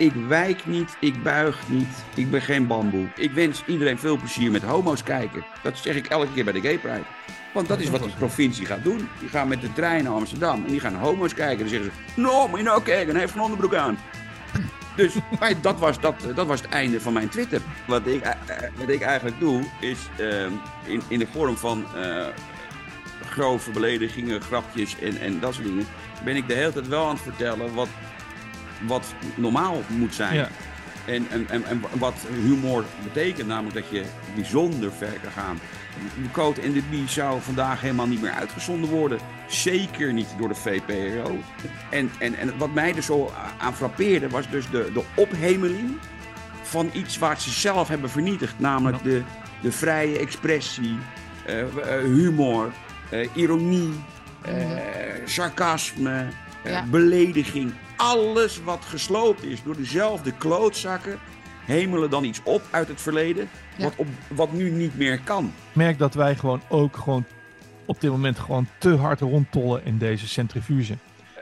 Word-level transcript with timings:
Ik 0.00 0.12
wijk 0.28 0.66
niet, 0.66 0.96
ik 1.00 1.22
buig 1.22 1.68
niet, 1.68 2.04
ik 2.14 2.30
ben 2.30 2.42
geen 2.42 2.66
bamboe. 2.66 3.06
Ik 3.16 3.30
wens 3.30 3.62
iedereen 3.66 3.98
veel 3.98 4.16
plezier 4.16 4.50
met 4.50 4.62
homo's 4.62 5.02
kijken. 5.02 5.44
Dat 5.62 5.78
zeg 5.78 5.96
ik 5.96 6.06
elke 6.06 6.32
keer 6.32 6.44
bij 6.44 6.52
de 6.52 6.60
Gay 6.60 6.78
Pride. 6.78 7.04
Want 7.52 7.68
dat 7.68 7.80
is 7.80 7.90
wat 7.90 8.02
de 8.02 8.08
provincie 8.18 8.66
gaat 8.66 8.84
doen. 8.84 9.08
Die 9.18 9.28
gaan 9.28 9.48
met 9.48 9.60
de 9.60 9.72
trein 9.72 10.04
naar 10.04 10.12
Amsterdam 10.12 10.64
en 10.64 10.70
die 10.70 10.80
gaan 10.80 10.94
homo's 10.94 11.34
kijken. 11.34 11.54
En 11.54 11.58
dan 11.58 11.68
zeggen 11.68 11.92
ze, 12.14 12.20
no, 12.20 12.48
moet 12.48 12.58
je 12.58 12.64
nou 12.64 12.82
kijken, 12.82 13.10
hij 13.10 13.20
heeft 13.20 13.34
een 13.34 13.40
onderbroek 13.40 13.74
aan. 13.74 13.98
Dus 14.96 15.14
maar 15.40 15.60
dat, 15.60 15.78
was, 15.78 16.00
dat, 16.00 16.14
dat 16.34 16.46
was 16.46 16.60
het 16.60 16.70
einde 16.70 17.00
van 17.00 17.12
mijn 17.12 17.28
Twitter. 17.28 17.60
Wat 17.86 18.06
ik, 18.06 18.22
eh, 18.22 18.30
eh, 18.30 18.70
wat 18.76 18.88
ik 18.88 19.00
eigenlijk 19.00 19.40
doe, 19.40 19.64
is 19.80 19.98
ehm, 20.18 20.52
in, 20.84 21.02
in 21.08 21.18
de 21.18 21.26
vorm 21.32 21.56
van 21.56 21.84
uh, 21.96 22.26
grove 23.30 23.70
beledigingen, 23.70 24.40
grapjes 24.40 24.98
en, 24.98 25.20
en 25.20 25.40
dat 25.40 25.54
soort 25.54 25.66
dingen... 25.66 25.86
ben 26.24 26.36
ik 26.36 26.48
de 26.48 26.54
hele 26.54 26.72
tijd 26.72 26.88
wel 26.88 27.06
aan 27.06 27.14
het 27.14 27.22
vertellen 27.22 27.74
wat, 27.74 27.88
wat 28.86 29.14
normaal 29.34 29.82
moet 29.88 30.14
zijn. 30.14 30.34
Ja. 30.34 30.48
En, 31.06 31.26
en, 31.30 31.48
en, 31.48 31.64
en 31.64 31.82
wat 31.98 32.14
humor 32.42 32.84
betekent, 33.02 33.48
namelijk 33.48 33.74
dat 33.74 33.90
je 33.90 34.04
bijzonder 34.34 34.92
ver 34.92 35.18
kan 35.22 35.32
gaan. 35.32 35.58
De 36.22 36.30
Code 36.30 36.60
en 36.60 36.72
de 36.72 36.82
Bie 36.90 37.08
zou 37.08 37.40
vandaag 37.40 37.80
helemaal 37.80 38.06
niet 38.06 38.22
meer 38.22 38.32
uitgezonden 38.32 38.90
worden. 38.90 39.18
Zeker 39.46 40.12
niet 40.12 40.28
door 40.38 40.48
de 40.48 40.54
VPRO. 40.54 41.38
En, 41.90 42.10
en, 42.18 42.34
en 42.34 42.58
wat 42.58 42.74
mij 42.74 42.94
er 42.96 43.02
zo 43.02 43.32
aan 43.58 43.74
frappeerde 43.74 44.28
was 44.28 44.50
dus 44.50 44.70
de, 44.70 44.90
de 44.94 45.04
ophemeling 45.16 45.98
van 46.62 46.90
iets 46.92 47.18
waar 47.18 47.40
ze 47.40 47.50
zelf 47.50 47.88
hebben 47.88 48.10
vernietigd. 48.10 48.58
Namelijk 48.58 49.02
de, 49.02 49.22
de 49.62 49.72
vrije 49.72 50.18
expressie, 50.18 50.98
uh, 51.48 51.64
humor, 52.02 52.72
uh, 53.12 53.28
ironie, 53.34 53.92
uh, 54.48 54.52
sarcasme, 55.24 56.26
belediging. 56.90 57.72
Alles 58.00 58.62
wat 58.62 58.84
gesloopt 58.84 59.42
is 59.42 59.62
door 59.62 59.76
dezelfde 59.76 60.32
klootzakken 60.32 61.18
hemelen 61.64 62.10
dan 62.10 62.24
iets 62.24 62.40
op 62.44 62.62
uit 62.70 62.88
het 62.88 63.00
verleden. 63.00 63.48
Ja. 63.76 63.84
Wat, 63.84 63.92
op, 63.96 64.06
wat 64.28 64.52
nu 64.52 64.70
niet 64.70 64.96
meer 64.96 65.20
kan. 65.20 65.44
Ik 65.44 65.76
merk 65.76 65.98
dat 65.98 66.14
wij 66.14 66.36
gewoon 66.36 66.62
ook 66.68 66.96
gewoon 66.96 67.24
op 67.86 68.00
dit 68.00 68.10
moment 68.10 68.38
gewoon 68.38 68.66
te 68.78 68.94
hard 68.96 69.20
rondtollen 69.20 69.84
in 69.84 69.98
deze 69.98 70.28
centrifuge. 70.28 70.96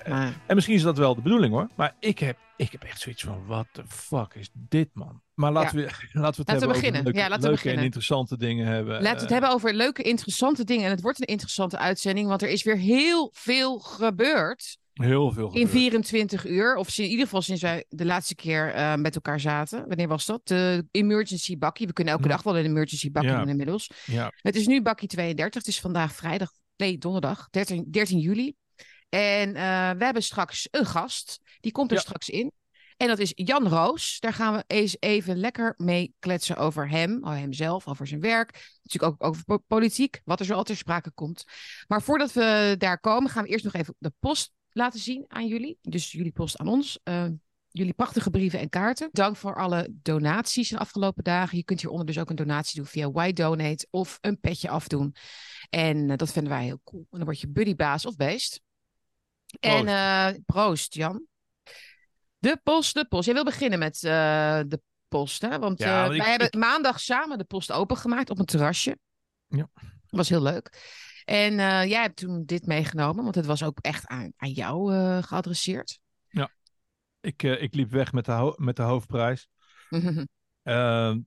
Maar- 0.09 0.33
En 0.47 0.55
misschien 0.55 0.77
is 0.77 0.83
dat 0.83 0.99
wel 0.99 1.15
de 1.15 1.21
bedoeling 1.21 1.53
hoor. 1.53 1.69
Maar 1.75 1.95
ik 2.01 2.19
heb, 2.19 2.39
ik 2.57 2.73
heb 2.73 2.83
echt 2.83 3.01
zoiets 3.01 3.23
van, 3.23 3.43
what 3.47 3.67
the 3.73 3.83
fuck 3.89 4.35
is 4.35 4.49
dit 4.53 4.89
man? 4.93 5.21
Maar 5.35 5.53
laten, 5.53 5.77
we, 5.77 5.83
laten 5.89 5.95
we 6.13 6.17
het 6.17 6.37
Laten 6.37 6.45
we 6.45 6.51
hebben 6.51 6.69
beginnen. 6.69 7.01
over 7.01 7.05
leuke, 7.05 7.19
Ja, 7.19 7.29
laten 7.29 7.45
we 7.45 7.51
beginnen. 7.51 7.79
en 7.79 7.85
interessante 7.85 8.37
dingen 8.37 8.67
hebben. 8.67 8.93
Laten 8.93 9.03
we 9.05 9.09
het 9.15 9.25
Eh, 9.25 9.31
hebben 9.31 9.51
over 9.51 9.75
leuke, 9.75 10.03
interessante 10.03 10.65
dingen. 10.65 10.85
En 10.85 10.91
het 10.91 11.01
wordt 11.03 11.21
een 11.21 11.27
interessante 11.27 11.79
uitzending, 11.79 12.29
want 12.29 12.43
er 12.43 12.49
is 12.49 12.63
weer 12.63 12.77
heel 12.77 13.31
veel 13.33 13.79
gebeurd 13.79 14.79
Heel 14.99 15.33
veel 15.33 15.45
in 15.47 15.51
gebeurd. 15.53 15.71
24 15.71 16.47
uur. 16.47 16.77
Of 16.77 16.99
in 16.99 17.05
ieder 17.05 17.25
geval 17.25 17.43
sinds 17.43 17.63
wij 17.63 17.85
de 17.89 18.05
laatste 18.05 18.35
keer 18.35 18.73
eh, 18.73 18.95
met 18.95 19.15
elkaar 19.15 19.41
zaten. 19.41 19.89
Wanneer 19.89 20.09
was 20.09 20.27
dat? 20.27 20.41
De 20.49 20.87
emergency 20.91 21.59
bakkie. 21.59 21.87
We 21.87 21.93
kunnen 21.93 22.13
elke 22.15 22.29
dag 22.29 22.43
wel 22.43 22.59
een 22.59 22.65
emergency 22.65 23.11
bakkie 23.11 23.31
Ja. 23.31 23.39
doen 23.39 23.49
inmiddels. 23.49 23.91
Ja, 24.05 24.33
Het 24.37 24.57
is 24.57 24.67
nu 24.67 24.83
bakkie 24.83 25.09
32. 25.09 25.63
Het 25.63 25.71
is 25.73 25.81
vandaag 25.81 26.13
vrijdag, 26.15 26.51
nee, 26.77 26.99
donderdag, 26.99 27.49
13, 27.51 27.85
13 27.91 28.19
juli. 28.19 28.55
En 29.09 29.55
eh, 29.55 29.91
we 29.91 30.05
hebben 30.05 30.23
straks 30.23 30.69
een 30.71 30.87
gast. 30.87 31.41
Die 31.61 31.73
komt 31.73 31.91
er 31.91 31.97
Ja. 31.97 32.03
straks 32.03 32.29
in. 32.29 32.53
En 32.97 33.07
dat 33.09 33.19
is 33.19 33.33
Jan 33.35 33.69
Roos. 33.69 34.17
Daar 34.21 34.33
gaan 34.33 34.55
we 34.55 34.65
eens 34.67 34.97
even 34.99 35.37
lekker 35.37 35.75
mee 35.77 36.15
kletsen 36.19 36.57
over 36.57 36.89
hem, 36.91 37.17
over 37.25 37.39
hemzelf, 37.39 37.87
over 37.89 38.07
zijn 38.07 38.21
werk. 38.21 38.79
Natuurlijk 38.83 39.13
ook 39.23 39.29
over 39.29 39.45
po- 39.45 39.63
politiek, 39.67 40.21
wat 40.25 40.41
er 40.41 40.47
zo 40.47 40.53
altijd 40.55 40.67
ter 40.79 40.87
sprake 40.87 41.11
komt. 41.15 41.45
Maar 41.87 42.03
voordat 42.03 42.33
we 42.33 42.75
daar 42.79 43.01
komen, 43.01 43.31
gaan 43.31 43.43
we 43.43 43.49
eerst 43.49 43.65
nog 43.65 43.75
even 43.75 43.95
de 43.99 44.13
post 44.19 44.51
laten 44.79 45.01
zien 45.01 45.25
aan 45.29 45.47
jullie. 45.47 45.79
Dus 45.83 46.13
jullie 46.13 46.33
post 46.33 46.59
aan 46.59 46.69
ons. 46.69 46.99
Eh, 47.03 47.27
jullie 47.71 47.93
prachtige 47.93 48.31
brieven 48.31 48.59
en 48.59 48.69
kaarten. 48.69 49.09
Dank 49.13 49.37
voor 49.37 49.57
alle 49.57 49.89
donaties 49.93 50.69
de 50.69 50.79
afgelopen 50.79 51.25
dagen. 51.25 51.57
Je 51.57 51.65
kunt 51.65 51.81
hieronder 51.81 52.07
dus 52.07 52.19
ook 52.19 52.31
een 52.31 52.37
donatie 52.37 52.77
doen 52.77 52.87
via 52.87 53.11
Why 53.11 53.33
Donate 53.33 53.87
of 53.91 54.19
een 54.21 54.41
petje 54.41 54.69
afdoen. 54.69 55.15
En 55.71 56.11
eh, 56.11 56.17
dat 56.17 56.33
vinden 56.33 56.53
wij 56.53 56.65
heel 56.65 56.81
cool. 56.85 57.03
En 57.11 57.17
dan 57.17 57.25
word 57.25 57.41
je 57.41 57.49
buddybaas 57.49 58.07
of 58.07 58.17
beest. 58.17 58.61
En 59.61 59.71
Proost. 59.85 59.89
eh, 59.89 60.29
proost, 60.47 60.95
Jan. 60.95 61.27
De 62.39 62.61
post, 62.63 62.95
de 62.95 63.05
post. 63.09 63.25
Jij 63.25 63.35
wil 63.35 63.45
beginnen 63.45 63.79
met 63.79 63.99
de 64.01 64.81
post, 65.09 65.43
hè? 65.43 65.59
Want 65.59 65.79
Ja, 65.79 66.01
want 66.03 66.15
ik- 66.15 66.21
wij 66.21 66.31
hebben 66.31 66.59
maandag 66.59 67.01
samen 67.01 67.39
de 67.39 67.45
post 67.45 67.73
opengemaakt 67.73 68.31
op 68.31 68.39
een 68.39 68.45
terrasje. 68.45 68.99
Ja. 69.47 69.69
was 70.09 70.29
heel 70.29 70.43
leuk. 70.43 70.71
En 71.29 71.59
eh, 71.59 71.85
jij 71.89 72.03
hebt 72.03 72.17
toen 72.17 72.45
dit 72.45 72.67
meegenomen, 72.67 73.23
want 73.23 73.35
het 73.35 73.47
was 73.47 73.63
ook 73.63 73.79
echt 73.81 74.07
aan, 74.07 74.33
aan 74.37 74.51
jou 74.51 74.95
eh, 74.95 75.23
geadresseerd. 75.23 76.01
ik, 77.21 77.43
eh, 77.43 77.63
ik 77.63 77.75
liep 77.75 77.91
weg 77.91 78.13
met 78.13 78.25
de, 78.25 78.55
met 78.57 78.77
de 78.77 78.83
hoofdprijs. 78.83 79.49
Ehm, 80.63 81.21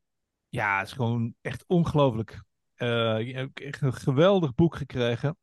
ja, 0.50 0.78
het 0.78 0.88
is 0.88 0.94
gewoon 0.94 1.36
echt 1.42 1.64
ongelooflijk. 1.68 2.44
Eh, 2.74 3.20
ik 3.20 3.36
heb 3.36 3.60
echt 3.60 3.82
een 3.82 3.94
geweldig 3.94 4.56
boek 4.56 4.76
gekregen 4.76 5.38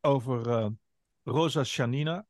over 0.00 0.70
Rosa 1.22 1.64
Shanina. 1.64 2.26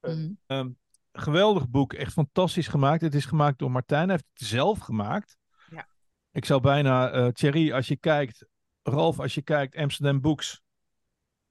Mhm. 0.00 0.32
Ehm, 0.46 0.70
geweldig 1.12 1.68
boek, 1.68 1.92
echt 1.92 2.12
fantastisch 2.12 2.68
gemaakt. 2.68 3.00
Het 3.00 3.14
is 3.14 3.24
gemaakt 3.24 3.58
door 3.58 3.70
Martijn, 3.70 4.08
hij 4.08 4.12
heeft 4.12 4.28
het 4.32 4.48
zelf 4.48 4.78
gemaakt. 4.78 5.36
Ja. 5.70 5.88
Ik 6.30 6.44
zou 6.44 6.60
bijna, 6.60 7.30
Thierry, 7.32 7.72
als 7.72 7.88
je 7.88 7.96
kijkt, 7.96 8.46
Ralf, 8.82 9.20
als 9.20 9.34
je 9.34 9.42
kijkt, 9.42 9.76
Amsterdam 9.76 10.20
Books. 10.20 10.62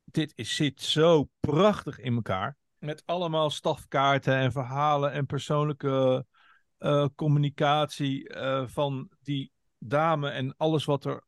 Dit 0.04 0.34
is, 0.36 0.56
zit 0.56 0.82
zo 0.82 1.30
prachtig 1.40 2.00
in 2.00 2.14
elkaar. 2.16 2.58
Met 2.78 3.04
allemaal 3.06 3.50
stafkaarten 3.50 4.36
en 4.36 4.52
verhalen 4.52 5.12
en 5.12 5.26
persoonlijke 5.26 6.26
eh, 6.78 7.06
communicatie 7.16 8.30
eh, 8.30 8.68
van 8.68 9.10
die 9.22 9.52
dame 9.78 10.30
en 10.30 10.58
alles 10.58 10.86
wat 10.86 11.06
er 11.06 11.24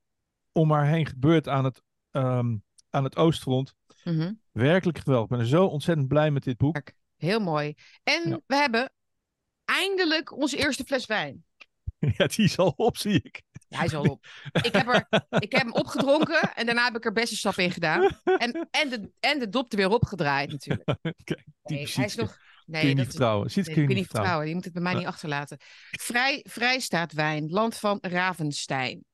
om 0.51 0.71
haar 0.71 0.87
heen 0.87 1.05
gebeurt 1.05 1.47
aan 1.47 1.63
het, 1.63 1.81
ehm, 2.11 2.57
aan 2.89 3.03
het 3.03 3.15
Oostfront. 3.15 3.75
Mhm. 4.03 4.33
Werkelijk 4.51 4.97
geweldig. 4.97 5.29
Ik 5.31 5.37
ben 5.37 5.47
zo 5.47 5.65
ontzettend 5.65 6.07
blij 6.07 6.31
met 6.31 6.43
dit 6.43 6.57
boek. 6.57 6.91
Heel 7.15 7.39
mooi. 7.39 7.73
En 8.03 8.29
Ja. 8.29 8.39
we 8.45 8.55
hebben 8.55 8.91
eindelijk 9.65 10.31
onze 10.37 10.57
eerste 10.57 10.83
fles 10.83 11.05
wijn. 11.05 11.45
Ja, 12.17 12.27
die 12.27 12.45
is 12.45 12.57
al 12.57 12.73
op, 12.75 12.97
zie 12.97 13.21
ik. 13.21 13.41
Ja, 13.73 13.79
hij 13.79 13.87
is 13.87 13.95
al 13.95 14.03
op. 14.03 14.25
Ik 14.61 14.73
heb, 14.73 14.87
er, 14.87 15.07
ik 15.39 15.51
heb 15.51 15.61
hem 15.61 15.73
opgedronken 15.73 16.53
en 16.53 16.65
daarna 16.65 16.83
heb 16.83 16.95
ik 16.95 17.05
er 17.05 17.11
bessensap 17.13 17.55
in 17.55 17.71
gedaan. 17.71 18.19
En, 18.23 18.67
en, 18.71 18.89
de, 18.89 19.11
en 19.19 19.39
de 19.39 19.49
dop 19.49 19.71
er 19.71 19.77
weer 19.77 19.89
opgedraaid 19.89 20.51
natuurlijk. 20.51 20.87
Nee, 21.63 21.89
hij 21.93 22.05
is 22.05 22.15
nog... 22.15 22.27
kun 22.27 22.79
je 22.79 22.85
Nee, 22.85 22.93
niet 22.93 23.05
vertrouwen. 23.05 23.51
Ziet 23.51 23.65
nee, 23.65 23.73
kun 23.75 23.83
je 23.83 23.87
kun 23.87 23.95
niet 23.95 23.97
je 23.97 24.01
niet 24.03 24.11
vertrouwen. 24.11 24.47
Je 24.47 24.53
moet 24.53 24.63
het 24.63 24.73
bij 24.73 24.81
mij 24.81 24.93
niet 24.93 25.05
achterlaten. 25.05 25.57
Vrij, 25.91 26.45
Vrijstaatwijn, 26.49 27.49
land 27.49 27.77
van 27.77 27.97
Ravenstein. 28.01 29.05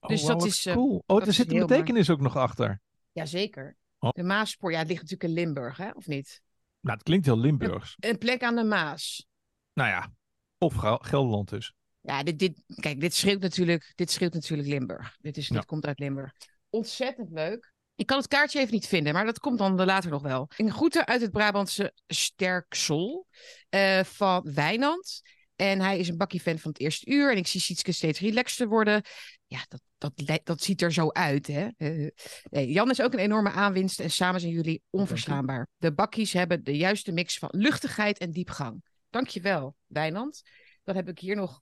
Oh, 0.00 0.08
Dus 0.08 0.24
dat 0.24 0.44
is, 0.44 0.66
eh, 0.66 0.74
cool. 0.74 1.02
Oh, 1.06 1.22
er 1.22 1.28
is 1.28 1.36
zit 1.36 1.52
een 1.52 1.58
betekenis 1.58 2.10
ook 2.10 2.20
nog 2.20 2.36
achter. 2.36 2.80
Jazeker. 3.12 3.76
Oh. 3.98 4.10
De 4.12 4.22
Maaspoor, 4.22 4.72
ja, 4.72 4.78
het 4.78 4.88
ligt 4.88 5.02
natuurlijk 5.02 5.30
in 5.30 5.36
Limburg, 5.36 5.76
hè? 5.76 5.90
of 5.90 6.06
niet? 6.06 6.42
Nou, 6.80 6.96
het 6.96 7.02
klinkt 7.06 7.26
heel 7.26 7.38
Limburgs. 7.38 7.96
Een 7.98 8.18
plek 8.18 8.42
aan 8.42 8.56
de 8.56 8.64
Maas. 8.64 9.26
Nou 9.72 9.88
ja, 9.88 10.12
of 10.58 10.74
Gel- 10.74 10.98
Gelderland 11.02 11.48
dus. 11.48 11.72
Ja, 12.08 12.22
dit, 12.22 12.38
dit, 12.38 12.62
kijk, 12.74 13.00
dit 13.00 13.14
schreeuwt 13.14 13.40
natuurlijk, 13.40 13.92
dit 13.94 14.10
schreeuwt 14.10 14.32
natuurlijk 14.34 14.68
Limburg. 14.68 15.16
Dit, 15.20 15.36
is, 15.36 15.48
Ja. 15.48 15.54
dit 15.54 15.64
komt 15.64 15.86
uit 15.86 15.98
Limburg. 15.98 16.32
Ontzettend 16.70 17.30
leuk. 17.30 17.72
Ik 17.94 18.06
kan 18.06 18.18
het 18.18 18.28
kaartje 18.28 18.60
even 18.60 18.72
niet 18.72 18.86
vinden, 18.86 19.12
maar 19.12 19.24
dat 19.24 19.38
komt 19.38 19.58
dan 19.58 19.84
later 19.84 20.10
nog 20.10 20.22
wel. 20.22 20.48
Een 20.56 20.72
groeten 20.72 21.06
uit 21.06 21.20
het 21.20 21.30
Brabantse 21.30 21.92
Sterksel 22.06 23.26
eh, 23.68 24.04
van 24.04 24.50
Wijnand. 24.54 25.22
En 25.56 25.80
hij 25.80 25.98
is 25.98 26.08
een 26.08 26.16
bakkie-fan 26.16 26.58
van 26.58 26.70
het 26.70 26.80
eerste 26.80 27.10
uur. 27.10 27.30
En 27.30 27.36
ik 27.36 27.46
zie 27.46 27.60
Sietske 27.60 27.92
steeds 27.92 28.20
relaxter 28.20 28.68
worden. 28.68 29.02
Ja, 29.46 29.64
dat, 29.68 30.12
dat, 30.14 30.40
dat 30.44 30.62
ziet 30.62 30.82
er 30.82 30.92
zo 30.92 31.10
uit, 31.10 31.46
hè. 31.46 31.68
Eh, 31.76 32.10
nee, 32.42 32.70
Jan 32.70 32.90
is 32.90 33.02
ook 33.02 33.12
een 33.12 33.18
enorme 33.18 33.50
aanwinst. 33.50 34.00
En 34.00 34.10
samen 34.10 34.40
zijn 34.40 34.52
jullie 34.52 34.82
onverslaanbaar. 34.90 35.68
De 35.76 35.92
bakkies 35.92 36.32
hebben 36.32 36.64
de 36.64 36.76
juiste 36.76 37.12
mix 37.12 37.38
van 37.38 37.48
luchtigheid 37.52 38.18
en 38.18 38.30
diepgang. 38.30 38.82
Dankjewel, 39.10 39.76
Wijnand. 39.86 40.42
Dan 40.84 40.96
heb 40.96 41.08
ik 41.08 41.18
hier 41.18 41.36
nog 41.36 41.60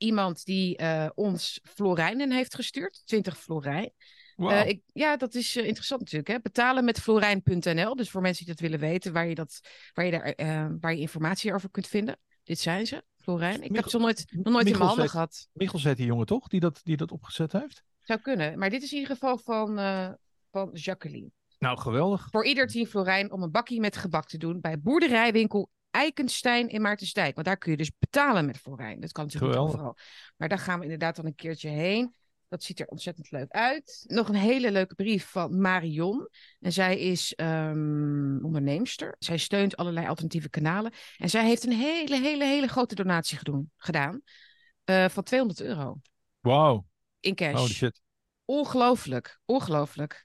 iemand 0.00 0.44
die 0.44 0.76
eh, 0.76 1.08
ons 1.14 1.60
florijnen 1.62 2.32
heeft 2.32 2.54
gestuurd. 2.54 3.02
20 3.04 3.38
florijn. 3.38 3.92
Eh, 4.36 4.68
ik, 4.68 4.82
ja, 4.92 5.16
dat 5.16 5.34
is 5.34 5.56
eh, 5.56 5.66
interessant 5.66 6.00
natuurlijk. 6.00 6.28
Hè? 6.28 6.40
Betalen 6.40 6.84
met 6.84 7.00
florijn.nl. 7.00 7.96
Dus 7.96 8.10
voor 8.10 8.20
mensen 8.20 8.44
die 8.44 8.54
dat 8.54 8.62
willen 8.62 8.78
weten, 8.78 9.12
waar 9.12 9.28
je, 9.28 9.34
dat, 9.34 9.60
waar 9.94 10.04
je, 10.04 10.10
daar, 10.10 10.78
waar 10.80 10.94
je 10.94 11.00
informatie 11.00 11.54
over 11.54 11.70
kunt 11.70 11.86
vinden. 11.86 12.18
Dit 12.42 12.58
zijn 12.58 12.86
ze, 12.86 13.02
Florijn. 13.16 13.62
Ik 13.62 13.74
heb 13.74 13.88
ze 13.88 13.96
nog 13.96 14.06
nooit, 14.06 14.24
nog 14.30 14.52
nooit 14.52 14.66
in 14.66 14.72
mijn 14.72 14.84
handen 14.84 15.08
gehad. 15.08 15.48
Michel 15.52 15.78
zet 15.78 15.96
die 15.96 16.06
jongen 16.06 16.26
toch, 16.26 16.48
die 16.48 16.60
dat, 16.60 16.80
die 16.82 16.96
dat 16.96 17.12
opgezet 17.12 17.52
heeft? 17.52 17.82
Zou 18.02 18.20
kunnen. 18.20 18.58
Maar 18.58 18.70
dit 18.70 18.82
is 18.82 18.92
in 18.92 18.98
ieder 18.98 19.14
geval 19.14 19.38
van, 19.38 19.76
van 20.50 20.70
Jacqueline. 20.72 21.30
Nou, 21.58 21.78
geweldig. 21.78 22.28
Voor 22.30 22.46
ieder 22.46 22.66
10 22.66 22.86
florijn 22.86 23.32
om 23.32 23.42
een 23.42 23.50
bakkie 23.50 23.80
met 23.80 23.96
gebak 23.96 24.28
te 24.28 24.38
doen 24.38 24.60
bij 24.60 24.80
boerderijwinkel 24.80 25.70
Eikenstein 25.90 26.68
in 26.68 26.80
Maartensdijk. 26.82 27.34
Want 27.34 27.46
daar 27.46 27.56
kun 27.56 27.70
je 27.70 27.76
dus 27.76 27.90
betalen 27.98 28.46
met 28.46 28.58
florijn. 28.58 29.00
Dat 29.00 29.12
kan 29.12 29.24
natuurlijk 29.24 29.52
niet 29.52 29.60
Geweldig. 29.60 29.80
overal. 29.80 29.98
Maar 30.36 30.48
daar 30.48 30.58
gaan 30.58 30.78
we 30.78 30.84
inderdaad 30.84 31.16
dan 31.16 31.26
een 31.26 31.34
keertje 31.34 31.68
heen. 31.68 32.14
Dat 32.48 32.62
ziet 32.62 32.80
er 32.80 32.86
ontzettend 32.86 33.30
leuk 33.30 33.50
uit. 33.50 34.04
Nog 34.06 34.28
een 34.28 34.34
hele 34.34 34.70
leuke 34.72 34.94
brief 34.94 35.26
van 35.30 35.60
Marion. 35.60 36.28
En 36.60 36.72
zij 36.72 36.98
is 36.98 37.34
ehm, 37.34 38.44
onderneemster. 38.44 39.16
Zij 39.18 39.36
steunt 39.38 39.76
allerlei 39.76 40.06
alternatieve 40.06 40.50
kanalen. 40.50 40.92
En 41.16 41.30
zij 41.30 41.44
heeft 41.44 41.64
een 41.66 41.72
hele, 41.72 42.20
hele, 42.20 42.44
hele 42.44 42.66
grote 42.68 42.94
donatie 42.94 43.38
gedoen, 43.38 43.70
gedaan. 43.76 44.20
eh, 44.84 45.08
van 45.08 45.22
200 45.22 45.60
euro 45.60 46.00
Wauw. 46.40 46.86
in 47.20 47.34
cash. 47.34 47.54
Holy 47.54 47.68
shit. 47.72 48.00
Ongelooflijk, 48.44 49.40
ongelooflijk. 49.44 50.24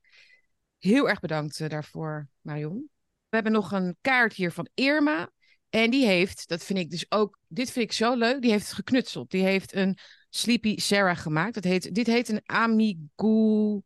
Heel 0.80 1.10
erg 1.10 1.20
bedankt 1.20 1.60
eh, 1.60 1.70
daarvoor, 1.70 2.28
Marion. 2.42 2.90
We 3.30 3.36
hebben 3.42 3.52
nog 3.52 3.72
een 3.72 3.98
kaart 4.02 4.34
hier 4.34 4.52
van 4.52 4.68
Irma. 4.74 5.30
En 5.76 5.90
die 5.90 6.06
heeft, 6.06 6.48
dat 6.48 6.64
vind 6.64 6.80
ik 6.80 6.90
dus 6.90 7.06
ook, 7.12 7.40
dit 7.48 7.72
vind 7.72 7.86
ik 7.86 7.92
zo 7.92 8.16
leuk, 8.16 8.42
die 8.42 8.52
heeft 8.52 8.66
het 8.66 8.74
geknutseld. 8.74 9.32
Die 9.32 9.44
heeft 9.44 9.76
een 9.76 9.98
Sleepy 10.30 10.78
Sarah 10.80 11.18
gemaakt. 11.18 11.54
Dat 11.54 11.64
heet, 11.64 11.96
dit 11.96 12.08
heet 12.08 12.30
een 12.30 12.42
amigurumi, 12.46 13.84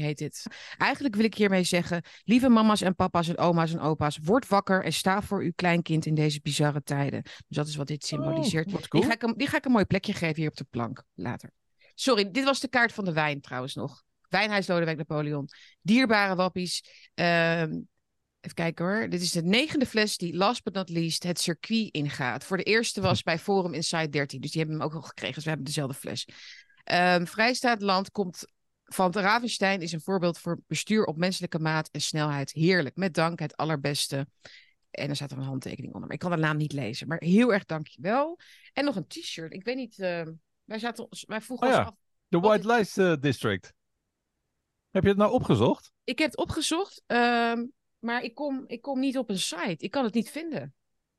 heet 0.00 0.18
dit. 0.18 0.46
Eigenlijk 0.76 1.14
wil 1.14 1.24
ik 1.24 1.34
hiermee 1.34 1.62
zeggen, 1.62 2.02
lieve 2.24 2.48
mama's 2.48 2.80
en 2.80 2.94
papa's 2.94 3.28
en 3.28 3.38
oma's 3.38 3.72
en 3.72 3.80
opa's, 3.80 4.18
word 4.22 4.48
wakker 4.48 4.84
en 4.84 4.92
sta 4.92 5.22
voor 5.22 5.42
uw 5.42 5.52
kleinkind 5.54 6.06
in 6.06 6.14
deze 6.14 6.40
bizarre 6.42 6.82
tijden. 6.82 7.22
Dus 7.22 7.56
dat 7.56 7.66
is 7.66 7.76
wat 7.76 7.86
dit 7.86 8.04
symboliseert. 8.04 8.66
Oh, 8.66 8.72
wat 8.72 8.86
Die, 8.90 9.02
ga 9.02 9.12
ik 9.12 9.38
die 9.38 9.46
ga 9.46 9.56
ik 9.56 9.64
een 9.64 9.72
mooi 9.72 9.84
plekje 9.84 10.12
geven 10.12 10.36
hier 10.36 10.50
op 10.50 10.56
de 10.56 10.66
plank 10.70 11.04
later. 11.14 11.50
Sorry, 11.94 12.30
dit 12.30 12.44
was 12.44 12.60
de 12.60 12.68
kaart 12.68 12.92
van 12.92 13.04
de 13.04 13.12
wijn 13.12 13.40
trouwens 13.40 13.74
nog. 13.74 14.02
Wijnhuis 14.28 14.66
Lodewijk 14.66 14.96
Napoleon. 14.96 15.48
Dierbare 15.80 16.34
wappies. 16.34 16.84
Ehm, 17.14 17.80
even 18.42 18.56
kijken 18.56 18.84
hoor. 18.84 19.08
Dit 19.08 19.20
is 19.20 19.30
de 19.30 19.42
negende 19.42 19.86
fles 19.86 20.16
die 20.16 20.36
last 20.36 20.62
but 20.62 20.74
not 20.74 20.88
least 20.88 21.22
het 21.22 21.40
circuit 21.40 21.88
ingaat. 21.90 22.44
Voor 22.44 22.56
de 22.56 22.62
eerste 22.62 23.00
was 23.00 23.22
bij 23.22 23.38
Forum 23.38 23.74
Inside 23.74 24.08
13. 24.08 24.40
Dus 24.40 24.50
die 24.50 24.60
hebben 24.60 24.78
hem 24.78 24.86
ook 24.88 24.94
al 24.94 25.02
gekregen. 25.02 25.34
Dus 25.34 25.42
we 25.44 25.48
hebben 25.48 25.66
dezelfde 25.66 25.94
fles. 25.94 26.28
Ehm 26.84 27.24
Vrijstaat 27.24 27.82
Land 27.82 28.10
komt 28.10 28.44
van 28.84 29.12
Ravenstein. 29.12 29.80
Is 29.80 29.92
een 29.92 30.00
voorbeeld 30.00 30.38
voor 30.38 30.60
bestuur 30.66 31.04
op 31.04 31.16
menselijke 31.16 31.58
maat 31.58 31.88
en 31.92 32.00
snelheid. 32.00 32.52
Heerlijk. 32.52 32.96
Met 32.96 33.14
dank 33.14 33.38
het 33.38 33.56
allerbeste. 33.56 34.26
En 34.90 35.08
er 35.08 35.16
staat 35.16 35.30
er 35.30 35.36
een 35.38 35.42
handtekening 35.44 35.92
onder. 35.92 36.08
Maar 36.08 36.16
ik 36.16 36.22
kan 36.22 36.30
de 36.30 36.36
naam 36.36 36.56
niet 36.56 36.72
lezen. 36.72 37.08
Maar 37.08 37.22
heel 37.24 37.52
erg 37.52 37.64
dankjewel. 37.64 38.38
En 38.72 38.84
nog 38.84 38.96
een 38.96 39.06
t-shirt. 39.06 39.52
Ik 39.52 39.64
weet 39.64 39.76
niet... 39.76 39.98
ehm, 39.98 40.32
wij, 40.64 40.78
zaten, 40.78 41.04
ons- 41.10 41.24
wij 41.26 41.40
vroegen 41.40 41.66
Oh 41.66 41.72
ons 41.72 41.82
ja. 41.82 41.88
af 41.88 41.96
De 42.28 42.40
White 42.40 42.72
Lies 42.72 42.96
eh, 42.96 43.14
District. 43.20 43.72
Heb 44.90 45.02
je 45.02 45.08
het 45.08 45.18
nou 45.18 45.32
opgezocht? 45.32 45.92
Ik 46.04 46.18
heb 46.18 46.30
het 46.30 46.38
opgezocht, 46.38 47.02
ehm, 47.06 47.64
maar 48.02 48.22
ik 48.22 48.34
kom, 48.34 48.64
ik 48.66 48.82
kom 48.82 49.00
niet 49.00 49.18
op 49.18 49.30
een 49.30 49.38
site. 49.38 49.84
Ik 49.84 49.90
kan 49.90 50.04
het 50.04 50.14
niet 50.14 50.30
vinden. 50.30 50.74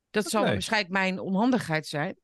Dat 0.09 0.29
zal 0.29 0.43
waarschijnlijk 0.43 0.93
mijn 0.93 1.19
onhandigheid 1.19 1.87
zijn. 1.87 2.15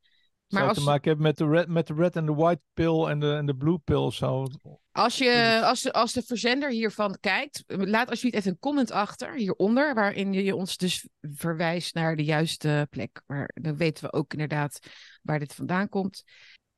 Maar 0.47 0.59
Zou 0.59 0.67
als, 0.67 0.77
het 0.77 0.85
te 0.85 0.91
maken 0.91 1.07
hebben 1.07 1.25
met 1.25 1.37
de 1.37 1.47
red, 1.47 1.67
met 1.67 1.87
de 1.87 1.93
red 1.93 2.15
en 2.15 2.25
de 2.25 2.33
white 2.33 2.61
pill 2.73 3.05
en 3.05 3.19
de, 3.19 3.33
en 3.33 3.45
de 3.45 3.55
blue 3.55 3.77
pill 3.77 4.11
zo? 4.11 4.47
als, 4.91 5.17
je, 5.17 5.61
als, 5.63 5.81
de, 5.81 5.93
als 5.93 6.13
de 6.13 6.21
verzender 6.21 6.71
hiervan 6.71 7.17
kijkt, 7.19 7.63
laat 7.67 8.09
alsjeblieft 8.09 8.35
even 8.35 8.51
een 8.51 8.59
comment 8.59 8.91
achter 8.91 9.35
hieronder, 9.35 9.93
waarin 9.93 10.33
je 10.33 10.55
ons 10.55 10.77
dus 10.77 11.07
verwijst 11.21 11.93
naar 11.93 12.15
de 12.15 12.23
juiste 12.23 12.87
plek. 12.89 13.21
Maar 13.25 13.51
dan 13.53 13.77
weten 13.77 14.03
we 14.03 14.13
ook 14.13 14.31
inderdaad 14.31 14.79
waar 15.21 15.39
dit 15.39 15.53
vandaan 15.53 15.89
komt. 15.89 16.23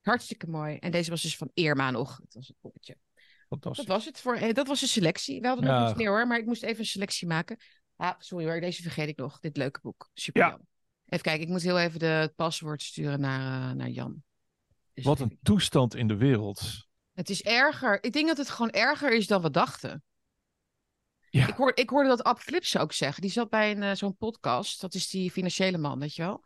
Hartstikke 0.02 0.48
mooi. 0.48 0.78
En 0.78 0.92
deze 0.92 1.10
was 1.10 1.22
dus 1.22 1.38
van 1.38 1.52
Irma 1.54 1.92
nog. 1.92 2.20
Dat 2.20 2.34
was 2.34 2.48
het 2.48 2.58
poppetje. 2.60 2.98
Dat 3.52 3.60
Fantastisch. 3.60 3.88
was 3.88 4.06
het 4.06 4.20
voor. 4.20 4.36
eh, 4.36 4.54
Dat 4.54 4.68
was 4.68 4.80
de 4.80 4.88
selectie. 4.88 5.42
We 5.42 5.48
hadden 5.48 5.66
nog 5.66 5.90
iets 5.90 5.98
meer 5.98 6.10
hoor, 6.10 6.28
maar 6.28 6.38
ik 6.40 6.46
moest 6.46 6.64
even 6.64 6.80
een 6.80 6.86
selectie 6.86 7.28
maken. 7.28 7.58
Ah, 7.96 8.14
sorry 8.18 8.46
hoor, 8.46 8.60
deze 8.62 8.82
vergeet 8.82 9.08
ik 9.08 9.18
nog. 9.18 9.40
Dit 9.40 9.58
leuke 9.58 9.80
boek. 9.82 10.10
Super. 10.14 10.42
Ja. 10.42 10.60
Even 11.06 11.24
kijken, 11.26 11.42
ik 11.44 11.48
moet 11.50 11.62
heel 11.62 11.80
even 11.80 12.00
de, 12.00 12.06
het 12.06 12.36
paswoord 12.36 12.82
sturen 12.82 13.20
naar, 13.20 13.70
eh, 13.70 13.76
naar 13.76 13.90
Jan. 13.90 14.24
Dus 14.94 15.06
Wat 15.06 15.20
een 15.20 15.40
toestand 15.44 15.96
in 15.96 16.08
de 16.08 16.16
wereld. 16.16 16.88
Het 17.14 17.30
is 17.30 17.42
erger. 17.44 18.04
Ik 18.04 18.14
denk 18.14 18.28
dat 18.28 18.38
het 18.38 18.50
gewoon 18.50 18.72
erger 18.72 19.14
is 19.14 19.28
dan 19.28 19.42
we 19.42 19.50
dachten. 19.50 20.04
Ja. 21.30 21.48
Ik, 21.48 21.56
hoor, 21.56 21.72
ik 21.76 21.90
hoorde 21.90 22.10
dat 22.10 22.24
Ab 22.24 22.40
Flips 22.40 22.78
ook 22.78 22.94
zeggen. 22.94 23.22
Die 23.22 23.32
zat 23.32 23.50
bij 23.50 23.72
een, 23.72 23.84
eh, 23.84 23.96
zo'n 23.96 24.16
podcast. 24.18 24.82
Dat 24.82 24.94
is 24.94 25.10
die 25.10 25.32
financiële 25.32 25.78
man, 25.78 26.00
weet 26.00 26.16
je 26.16 26.22
wel. 26.22 26.44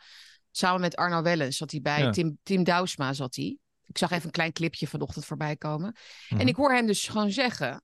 Samen 0.51 0.81
met 0.81 0.95
Arno 0.95 1.21
Wellens 1.21 1.57
zat 1.57 1.71
hij 1.71 1.81
bij. 1.81 1.99
Ja. 1.99 2.11
Tim, 2.11 2.37
Tim 2.43 2.63
Douwsma 2.63 3.13
zat 3.13 3.35
hij. 3.35 3.57
Ik 3.87 3.97
zag 3.97 4.11
even 4.11 4.25
een 4.25 4.31
klein 4.31 4.51
clipje 4.51 4.87
vanochtend 4.87 5.25
voorbij 5.25 5.55
komen. 5.55 5.95
Mhm. 6.29 6.41
En 6.41 6.47
ik 6.47 6.55
hoor 6.55 6.73
hem 6.73 6.85
dus 6.85 7.07
gewoon 7.07 7.31
zeggen... 7.31 7.83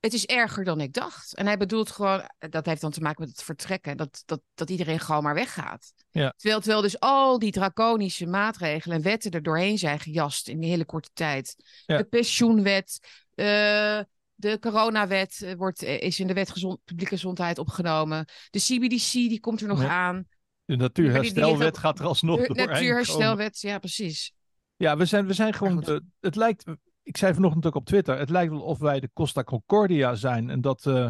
Het 0.00 0.12
is 0.12 0.26
erger 0.26 0.64
dan 0.64 0.80
ik 0.80 0.92
dacht. 0.92 1.34
En 1.34 1.46
hij 1.46 1.56
bedoelt 1.56 1.90
gewoon... 1.90 2.30
Dat 2.38 2.66
heeft 2.66 2.80
dan 2.80 2.90
te 2.90 3.00
maken 3.00 3.20
met 3.20 3.30
het 3.30 3.42
vertrekken. 3.42 3.96
Dat, 3.96 4.22
dat, 4.26 4.40
dat 4.54 4.70
iedereen 4.70 5.00
gewoon 5.00 5.22
maar 5.22 5.34
weggaat. 5.34 5.92
Ja. 6.10 6.34
Terwijl, 6.36 6.60
terwijl 6.60 6.82
dus 6.82 7.00
al 7.00 7.38
die 7.38 7.50
draconische 7.52 8.26
maatregelen 8.26 8.96
en 8.96 9.02
wetten 9.02 9.30
er 9.30 9.42
doorheen 9.42 9.78
zijn 9.78 10.00
gejast... 10.00 10.48
in 10.48 10.56
een 10.56 10.68
hele 10.68 10.84
korte 10.84 11.10
tijd. 11.12 11.56
Ja. 11.86 11.96
De 11.96 12.04
pensioenwet... 12.04 12.98
eh, 13.34 14.00
de 14.34 14.58
coronawet 14.60 15.42
eh, 15.42 15.54
wordt, 15.54 15.82
eh, 15.82 16.00
is 16.00 16.20
in 16.20 16.26
de 16.26 16.34
wet 16.34 16.50
gezond, 16.50 16.78
publieke 16.84 17.14
gezondheid 17.14 17.58
opgenomen. 17.58 18.28
De 18.50 18.58
CBDC 18.58 19.12
die 19.12 19.40
komt 19.40 19.60
er 19.60 19.68
nog 19.68 19.82
Ja. 19.82 19.88
aan. 19.88 20.24
De 20.64 20.76
natuurherstelwet 20.76 21.78
gaat 21.78 21.98
er 21.98 22.06
alsnog 22.06 22.40
De 22.40 22.46
doorheen 22.46 22.64
komen. 22.66 22.74
natuurherstelwet, 22.74 23.60
ja 23.60 23.78
precies. 23.78 24.32
Ja, 24.82 24.96
we 24.96 25.04
zijn, 25.04 25.26
we 25.26 25.32
zijn 25.32 25.52
gewoon. 25.52 26.02
het 26.20 26.36
lijkt. 26.36 26.64
Ik 27.02 27.16
zei 27.16 27.34
vanochtend 27.34 27.66
ook 27.66 27.74
op 27.74 27.84
Twitter. 27.84 28.18
Het 28.18 28.30
lijkt 28.30 28.52
wel 28.52 28.62
of 28.62 28.78
wij 28.78 29.00
de 29.00 29.10
Costa 29.12 29.44
Concordia 29.44 30.14
zijn. 30.14 30.50
En 30.50 30.60
dat 30.60 30.86
eh, 30.86 31.08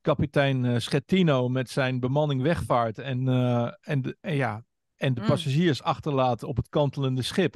kapitein 0.00 0.64
eh, 0.64 0.78
Schettino 0.78 1.48
met 1.48 1.70
zijn 1.70 2.00
bemanning 2.00 2.42
wegvaart. 2.42 2.98
En, 2.98 3.28
eh, 3.28 3.72
en, 3.80 4.02
de, 4.02 4.16
en, 4.20 4.36
ja, 4.36 4.64
en 4.96 5.14
de 5.14 5.20
Mm. 5.20 5.26
passagiers 5.26 5.82
achterlaat 5.82 6.42
op 6.42 6.56
het 6.56 6.68
kantelende 6.68 7.22
schip. 7.22 7.54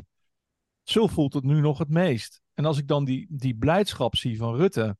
Zo 0.83 1.07
voelt 1.07 1.35
het 1.35 1.45
nu 1.45 1.61
nog 1.61 1.79
het 1.79 1.89
meest. 1.91 2.41
En 2.55 2.65
als 2.65 2.79
ik 2.79 2.87
dan 2.87 3.05
die, 3.05 3.27
die 3.31 3.57
blijdschap 3.57 4.17
zie 4.17 4.37
van 4.39 4.57
Rutte. 4.57 4.97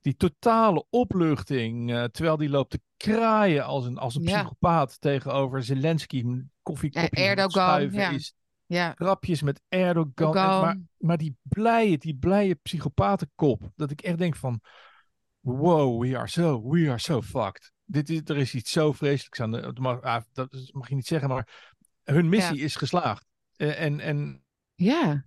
Die 0.00 0.16
totale 0.16 0.86
opluchting. 0.90 1.88
terwijl 2.10 2.36
die 2.36 2.48
loopt 2.48 2.70
te 2.70 2.80
kraaien 2.96 3.64
als 3.64 3.86
een, 3.86 3.98
als 3.98 4.14
een 4.14 4.22
Ja. 4.22 4.38
psychopaat 4.38 5.00
tegenover 5.00 5.62
Zelensky. 5.62 6.24
Koffiekopje 6.62 7.20
Ja, 7.22 7.28
Erdogan, 7.28 7.92
ja. 7.92 8.10
is 8.10 8.34
Ja, 8.66 8.92
grapjes 8.96 9.42
met 9.42 9.60
Erdogan. 9.68 10.36
En- 10.36 10.60
maar, 10.60 10.78
maar 10.96 11.16
die 11.16 11.36
blije, 11.42 11.98
die 11.98 12.16
blije 12.16 12.54
psychopatenkop. 12.54 13.70
Dat 13.76 13.90
ik 13.90 14.00
echt 14.00 14.18
denk 14.18 14.36
van... 14.36 14.60
Wow, 15.40 16.02
we 16.02 16.16
are 16.16 16.28
so, 16.28 16.68
we 16.68 16.88
are 16.88 16.98
so 16.98 17.22
fucked. 17.22 17.72
Dit 17.84 18.10
is, 18.10 18.20
er 18.24 18.36
is 18.36 18.54
iets 18.54 18.72
zo 18.72 18.92
vreselijks 18.92 19.40
aan 19.40 19.50
de... 19.50 19.60
Dat 19.60 19.78
mag, 19.78 20.00
ah, 20.02 20.22
dat 20.32 20.68
mag 20.72 20.88
je 20.88 20.94
niet 20.94 21.06
zeggen, 21.06 21.28
maar 21.28 21.72
hun 22.04 22.28
missie 22.28 22.58
is 22.60 22.76
geslaagd. 22.76 23.24
En, 23.56 24.00
en 24.00 24.44
ja. 24.74 25.24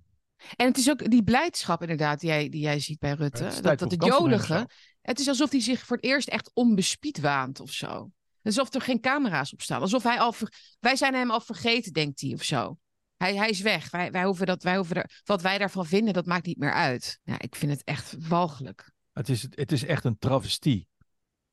En 0.56 0.68
het 0.68 0.78
is 0.78 0.90
ook 0.90 1.10
die 1.10 1.24
blijdschap 1.24 1.82
inderdaad 1.82 2.20
die 2.20 2.30
jij, 2.30 2.50
die 2.50 2.62
jij 2.62 2.80
ziet 2.80 3.00
bij 3.00 3.14
Rutte. 3.14 3.44
het 3.44 3.64
dat, 3.64 3.80
dat 3.80 3.92
het 3.92 4.06
jolige, 4.06 4.68
het 5.02 5.20
is 5.20 5.28
alsof 5.28 5.52
hij 5.52 5.62
zich 5.62 5.86
voor 5.86 5.96
het 5.96 6.06
eerst 6.06 6.28
echt 6.28 6.52
onbespied 6.54 7.20
waant 7.20 7.60
of 7.60 7.72
zo. 7.72 8.12
Alsof 8.44 8.74
er 8.74 8.82
geen 8.82 9.00
camera's 9.00 9.54
op 9.54 9.62
staan. 9.62 9.82
Alsof 9.82 10.04
hij 10.04 10.20
al, 10.20 10.32
ver- 10.32 10.76
wij 10.80 10.96
zijn 10.96 11.14
hem 11.14 11.32
al 11.32 11.42
vergeten, 11.42 11.94
denkt 11.94 12.22
hij 12.22 12.34
of 12.34 12.44
zo. 12.44 12.78
Hij, 13.20 13.36
hij 13.36 13.50
is 13.50 13.62
weg. 13.62 13.90
Wij, 13.92 14.12
wij 14.12 14.24
hoeven 14.24 14.46
dat, 14.46 14.64
wij 14.64 14.76
hoeven 14.76 14.96
er, 14.96 15.22
wat 15.24 15.42
wij 15.42 15.58
daarvan 15.58 15.86
vinden, 15.86 16.14
dat 16.14 16.26
maakt 16.26 16.46
niet 16.46 16.58
meer 16.58 16.74
uit. 16.74 17.20
Ja, 17.24 17.40
ik 17.40 17.56
vind 17.56 17.72
het 17.72 17.84
echt 17.84 18.28
walgelijk. 18.28 18.92
het, 19.14 19.30
is, 19.30 19.42
het 19.50 19.72
is 19.72 19.86
echt 19.86 20.04
een 20.04 20.18
travestie. 20.18 20.88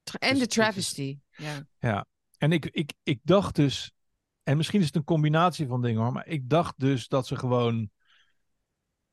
Tra- 0.03 0.19
En 0.19 0.31
Dus 0.31 0.39
de 0.39 0.47
is- 0.47 0.55
travesty. 0.55 1.19
Ja. 1.79 2.07
En 2.39 2.53
ik, 2.53 2.67
ik, 2.67 2.93
ik 3.03 3.21
dacht 3.23 3.55
dus... 3.55 3.91
En 4.43 4.57
misschien 4.57 4.81
is 4.81 4.87
het 4.87 4.97
een 4.97 5.05
combinatie 5.05 5.67
van 5.67 5.83
dingen 5.83 6.03
hoor. 6.03 6.13
Maar 6.13 6.27
ik 6.27 6.49
dacht 6.49 6.75
dus 6.79 7.09
dat 7.09 7.27
ze 7.27 7.37
gewoon... 7.37 7.91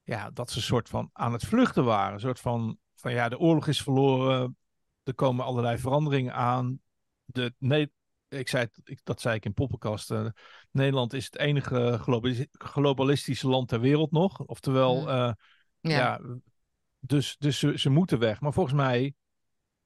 Ja, 0.03 0.29
dat 0.31 0.51
ze 0.51 0.57
een 0.57 0.63
soort 0.63 0.89
van 0.89 1.09
aan 1.13 1.33
het 1.33 1.45
vluchten 1.45 1.83
waren. 1.85 2.13
Een 2.13 2.19
soort 2.19 2.39
van... 2.39 2.77
Van 2.95 3.11
ja, 3.13 3.29
de 3.29 3.39
oorlog 3.39 3.67
is 3.67 3.81
verloren. 3.81 4.57
Er 5.03 5.15
komen 5.15 5.45
allerlei 5.45 5.77
veranderingen 5.77 6.33
aan. 6.33 6.79
De, 7.25 7.53
nee, 7.57 7.91
ik 8.33 8.47
zei 8.47 8.67
ik, 8.83 8.99
dat 9.03 9.21
zei 9.21 9.35
ik 9.35 9.45
in 9.45 9.53
poppenkast. 9.53 10.11
eh, 10.11 10.25
Nederland 10.71 11.13
is 11.13 11.25
het 11.25 11.37
enige 11.37 11.97
globalis- 12.01 12.45
globalistische 12.51 13.47
land 13.47 13.67
ter 13.67 13.79
wereld 13.79 14.11
nog. 14.11 14.39
Oftewel, 14.39 15.09
eh, 15.09 15.31
Ja. 15.79 15.97
ja. 15.97 16.21
dus, 16.99 17.35
dus 17.37 17.59
ze, 17.59 17.79
ze 17.79 17.89
moeten 17.89 18.19
weg. 18.19 18.41
Maar 18.41 18.53
volgens 18.53 18.75
mij 18.75 19.13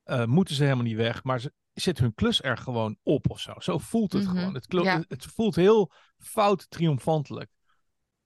eh, 0.04 0.26
moeten 0.26 0.56
ze 0.56 0.64
helemaal 0.64 0.84
niet 0.84 0.96
weg. 0.96 1.24
Maar 1.24 1.40
ze 1.40 1.54
zit 1.74 1.98
hun 2.00 2.14
klus 2.14 2.42
er 2.44 2.58
gewoon 2.58 2.98
op 3.04 3.30
of 3.30 3.40
zo. 3.40 3.54
Zo 3.58 3.78
voelt 3.78 4.14
het 4.14 4.24
Mhm, 4.24 4.36
gewoon. 4.36 4.54
Het, 4.54 4.66
ja. 4.70 5.04
het 5.08 5.26
voelt 5.26 5.56
heel 5.56 5.92
fout 6.18 6.70
triomfantelijk. 6.70 7.50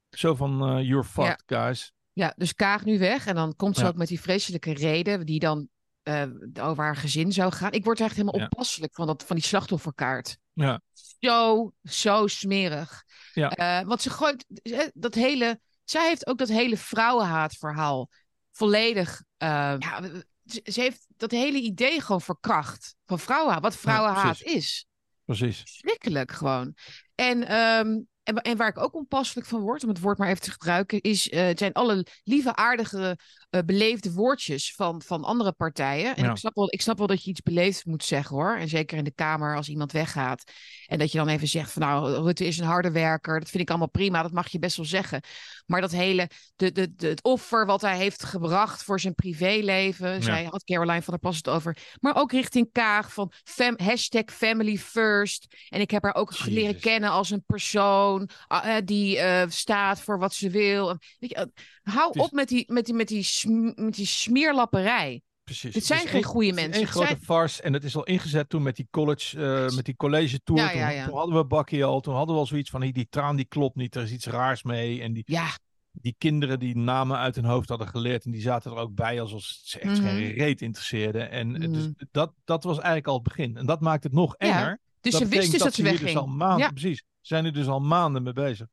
Zo 0.09 0.35
van, 0.35 0.83
you're 0.85 1.03
fucked, 1.03 1.43
guys. 1.45 1.93
Ja, 2.13 2.33
dus 2.37 2.53
Kaag 2.53 2.85
nu 2.85 2.99
weg. 2.99 3.25
En 3.25 3.35
dan 3.35 3.55
komt 3.55 3.77
ze 3.77 3.87
ook 3.87 3.95
met 3.95 4.07
die 4.07 4.21
vreselijke 4.21 4.73
reden 4.73 5.25
die 5.25 5.39
dan 5.39 5.67
eh, 6.03 6.23
over 6.59 6.83
haar 6.83 6.95
gezin 6.95 7.31
zou 7.31 7.51
gaan. 7.51 7.71
Ik 7.71 7.83
word 7.83 7.99
er 7.99 8.05
echt 8.05 8.15
helemaal 8.15 8.39
Ja. 8.39 8.45
oppasselijk 8.45 8.93
van, 8.93 9.07
dat, 9.07 9.23
van 9.23 9.35
die 9.35 9.45
slachtofferkaart. 9.45 10.37
Ja. 10.53 10.81
Zo, 11.19 11.71
zo 11.83 12.27
smerig. 12.27 13.03
Ja. 13.33 13.49
Eh, 13.49 13.87
want 13.87 14.01
ze 14.01 14.09
gooit 14.09 14.45
dat 14.93 15.13
hele... 15.13 15.59
Zij 15.83 16.07
heeft 16.07 16.27
ook 16.27 16.37
dat 16.37 16.47
hele 16.47 16.77
vrouwenhaatverhaal 16.77 18.09
volledig... 18.51 19.23
eh, 19.37 19.75
ja, 19.79 20.01
ze, 20.43 20.81
heeft 20.81 21.05
dat 21.17 21.31
hele 21.31 21.57
idee 21.57 22.01
gewoon 22.01 22.21
verkracht. 22.21 22.95
Van 23.05 23.19
vrouwenhaat. 23.19 23.61
Wat 23.61 23.75
vrouwenhaat 23.75 24.37
precies. 24.37 24.55
is 24.55 24.85
Precies. 25.25 25.57
verschrikkelijk 25.57 26.31
gewoon. 26.31 26.75
En, 27.15 27.47
ehm, 27.47 27.99
en, 28.23 28.35
en 28.35 28.57
waar 28.57 28.67
ik 28.67 28.77
ook 28.77 28.95
onpasselijk 28.95 29.47
van 29.47 29.59
word, 29.61 29.83
om 29.83 29.89
het 29.89 29.99
woord 29.99 30.17
maar 30.17 30.29
even 30.29 30.41
te 30.41 30.51
gebruiken, 30.51 31.01
is, 31.01 31.31
het 31.31 31.59
zijn 31.59 31.73
alle 31.73 32.05
lieve, 32.23 32.55
aardige, 32.55 33.17
uh, 33.51 33.61
beleefde 33.65 34.11
woordjes 34.11 34.73
van, 34.75 35.01
van 35.01 35.23
andere 35.23 35.51
partijen. 35.51 36.15
En 36.15 36.23
Ja. 36.23 36.31
ik, 36.31 36.37
snap 36.37 36.55
wel, 36.55 36.73
ik 36.73 36.81
snap 36.81 36.97
wel 36.97 37.07
dat 37.07 37.23
je 37.23 37.29
iets 37.29 37.41
beleefd 37.41 37.85
moet 37.85 38.03
zeggen 38.03 38.35
hoor. 38.35 38.55
En 38.55 38.67
zeker 38.69 38.97
in 38.97 39.03
de 39.03 39.11
Kamer 39.15 39.55
als 39.55 39.69
iemand 39.69 39.91
weggaat. 39.91 40.43
En 40.85 40.99
dat 40.99 41.11
je 41.11 41.17
dan 41.17 41.27
even 41.27 41.47
zegt 41.47 41.71
van 41.71 41.81
nou, 41.81 42.23
Rutte 42.23 42.45
is 42.45 42.57
een 42.57 42.65
harde 42.65 42.91
werker. 42.91 43.39
Dat 43.39 43.49
vind 43.49 43.63
ik 43.63 43.69
allemaal 43.69 43.89
prima, 43.89 44.21
dat 44.21 44.31
mag 44.31 44.47
je 44.47 44.59
best 44.59 44.77
wel 44.77 44.85
zeggen. 44.85 45.21
Maar 45.65 45.81
dat 45.81 45.91
hele, 45.91 46.29
de, 46.55 46.71
de, 46.71 46.95
de, 46.95 47.07
het 47.07 47.23
offer 47.23 47.65
wat 47.65 47.81
hij 47.81 47.97
heeft 47.97 48.23
gebracht 48.23 48.83
voor 48.83 48.99
zijn 48.99 49.15
privéleven. 49.15 50.23
Zij 50.23 50.43
had 50.43 50.63
Caroline 50.63 51.01
van 51.01 51.13
der 51.13 51.21
Pas 51.21 51.37
het 51.37 51.47
over. 51.49 51.77
Maar 51.99 52.15
ook 52.15 52.31
richting 52.31 52.69
Kaag 52.71 53.13
van 53.13 53.31
fam, 53.43 53.73
hashtag 53.77 54.23
family 54.25 54.77
first. 54.77 55.55
En 55.69 55.81
ik 55.81 55.91
heb 55.91 56.03
haar 56.03 56.15
ook 56.15 56.45
leren 56.45 56.79
kennen 56.79 57.09
als 57.09 57.29
een 57.29 57.43
persoon 57.45 58.29
ah, 58.47 58.75
eh, 58.77 58.85
die 58.85 59.17
eh, 59.19 59.49
staat 59.49 60.01
voor 60.01 60.19
wat 60.19 60.33
ze 60.33 60.49
wil. 60.49 60.89
En 60.89 60.99
Weet 61.19 61.29
je, 61.29 61.35
eh, 61.35 61.45
hou 61.93 62.11
is- 62.13 62.21
op 62.21 62.31
met 62.31 62.47
die, 62.47 62.63
met, 62.71 62.85
die, 62.85 62.95
met, 62.95 63.07
die 63.07 63.23
met 63.45 63.93
die 63.95 64.05
smeerlapperij. 64.05 65.21
Precies. 65.43 65.63
Dit 65.63 65.73
Het 65.73 65.85
zijn 65.85 66.07
geen 66.07 66.23
goede 66.23 66.53
mensen. 66.53 66.81
Het 66.81 66.89
grote 66.91 67.07
zijn- 67.07 67.21
farce. 67.21 67.61
En 67.61 67.73
het 67.73 67.83
is 67.83 67.95
al 67.95 68.03
ingezet 68.03 68.49
toen 68.49 68.63
met 68.63 68.75
die 68.75 68.87
college, 68.91 69.43
eh, 69.67 69.75
met 69.75 69.85
die 69.85 69.95
college 69.95 70.39
tour. 70.43 70.61
Ja, 70.61 70.69
toen, 70.69 70.79
ja, 70.79 70.89
ja. 70.89 71.05
toen 71.05 71.17
hadden 71.17 71.35
we 71.35 71.45
Bakkie 71.45 71.83
al. 71.85 71.99
Toen 72.01 72.15
hadden 72.15 72.35
we 72.35 72.41
al 72.41 72.47
zoiets 72.47 72.69
van, 72.69 72.81
die 72.81 73.07
traan 73.09 73.35
die 73.35 73.45
klopt 73.45 73.75
niet. 73.75 73.95
Er 73.95 74.01
is 74.03 74.11
iets 74.11 74.25
raars 74.25 74.63
mee. 74.63 75.01
En 75.01 75.13
die, 75.13 75.23
Ja, 75.25 75.47
die 75.91 76.15
kinderen 76.17 76.59
die 76.59 76.77
namen 76.77 77.17
uit 77.17 77.35
hun 77.35 77.45
hoofd 77.45 77.69
hadden 77.69 77.87
geleerd. 77.87 78.25
En 78.25 78.31
die 78.31 78.41
zaten 78.41 78.71
er 78.71 78.77
ook 78.77 78.93
bij 78.95 79.21
alsof 79.21 79.41
ze 79.43 79.79
echt 79.79 79.99
Mhm. 80.01 80.07
geen 80.07 80.31
reet 80.31 80.61
interesseerde. 80.61 81.19
En 81.19 81.55
eh, 81.61 81.71
dus 81.73 81.83
Mhm. 81.83 81.91
dat, 82.11 82.33
dat 82.45 82.63
was 82.63 82.75
eigenlijk 82.75 83.07
al 83.07 83.13
het 83.13 83.23
begin. 83.23 83.57
En 83.57 83.65
dat 83.65 83.81
maakt 83.81 84.03
het 84.03 84.13
nog 84.13 84.35
enger. 84.35 84.79
dus 85.01 85.11
dat 85.11 85.21
ze 85.21 85.27
wist 85.27 85.29
betekent 85.29 85.51
dus 85.51 85.61
dat 85.63 85.73
ze 85.73 85.83
wegging. 85.83 86.09
Dus 86.09 86.17
al 86.17 86.27
maanden. 86.27 86.69
Precies. 86.73 86.97
Ze 86.97 87.03
zijn 87.21 87.45
er 87.45 87.53
dus 87.53 87.67
al 87.67 87.79
maanden 87.79 88.23
mee 88.23 88.33
bezig. 88.33 88.67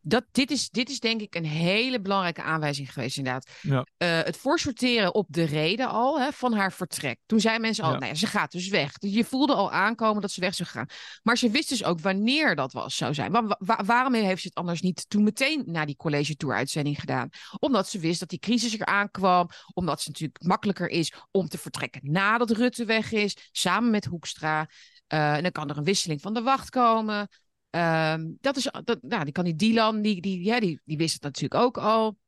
Dat, 0.00 0.24
dit, 0.32 0.50
is, 0.50 0.70
dit 0.70 0.88
is 0.90 1.00
denk 1.00 1.20
ik 1.20 1.34
een 1.34 1.44
hele 1.44 2.00
belangrijke 2.00 2.42
aanwijzing 2.42 2.92
geweest 2.92 3.16
inderdaad. 3.16 3.50
Ja. 3.60 3.86
Eh, 3.96 4.08
het 4.22 4.36
voorsorteren 4.36 5.14
op 5.14 5.26
de 5.28 5.44
reden 5.44 5.88
al 5.88 6.20
hè, 6.20 6.32
van 6.32 6.52
haar 6.52 6.72
vertrek. 6.72 7.18
Toen 7.26 7.40
zei 7.40 7.58
mensen 7.58 7.84
al, 7.84 7.92
Ja. 7.92 7.98
nou 7.98 8.10
ja, 8.10 8.14
ze 8.18 8.26
gaat 8.26 8.52
dus 8.52 8.68
weg. 8.68 8.92
Dus 8.92 9.12
je 9.12 9.24
voelde 9.24 9.54
al 9.54 9.72
aankomen 9.72 10.20
dat 10.22 10.30
ze 10.30 10.40
weg 10.40 10.54
zou 10.54 10.68
gaan. 10.68 10.86
Maar 11.22 11.38
ze 11.38 11.50
wist 11.50 11.68
dus 11.68 11.84
ook 11.84 12.00
wanneer 12.00 12.54
dat 12.54 12.72
was, 12.72 12.96
zou 12.96 13.14
zijn. 13.14 13.32
Wa- 13.32 13.56
wa- 13.58 13.82
waarom 13.84 14.14
heeft 14.14 14.40
ze 14.42 14.48
het 14.48 14.56
anders 14.56 14.80
niet 14.80 15.04
toen 15.08 15.22
meteen 15.22 15.62
na 15.66 15.84
die 15.84 15.96
college 15.96 16.36
tour 16.36 16.54
uitzending 16.54 17.00
gedaan? 17.00 17.28
Omdat 17.58 17.88
ze 17.88 17.98
wist 17.98 18.20
dat 18.20 18.28
die 18.28 18.38
crisis 18.38 18.78
eraan 18.78 19.10
kwam. 19.10 19.48
Omdat 19.74 19.98
het 19.98 20.06
natuurlijk 20.06 20.42
makkelijker 20.44 20.88
is 20.88 21.12
om 21.30 21.48
te 21.48 21.58
vertrekken 21.58 22.00
nadat 22.12 22.50
Rutte 22.50 22.84
weg 22.84 23.12
is. 23.12 23.36
Samen 23.52 23.90
met 23.90 24.04
Hoekstra. 24.04 24.68
Eh, 25.06 25.34
en 25.34 25.42
dan 25.42 25.52
kan 25.52 25.68
er 25.70 25.76
een 25.76 25.84
wisseling 25.84 26.20
van 26.20 26.34
de 26.34 26.42
wacht 26.42 26.70
komen. 26.70 27.28
Ehm, 27.70 28.32
dat 28.40 28.56
is, 28.56 28.70
dat, 28.84 28.98
nou, 29.02 29.24
die 29.24 29.32
kan 29.32 29.44
die 29.44 29.56
Dylan, 29.56 30.02
die, 30.02 30.20
die, 30.20 30.44
ja, 30.44 30.60
die, 30.60 30.80
die 30.84 30.96
wist 30.96 31.14
het 31.14 31.22
natuurlijk 31.22 31.62
ook 31.62 31.78
al. 31.78 32.18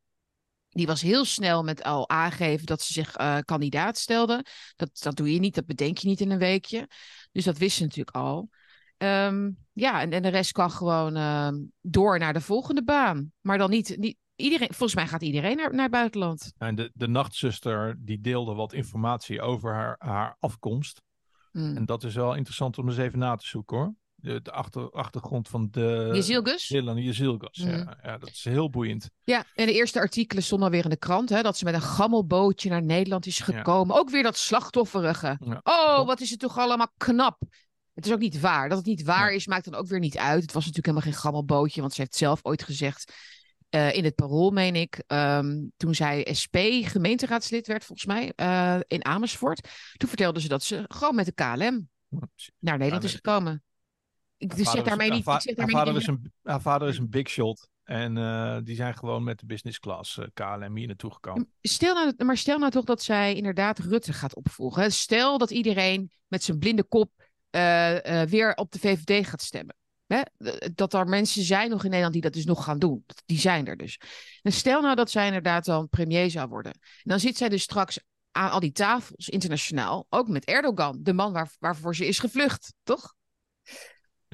Die 0.68 0.86
was 0.86 1.02
heel 1.02 1.24
snel 1.24 1.62
met 1.62 1.82
al 1.82 2.08
aangeven 2.08 2.66
dat 2.66 2.82
ze 2.82 2.92
zich 2.92 3.14
eh, 3.14 3.38
kandidaat 3.44 3.98
stelde. 3.98 4.44
Dat, 4.76 4.90
dat 5.02 5.16
doe 5.16 5.32
je 5.32 5.38
niet, 5.38 5.54
dat 5.54 5.66
bedenk 5.66 5.98
je 5.98 6.08
niet 6.08 6.20
in 6.20 6.30
een 6.30 6.38
weekje. 6.38 6.88
Dus 7.32 7.44
dat 7.44 7.58
wist 7.58 7.76
ze 7.76 7.82
natuurlijk 7.82 8.16
al. 8.16 8.48
Ehm, 8.96 9.50
ja, 9.72 10.00
en, 10.00 10.10
en 10.10 10.22
de 10.22 10.28
rest 10.28 10.52
kan 10.52 10.70
gewoon 10.70 11.16
ehm, 11.16 11.54
door 11.80 12.18
naar 12.18 12.32
de 12.32 12.40
volgende 12.40 12.84
baan. 12.84 13.32
Maar 13.40 13.58
dan 13.58 13.70
niet, 13.70 13.96
niet 13.98 14.16
iedereen, 14.36 14.68
volgens 14.68 14.94
mij 14.94 15.06
gaat 15.06 15.22
iedereen 15.22 15.56
naar, 15.56 15.70
naar 15.70 15.82
het 15.82 15.90
buitenland. 15.90 16.52
En 16.58 16.74
de, 16.74 16.90
de 16.94 17.08
nachtzuster 17.08 17.96
die 17.98 18.20
deelde 18.20 18.54
wat 18.54 18.72
informatie 18.72 19.40
over 19.40 19.72
haar, 19.72 19.96
haar 19.98 20.36
afkomst. 20.40 21.02
Hmm. 21.50 21.76
En 21.76 21.84
dat 21.84 22.04
is 22.04 22.14
wel 22.14 22.34
interessant 22.34 22.78
om 22.78 22.88
eens 22.88 22.98
even 22.98 23.18
na 23.18 23.36
te 23.36 23.46
zoeken 23.46 23.76
hoor. 23.76 23.94
De, 24.22 24.42
de 24.42 24.52
achter, 24.52 24.90
achtergrond 24.90 25.48
van 25.48 25.68
de... 25.70 26.10
Jezielgus? 26.12 26.66
Dylan 26.66 27.02
Jezilgas. 27.02 27.58
Mhm. 27.58 27.70
Ja, 27.70 27.98
ja, 28.02 28.18
dat 28.18 28.28
is 28.28 28.44
heel 28.44 28.70
boeiend. 28.70 29.10
Ja, 29.24 29.44
en 29.54 29.66
de 29.66 29.72
eerste 29.72 29.98
artikelen 29.98 30.42
stonden 30.42 30.66
alweer 30.66 30.84
in 30.84 30.90
de 30.90 30.96
krant. 30.96 31.28
Hè, 31.28 31.42
dat 31.42 31.56
ze 31.58 31.64
met 31.64 31.74
een 31.74 31.82
gammelbootje 31.82 32.70
naar 32.70 32.82
Nederland 32.82 33.26
is 33.26 33.40
gekomen. 33.40 33.96
Ook 33.96 34.10
weer 34.10 34.22
dat 34.22 34.36
slachtofferige. 34.36 35.38
Ja. 35.44 35.60
Oh, 35.62 36.06
wat 36.06 36.20
is 36.20 36.30
het 36.30 36.38
toch 36.38 36.58
allemaal 36.58 36.92
knap. 36.96 37.42
Het 37.94 38.06
is 38.06 38.12
ook 38.12 38.18
niet 38.18 38.40
waar. 38.40 38.68
Dat 38.68 38.78
het 38.78 38.86
niet 38.86 39.02
waar 39.02 39.30
Ja. 39.30 39.36
is, 39.36 39.46
maakt 39.46 39.64
dan 39.64 39.74
ook 39.74 39.86
weer 39.86 39.98
niet 39.98 40.18
uit. 40.18 40.42
Het 40.42 40.52
was 40.52 40.66
natuurlijk 40.66 40.86
helemaal 40.86 41.12
geen 41.12 41.20
gammelbootje. 41.22 41.80
Want 41.80 41.92
ze 41.92 42.00
heeft 42.00 42.14
zelf 42.16 42.40
ooit 42.42 42.62
gezegd, 42.62 43.12
eh, 43.68 43.94
in 43.94 44.04
het 44.04 44.14
parool 44.14 44.50
meen 44.50 44.76
ik, 44.76 45.02
ehm, 45.06 45.60
toen 45.76 45.94
zij 45.94 46.28
SP 46.40 46.56
gemeenteraadslid 46.82 47.66
werd 47.66 47.84
volgens 47.84 48.06
mij, 48.06 48.32
eh, 48.36 48.78
in 48.86 49.04
Amersfoort. 49.04 49.68
Toen 49.96 50.08
vertelde 50.08 50.40
ze 50.40 50.48
dat 50.48 50.62
ze 50.62 50.84
gewoon 50.88 51.14
met 51.14 51.26
de 51.26 51.32
KLM 51.32 51.88
naar 52.58 52.78
Nederland 52.78 53.02
Ja, 53.02 53.08
is 53.08 53.14
gekomen. 53.14 53.62
Ik 54.42 54.56
dus 54.56 54.70
zeg 54.70 54.82
daarmee 54.82 55.06
haar 55.06 55.16
niet... 55.16 55.24
va- 55.24 55.34
Ik 55.34 55.40
zeg 55.40 55.56
haar 55.56 55.66
daarmee 55.66 55.76
vader 55.76 55.92
niet 55.92 56.02
is 56.02 56.08
een, 56.08 56.32
haar 56.42 56.60
vader 56.60 56.88
is 56.88 56.98
een 56.98 57.08
big 57.08 57.28
shot. 57.28 57.68
En 57.84 58.16
eh, 58.16 58.58
die 58.62 58.76
zijn 58.76 58.94
gewoon 58.94 59.24
met 59.24 59.38
de 59.38 59.46
business 59.46 59.78
class 59.78 60.18
eh, 60.18 60.26
KLM 60.34 60.76
hier 60.76 60.86
naartoe 60.86 61.12
gekomen. 61.12 61.52
Stel 61.60 61.94
nou, 61.94 62.24
maar 62.24 62.36
stel 62.36 62.58
nou 62.58 62.70
toch 62.70 62.84
dat 62.84 63.02
zij 63.02 63.34
inderdaad 63.34 63.78
Rutte 63.78 64.12
gaat 64.12 64.34
opvolgen. 64.34 64.92
Stel 64.92 65.38
dat 65.38 65.50
iedereen 65.50 66.10
met 66.26 66.42
zijn 66.44 66.58
blinde 66.58 66.84
kop 66.84 67.10
eh, 67.50 68.22
weer 68.22 68.54
op 68.54 68.72
de 68.72 68.78
VVD 68.78 69.26
gaat 69.26 69.42
stemmen. 69.42 69.76
Hè? 70.06 70.20
Dat 70.74 70.94
er 70.94 71.06
mensen 71.06 71.42
zijn 71.42 71.70
nog 71.70 71.78
in 71.78 71.88
Nederland 71.88 72.12
die 72.12 72.22
dat 72.22 72.32
dus 72.32 72.44
nog 72.44 72.64
gaan 72.64 72.78
doen. 72.78 73.04
Die 73.26 73.38
zijn 73.38 73.66
er 73.66 73.76
dus. 73.76 74.00
En 74.42 74.52
stel 74.52 74.80
nou 74.80 74.94
dat 74.94 75.10
zij 75.10 75.26
inderdaad 75.26 75.64
dan 75.64 75.88
premier 75.88 76.30
zou 76.30 76.48
worden. 76.48 76.72
En 76.72 76.80
dan 77.02 77.20
zit 77.20 77.36
zij 77.36 77.48
dus 77.48 77.62
straks 77.62 77.98
aan 78.30 78.50
al 78.50 78.60
die 78.60 78.72
tafels 78.72 79.28
internationaal. 79.28 80.06
Ook 80.08 80.28
met 80.28 80.44
Erdogan, 80.44 80.98
de 81.02 81.12
man 81.12 81.32
waar, 81.32 81.50
waarvoor 81.58 81.96
ze 81.96 82.06
is 82.06 82.18
gevlucht. 82.18 82.74
Toch? 82.82 83.14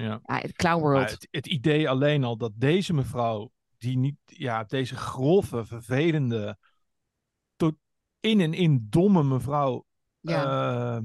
Ja. 0.05 0.19
het 0.23 0.53
clown 0.53 0.81
world. 0.81 0.99
Maar 1.01 1.09
het, 1.09 1.27
het 1.31 1.47
idee 1.47 1.89
alleen 1.89 2.23
al 2.23 2.37
dat 2.37 2.51
deze 2.55 2.93
mevrouw, 2.93 3.51
die 3.77 3.97
niet, 3.97 4.15
ja, 4.25 4.63
deze 4.63 4.95
grove, 4.95 5.65
vervelende, 5.65 6.57
tot 7.55 7.75
in 8.19 8.39
en 8.41 8.53
in 8.53 8.87
domme 8.89 9.23
mevrouw. 9.23 9.85
Ja. 10.19 10.97
eh, 10.97 11.03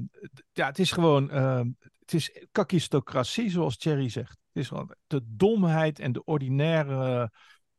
ja, 0.51 0.65
het 0.65 0.79
is 0.79 0.91
gewoon, 0.91 1.31
eh, 1.31 1.61
het 1.99 2.13
is 2.13 2.45
kakistocratie, 2.51 3.49
zoals 3.49 3.77
Thierry 3.77 4.09
zegt. 4.09 4.29
Het 4.53 4.63
is 4.63 4.67
gewoon 4.67 4.95
de 5.07 5.21
domheid 5.25 5.99
en 5.99 6.11
de 6.11 6.23
ordinaire 6.23 7.19
Mhm. 7.19 7.27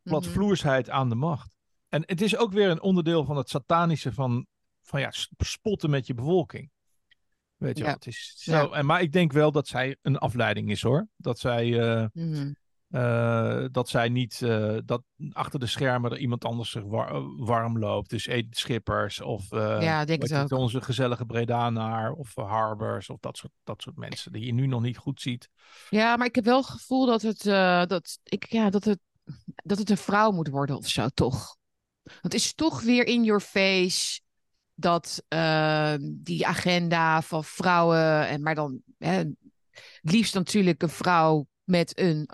platvloersheid 0.03 0.91
aan 0.91 1.09
de 1.09 1.15
macht. 1.15 1.57
En 1.89 2.03
het 2.07 2.21
is 2.21 2.37
ook 2.37 2.53
weer 2.53 2.71
een 2.71 2.83
onderdeel 2.83 3.25
van 3.25 3.37
het 3.37 3.49
satanische 3.49 4.13
van, 4.13 4.47
van 4.83 5.01
ja, 5.01 5.11
spotten 5.39 5.91
met 5.91 6.07
je 6.07 6.15
bevolking. 6.15 6.71
Weet 7.57 7.77
je 7.77 7.83
Ja. 7.83 7.87
wel, 7.89 7.95
het 7.95 8.07
is 8.07 8.33
zo. 8.37 8.71
En, 8.71 8.87
maar 8.87 9.01
ik 9.03 9.13
denk 9.13 9.33
wel 9.33 9.53
dat 9.53 9.67
zij 9.69 9.97
een 10.03 10.19
afleiding 10.19 10.71
is 10.71 10.83
hoor. 10.83 11.09
Dat 11.17 11.39
zij, 11.39 11.81
eh, 11.81 12.07
Mhm. 12.13 12.53
eh, 12.89 13.65
dat 13.71 13.89
zij 13.89 14.09
niet, 14.09 14.43
eh, 14.43 14.77
dat 14.85 15.03
achter 15.33 15.61
de 15.61 15.67
schermen 15.67 16.11
er 16.11 16.19
iemand 16.19 16.45
anders 16.45 16.71
zich 16.71 16.83
war- 16.83 17.37
warm 17.45 17.79
loopt. 17.79 18.11
Dus 18.11 18.27
Edith 18.27 18.57
Schippers 18.59 19.21
of 19.21 19.51
Ja, 19.51 20.01
ik 20.01 20.07
denk 20.07 20.21
weet 20.21 20.31
het 20.31 20.43
niet, 20.43 20.53
ook. 20.53 20.59
onze 20.59 20.81
gezellige 20.81 21.25
Bredanaar 21.25 22.13
of 22.13 22.35
Harbers 22.35 23.11
of 23.11 23.19
dat 23.21 23.37
soort, 23.37 23.53
dat 23.65 23.83
soort 23.83 23.97
mensen 23.97 24.33
die 24.33 24.45
je 24.47 24.53
nu 24.53 24.67
nog 24.67 24.83
niet 24.83 24.97
goed 24.99 25.21
ziet. 25.21 25.49
Ja, 25.91 26.17
maar 26.17 26.27
ik 26.27 26.35
heb 26.35 26.45
wel 26.45 26.57
het 26.57 26.67
gevoel 26.67 27.07
dat 27.07 27.23
het, 27.23 27.43
dat, 27.89 28.19
ik, 28.23 28.47
ja, 28.51 28.71
dat 28.71 28.85
het, 28.85 28.99
dat 29.55 29.79
het 29.79 29.91
een 29.91 29.97
vrouw 29.97 30.31
moet 30.31 30.49
worden 30.49 30.77
of 30.77 30.89
zo, 30.89 31.09
toch? 31.09 31.57
Want 32.03 32.21
het 32.23 32.35
is 32.35 32.55
toch 32.55 32.83
weer 32.83 33.07
in 33.07 33.25
your 33.25 33.41
face 33.41 34.21
dat 34.77 35.25
eh, 35.29 35.95
die 36.01 36.47
agenda 36.47 37.23
van 37.23 37.45
vrouwen, 37.45 38.29
en 38.29 38.43
maar 38.43 38.55
dan 38.55 38.83
hè, 38.99 39.25
liefst 40.01 40.35
natuurlijk 40.35 40.83
een 40.83 40.89
vrouw 40.89 41.47
met 41.65 41.99
een 41.99 42.29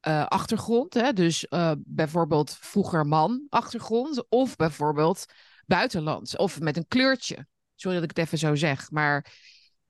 eh, 0.00 0.26
achtergrond. 0.26 0.94
Hè? 0.94 1.12
Dus 1.12 1.48
eh, 1.48 1.72
bijvoorbeeld 1.78 2.56
vroeger 2.60 3.06
man 3.06 3.46
achtergrond, 3.48 4.28
of 4.28 4.56
bijvoorbeeld 4.56 5.24
buitenlands, 5.66 6.36
of 6.36 6.60
met 6.60 6.76
een 6.76 6.88
kleurtje. 6.88 7.46
Sorry 7.74 7.94
dat 8.00 8.10
ik 8.10 8.16
het 8.16 8.26
even 8.26 8.38
zo 8.38 8.54
zeg, 8.54 8.90
maar 8.90 9.32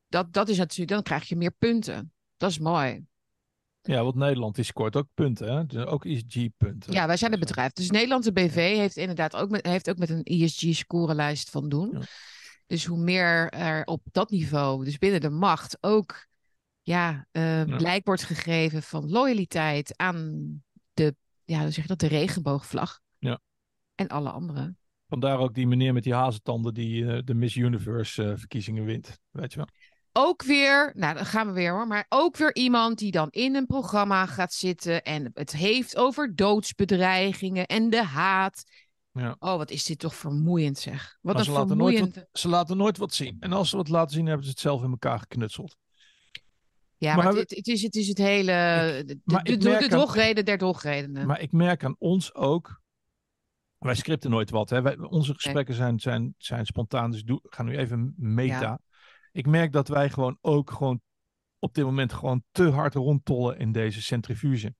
dat, 0.08 0.32
dat 0.32 0.48
is 0.48 0.56
natuurlijk, 0.56 0.90
dan 0.90 1.02
krijg 1.02 1.28
je 1.28 1.36
meer 1.36 1.54
punten. 1.58 2.12
Dat 2.36 2.50
is 2.50 2.58
mooi. 2.58 3.04
Ja, 3.86 4.02
want 4.02 4.14
Nederland 4.14 4.54
die 4.54 4.64
scoort 4.64 4.96
ook 4.96 5.08
punten, 5.14 5.54
hè? 5.54 5.66
Dus 5.66 5.84
ook 5.84 6.04
ESG-punten. 6.04 6.92
Ja, 6.92 7.06
wij 7.06 7.16
zijn 7.16 7.30
het 7.30 7.40
bedrijf. 7.40 7.72
Dus 7.72 7.90
Nederlandse 7.90 8.32
BV 8.32 8.76
heeft 8.76 8.96
inderdaad 8.96 9.36
ook 9.36 9.50
met, 9.50 9.66
heeft 9.66 9.90
ook 9.90 9.98
met 9.98 10.10
een 10.10 10.22
ESG-scorelijst 10.22 11.50
van 11.50 11.68
doen. 11.68 11.90
Ja. 11.92 12.00
Dus 12.66 12.84
hoe 12.84 12.98
meer 12.98 13.50
er 13.50 13.84
op 13.84 14.02
dat 14.12 14.30
niveau, 14.30 14.84
dus 14.84 14.98
binnen 14.98 15.20
de 15.20 15.30
macht, 15.30 15.78
ook 15.80 16.26
ja, 16.82 17.26
eh, 17.30 17.66
Ja. 17.66 17.76
blijk 17.76 18.04
wordt 18.04 18.22
gegeven 18.22 18.82
van 18.82 19.10
loyaliteit 19.10 19.96
aan 19.96 20.44
de, 20.92 21.14
ja, 21.44 21.60
hoe 21.60 21.70
zeg 21.70 21.82
je 21.82 21.88
dat, 21.88 21.98
de 22.00 22.06
regenboogvlag. 22.06 23.00
Ja. 23.18 23.40
En 23.94 24.08
alle 24.08 24.30
andere. 24.30 24.74
Vandaar 25.08 25.38
ook 25.38 25.54
die 25.54 25.66
meneer 25.66 25.92
met 25.92 26.02
die 26.02 26.14
hazentanden 26.14 26.74
die 26.74 27.06
eh, 27.06 27.18
de 27.24 27.34
Miss 27.34 27.56
Universe 27.56 28.24
eh, 28.24 28.36
verkiezingen 28.36 28.84
wint. 28.84 29.20
Weet 29.30 29.52
je 29.52 29.56
wel? 29.56 29.68
Ook 30.16 30.42
weer, 30.42 30.92
nou 30.96 31.14
dan 31.14 31.26
gaan 31.26 31.46
we 31.46 31.52
weer 31.52 31.72
hoor, 31.72 31.86
maar 31.86 32.06
ook 32.08 32.36
weer 32.36 32.54
iemand 32.54 32.98
die 32.98 33.10
dan 33.10 33.28
in 33.30 33.54
een 33.54 33.66
programma 33.66 34.26
gaat 34.26 34.52
zitten 34.52 35.02
en 35.02 35.30
het 35.34 35.52
heeft 35.52 35.96
over 35.96 36.34
doodsbedreigingen 36.34 37.66
en 37.66 37.90
de 37.90 38.02
haat. 38.02 38.64
Ja. 39.12 39.36
Oh, 39.38 39.56
wat 39.56 39.70
is 39.70 39.84
dit 39.84 39.98
toch 39.98 40.14
vermoeiend 40.14 40.78
zeg. 40.78 41.18
Wat 41.20 41.32
Maar 41.32 41.36
een 41.36 41.44
ze 41.44 41.50
laten, 41.50 41.76
nooit 41.76 41.96
vermoeiend... 41.96 42.14
wat, 42.14 42.40
ze 42.40 42.48
laten 42.48 42.76
nooit 42.76 42.98
wat 42.98 43.14
zien. 43.14 43.36
En 43.40 43.52
als 43.52 43.70
ze 43.70 43.76
wat 43.76 43.88
laten 43.88 44.14
zien, 44.14 44.26
hebben 44.26 44.44
ze 44.44 44.50
het 44.50 44.60
zelf 44.60 44.82
in 44.82 44.90
elkaar 44.90 45.18
geknutseld. 45.18 45.76
Ja, 46.96 47.14
maar, 47.14 47.24
Maar 47.24 47.34
het, 47.34 47.50
het 47.50 47.66
is, 47.66 47.82
het 47.82 47.94
is 47.94 48.08
het 48.08 48.18
hele... 48.18 48.52
de, 49.06 49.18
maar 49.24 49.44
de, 49.44 49.52
ik 49.52 49.60
de, 49.60 49.86
drogreden 49.88 50.44
der 50.44 50.58
drogredenen. 50.58 51.26
Maar 51.26 51.40
ik 51.40 51.52
merk 51.52 51.84
aan 51.84 51.96
ons 51.98 52.34
ook. 52.34 52.82
Wij 53.78 53.94
scripten 53.94 54.30
nooit 54.30 54.50
wat. 54.50 54.70
Hè? 54.70 54.82
Wij, 54.82 54.98
onze 54.98 55.34
gesprekken 55.34 55.74
zijn, 55.74 56.00
zijn, 56.00 56.34
zijn 56.38 56.66
spontaan. 56.66 57.10
Dus 57.10 57.22
doe, 57.22 57.40
gaan 57.42 57.66
nu 57.66 57.76
even 57.76 58.14
meta. 58.16 58.60
Ja. 58.60 58.80
Ik 59.34 59.46
merk 59.46 59.72
dat 59.72 59.88
wij 59.88 60.10
gewoon 60.10 60.38
ook 60.40 60.70
gewoon 60.70 61.00
op 61.58 61.74
dit 61.74 61.84
moment 61.84 62.12
gewoon 62.12 62.44
te 62.50 62.70
hard 62.70 62.94
rondtollen 62.94 63.58
in 63.58 63.72
deze 63.72 64.02
centrifuge. 64.02 64.74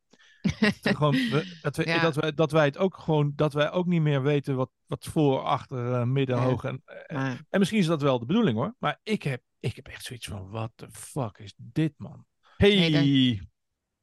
Dat 0.82 0.96
gewoon, 0.96 1.12
we- 1.12 1.56
dat, 1.62 1.76
we, 1.76 1.86
Ja. 1.86 2.00
dat, 2.02 2.14
wij, 2.14 2.34
dat 2.34 2.52
wij 2.52 2.64
het 2.64 2.78
ook 2.78 2.96
gewoon, 2.96 3.32
dat 3.36 3.52
wij 3.52 3.70
ook 3.70 3.86
niet 3.86 4.00
meer 4.00 4.22
weten 4.22 4.56
wat, 4.56 4.70
wat 4.86 5.04
voor, 5.04 5.40
achter, 5.42 5.92
eh, 5.92 6.04
midden, 6.04 6.38
hoog. 6.38 6.64
En, 6.64 6.82
en, 7.06 7.16
Maar- 7.16 7.44
en 7.50 7.58
misschien 7.58 7.80
is 7.80 7.86
dat 7.86 8.02
wel 8.02 8.18
de 8.18 8.26
bedoeling 8.26 8.56
hoor. 8.56 8.74
Maar 8.78 9.00
ik 9.02 9.22
heb, 9.22 9.42
ik 9.60 9.76
heb 9.76 9.86
echt 9.88 10.04
zoiets 10.04 10.26
van: 10.26 10.50
what 10.50 10.72
the 10.74 10.88
fuck 10.90 11.38
is 11.38 11.54
dit, 11.56 11.92
man? 11.96 12.24
Hey, 12.56 13.40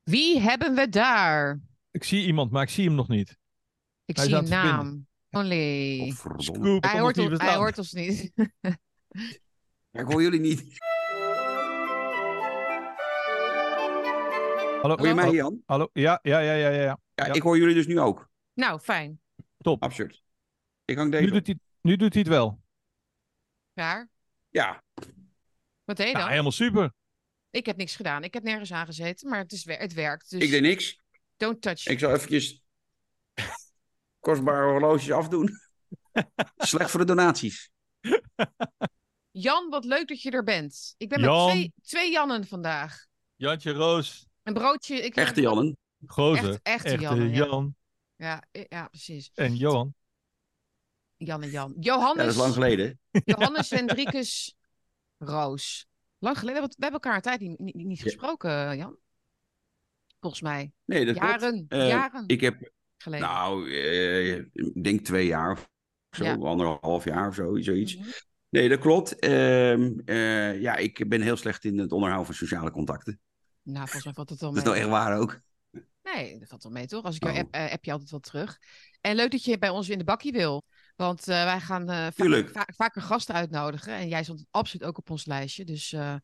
Wie 0.04 0.40
hebben 0.40 0.76
we 0.76 0.90
daar? 0.90 1.62
ik 1.92 2.04
zie 2.04 2.26
iemand, 2.26 2.52
maar 2.52 2.64
ik 2.64 2.70
zie 2.70 2.86
hem 2.86 2.96
nog 2.96 3.08
niet. 3.08 3.38
Ik 4.06 4.16
Hij 4.18 4.26
zie 4.26 4.36
een 4.36 4.50
naam. 4.50 5.08
Only. 5.30 6.00
Oh, 6.00 6.78
Hij 6.80 7.00
hoort, 7.00 7.16
nog 7.16 7.26
ons, 7.26 7.30
niet 7.30 7.42
hij 7.42 7.56
hoort 7.56 7.78
ons 7.78 7.92
niet. 7.92 8.32
Ja, 9.92 10.00
ik 10.02 10.06
hoor 10.08 10.22
jullie 10.22 10.40
niet. 10.40 10.64
Hallo, 14.82 14.98
Hoor 14.98 15.08
je 15.08 15.14
mij, 15.14 15.32
Jan? 15.32 15.62
hallo? 15.66 15.90
Ja, 15.94 16.20
ja, 16.22 16.40
ja, 16.40 16.54
ja, 16.54 16.70
ja. 16.70 16.82
ja. 16.82 17.00
Ja, 17.16 17.26
Ja. 17.26 17.34
ik 17.34 17.42
hoor 17.42 17.58
jullie 17.58 17.74
dus 17.76 17.88
nu 17.88 18.00
ook. 18.00 18.30
nou, 18.54 18.80
fijn. 18.80 19.22
Top. 19.58 19.84
Absurd. 19.84 20.24
Ik 20.86 20.98
hang 20.98 21.10
Nu 21.12 21.20
deze. 21.20 21.32
doet, 21.32 21.48
hij, 21.48 21.60
nu 21.82 21.96
doet 21.96 22.14
hij 22.14 22.22
het 22.22 22.32
wel. 22.32 22.62
Raar. 23.74 24.10
Ja, 24.50 24.84
Wat 25.84 25.98
deed 25.98 26.06
je 26.08 26.12
Nou, 26.14 26.18
dan? 26.24 26.30
helemaal 26.30 26.52
super. 26.52 26.94
Ik 27.50 27.66
heb 27.66 27.78
niks 27.78 27.96
gedaan. 27.96 28.24
Ik 28.24 28.34
heb 28.34 28.44
nergens 28.44 28.72
aangezeten, 28.72 29.30
maar 29.30 29.40
het, 29.40 29.52
is, 29.52 29.64
wer- 29.64 29.80
het 29.80 29.94
werkt. 29.94 30.30
Dus 30.30 30.42
ik 30.44 30.50
deed 30.50 30.62
niks. 30.62 31.02
don't 31.38 31.62
touch. 31.62 31.86
Ik 31.88 32.00
zal 32.00 32.14
eventjes 32.14 32.64
kostbare 34.20 34.72
horloges 34.72 35.12
afdoen. 35.12 35.50
Slecht 36.58 36.90
voor 36.92 37.00
de 37.00 37.06
donaties. 37.06 37.72
Jan, 39.32 39.70
wat 39.70 39.86
leuk 39.86 40.08
dat 40.08 40.22
je 40.22 40.32
er 40.32 40.44
bent. 40.44 40.94
Ik 40.98 41.10
ben 41.10 41.20
Jan. 41.22 41.46
met 41.46 41.54
twee, 41.54 41.74
twee 41.82 42.12
Jannen 42.12 42.48
vandaag. 42.48 43.06
Jantje 43.36 43.72
Roos, 43.72 44.28
Een 44.44 44.54
broodje. 44.54 44.96
Ik 44.96 45.16
Echte 45.16 45.42
Jannen. 45.42 45.78
Gozer, 46.06 46.50
Echt- 46.50 46.60
echte 46.64 46.88
echte 46.90 47.02
Janne, 47.02 47.30
ja. 47.30 47.46
Jan 47.46 47.76
Ja, 48.16 48.44
ja, 48.52 48.88
precies. 48.88 49.32
en 49.34 49.56
Johan. 49.56 49.94
Jan 51.18 51.44
en 51.44 51.50
Jan. 51.50 51.74
Ja, 51.80 51.94
Johannes, 51.96 52.24
dat 52.26 52.34
is 52.34 52.40
lang 52.40 52.54
geleden. 52.54 53.00
Johannes 53.26 53.70
Hendrikus 53.70 54.56
Roos. 55.18 55.86
Lang 56.20 56.38
geleden. 56.40 56.62
We 56.62 56.68
hebben- 56.68 56.78
we 56.78 56.84
hebben 56.84 57.02
elkaar 57.02 57.16
een 57.16 57.22
tijd 57.22 57.40
niet, 57.40 57.60
niet, 57.60 57.76
niet 57.88 57.98
Ja. 57.98 58.04
gesproken, 58.04 58.78
Jan. 58.78 58.98
Volgens 60.20 60.42
mij. 60.42 60.72
Nee, 60.86 61.06
dat 61.06 61.18
klopt. 61.18 61.32
Jaren. 61.42 61.66
Eh, 61.68 61.88
jaren 61.88 62.24
Ik 62.28 62.42
heb, 62.42 62.72
geleden. 62.98 63.28
nou, 63.28 63.72
eh, 63.72 64.36
ik 64.38 64.84
denk 64.84 65.06
twee 65.06 65.26
jaar 65.26 65.52
of 65.52 65.70
zo. 66.12 66.24
Ja. 66.24 66.36
Anderhalf 66.36 67.04
jaar 67.04 67.28
of 67.28 67.36
zo, 67.36 67.58
zoiets. 67.62 67.96
Mhm. 67.98 68.10
Nee, 68.52 68.70
dat 68.70 68.80
klopt. 68.80 69.20
Ehm, 69.20 69.92
eh, 70.06 70.62
ja, 70.62 70.76
ik 70.76 71.10
ben 71.10 71.22
heel 71.22 71.38
slecht 71.38 71.64
in 71.66 71.78
het 71.78 71.92
onderhouden 71.92 72.26
van 72.28 72.36
sociale 72.48 72.72
contacten. 72.72 73.20
Nou, 73.64 73.78
volgens 73.84 74.04
mij 74.04 74.14
valt 74.14 74.30
het 74.30 74.40
wel 74.40 74.54
Dat 74.54 74.64
mee. 74.66 74.74
is 74.74 74.80
nou 74.80 74.92
echt 74.94 75.04
waar 75.08 75.20
ook. 75.20 75.40
Nee, 76.04 76.40
dat 76.40 76.48
valt 76.50 76.64
wel 76.64 76.72
mee, 76.72 76.88
toch? 76.88 77.04
Als 77.04 77.16
ik 77.16 77.24
jou 77.24 77.36
Oh. 77.36 77.42
app, 77.42 77.54
eh, 77.54 77.72
app 77.72 77.84
je 77.86 77.92
altijd 77.92 78.10
wel 78.12 78.20
terug. 78.20 78.58
En 79.02 79.16
leuk 79.16 79.32
dat 79.32 79.44
je 79.44 79.58
bij 79.58 79.70
ons 79.70 79.90
in 79.90 79.98
de 79.98 80.04
bakkie 80.04 80.32
wil. 80.32 80.64
Want 80.96 81.28
eh, 81.28 81.44
wij 81.44 81.60
gaan 81.60 81.90
eh, 81.90 82.08
vaker, 82.16 82.50
va- 82.52 82.68
vaker 82.76 83.02
gasten 83.02 83.36
uitnodigen. 83.36 83.94
En 83.94 84.08
jij 84.08 84.24
stond 84.24 84.46
absoluut 84.52 84.88
ook 84.88 84.98
op 84.98 85.10
ons 85.10 85.26
lijstje. 85.26 85.66
Dus 85.66 85.94
eh, 85.94 86.16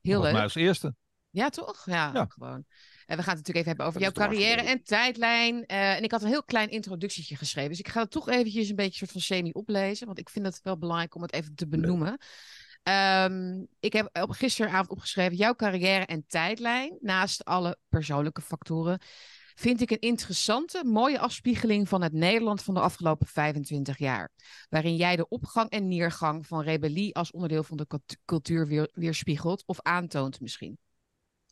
heel 0.00 0.20
leuk. 0.22 0.32
mij 0.32 0.42
als 0.42 0.54
eerste. 0.54 0.94
Ja, 1.30 1.48
toch? 1.48 1.86
Ja, 1.86 2.10
Ja. 2.14 2.26
gewoon. 2.28 2.64
En 3.06 3.16
we 3.16 3.22
gaan 3.22 3.36
het 3.36 3.46
natuurlijk 3.46 3.56
even 3.56 3.68
hebben 3.68 3.86
over 3.86 4.00
Dat 4.00 4.16
jouw 4.16 4.26
carrière 4.26 4.62
en 4.62 4.82
tijdlijn. 4.82 5.66
Eh, 5.66 5.96
en 5.96 6.02
ik 6.02 6.10
had 6.10 6.22
een 6.22 6.28
heel 6.28 6.44
klein 6.44 6.70
introductietje 6.70 7.36
geschreven. 7.36 7.70
Dus 7.70 7.78
ik 7.78 7.88
ga 7.88 8.00
het 8.00 8.10
toch 8.10 8.28
eventjes 8.28 8.68
een 8.68 8.76
beetje 8.76 8.98
soort 8.98 9.10
van 9.10 9.20
semi 9.20 9.50
oplezen. 9.52 10.06
Want 10.06 10.18
ik 10.18 10.28
vind 10.28 10.46
het 10.46 10.60
wel 10.62 10.78
belangrijk 10.78 11.14
om 11.14 11.22
het 11.22 11.32
even 11.32 11.54
te 11.54 11.68
benoemen. 11.68 12.18
Ehm, 12.82 13.64
ik 13.80 13.92
heb 13.92 14.18
op 14.22 14.30
gisteravond 14.30 14.88
opgeschreven 14.88 15.36
jouw 15.36 15.54
carrière 15.54 16.04
en 16.04 16.24
tijdlijn. 16.26 16.96
Naast 17.00 17.44
alle 17.44 17.78
persoonlijke 17.88 18.40
factoren. 18.40 19.00
Vind 19.54 19.80
ik 19.80 19.90
een 19.90 20.00
interessante, 20.00 20.84
mooie 20.84 21.18
afspiegeling 21.18 21.88
van 21.88 22.02
het 22.02 22.12
Nederland 22.12 22.62
van 22.62 22.74
de 22.74 22.80
afgelopen 22.80 23.26
25 23.26 23.98
jaar. 23.98 24.30
Waarin 24.68 24.96
jij 24.96 25.16
de 25.16 25.28
opgang 25.28 25.70
en 25.70 25.88
neergang 25.88 26.46
van 26.46 26.62
rebellie 26.62 27.14
als 27.14 27.30
onderdeel 27.30 27.62
van 27.62 27.76
de 27.76 27.86
cult- 27.86 28.16
cultuur 28.24 28.66
weer, 28.66 28.90
weerspiegelt 28.92 29.62
of 29.66 29.80
aantoont 29.80 30.40
misschien. 30.40 30.78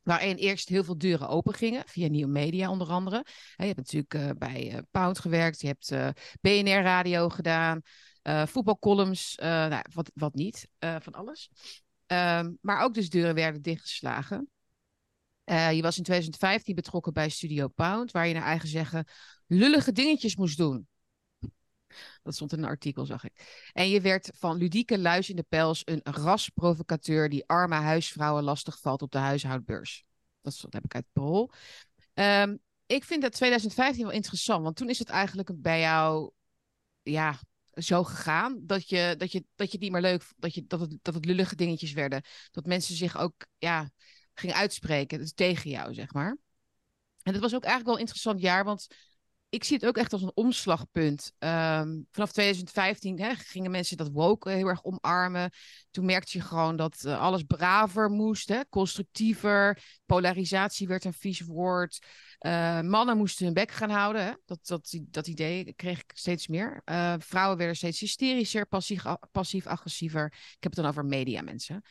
Waarin 0.02 0.36
eerst 0.36 0.68
heel 0.68 0.84
veel 0.84 0.98
deuren 0.98 1.28
open 1.28 1.54
gingen, 1.54 1.82
via 1.86 2.08
nieuwe 2.08 2.32
media 2.32 2.70
onder 2.70 2.88
andere. 2.88 3.24
Je 3.56 3.64
hebt 3.64 3.76
natuurlijk 3.76 4.14
eh, 4.14 4.30
bij 4.38 4.70
eh, 4.70 4.78
Pound 4.90 5.18
gewerkt, 5.18 5.60
je 5.60 5.66
hebt 5.66 5.90
eh, 5.90 6.08
BNR 6.40 6.82
Radio 6.82 7.28
gedaan, 7.28 7.80
voetbalcolumns, 8.46 9.34
nou, 9.36 9.82
wat, 9.92 10.10
wat 10.14 10.34
niet, 10.34 10.68
van 10.78 11.12
alles. 11.12 11.50
Ehm, 12.06 12.52
maar 12.60 12.82
ook 12.82 12.94
dus 12.94 13.10
deuren 13.10 13.34
werden 13.34 13.62
dichtgeslagen. 13.62 14.50
Je 15.44 15.82
was 15.82 15.96
in 15.96 16.02
2015 16.02 16.74
betrokken 16.74 17.12
bij 17.12 17.28
Studio 17.28 17.68
Pound, 17.68 18.10
waar 18.10 18.26
je 18.26 18.34
naar 18.34 18.42
eigen 18.42 18.68
zeggen 18.68 19.04
lullige 19.46 19.92
dingetjes 19.92 20.36
moest 20.36 20.56
doen. 20.56 20.88
Dat 22.22 22.35
stond 22.35 22.52
in 22.52 22.59
een 22.59 22.64
artikel, 22.64 23.07
zag 23.07 23.24
ik. 23.24 23.66
En 23.72 23.88
je 23.88 24.00
werd 24.00 24.31
van 24.35 24.57
ludieke 24.57 24.98
luis 24.98 25.31
in 25.31 25.37
de 25.37 25.46
pels 25.48 25.83
een 25.85 26.00
rasprovocateur 26.02 27.28
die 27.28 27.46
arme 27.46 27.74
huisvrouwen 27.74 28.42
lastig 28.42 28.81
valt 28.81 29.02
op 29.02 29.12
de 29.12 29.18
huishoudbeurs. 29.18 30.05
Dat, 30.40 30.59
dat 30.61 30.72
heb 30.72 30.85
ik 30.85 30.94
uit 30.94 31.07
parool. 31.12 31.50
Ehm, 32.14 32.57
ik 32.87 33.05
vind 33.05 33.22
dat 33.22 33.33
2015 33.33 34.05
wel 34.05 34.14
interessant, 34.14 34.62
want 34.62 34.76
toen 34.76 34.88
is 34.88 34.98
het 34.98 35.09
eigenlijk 35.09 35.50
bij 35.55 35.81
jou 35.81 36.33
ja, 37.02 37.38
zo 37.74 38.05
gegaan 38.05 38.61
dat 38.66 38.88
je, 38.88 39.14
dat 39.18 39.33
je, 39.33 39.44
dat 39.55 39.72
je 39.72 39.78
niet 39.78 39.92
meer 39.92 40.00
leuk 40.00 40.24
dat, 40.37 40.55
je, 40.55 40.66
dat, 40.66 40.81
het, 40.81 40.98
dat 41.02 41.14
het 41.14 41.24
lullige 41.24 41.57
dingetjes 41.57 41.92
werden. 41.92 42.22
Dat 42.50 42.66
mensen 42.66 42.96
zich 42.96 43.18
ook 43.18 43.46
ja, 43.59 43.90
gingen 44.35 44.57
uitspreken 44.57 45.18
dus 45.18 45.33
tegen 45.33 45.70
jou, 45.70 45.94
zeg 45.94 46.12
maar. 46.12 46.37
En 47.22 47.33
dat 47.33 47.42
was 47.42 47.55
ook 47.55 47.64
eigenlijk 47.64 47.85
wel 47.85 47.94
een 47.94 48.00
interessant 48.00 48.40
jaar, 48.40 48.64
want 48.64 48.87
ik 49.52 49.64
zie 49.64 49.76
het 49.76 49.86
ook 49.86 49.96
echt 49.96 50.12
als 50.12 50.22
een 50.22 50.32
omslagpunt. 50.34 51.32
Ehm, 51.38 52.00
vanaf 52.10 52.32
2015 52.32 53.20
hè, 53.20 53.34
gingen 53.34 53.70
mensen 53.70 53.96
dat 53.96 54.10
woke 54.12 54.50
heel 54.50 54.66
erg 54.68 54.84
omarmen. 54.84 55.50
Toen 55.90 56.04
merkte 56.04 56.38
je 56.38 56.44
gewoon 56.44 56.76
dat 56.76 57.04
eh, 57.04 57.20
alles 57.20 57.42
braver 57.42 58.10
moest, 58.10 58.48
hè, 58.48 58.60
constructiever. 58.68 59.82
Polarisatie 60.06 60.86
werd 60.88 61.04
een 61.04 61.12
vies 61.12 61.40
woord. 61.40 62.06
Eh, 62.38 62.80
mannen 62.80 63.16
moesten 63.16 63.44
hun 63.44 63.54
bek 63.54 63.70
gaan 63.70 63.90
houden. 63.90 64.24
Hè? 64.24 64.32
Dat, 64.44 64.58
dat, 64.66 64.98
dat 65.00 65.26
idee 65.26 65.72
kreeg 65.74 65.98
ik 65.98 66.10
steeds 66.14 66.46
meer. 66.46 66.80
Eh, 66.84 67.14
vrouwen 67.18 67.58
werden 67.58 67.76
steeds 67.76 68.00
hysterischer, 68.00 68.66
passief- 68.66 69.04
passief-agressiever. 69.30 70.24
ik 70.26 70.62
heb 70.62 70.72
het 70.72 70.80
dan 70.80 70.86
over 70.86 71.04
media 71.04 71.42
mensen. 71.42 71.82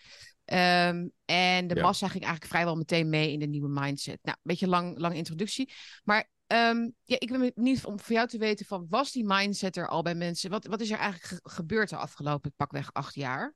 Ehm, 0.46 1.08
en 1.26 1.68
de 1.68 1.76
Ja. 1.76 1.82
massa 1.82 2.08
ging 2.08 2.24
eigenlijk 2.24 2.54
vrijwel 2.54 2.76
meteen 2.76 3.10
mee 3.10 3.32
in 3.32 3.40
de 3.40 3.48
nieuwe 3.48 3.70
mindset. 3.80 4.20
Nou, 4.22 4.38
een 4.38 4.50
beetje 4.52 4.68
lang, 4.68 4.98
lange 4.98 5.16
introductie. 5.16 5.74
Maar 6.04 6.30
ehm, 6.52 6.90
ja, 7.04 7.16
ik 7.20 7.32
ben 7.32 7.52
benieuwd 7.56 7.86
om 7.86 8.00
voor 8.00 8.16
jou 8.16 8.28
te 8.28 8.38
weten 8.38 8.66
van, 8.66 8.86
was 8.90 9.12
die 9.12 9.26
mindset 9.26 9.78
er 9.78 9.88
al 9.88 10.02
bij 10.02 10.16
mensen? 10.16 10.50
Wat, 10.50 10.66
wat 10.66 10.82
is 10.82 10.92
er 10.92 10.98
eigenlijk 10.98 11.26
ge- 11.26 11.50
gebeurd 11.50 11.90
de 11.90 11.96
afgelopen 11.96 12.54
pakweg 12.56 12.94
acht 12.94 13.16
jaar? 13.16 13.56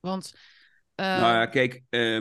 Want 0.00 0.32
eh, 0.94 1.06
Nou 1.06 1.32
ja, 1.32 1.46
kijk, 1.46 1.82
eh, 1.88 2.20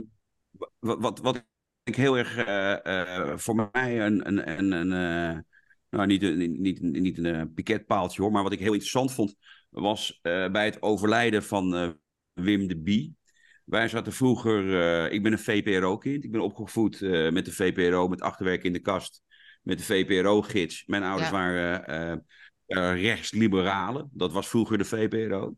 wat, 0.80 1.00
wat, 1.00 1.20
wat 1.20 1.44
ik 1.84 1.96
heel 1.96 2.18
erg 2.18 2.38
eh, 2.38 2.86
eh, 3.32 3.38
voor 3.38 3.70
mij 3.72 4.06
een, 4.06 4.28
een, 4.28 4.50
een, 4.60 4.72
een 4.72 4.92
eh, 5.36 5.40
nou 5.90 6.08
niet, 6.08 6.24
een- 6.24 6.62
niet, 6.62 6.82
niet, 6.82 7.18
een 7.18 7.54
piketpaaltje 7.54 8.22
hoor, 8.22 8.32
maar 8.32 8.44
wat 8.44 8.52
ik 8.52 8.60
heel 8.60 8.72
interessant 8.72 9.14
vond, 9.14 9.36
was 9.70 10.20
bij 10.22 10.66
het 10.66 10.82
overlijden 10.82 11.44
van 11.44 11.98
Wim 12.34 12.68
de 12.68 12.78
Bie. 12.78 13.16
Wij 13.66 13.88
zaten 13.88 14.14
vroeger, 14.14 15.12
ik 15.12 15.24
ben 15.24 15.32
een 15.32 15.40
VPRO-kind, 15.40 16.24
ik 16.24 16.32
ben 16.32 16.42
opgevoed 16.42 17.00
met 17.32 17.46
de 17.46 17.52
VPRO, 17.52 18.08
met 18.08 18.22
achterwerk 18.22 18.64
in 18.64 18.74
de 18.74 18.80
kast, 18.80 19.22
met 19.62 19.78
de 19.78 19.84
VPRO-gids. 19.84 20.84
Mijn 20.86 21.04
ouders 21.04 21.30
Ja. 21.30 21.36
waren 21.36 21.86
eh, 22.66 23.02
rechtsliberalen, 23.02 24.10
dat 24.14 24.32
was 24.32 24.48
vroeger 24.50 24.78
de 24.78 24.86
VPRO. 24.86 25.56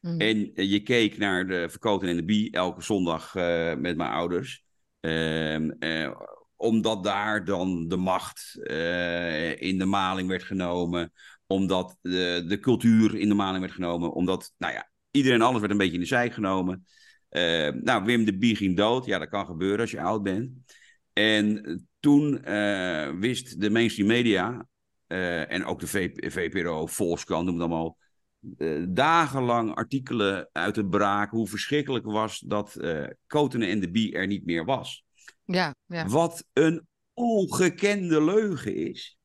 mhm. 0.00 0.20
En 0.20 0.50
eh, 0.54 0.70
je 0.70 0.82
keek 0.82 1.18
naar 1.18 1.46
de 1.46 1.66
Verkoten 1.70 2.08
en 2.08 2.16
de 2.16 2.24
Bie 2.24 2.50
elke 2.50 2.82
zondag 2.82 3.34
met 3.78 3.96
mijn 3.96 4.10
ouders. 4.10 4.64
Ehm, 5.00 5.70
eh, 5.78 6.20
omdat 6.56 7.04
daar 7.04 7.44
dan 7.44 7.88
de 7.88 7.96
macht 7.96 8.56
in 9.58 9.78
de 9.78 9.84
maling 9.86 10.28
werd 10.28 10.42
genomen. 10.42 11.12
Omdat 11.46 11.96
de, 12.00 12.44
de 12.48 12.58
cultuur 12.60 13.16
in 13.16 13.28
de 13.28 13.34
maling 13.34 13.60
werd 13.60 13.74
genomen. 13.74 14.12
Omdat, 14.12 14.52
nou 14.58 14.72
ja, 14.72 14.90
iedereen 15.10 15.40
en 15.40 15.46
alles 15.46 15.60
werd 15.60 15.72
een 15.72 15.78
beetje 15.78 15.94
in 15.94 16.00
de 16.00 16.06
zij 16.06 16.30
genomen. 16.30 16.86
Ehm, 17.28 17.78
nou, 17.82 18.04
Wim 18.04 18.24
de 18.24 18.38
Bie 18.38 18.56
ging 18.56 18.76
dood. 18.76 19.06
Ja, 19.06 19.18
dat 19.18 19.28
kan 19.28 19.46
gebeuren 19.46 19.80
als 19.80 19.90
je 19.90 20.00
oud 20.00 20.22
bent. 20.22 20.50
En 21.12 21.86
toen 22.06 22.42
eh, 22.42 23.10
wist 23.10 23.60
de 23.60 23.70
mainstream 23.70 24.08
media... 24.08 24.68
eh, 25.06 25.52
en 25.52 25.64
ook 25.64 25.80
de 25.80 25.86
VPRO, 26.30 26.86
Volkskrant, 26.86 27.44
noem 27.44 27.54
het 27.54 27.62
allemaal 27.62 27.98
eh, 28.58 28.84
dagenlang 28.88 29.74
artikelen 29.74 30.48
uit 30.52 30.74
de 30.74 30.86
braak 30.86 31.30
hoe 31.30 31.48
verschrikkelijk 31.48 32.04
was 32.04 32.38
dat 32.38 32.76
uh, 32.80 33.06
Kotenen 33.26 33.68
en 33.68 33.80
de 33.80 33.90
Bie 33.90 34.12
er 34.12 34.26
niet 34.26 34.44
meer 34.44 34.64
was. 34.64 35.04
Ja, 35.44 35.74
ja. 35.86 36.06
Wat 36.06 36.44
een 36.52 36.86
ongekende 37.14 38.24
leugen 38.24 38.74
is. 38.74 39.18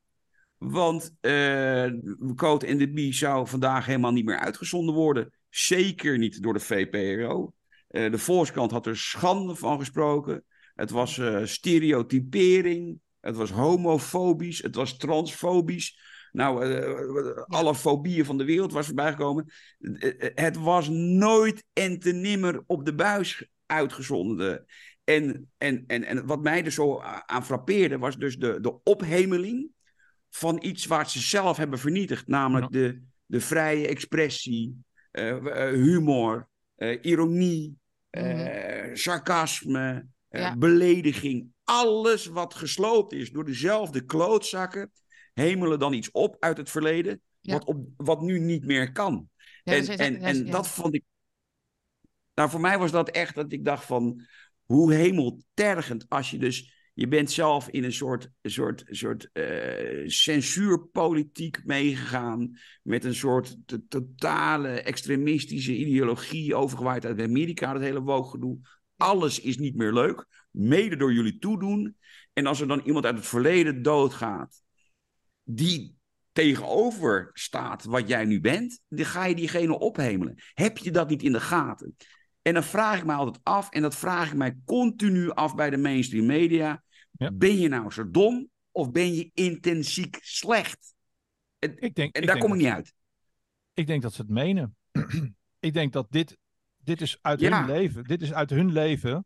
Want 0.57 1.11
uh, 1.21 1.91
Cote 2.35 2.65
en 2.65 2.77
de 2.77 2.91
Bie 2.91 3.13
zou 3.13 3.47
vandaag 3.47 3.85
helemaal 3.85 4.11
niet 4.11 4.25
meer 4.25 4.39
uitgezonden 4.39 4.95
worden. 4.95 5.33
Zeker 5.49 6.17
niet 6.17 6.43
door 6.43 6.53
de 6.53 6.59
VPRO. 6.59 7.53
Uh, 7.89 8.11
de 8.11 8.17
Volkskrant 8.17 8.71
had 8.71 8.85
er 8.85 8.97
schande 8.97 9.55
van 9.55 9.79
gesproken. 9.79 10.43
Het 10.81 10.89
was 10.89 11.17
uh, 11.17 11.45
stereotypering. 11.45 12.99
Het 13.19 13.35
was 13.35 13.49
homofobisch. 13.49 14.61
Het 14.61 14.75
was 14.75 14.97
transfobisch. 14.97 15.99
Nou, 16.31 16.65
ja. 16.65 17.45
alle 17.47 17.75
fobieën 17.75 18.25
van 18.25 18.37
de 18.37 18.45
wereld 18.45 18.71
was 18.71 18.85
voorbij 18.85 19.11
gekomen. 19.11 19.51
Het 20.19 20.57
was 20.57 20.89
nooit 20.89 21.63
en 21.73 21.99
te 21.99 22.11
nimmer 22.11 22.63
op 22.65 22.85
de 22.85 22.95
buis 22.95 23.47
uitgezonden. 23.65 24.65
En, 25.03 25.51
en, 25.57 25.83
en, 25.87 26.03
en 26.03 26.25
wat 26.25 26.41
mij 26.41 26.65
er 26.65 26.71
zo 26.71 26.99
aan 27.25 27.45
frappeerde, 27.45 27.97
was 27.97 28.17
dus 28.17 28.37
de, 28.37 28.59
de 28.59 28.83
ophemeling 28.83 29.69
van 30.29 30.59
iets 30.61 30.85
waar 30.85 31.09
ze 31.09 31.19
zelf 31.19 31.57
hebben 31.57 31.79
vernietigd. 31.79 32.27
Namelijk 32.27 32.71
de, 32.71 33.01
de 33.25 33.41
vrije 33.41 33.87
expressie, 33.87 34.83
uh, 35.11 35.69
humor, 35.69 36.49
uh, 36.77 36.97
ironie, 37.01 37.77
-hmm. 38.09 38.95
sarcasme, 38.95 40.05
ja. 40.39 40.57
belediging. 40.57 41.47
Alles 41.63 42.25
wat 42.25 42.53
gesloopt 42.53 43.13
is 43.13 43.31
door 43.31 43.45
dezelfde 43.45 44.05
klootzakken, 44.05 44.91
hemelen 45.33 45.79
dan 45.79 45.93
iets 45.93 46.11
op 46.11 46.35
uit 46.39 46.57
het 46.57 46.69
verleden, 46.69 47.21
ja. 47.39 47.53
wat, 47.53 47.65
op, 47.65 47.87
wat 47.97 48.21
nu 48.21 48.39
niet 48.39 48.65
meer 48.65 48.91
kan. 48.91 49.29
en 49.63 49.87
en, 49.87 49.97
en, 49.97 50.21
en 50.21 50.45
dat 50.45 50.67
vond 50.67 50.95
ik. 50.95 51.03
Nou, 52.33 52.49
voor 52.49 52.61
mij 52.61 52.77
was 52.77 52.91
dat 52.91 53.09
echt 53.09 53.35
dat 53.35 53.51
ik 53.51 53.65
dacht 53.65 53.85
van 53.85 54.25
hoe 54.65 54.93
hemeltergend 54.93 56.05
als 56.09 56.31
je 56.31 56.37
dus. 56.37 56.79
Je 56.93 57.07
bent 57.07 57.31
zelf 57.31 57.69
in 57.69 57.83
een 57.83 57.93
soort, 57.93 58.29
soort, 58.41 58.83
soort 58.85 59.29
uh, 59.33 60.07
censuurpolitiek 60.07 61.65
meegegaan. 61.65 62.57
Met 62.83 63.05
een 63.05 63.15
soort 63.15 63.57
totale 63.87 64.81
extremistische 64.81 65.75
ideologie 65.75 66.55
overgewaaid 66.55 67.05
uit 67.05 67.21
Amerika. 67.21 67.73
Dat 67.73 67.81
hele 67.81 68.01
wooggedoe. 68.01 68.59
Alles 69.01 69.39
is 69.39 69.57
niet 69.57 69.75
meer 69.75 69.93
leuk. 69.93 70.25
Mede 70.51 70.95
door 70.95 71.13
jullie 71.13 71.37
toedoen. 71.37 71.97
En 72.33 72.45
als 72.45 72.61
er 72.61 72.67
dan 72.67 72.81
iemand 72.85 73.05
uit 73.05 73.15
het 73.15 73.27
verleden 73.27 73.81
doodgaat. 73.81 74.63
Die 75.43 75.95
tegenover 76.31 77.29
staat 77.33 77.83
wat 77.83 78.07
jij 78.07 78.25
nu 78.25 78.41
bent. 78.41 78.81
Dan 78.87 79.05
ga 79.05 79.25
je 79.25 79.35
diegene 79.35 79.79
ophemelen. 79.79 80.35
Heb 80.53 80.77
je 80.77 80.91
dat 80.91 81.09
niet 81.09 81.23
in 81.23 81.31
de 81.31 81.39
gaten? 81.39 81.95
En 82.41 82.53
dan 82.53 82.63
vraag 82.63 82.97
ik 82.97 83.05
me 83.05 83.13
altijd 83.13 83.39
af, 83.43 83.69
en 83.69 83.81
dat 83.81 83.95
vraag 83.95 84.31
ik 84.31 84.37
mij 84.37 84.57
continu 84.65 85.31
af 85.31 85.55
bij 85.55 85.69
de 85.69 85.77
mainstream 85.77 86.25
media. 86.25 86.83
Ja. 87.11 87.31
Ben 87.31 87.57
je 87.57 87.67
nou 87.67 87.91
zo 87.91 88.09
dom 88.09 88.49
of 88.71 88.91
ben 88.91 89.13
je 89.13 89.29
intensiek 89.33 90.17
slecht? 90.21 90.93
En, 91.59 91.77
ik 91.77 91.95
denk, 91.95 92.15
en 92.15 92.21
ik 92.21 92.27
daar 92.27 92.35
denk 92.35 92.39
kom 92.39 92.53
ik 92.55 92.63
niet 92.63 92.73
uit. 92.73 92.93
Ik 93.73 93.87
denk 93.87 94.01
dat 94.01 94.13
ze 94.13 94.21
het 94.21 94.29
menen. 94.29 94.75
ik 95.59 95.73
denk 95.73 95.93
dat 95.93 96.07
dit, 96.09 96.37
dit 96.83 97.01
is 97.01 97.17
uit 97.21 97.39
ja. 97.39 97.57
hun 97.57 97.75
leven. 97.75 98.03
Dit 98.03 98.21
is 98.21 98.33
uit 98.33 98.49
hun 98.49 98.71
leven. 98.71 99.25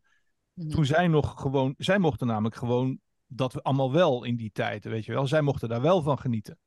Toen 0.68 0.84
zij 0.84 1.08
nog 1.08 1.40
gewoon. 1.40 1.74
Zij 1.78 1.98
mochten 1.98 2.26
namelijk 2.26 2.54
gewoon. 2.54 3.00
Dat 3.26 3.52
we 3.52 3.62
allemaal 3.62 3.92
wel 3.92 4.24
in 4.24 4.36
die 4.36 4.50
tijd, 4.52 4.84
weet 4.84 5.04
je 5.04 5.12
wel. 5.12 5.26
Zij 5.26 5.42
mochten 5.42 5.68
daar 5.68 5.80
wel 5.80 6.02
van 6.02 6.18
genieten. 6.18 6.58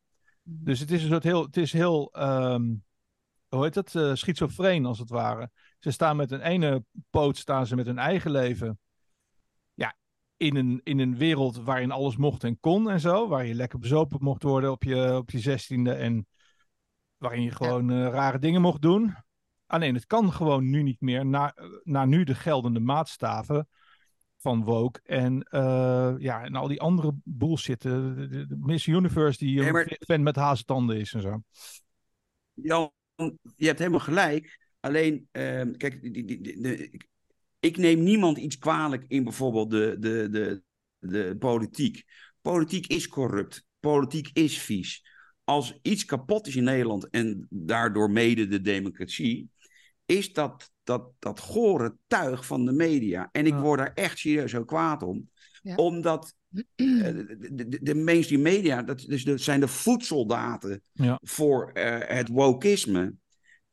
Dus 0.43 0.80
het 0.80 0.91
is 0.91 1.04
een 1.04 1.10
soort 1.10 1.23
heel. 1.23 1.43
Het 1.43 1.58
is 1.58 1.73
heel. 1.73 2.13
Um, 2.19 2.84
hoe 3.47 3.63
heet 3.63 3.73
dat? 3.73 3.93
Uh, 3.93 4.13
schizofreen 4.13 4.86
als 4.86 4.99
het 4.99 5.10
ware. 5.10 5.49
Ze 5.80 5.91
staan 5.91 6.15
met 6.15 6.32
een 6.32 6.41
ene 6.41 6.84
poot, 7.10 7.38
staan 7.38 7.67
ze 7.67 7.75
met 7.75 7.86
hun 7.86 7.97
eigen 7.97 8.32
leven. 8.32 8.80
Ja, 9.73 9.95
in 10.38 10.56
een, 10.56 10.82
in 10.84 10.99
een 10.99 11.17
wereld 11.17 11.58
waarin 11.58 11.91
alles 11.91 12.17
mocht 12.17 12.43
en 12.43 12.60
kon 12.60 12.89
en 12.89 12.99
zo. 12.99 13.28
Waar 13.28 13.45
je 13.45 13.54
lekker 13.54 13.80
bezopen 13.80 14.17
mocht 14.21 14.43
worden 14.43 14.71
op 14.71 14.84
je, 14.84 15.15
op 15.17 15.30
je 15.32 15.39
zestiende. 15.39 15.93
En 15.93 16.28
waarin 17.17 17.41
je 17.41 17.52
gewoon 17.52 17.88
ja. 17.88 18.06
uh, 18.06 18.12
rare 18.12 18.39
dingen 18.39 18.62
mocht 18.62 18.82
doen. 18.82 19.15
Alleen 19.69 19.93
het 19.93 20.05
kan 20.05 20.34
gewoon 20.34 20.69
nu 20.69 20.84
niet 20.84 21.01
meer. 21.01 21.25
Na, 21.25 21.55
na 21.84 22.05
nu 22.05 22.23
de 22.23 22.36
geldende 22.36 22.79
maatstaven 22.79 23.67
van 24.38 24.63
Woke. 24.63 24.99
En, 25.03 25.47
uh, 25.51 26.15
ja, 26.17 26.43
en 26.43 26.55
al 26.55 26.67
die 26.67 26.82
andere 26.82 27.15
bullshit. 27.23 27.82
De, 27.82 28.27
de, 28.29 28.47
de 28.47 28.58
Miss 28.60 28.86
Universe 28.86 29.39
die 29.39 29.60
Nee, 29.60 29.71
maar- 29.71 29.86
een 29.89 30.05
fan 30.05 30.23
met 30.23 30.36
hazentanden 30.36 30.97
is 30.97 31.13
en 31.13 31.21
zo. 31.21 31.41
Jan, 32.53 32.91
je 33.55 33.65
hebt 33.65 33.79
helemaal 33.79 33.99
gelijk. 33.99 34.60
Alleen, 34.79 35.27
ehm, 35.32 35.71
kijk, 35.71 36.01
die, 36.01 36.25
die, 36.25 36.62
de, 36.62 36.89
ik, 36.89 37.08
ik 37.60 37.77
neem 37.77 38.03
niemand 38.03 38.38
iets 38.38 38.58
kwalijk 38.58 39.05
in 39.08 39.23
bijvoorbeeld 39.23 39.69
de, 39.71 39.95
de, 39.99 40.27
de, 40.32 40.63
de 40.99 41.36
politiek. 41.39 42.03
Politiek 42.41 42.88
is 42.88 43.08
corrupt. 43.08 43.65
Politiek 43.79 44.29
is 44.34 44.60
vies. 44.60 45.08
Als 45.43 45.79
iets 45.82 46.05
kapot 46.05 46.47
is 46.47 46.55
in 46.55 46.63
Nederland 46.63 47.10
en 47.10 47.47
daardoor 47.49 48.12
mede 48.12 48.47
de 48.47 48.62
democratie, 48.62 49.49
is 50.09 50.33
dat 50.33 50.71
dat, 50.83 51.11
dat 51.19 51.39
gore 51.39 51.95
tuig 52.07 52.45
van 52.45 52.65
de 52.65 52.71
media. 52.71 53.29
En 53.31 53.45
ik 53.45 53.53
word 53.53 53.79
daar 53.79 53.93
echt 53.93 54.17
serieus 54.17 54.51
heel 54.51 54.65
kwaad 54.65 55.03
om. 55.03 55.29
Ja. 55.61 55.75
Omdat 55.75 56.35
eh, 56.51 56.63
de, 56.75 57.65
de, 57.67 57.79
de 57.81 57.95
mainstream 57.95 58.41
media, 58.41 58.81
dat, 58.81 58.99
dus 58.99 59.23
dat 59.23 59.41
zijn 59.41 59.59
de 59.59 59.67
voedsoldaten 59.67 60.81
Ja. 60.93 61.19
voor 61.23 61.71
eh, 61.71 62.15
het 62.15 62.27
wokisme. 62.27 63.13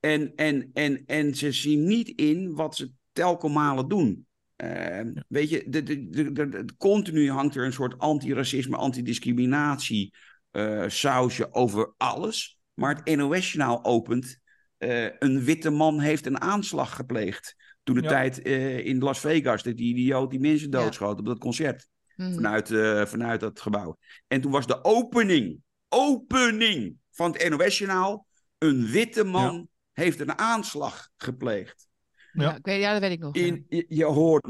En, 0.00 0.32
en, 0.34 0.70
en, 0.72 1.02
en 1.06 1.34
ze 1.34 1.52
zien 1.52 1.84
niet 1.84 2.08
in 2.08 2.54
wat 2.54 2.76
ze 2.76 2.92
telkomalen 3.12 3.88
doen. 3.88 4.26
Eh, 4.56 5.00
Weet 5.28 5.50
je, 5.50 5.64
de, 5.68 5.82
de, 5.82 6.32
de, 6.32 6.64
continu 6.76 7.30
hangt 7.30 7.54
er 7.54 7.64
een 7.64 7.72
soort 7.72 7.98
antiracisme, 7.98 8.76
antidiscriminatie 8.76 10.14
eh 10.50 10.84
sausje 10.88 11.52
over 11.52 11.94
alles. 11.96 12.58
Maar 12.74 12.96
het 13.04 13.16
NOS-journaal 13.16 13.84
opent. 13.84 14.44
Eh, 14.78 15.04
een 15.18 15.44
witte 15.44 15.70
man 15.70 16.00
heeft 16.00 16.26
een 16.26 16.40
aanslag 16.40 16.94
gepleegd. 16.96 17.54
Toen 17.82 17.94
de 17.94 18.02
Ja. 18.02 18.08
tijd 18.08 18.42
eh, 18.42 18.86
in 18.86 18.98
Las 18.98 19.20
Vegas, 19.20 19.62
dat 19.62 19.76
die 19.76 19.94
idioot 19.96 20.30
die 20.30 20.40
mensen 20.40 20.70
Ja. 20.70 20.78
doodschoot 20.78 21.18
op 21.18 21.26
dat 21.26 21.38
concert. 21.38 21.88
Mhm. 22.16 22.32
Vanuit, 22.34 22.70
eh, 22.70 23.04
vanuit 23.06 23.40
dat 23.40 23.60
gebouw. 23.60 23.98
En 24.26 24.40
toen 24.40 24.50
was 24.52 24.66
de 24.66 24.84
opening, 24.84 25.60
opening 25.88 26.96
van 27.10 27.32
het 27.32 27.48
NOS-journaal. 27.48 28.26
Een 28.58 28.86
witte 28.86 29.24
man 29.24 29.68
heeft 29.92 30.20
een 30.20 30.38
aanslag 30.38 31.08
gepleegd. 31.16 31.88
Ja. 32.32 32.42
Ja. 32.42 32.56
ik 32.56 32.64
weet, 32.64 32.80
ja, 32.80 32.92
dat 32.92 33.00
weet 33.00 33.10
ik 33.10 33.18
nog. 33.18 33.36
ja. 33.36 33.42
In, 33.44 33.64
je, 33.68 33.84
je 33.88 34.04
hoort 34.04 34.46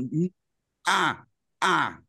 A, 0.89 1.29
A. 1.65 2.03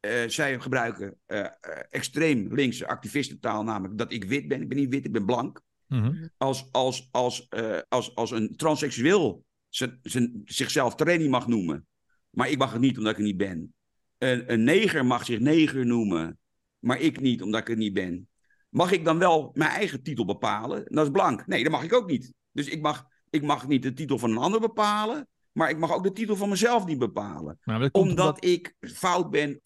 eh, 0.00 0.28
zij 0.28 0.60
gebruiken 0.60 1.18
eh, 1.26 1.40
eh, 1.40 1.50
extreem 1.90 2.54
linkse 2.54 2.86
activistentaal, 2.86 3.62
namelijk 3.62 3.98
dat 3.98 4.12
ik 4.12 4.24
wit 4.24 4.48
ben. 4.48 4.62
Ik 4.62 4.68
ben 4.68 4.78
niet 4.78 4.90
wit, 4.90 5.04
ik 5.04 5.12
ben 5.12 5.24
blank. 5.26 5.60
Mhm. 5.86 6.26
Als, 6.36 6.68
als, 6.72 7.08
als, 7.10 7.48
eh, 7.48 7.78
als, 7.88 8.14
als 8.14 8.30
een 8.30 8.56
transseksueel 8.56 9.44
ze, 9.68 9.98
ze- 10.02 10.40
zichzelf 10.44 10.94
tranny 10.94 11.28
mag 11.28 11.46
noemen, 11.46 11.86
maar 12.30 12.50
ik 12.50 12.58
mag 12.58 12.72
het 12.72 12.80
niet 12.80 12.98
omdat 12.98 13.10
ik 13.12 13.18
het 13.18 13.26
niet 13.26 13.36
ben. 13.36 13.74
Een, 14.18 14.52
een 14.52 14.64
neger 14.64 15.06
mag 15.06 15.24
zich 15.24 15.40
neger 15.40 15.86
noemen, 15.86 16.38
maar 16.78 17.00
ik 17.00 17.20
niet 17.20 17.42
omdat 17.42 17.60
ik 17.60 17.66
het 17.66 17.78
niet 17.78 17.92
ben. 17.92 18.28
Mag 18.68 18.92
ik 18.92 19.04
dan 19.04 19.18
wel 19.18 19.50
mijn 19.54 19.70
eigen 19.70 20.02
titel 20.02 20.24
bepalen? 20.24 20.86
En 20.86 20.94
dat 20.94 21.04
is 21.04 21.10
blank. 21.12 21.46
Nee, 21.46 21.62
dat 21.62 21.72
mag 21.72 21.82
ik 21.82 21.92
ook 21.92 22.10
niet. 22.10 22.32
Dus 22.52 22.68
ik 22.68 22.80
mag, 22.82 23.06
ik 23.30 23.42
mag 23.42 23.66
niet 23.68 23.82
de 23.82 23.92
titel 23.92 24.18
van 24.18 24.30
een 24.30 24.36
ander 24.36 24.60
bepalen, 24.60 25.28
maar 25.52 25.70
ik 25.70 25.78
mag 25.78 25.92
ook 25.92 26.02
de 26.02 26.12
titel 26.12 26.36
van 26.36 26.48
mezelf 26.48 26.84
niet 26.86 26.98
bepalen. 26.98 27.58
Nou, 27.64 27.88
Omdat 27.92 28.10
omdat, 28.18 28.44
ik 28.44 28.74
fout 28.80 29.30
ben, 29.30 29.60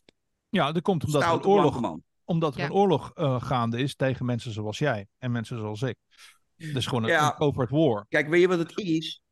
ja, 0.48 0.72
dat 0.72 0.82
komt 0.82 1.04
omdat 1.04 1.22
blanke 1.22 1.48
oorlog, 1.48 1.80
man. 1.80 2.02
Omdat 2.30 2.54
er 2.54 2.60
Ja. 2.60 2.66
een 2.66 2.72
oorlog 2.72 3.10
eh, 3.14 3.42
gaande 3.42 3.78
is 3.78 3.94
tegen 3.94 4.26
mensen 4.26 4.52
zoals 4.52 4.78
jij 4.78 5.06
en 5.18 5.30
mensen 5.32 5.58
zoals 5.58 5.82
ik. 5.82 5.96
Dus 6.56 6.86
gewoon 6.86 7.02
een, 7.02 7.10
Ja. 7.10 7.26
een 7.30 7.36
covert 7.36 7.70
war. 7.70 8.06
Kijk, 8.08 8.28
weet 8.28 8.40
je 8.40 8.48
wat 8.48 8.58
het 8.58 8.78
is? 8.78 9.22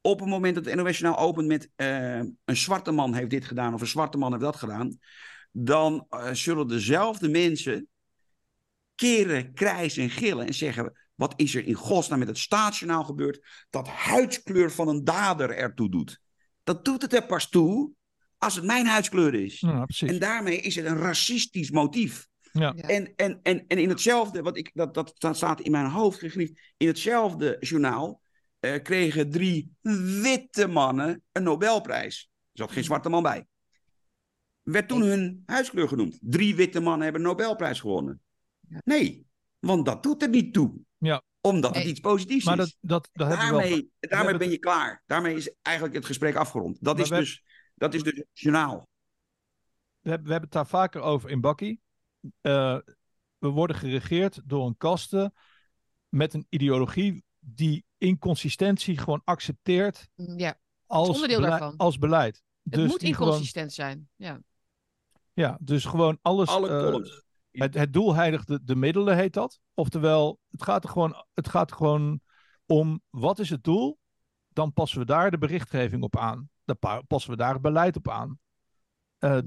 Op 0.00 0.20
het 0.20 0.28
moment 0.28 0.54
dat 0.54 0.64
het 0.64 0.74
NOS 0.74 0.98
Journaal 0.98 1.24
opent 1.26 1.46
met 1.46 1.70
eh, 1.76 2.18
een 2.18 2.56
zwarte 2.56 2.90
man 2.90 3.14
heeft 3.14 3.30
dit 3.30 3.44
gedaan 3.44 3.74
of 3.74 3.80
een 3.80 3.86
zwarte 3.86 4.18
man 4.18 4.30
heeft 4.30 4.44
dat 4.44 4.56
gedaan, 4.56 4.98
dan 5.52 6.06
eh, 6.08 6.32
zullen 6.32 6.68
dezelfde 6.68 7.28
mensen 7.28 7.88
keren, 8.94 9.54
krijsen 9.54 10.02
en 10.02 10.10
gillen 10.10 10.46
en 10.46 10.54
zeggen: 10.54 10.92
wat 11.14 11.32
is 11.36 11.54
er 11.54 11.66
in 11.66 11.74
godsnaam 11.74 12.18
met 12.18 12.28
het 12.28 12.38
staatsjournaal 12.38 13.04
gebeurd 13.04 13.66
dat 13.70 13.88
huidskleur 13.88 14.72
van 14.72 14.88
een 14.88 15.04
dader 15.04 15.50
ertoe 15.56 15.90
doet? 15.90 16.20
Dat 16.62 16.84
doet 16.84 17.02
het 17.02 17.14
er 17.14 17.26
pas 17.26 17.48
toe 17.48 17.92
als 18.40 18.54
het 18.54 18.64
mijn 18.64 18.86
huidskleur 18.86 19.34
is. 19.34 19.60
Ja. 19.60 19.86
En 19.98 20.18
daarmee 20.18 20.60
is 20.60 20.74
het 20.76 20.86
een 20.86 20.96
racistisch 20.98 21.70
motief. 21.70 22.28
Ja. 22.52 22.74
En, 22.74 23.14
en, 23.16 23.40
en, 23.42 23.64
en 23.66 23.78
in 23.78 23.88
hetzelfde, 23.88 24.42
wat 24.42 24.56
ik, 24.56 24.70
dat, 24.74 24.94
dat, 24.94 25.12
dat 25.18 25.36
staat 25.36 25.60
in 25.60 25.70
mijn 25.70 25.86
hoofd 25.90 26.18
gegriefd, 26.18 26.60
in 26.76 26.86
hetzelfde 26.86 27.56
journaal 27.60 28.22
eh, 28.60 28.82
kregen 28.82 29.30
drie 29.30 29.72
witte 30.22 30.66
mannen 30.66 31.22
een 31.32 31.42
Nobelprijs. 31.42 32.30
Er 32.32 32.58
zat 32.58 32.72
geen 32.72 32.84
zwarte 32.84 33.08
man 33.08 33.22
bij. 33.22 33.46
Werd 34.62 34.88
toen 34.88 35.02
hun 35.02 35.42
huidskleur 35.46 35.88
genoemd. 35.88 36.18
Drie 36.20 36.54
witte 36.54 36.80
mannen 36.80 37.02
hebben 37.02 37.20
een 37.22 37.26
Nobelprijs 37.28 37.80
gewonnen. 37.80 38.20
Ja. 38.68 38.80
Nee, 38.84 39.26
Want 39.58 39.84
dat 39.86 40.02
doet 40.02 40.22
er 40.22 40.28
niet 40.28 40.52
toe. 40.52 40.72
Ja. 40.98 41.22
Omdat 41.40 41.74
het 41.76 41.84
iets 41.84 42.00
positiefs 42.00 42.44
Maar 42.44 42.58
is. 42.58 42.64
dat, 42.64 42.76
dat, 42.80 43.08
dat 43.12 43.28
hebben 43.28 43.46
we 43.46 43.52
wel. 43.52 43.60
daarmee 43.60 43.90
daarmee 44.00 44.36
ben 44.36 44.50
je 44.50 44.58
klaar. 44.58 45.02
Daarmee 45.06 45.34
is 45.36 45.54
eigenlijk 45.62 45.96
het 45.96 46.06
gesprek 46.06 46.34
afgerond. 46.34 46.76
Dat 46.80 46.94
Maar 46.94 47.04
is 47.04 47.10
we- 47.10 47.16
dus, 47.16 47.42
dat 47.80 47.94
is 47.94 48.02
dus 48.02 48.16
het 48.16 48.26
journaal. 48.32 48.88
We 50.00 50.08
hebben, 50.08 50.26
we 50.26 50.32
hebben 50.32 50.50
het 50.50 50.58
daar 50.58 50.66
vaker 50.66 51.00
over 51.00 51.30
in 51.30 51.40
Bakkie. 51.40 51.80
Eh, 52.40 52.78
we 53.38 53.48
worden 53.48 53.76
geregeerd 53.76 54.40
door 54.44 54.66
een 54.66 54.76
kaste 54.76 55.32
met 56.08 56.34
een 56.34 56.46
ideologie 56.48 57.24
die 57.38 57.84
inconsistentie 57.98 58.98
gewoon 58.98 59.20
accepteert 59.24 60.08
Ja, 60.14 60.58
als, 60.86 61.08
onderdeel 61.08 61.40
beleid, 61.40 61.60
daarvan. 61.60 61.78
als 61.78 61.98
beleid. 61.98 62.42
het 62.62 62.72
dus 62.72 62.88
moet 62.90 63.00
gewoon, 63.00 63.28
inconsistent 63.28 63.72
zijn. 63.72 64.08
Ja. 64.16 64.40
ja, 65.32 65.58
dus 65.60 65.84
gewoon 65.84 66.18
alles. 66.22 66.48
Alle 66.48 66.68
eh, 66.68 67.10
het, 67.50 67.74
het 67.74 67.92
doel 67.92 68.14
heiligt 68.14 68.46
de, 68.46 68.64
de 68.64 68.76
middelen, 68.76 69.16
heet 69.16 69.32
dat. 69.32 69.60
Oftewel, 69.74 70.38
het 70.50 70.62
gaat, 70.62 70.84
er 70.84 70.90
gewoon, 70.90 71.24
het 71.34 71.48
gaat 71.48 71.70
er 71.70 71.76
gewoon 71.76 72.20
om 72.66 73.02
wat 73.10 73.38
is 73.38 73.50
het 73.50 73.64
doel? 73.64 73.98
Dan 74.48 74.72
passen 74.72 74.98
we 74.98 75.04
daar 75.04 75.30
de 75.30 75.38
berichtgeving 75.38 76.02
op 76.02 76.18
aan. 76.18 76.49
Dan 76.70 76.78
pa- 76.78 77.00
passen 77.06 77.30
we 77.30 77.36
daar 77.36 77.60
beleid 77.60 77.96
op 77.96 78.08
aan. 78.08 78.38
Eh, 79.18 79.38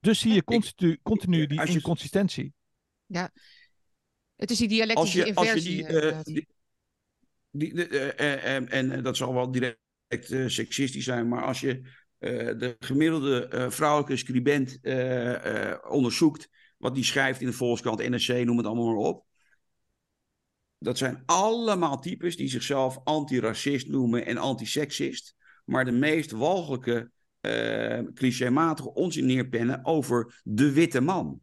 dus 0.00 0.18
zie 0.18 0.32
je 0.32 0.44
continu, 0.44 0.98
continu 1.02 1.46
die 1.46 1.58
als 1.60 1.68
je- 1.68 1.74
Het 1.74 1.82
inconsistentie. 1.82 2.52
is 4.36 4.46
die 4.46 4.48
Als 4.48 4.58
dialectische 4.58 5.26
je, 5.26 5.34
als 5.34 5.46
je 5.46 5.52
inversie. 5.52 5.76
die, 5.76 5.86
eh, 5.86 6.08
eh, 6.18 6.22
die, 6.22 6.48
die- 7.50 7.74
de- 7.74 8.12
eh, 8.12 8.54
en 8.72 8.90
eh, 8.90 9.02
dat 9.02 9.16
zal 9.16 9.34
wel 9.34 9.50
direct 9.50 10.30
eh, 10.30 10.46
seksistisch 10.46 11.04
zijn, 11.04 11.28
maar 11.28 11.42
als 11.44 11.60
je 11.60 12.02
eh, 12.18 12.30
de 12.58 12.76
gemiddelde 12.78 13.46
eh, 13.48 13.70
vrouwelijke 13.70 14.16
scribent 14.16 14.78
eh, 14.82 15.70
eh, 15.70 15.78
onderzoekt, 15.88 16.48
wat 16.78 16.94
die 16.94 17.04
schrijft 17.04 17.40
in 17.40 17.46
de 17.46 17.52
Volkskrant, 17.52 18.08
NRC, 18.08 18.44
noem 18.44 18.56
het 18.56 18.66
allemaal 18.66 18.86
maar 18.86 19.04
op. 19.04 19.24
Dat 20.78 20.98
zijn 20.98 21.22
allemaal 21.26 22.00
types 22.00 22.36
die 22.36 22.48
zichzelf 22.48 23.00
antiracist 23.04 23.88
noemen 23.88 24.26
en 24.26 24.36
antiseksist, 24.36 25.34
maar 25.64 25.84
de 25.84 25.92
meest 25.92 26.30
walgelijke, 26.30 27.10
eh 27.40 27.98
clichématige 28.14 28.94
onzin 28.94 29.26
neerpennen 29.26 29.84
over 29.84 30.40
de 30.42 30.72
witte 30.72 31.00
man. 31.00 31.40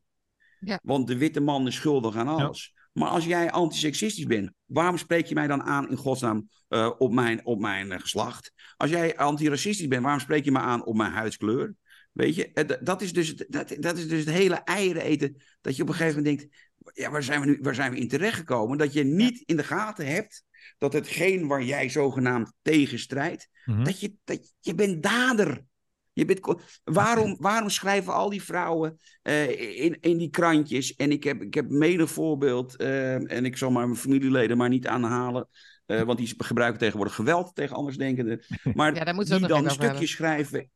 Ja. 0.59 0.79
Want 0.83 1.07
de 1.07 1.17
witte 1.17 1.39
man 1.39 1.67
is 1.67 1.75
schuldig 1.75 2.15
aan 2.15 2.27
alles. 2.27 2.73
Maar 2.91 3.09
als 3.09 3.25
jij 3.25 3.51
antiseksistisch 3.51 4.25
bent, 4.25 4.51
waarom 4.65 4.97
spreek 4.97 5.25
je 5.25 5.33
mij 5.33 5.47
dan 5.47 5.61
aan 5.63 5.89
in 5.89 5.97
godsnaam 5.97 6.49
eh, 6.67 6.91
op 6.97 7.13
mijn, 7.13 7.45
op 7.45 7.59
mijn 7.59 7.91
eh, 7.91 7.99
geslacht? 7.99 8.53
Als 8.77 8.89
jij 8.89 9.17
antiracistisch 9.17 9.87
bent, 9.87 10.03
waarom 10.03 10.19
spreek 10.21 10.45
je 10.45 10.51
me 10.51 10.59
aan 10.59 10.85
op 10.85 10.95
mijn 10.95 11.11
huidskleur? 11.11 11.75
Weet 12.11 12.35
je, 12.35 12.77
dat 12.81 13.01
is 13.01 13.13
dus, 13.13 13.27
het- 13.27 13.45
dat, 13.49 13.75
dat 13.79 13.97
is 13.97 14.07
dus 14.07 14.19
het 14.19 14.33
hele 14.33 14.55
eieren 14.55 15.01
eten. 15.01 15.41
Dat 15.61 15.75
je 15.75 15.81
op 15.81 15.87
een 15.89 15.95
gegeven 15.95 16.17
moment 16.23 16.39
denkt, 16.39 16.55
ja, 16.93 17.11
waar 17.11 17.23
zijn 17.23 17.39
we 17.41 17.45
nu 17.45 17.57
waar 17.61 17.75
zijn 17.75 17.91
we 17.91 17.97
in 17.97 18.07
terechtgekomen? 18.07 18.77
Dat 18.77 18.93
je 18.93 19.03
niet 19.03 19.43
in 19.45 19.55
de 19.57 19.63
gaten 19.63 20.05
hebt 20.05 20.43
dat 20.77 20.93
hetgeen 20.93 21.47
waar 21.47 21.63
jij 21.63 21.89
zogenaamd 21.89 22.53
tegen 22.61 22.99
strijdt, 22.99 23.49
Mhm. 23.65 23.83
dat 23.83 23.99
je, 23.99 24.13
dat, 24.23 24.53
je 24.59 24.75
bent 24.75 25.03
dader. 25.03 25.63
Je 26.13 26.25
bent, 26.25 26.39
waarom, 26.83 27.35
waarom 27.39 27.69
schrijven 27.69 28.13
al 28.13 28.29
die 28.29 28.43
vrouwen 28.43 28.99
eh, 29.21 29.83
in, 29.83 29.97
in 29.99 30.17
die 30.17 30.29
krantjes? 30.29 30.95
En 30.95 31.11
ik 31.11 31.23
heb, 31.23 31.41
ik 31.41 31.53
heb 31.53 31.69
menig 31.69 32.11
voorbeeld, 32.11 32.75
eh, 32.75 33.31
en 33.31 33.45
ik 33.45 33.57
zal 33.57 33.71
maar 33.71 33.85
mijn 33.85 33.99
familieleden 33.99 34.57
maar 34.57 34.69
niet 34.69 34.87
aanhalen, 34.87 35.47
eh, 35.85 36.01
want 36.01 36.17
die 36.17 36.33
gebruiken 36.37 36.79
tegenwoordig 36.79 37.15
geweld 37.15 37.55
tegen 37.55 37.75
andersdenkenden. 37.75 38.43
Maar 38.73 38.95
Ja, 38.95 39.03
daar 39.03 39.15
moeten 39.15 39.33
we 39.33 39.39
die 39.39 39.47
dan 39.47 39.69
stukjes 39.69 40.11
schrijven, 40.11 40.69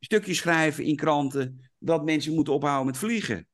stukjes 0.00 0.38
schrijven 0.38 0.84
in 0.84 0.96
kranten 0.96 1.70
dat 1.78 2.04
mensen 2.04 2.34
moeten 2.34 2.52
ophouden 2.52 2.86
met 2.86 2.98
vliegen. 2.98 3.46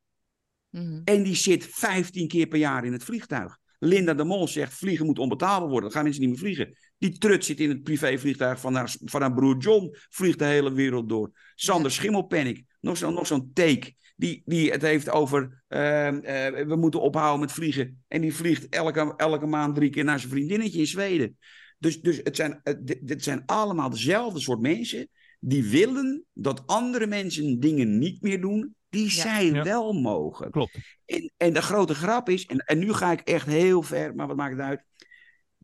Mhm. 0.69 1.01
En 1.05 1.23
die 1.23 1.35
zit 1.35 1.67
15 1.67 2.29
keer 2.29 2.47
per 2.47 2.59
jaar 2.59 2.85
in 2.85 2.93
het 2.93 3.05
vliegtuig. 3.05 3.59
Linda 3.83 4.15
de 4.15 4.25
Mol 4.25 4.49
zegt 4.49 4.75
vliegen 4.75 5.07
moet 5.07 5.19
onbetaalbaar 5.19 5.69
worden. 5.69 5.83
Dan 5.83 5.93
gaan 5.93 6.03
mensen 6.03 6.21
niet 6.21 6.31
meer 6.31 6.39
vliegen. 6.39 6.77
Die 6.99 7.19
trut 7.19 7.45
zit 7.45 7.61
in 7.61 7.69
het 7.69 7.83
privévliegtuig 7.83 8.61
van 8.61 8.75
haar, 8.75 8.97
van 9.05 9.21
haar 9.21 9.35
broer 9.35 9.57
John. 9.57 9.97
Vliegt 10.11 10.39
de 10.39 10.45
hele 10.45 10.73
wereld 10.73 11.09
door. 11.09 11.31
Sander 11.55 11.91
Schimmelpennik. 11.91 12.65
Nog 12.81 12.97
zo'n 12.97 13.15
nog 13.15 13.27
zo'n 13.27 13.51
take. 13.53 13.95
Die, 14.17 14.43
die 14.45 14.71
het 14.71 14.83
heeft 14.83 15.11
over 15.11 15.63
ehm, 15.69 16.19
eh, 16.19 16.67
we 16.67 16.77
moeten 16.77 17.01
ophouden 17.01 17.41
met 17.41 17.53
vliegen. 17.53 18.03
En 18.09 18.21
die 18.21 18.35
vliegt 18.35 18.69
elke, 18.69 19.15
elke 19.17 19.47
maand 19.47 19.75
drie 19.75 19.91
keer 19.91 20.05
naar 20.05 20.19
zijn 20.19 20.33
vriendinnetje 20.33 20.79
in 20.79 20.87
Zweden. 20.87 21.37
Dus, 21.79 22.01
dus 22.01 22.21
het 22.23 22.37
zijn, 22.37 22.61
het, 22.63 23.25
zijn 23.25 23.43
allemaal 23.47 23.91
dezelfde 23.91 24.41
soort 24.41 24.61
mensen. 24.61 25.09
Die 25.39 25.65
willen 25.65 26.25
dat 26.33 26.67
andere 26.67 27.07
mensen 27.07 27.61
dingen 27.61 27.99
niet 27.99 28.23
meer 28.23 28.41
doen. 28.41 28.75
Die 28.91 29.05
Ja. 29.05 29.11
zij 29.11 29.47
Ja. 29.47 29.63
wel 29.63 29.93
mogen. 29.93 30.51
Klopt. 30.51 30.79
En, 31.05 31.33
en 31.37 31.53
de 31.53 31.63
grote 31.63 31.95
grap 31.95 32.29
is, 32.29 32.47
en, 32.47 32.59
en 32.59 32.79
nu 32.79 32.93
ga 32.93 33.13
ik 33.13 33.21
echt 33.21 33.47
heel 33.47 33.83
ver, 33.83 34.15
maar 34.15 34.27
wat 34.27 34.37
maakt 34.37 34.53
het 34.57 34.61
uit? 34.67 34.85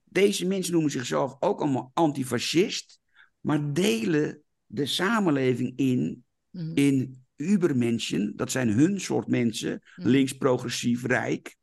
Deze 0.05 0.47
mensen 0.47 0.73
noemen 0.73 0.91
zichzelf 0.91 1.37
ook 1.41 1.61
allemaal 1.61 1.91
antifascist, 1.95 3.01
maar 3.41 3.73
delen 3.73 4.43
de 4.67 4.87
samenleving 4.87 5.73
in, 5.77 6.25
Mhm. 6.51 6.71
in 6.75 7.25
ubermensen, 7.37 8.33
dat 8.37 8.51
zijn 8.51 8.69
hun 8.69 9.01
soort 9.01 9.27
mensen, 9.27 9.83
Mhm. 9.97 10.09
links, 10.09 10.33
progressief, 10.33 11.05
rijk, 11.05 11.57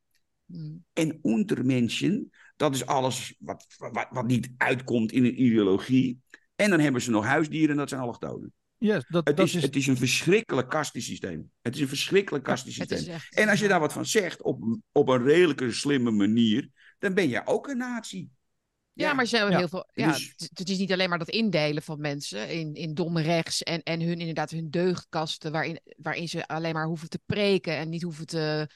Mhm. 0.46 0.72
en 0.94 1.20
untermensen, 1.24 2.30
dat 2.56 2.76
is 2.76 2.86
alles 2.86 3.36
wat, 3.40 3.66
wat, 3.78 4.08
wat 4.10 4.28
niet 4.28 4.50
uitkomt 4.58 5.12
in 5.12 5.26
een 5.26 5.42
ideologie. 5.42 6.20
En 6.56 6.70
dan 6.70 6.80
hebben 6.80 7.02
ze 7.02 7.12
nog 7.12 7.26
huisdieren 7.26 7.70
en 7.70 7.78
dat 7.78 7.90
zijn 7.90 8.02
allochtonen. 8.02 8.54
Yes, 8.78 9.04
dat, 9.08 9.28
Het 9.28 9.38
dat 9.38 9.46
is, 9.48 9.56
is, 9.56 9.62
het 9.62 9.76
is 9.76 9.88
een 9.88 9.98
verschrikkelijk 9.98 10.70
kastensysteem. 10.70 11.52
Het 11.62 11.76
is 11.76 11.82
een 11.82 11.88
verschrikkelijk 11.88 12.44
kastensysteem. 12.44 13.14
echt, 13.14 13.36
En 13.36 13.50
als 13.50 13.60
je 13.60 13.68
daar 13.68 13.80
wat 13.80 13.94
van 13.94 14.06
zegt 14.06 14.42
op, 14.42 14.80
op 14.92 15.08
een 15.08 15.24
redelijke 15.24 15.72
slimme 15.72 16.12
manier, 16.12 16.70
dan 17.00 17.14
ben 17.14 17.30
je 17.30 17.46
ook 17.46 17.68
een 17.68 17.78
nazi. 17.78 18.30
Ja, 18.94 19.14
maar 19.14 19.28
zijn 19.28 19.52
Ja. 19.52 19.58
heel 19.58 19.68
veel. 19.68 19.90
Ja, 19.94 20.12
Dus- 20.12 20.34
het, 20.38 20.50
het 20.54 20.70
is 20.70 20.78
niet 20.78 20.92
alleen 20.92 21.10
maar 21.10 21.18
dat 21.18 21.30
indelen 21.30 21.84
van 21.84 22.02
mensen 22.02 22.50
in, 22.50 22.74
in 22.74 22.94
dom 22.94 23.18
rechts 23.18 23.64
en, 23.64 23.84
en 23.84 24.02
hun 24.02 24.20
inderdaad 24.20 24.50
hun 24.50 24.70
deugdkasten, 24.70 25.52
waarin, 25.52 25.80
waarin 25.98 26.30
ze 26.30 26.48
alleen 26.48 26.74
maar 26.74 26.86
hoeven 26.86 27.10
te 27.10 27.20
preken 27.26 27.78
en 27.78 27.90
niet 27.90 28.02
hoeven 28.02 28.26
te, 28.26 28.70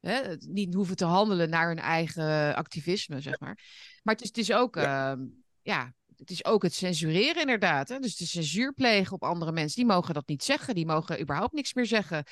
hè, 0.00 0.20
niet 0.38 0.74
hoeven 0.74 0.96
te 0.96 1.04
handelen 1.04 1.50
naar 1.50 1.68
hun 1.68 1.78
eigen 1.78 2.54
activisme, 2.54 3.20
zeg 3.20 3.40
maar. 3.40 3.58
Maar 4.02 4.14
het 4.14 4.22
is, 4.22 4.28
het 4.28 4.38
is 4.38 4.52
ook, 4.52 4.74
ja. 4.74 5.18
ja, 5.62 5.94
het 6.16 6.30
is 6.30 6.44
ook 6.44 6.62
het 6.62 6.74
censureren 6.74 7.40
inderdaad. 7.40 7.88
Hè? 7.88 7.98
Dus 7.98 8.16
de 8.16 8.26
censuur 8.26 8.72
plegen 8.72 9.12
op 9.12 9.22
andere 9.22 9.52
mensen, 9.52 9.76
die 9.76 9.92
mogen 9.92 10.14
dat 10.14 10.28
niet 10.28 10.44
zeggen, 10.44 10.74
die 10.74 10.86
mogen 10.86 11.20
überhaupt 11.20 11.52
niks 11.52 11.74
meer 11.74 11.86
zeggen. 11.86 12.24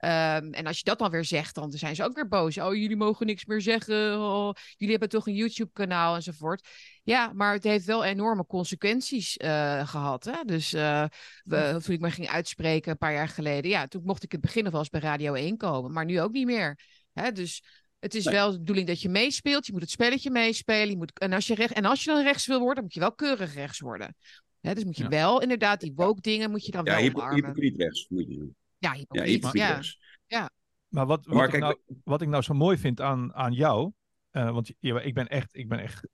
Um, 0.00 0.52
en 0.52 0.66
als 0.66 0.78
je 0.78 0.84
dat 0.84 0.98
dan 0.98 1.10
weer 1.10 1.24
zegt, 1.24 1.54
dan 1.54 1.70
zijn 1.70 1.94
ze 1.94 2.04
ook 2.04 2.14
weer 2.14 2.28
boos. 2.28 2.58
Oh, 2.58 2.74
jullie 2.74 2.96
mogen 2.96 3.26
niks 3.26 3.44
meer 3.44 3.60
zeggen. 3.60 4.20
Oh, 4.20 4.52
jullie 4.76 4.90
hebben 4.90 5.08
toch 5.08 5.26
een 5.26 5.34
YouTube-kanaal 5.34 6.14
enzovoort. 6.14 6.68
Ja, 7.02 7.32
maar 7.34 7.52
het 7.52 7.64
heeft 7.64 7.84
wel 7.84 8.04
enorme 8.04 8.46
consequenties 8.46 9.36
uh, 9.36 9.88
gehad. 9.88 10.24
Hè? 10.24 10.44
Dus 10.44 10.74
uh, 10.74 11.04
we, 11.44 11.80
toen 11.84 11.94
ik 11.94 12.00
me 12.00 12.10
ging 12.10 12.28
uitspreken 12.28 12.90
een 12.90 12.98
paar 12.98 13.12
jaar 13.12 13.28
geleden, 13.28 13.70
ja, 13.70 13.86
toen 13.86 14.02
mocht 14.04 14.22
ik 14.22 14.32
in 14.32 14.38
het 14.38 14.46
begin 14.46 14.62
nog 14.62 14.72
wel 14.72 14.80
eens 14.80 14.90
bij 14.90 15.00
Radio 15.00 15.34
1 15.34 15.56
komen, 15.56 15.92
maar 15.92 16.04
nu 16.04 16.20
ook 16.20 16.32
niet 16.32 16.46
meer. 16.46 16.78
Hè? 17.12 17.32
Dus 17.32 17.62
het 17.98 18.14
is 18.14 18.24
nee. 18.24 18.34
wel 18.34 18.50
de 18.50 18.58
bedoeling 18.58 18.86
dat 18.86 19.00
je 19.00 19.08
meespeelt. 19.08 19.66
Je 19.66 19.72
moet 19.72 19.80
het 19.80 19.90
spelletje 19.90 20.30
meespelen. 20.30 20.90
Je 20.90 20.96
moet, 20.96 21.18
en, 21.18 21.32
als 21.32 21.46
je 21.46 21.54
recht, 21.54 21.72
en 21.72 21.84
als 21.84 22.04
je 22.04 22.10
dan 22.10 22.22
rechts 22.22 22.46
wil 22.46 22.60
worden, 22.60 22.82
moet 22.82 22.94
je 22.94 23.00
wel 23.00 23.14
keurig 23.14 23.54
rechts 23.54 23.80
worden. 23.80 24.16
Hè? 24.60 24.74
Dus 24.74 24.84
moet 24.84 24.96
je 24.96 25.02
ja. 25.02 25.08
wel 25.08 25.42
inderdaad 25.42 25.80
die 25.80 25.92
woke 25.94 26.20
dingen 26.20 26.50
moet 26.50 26.66
je 26.66 26.72
dan 26.72 26.84
ja, 26.84 26.92
wel 26.92 27.00
hypo, 27.00 27.18
omarmen. 27.18 27.44
hypocriet 27.44 27.76
rechts 27.76 28.08
moet 28.08 28.28
je 28.28 28.36
doen. 28.36 28.56
Ja, 28.78 28.92
hypocriet. 28.92 29.42
Ja, 29.42 29.50
ja, 29.52 29.68
ja. 29.74 29.80
ja. 30.26 30.50
Maar 30.88 31.06
wat, 31.06 31.26
wat, 31.26 31.34
maar 31.34 31.44
ik 31.44 31.50
kijk, 31.50 31.62
nou, 31.62 31.78
wat 32.04 32.22
ik 32.22 32.28
nou 32.28 32.42
zo 32.42 32.54
mooi 32.54 32.78
vind 32.78 33.00
aan, 33.00 33.34
aan 33.34 33.52
jou, 33.52 33.92
uh, 34.32 34.50
want 34.50 34.72
ja, 34.78 35.00
ik 35.00 35.14
ben 35.14 35.28
echt, 35.28 35.56
ik 35.56 35.68
ben 35.68 35.78
echt, 35.78 36.08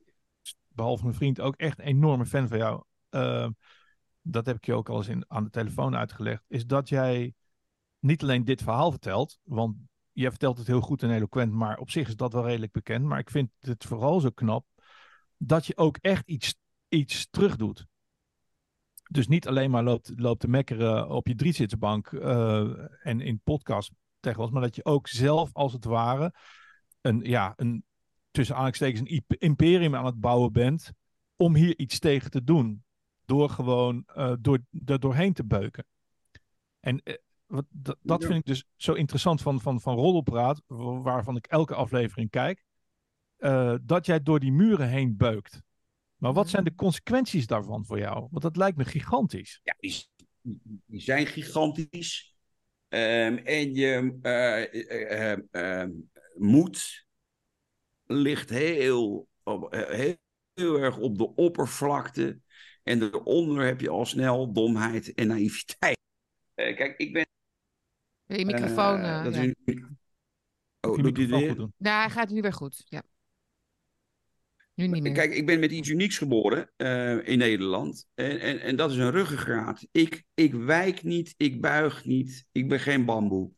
behalve 0.69 1.03
mijn 1.03 1.15
vriend, 1.15 1.41
ook 1.41 1.57
echt 1.57 1.79
een 1.79 1.85
enorme 1.85 2.27
fan 2.27 2.49
van 2.49 2.59
jou. 2.59 2.85
Uh, 3.11 3.49
dat 4.23 4.47
heb 4.47 4.57
ik 4.57 4.65
je 4.65 4.75
ook 4.75 4.89
al 4.89 4.97
eens 4.97 5.09
in, 5.09 5.25
aan 5.29 5.45
de 5.45 5.51
telefoon 5.51 5.97
uitgelegd. 5.97 6.45
Is 6.49 6.67
dat 6.67 6.89
jij 6.89 7.35
niet 7.99 8.23
alleen 8.23 8.45
dit 8.45 8.63
verhaal 8.63 8.91
vertelt, 8.91 9.39
want 9.43 9.77
jij 10.15 10.31
vertelt 10.31 10.59
het 10.59 10.67
heel 10.67 10.81
goed 10.81 11.03
en 11.03 11.11
eloquent, 11.11 11.53
maar 11.53 11.79
op 11.79 11.91
zich 11.91 12.09
is 12.09 12.17
dat 12.17 12.33
wel 12.33 12.47
redelijk 12.47 12.73
bekend. 12.73 13.05
Maar 13.05 13.19
ik 13.19 13.31
vind 13.31 13.51
het 13.61 13.85
vooral 13.85 14.21
zo 14.21 14.31
knap 14.31 14.67
dat 15.37 15.67
je 15.67 15.77
ook 15.77 15.97
echt 15.97 16.27
iets, 16.27 16.55
iets 16.89 17.27
terug 17.31 17.57
doet. 17.57 17.87
Dus 19.11 19.29
niet 19.29 19.49
alleen 19.49 19.71
maar 19.71 19.83
loopt, 19.83 20.13
loopt 20.17 20.41
te 20.41 20.49
mekkeren 20.49 21.09
op 21.09 21.27
je 21.27 21.35
driezitsbank 21.35 22.11
uh, 22.11 23.07
en 23.07 23.21
in 23.21 23.41
podcast 23.45 23.91
tegen 24.21 24.41
was, 24.41 24.51
maar 24.51 24.63
dat 24.63 24.77
je 24.77 24.85
ook 24.85 25.09
zelf 25.09 25.51
als 25.53 25.73
het 25.73 25.85
ware 25.85 26.35
een, 27.01 27.21
ja, 27.21 27.53
een 27.57 27.85
tussen 28.31 28.55
aanhalingstekens 28.55 29.11
een 29.11 29.25
imperium 29.39 29.95
aan 29.95 30.07
het 30.07 30.21
bouwen 30.21 30.53
bent 30.53 30.93
om 31.37 31.55
hier 31.55 31.79
iets 31.79 31.99
tegen 31.99 32.31
te 32.31 32.45
doen. 32.45 32.85
Door 33.25 33.51
gewoon 33.51 34.05
uh, 34.17 34.33
door, 34.41 34.59
er 34.85 35.01
doorheen 35.01 35.33
te 35.33 35.45
beuken. 35.45 35.85
En 36.81 37.01
uh, 37.05 37.15
wat, 37.55 37.65
dat, 37.71 37.97
dat 38.03 38.21
ja. 38.21 38.27
vind 38.27 38.39
ik 38.39 38.47
dus 38.47 38.65
zo 38.77 38.93
interessant 38.93 39.43
van, 39.43 39.61
van, 39.61 39.81
van 39.81 39.97
Roddelpraat, 39.97 40.63
waarvan 40.67 41.37
ik 41.37 41.47
elke 41.47 41.75
aflevering 41.75 42.31
kijk. 42.31 42.65
Uh, 43.39 43.75
dat 43.83 44.07
jij 44.07 44.23
door 44.23 44.41
die 44.41 44.53
muren 44.53 44.89
heen 44.89 45.17
beukt. 45.17 45.63
Maar 46.17 46.33
wat 46.33 46.49
zijn 46.49 46.65
de 46.65 46.75
consequenties 46.75 47.47
daarvan 47.47 47.85
voor 47.85 47.99
jou? 47.99 48.29
Want 48.31 48.43
dat 48.43 48.57
lijkt 48.57 48.77
me 48.77 48.85
gigantisch. 48.85 49.61
Ja, 49.63 49.75
die, 49.79 50.07
die 50.87 51.01
zijn 51.01 51.27
gigantisch. 51.27 52.37
Um, 52.89 53.39
en 53.39 53.75
je 53.75 54.19
uh, 55.53 55.63
uh, 55.63 55.89
moet 56.35 57.07
ligt 58.05 58.51
heel, 58.51 59.29
heel, 59.71 60.17
heel 60.55 60.79
erg 60.79 60.99
op 60.99 61.19
de 61.19 61.35
oppervlakte. 61.35 62.41
En 62.83 62.99
daaronder 62.99 63.65
heb 63.65 63.81
je 63.81 63.89
al 63.89 64.07
snel 64.07 64.53
domheid 64.53 65.15
en 65.15 65.27
naïviteit. 65.27 65.99
Eh, 66.55 66.77
kijk, 66.77 66.99
ik 66.99 67.13
ben. 67.13 67.27
Je 68.39 68.45
microfoon. 68.45 69.01
eh, 69.01 69.19
eh, 69.19 69.25
dat 69.25 69.35
ja. 69.35 69.41
is 69.43 69.47
een- 69.65 69.99
Oh, 70.81 70.97
je 70.97 71.03
doet 71.03 71.17
hij 71.17 71.27
het 71.27 71.33
microfoon 71.33 71.39
weer? 71.41 71.49
goed 71.49 71.57
doen. 71.59 71.73
Nou, 71.77 72.01
hij 72.01 72.11
gaat 72.11 72.31
nu 72.31 72.41
weer 72.41 72.53
goed. 72.53 72.83
Ja. 72.89 73.03
Nu 74.75 74.87
niet 74.87 75.03
meer. 75.03 75.13
Kijk, 75.13 75.35
ik 75.35 75.47
ben 75.47 75.61
met 75.61 75.71
iets 75.73 75.89
unieks 75.89 76.19
geboren 76.19 76.71
eh, 76.77 77.29
in 77.29 77.39
Nederland. 77.39 78.07
En, 78.15 78.41
en, 78.41 78.61
en 78.61 78.77
dat 78.77 78.91
is 78.91 78.97
een 78.97 79.11
ruggengraat. 79.11 79.87
Ik, 79.93 80.25
ik 80.35 80.55
wijk 80.55 81.03
niet, 81.03 81.35
ik 81.37 81.61
buig 81.61 82.05
niet, 82.05 82.47
ik 82.53 82.69
ben 82.69 82.81
geen 82.81 83.05
bamboe. 83.05 83.51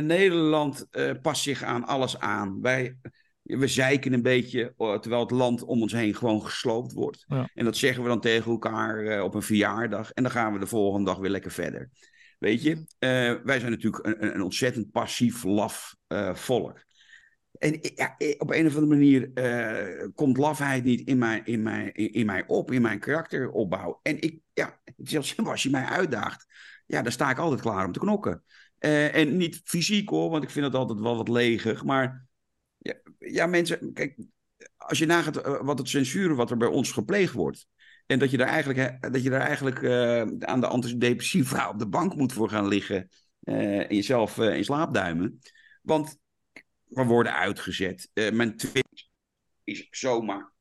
Nederland 0.00 0.86
eh, 0.90 1.10
past 1.22 1.42
zich 1.42 1.62
aan 1.62 1.84
alles 1.86 2.18
aan. 2.18 2.60
Wij, 2.60 2.96
we 3.42 3.66
zeiken 3.66 4.12
een 4.12 4.22
beetje, 4.22 4.74
eh, 4.76 4.98
terwijl 4.98 5.22
het 5.22 5.30
land 5.30 5.62
om 5.62 5.82
ons 5.82 5.92
heen 5.92 6.14
gewoon 6.14 6.42
gesloopt 6.44 6.92
wordt. 6.92 7.24
Ja. 7.28 7.48
En 7.54 7.64
dat 7.64 7.76
zeggen 7.76 8.02
we 8.02 8.08
dan 8.08 8.20
tegen 8.20 8.50
elkaar 8.50 9.22
op 9.22 9.34
een 9.34 9.42
verjaardag. 9.42 10.10
En 10.12 10.22
dan 10.22 10.32
gaan 10.32 10.52
we 10.52 10.58
de 10.58 10.66
volgende 10.66 11.06
dag 11.06 11.18
weer 11.18 11.30
lekker 11.30 11.50
verder. 11.50 11.90
Weet 12.44 12.62
je, 12.62 12.84
eh, 12.98 13.34
wij 13.44 13.58
zijn 13.58 13.70
natuurlijk 13.70 14.06
een, 14.06 14.34
een- 14.34 14.42
ontzettend 14.42 14.90
passief, 14.90 15.42
laf 15.44 15.96
eh, 16.06 16.34
volk. 16.34 16.84
En 17.58 17.82
ik- 17.82 18.34
op 18.38 18.50
een 18.50 18.66
of 18.66 18.74
andere 18.74 18.86
manier 18.86 19.30
eh, 19.34 20.08
komt 20.14 20.36
lafheid 20.36 20.84
niet 20.84 21.08
in 21.08 21.18
mij, 21.18 21.40
in, 21.44 21.62
mij, 21.62 21.90
in, 21.92 22.26
mij 22.26 22.44
op, 22.46 22.70
in 22.70 22.82
mijn 22.82 22.98
karakteropbouw. 22.98 24.00
En 24.02 24.20
ik, 24.20 24.40
ja, 24.52 24.80
als 25.44 25.62
je 25.62 25.70
mij 25.70 25.84
uitdaagt, 25.84 26.46
ja, 26.86 27.02
dan 27.02 27.12
sta 27.12 27.30
ik 27.30 27.38
altijd 27.38 27.60
klaar 27.60 27.86
om 27.86 27.92
te 27.92 27.98
knokken. 27.98 28.42
Eh, 28.78 29.14
en 29.14 29.36
niet 29.36 29.60
fysiek 29.64 30.08
hoor, 30.08 30.30
want 30.30 30.42
ik 30.42 30.50
vind 30.50 30.64
het 30.66 30.74
altijd 30.74 31.00
wel 31.00 31.16
wat 31.16 31.28
leger. 31.28 31.84
Maar 31.84 32.26
ja, 32.78 32.94
ja 33.18 33.46
mensen, 33.46 33.92
kijk, 33.92 34.16
als 34.76 34.98
je 34.98 35.06
nagaat 35.06 35.36
eh, 35.36 35.60
wat 35.60 35.78
het 35.78 35.88
censuur 35.88 36.34
wat 36.34 36.50
er 36.50 36.56
bij 36.56 36.68
ons 36.68 36.92
gepleegd 36.92 37.32
wordt. 37.32 37.66
En 38.06 38.18
dat 38.18 38.30
je 38.30 38.36
daar 38.36 38.48
eigenlijk, 38.48 39.12
dat 39.12 39.22
je 39.22 39.30
daar 39.30 39.40
eigenlijk 39.40 39.82
eh, 39.82 40.20
aan 40.38 40.60
de 40.60 40.66
antidepressiva 40.66 41.68
op 41.68 41.78
de 41.78 41.88
bank 41.88 42.14
moet 42.14 42.32
voor 42.32 42.48
gaan 42.48 42.68
liggen. 42.68 43.08
eh, 43.40 43.78
en 43.78 43.94
jezelf 43.94 44.38
eh, 44.38 44.56
in 44.56 44.64
slaap 44.64 44.94
duimen. 44.94 45.40
Want 45.82 46.18
we 46.84 47.04
worden 47.04 47.34
uitgezet. 47.34 48.10
Mijn 48.14 48.56
Twitter 48.56 49.08
is 49.64 49.88
zomaar. 49.90 50.52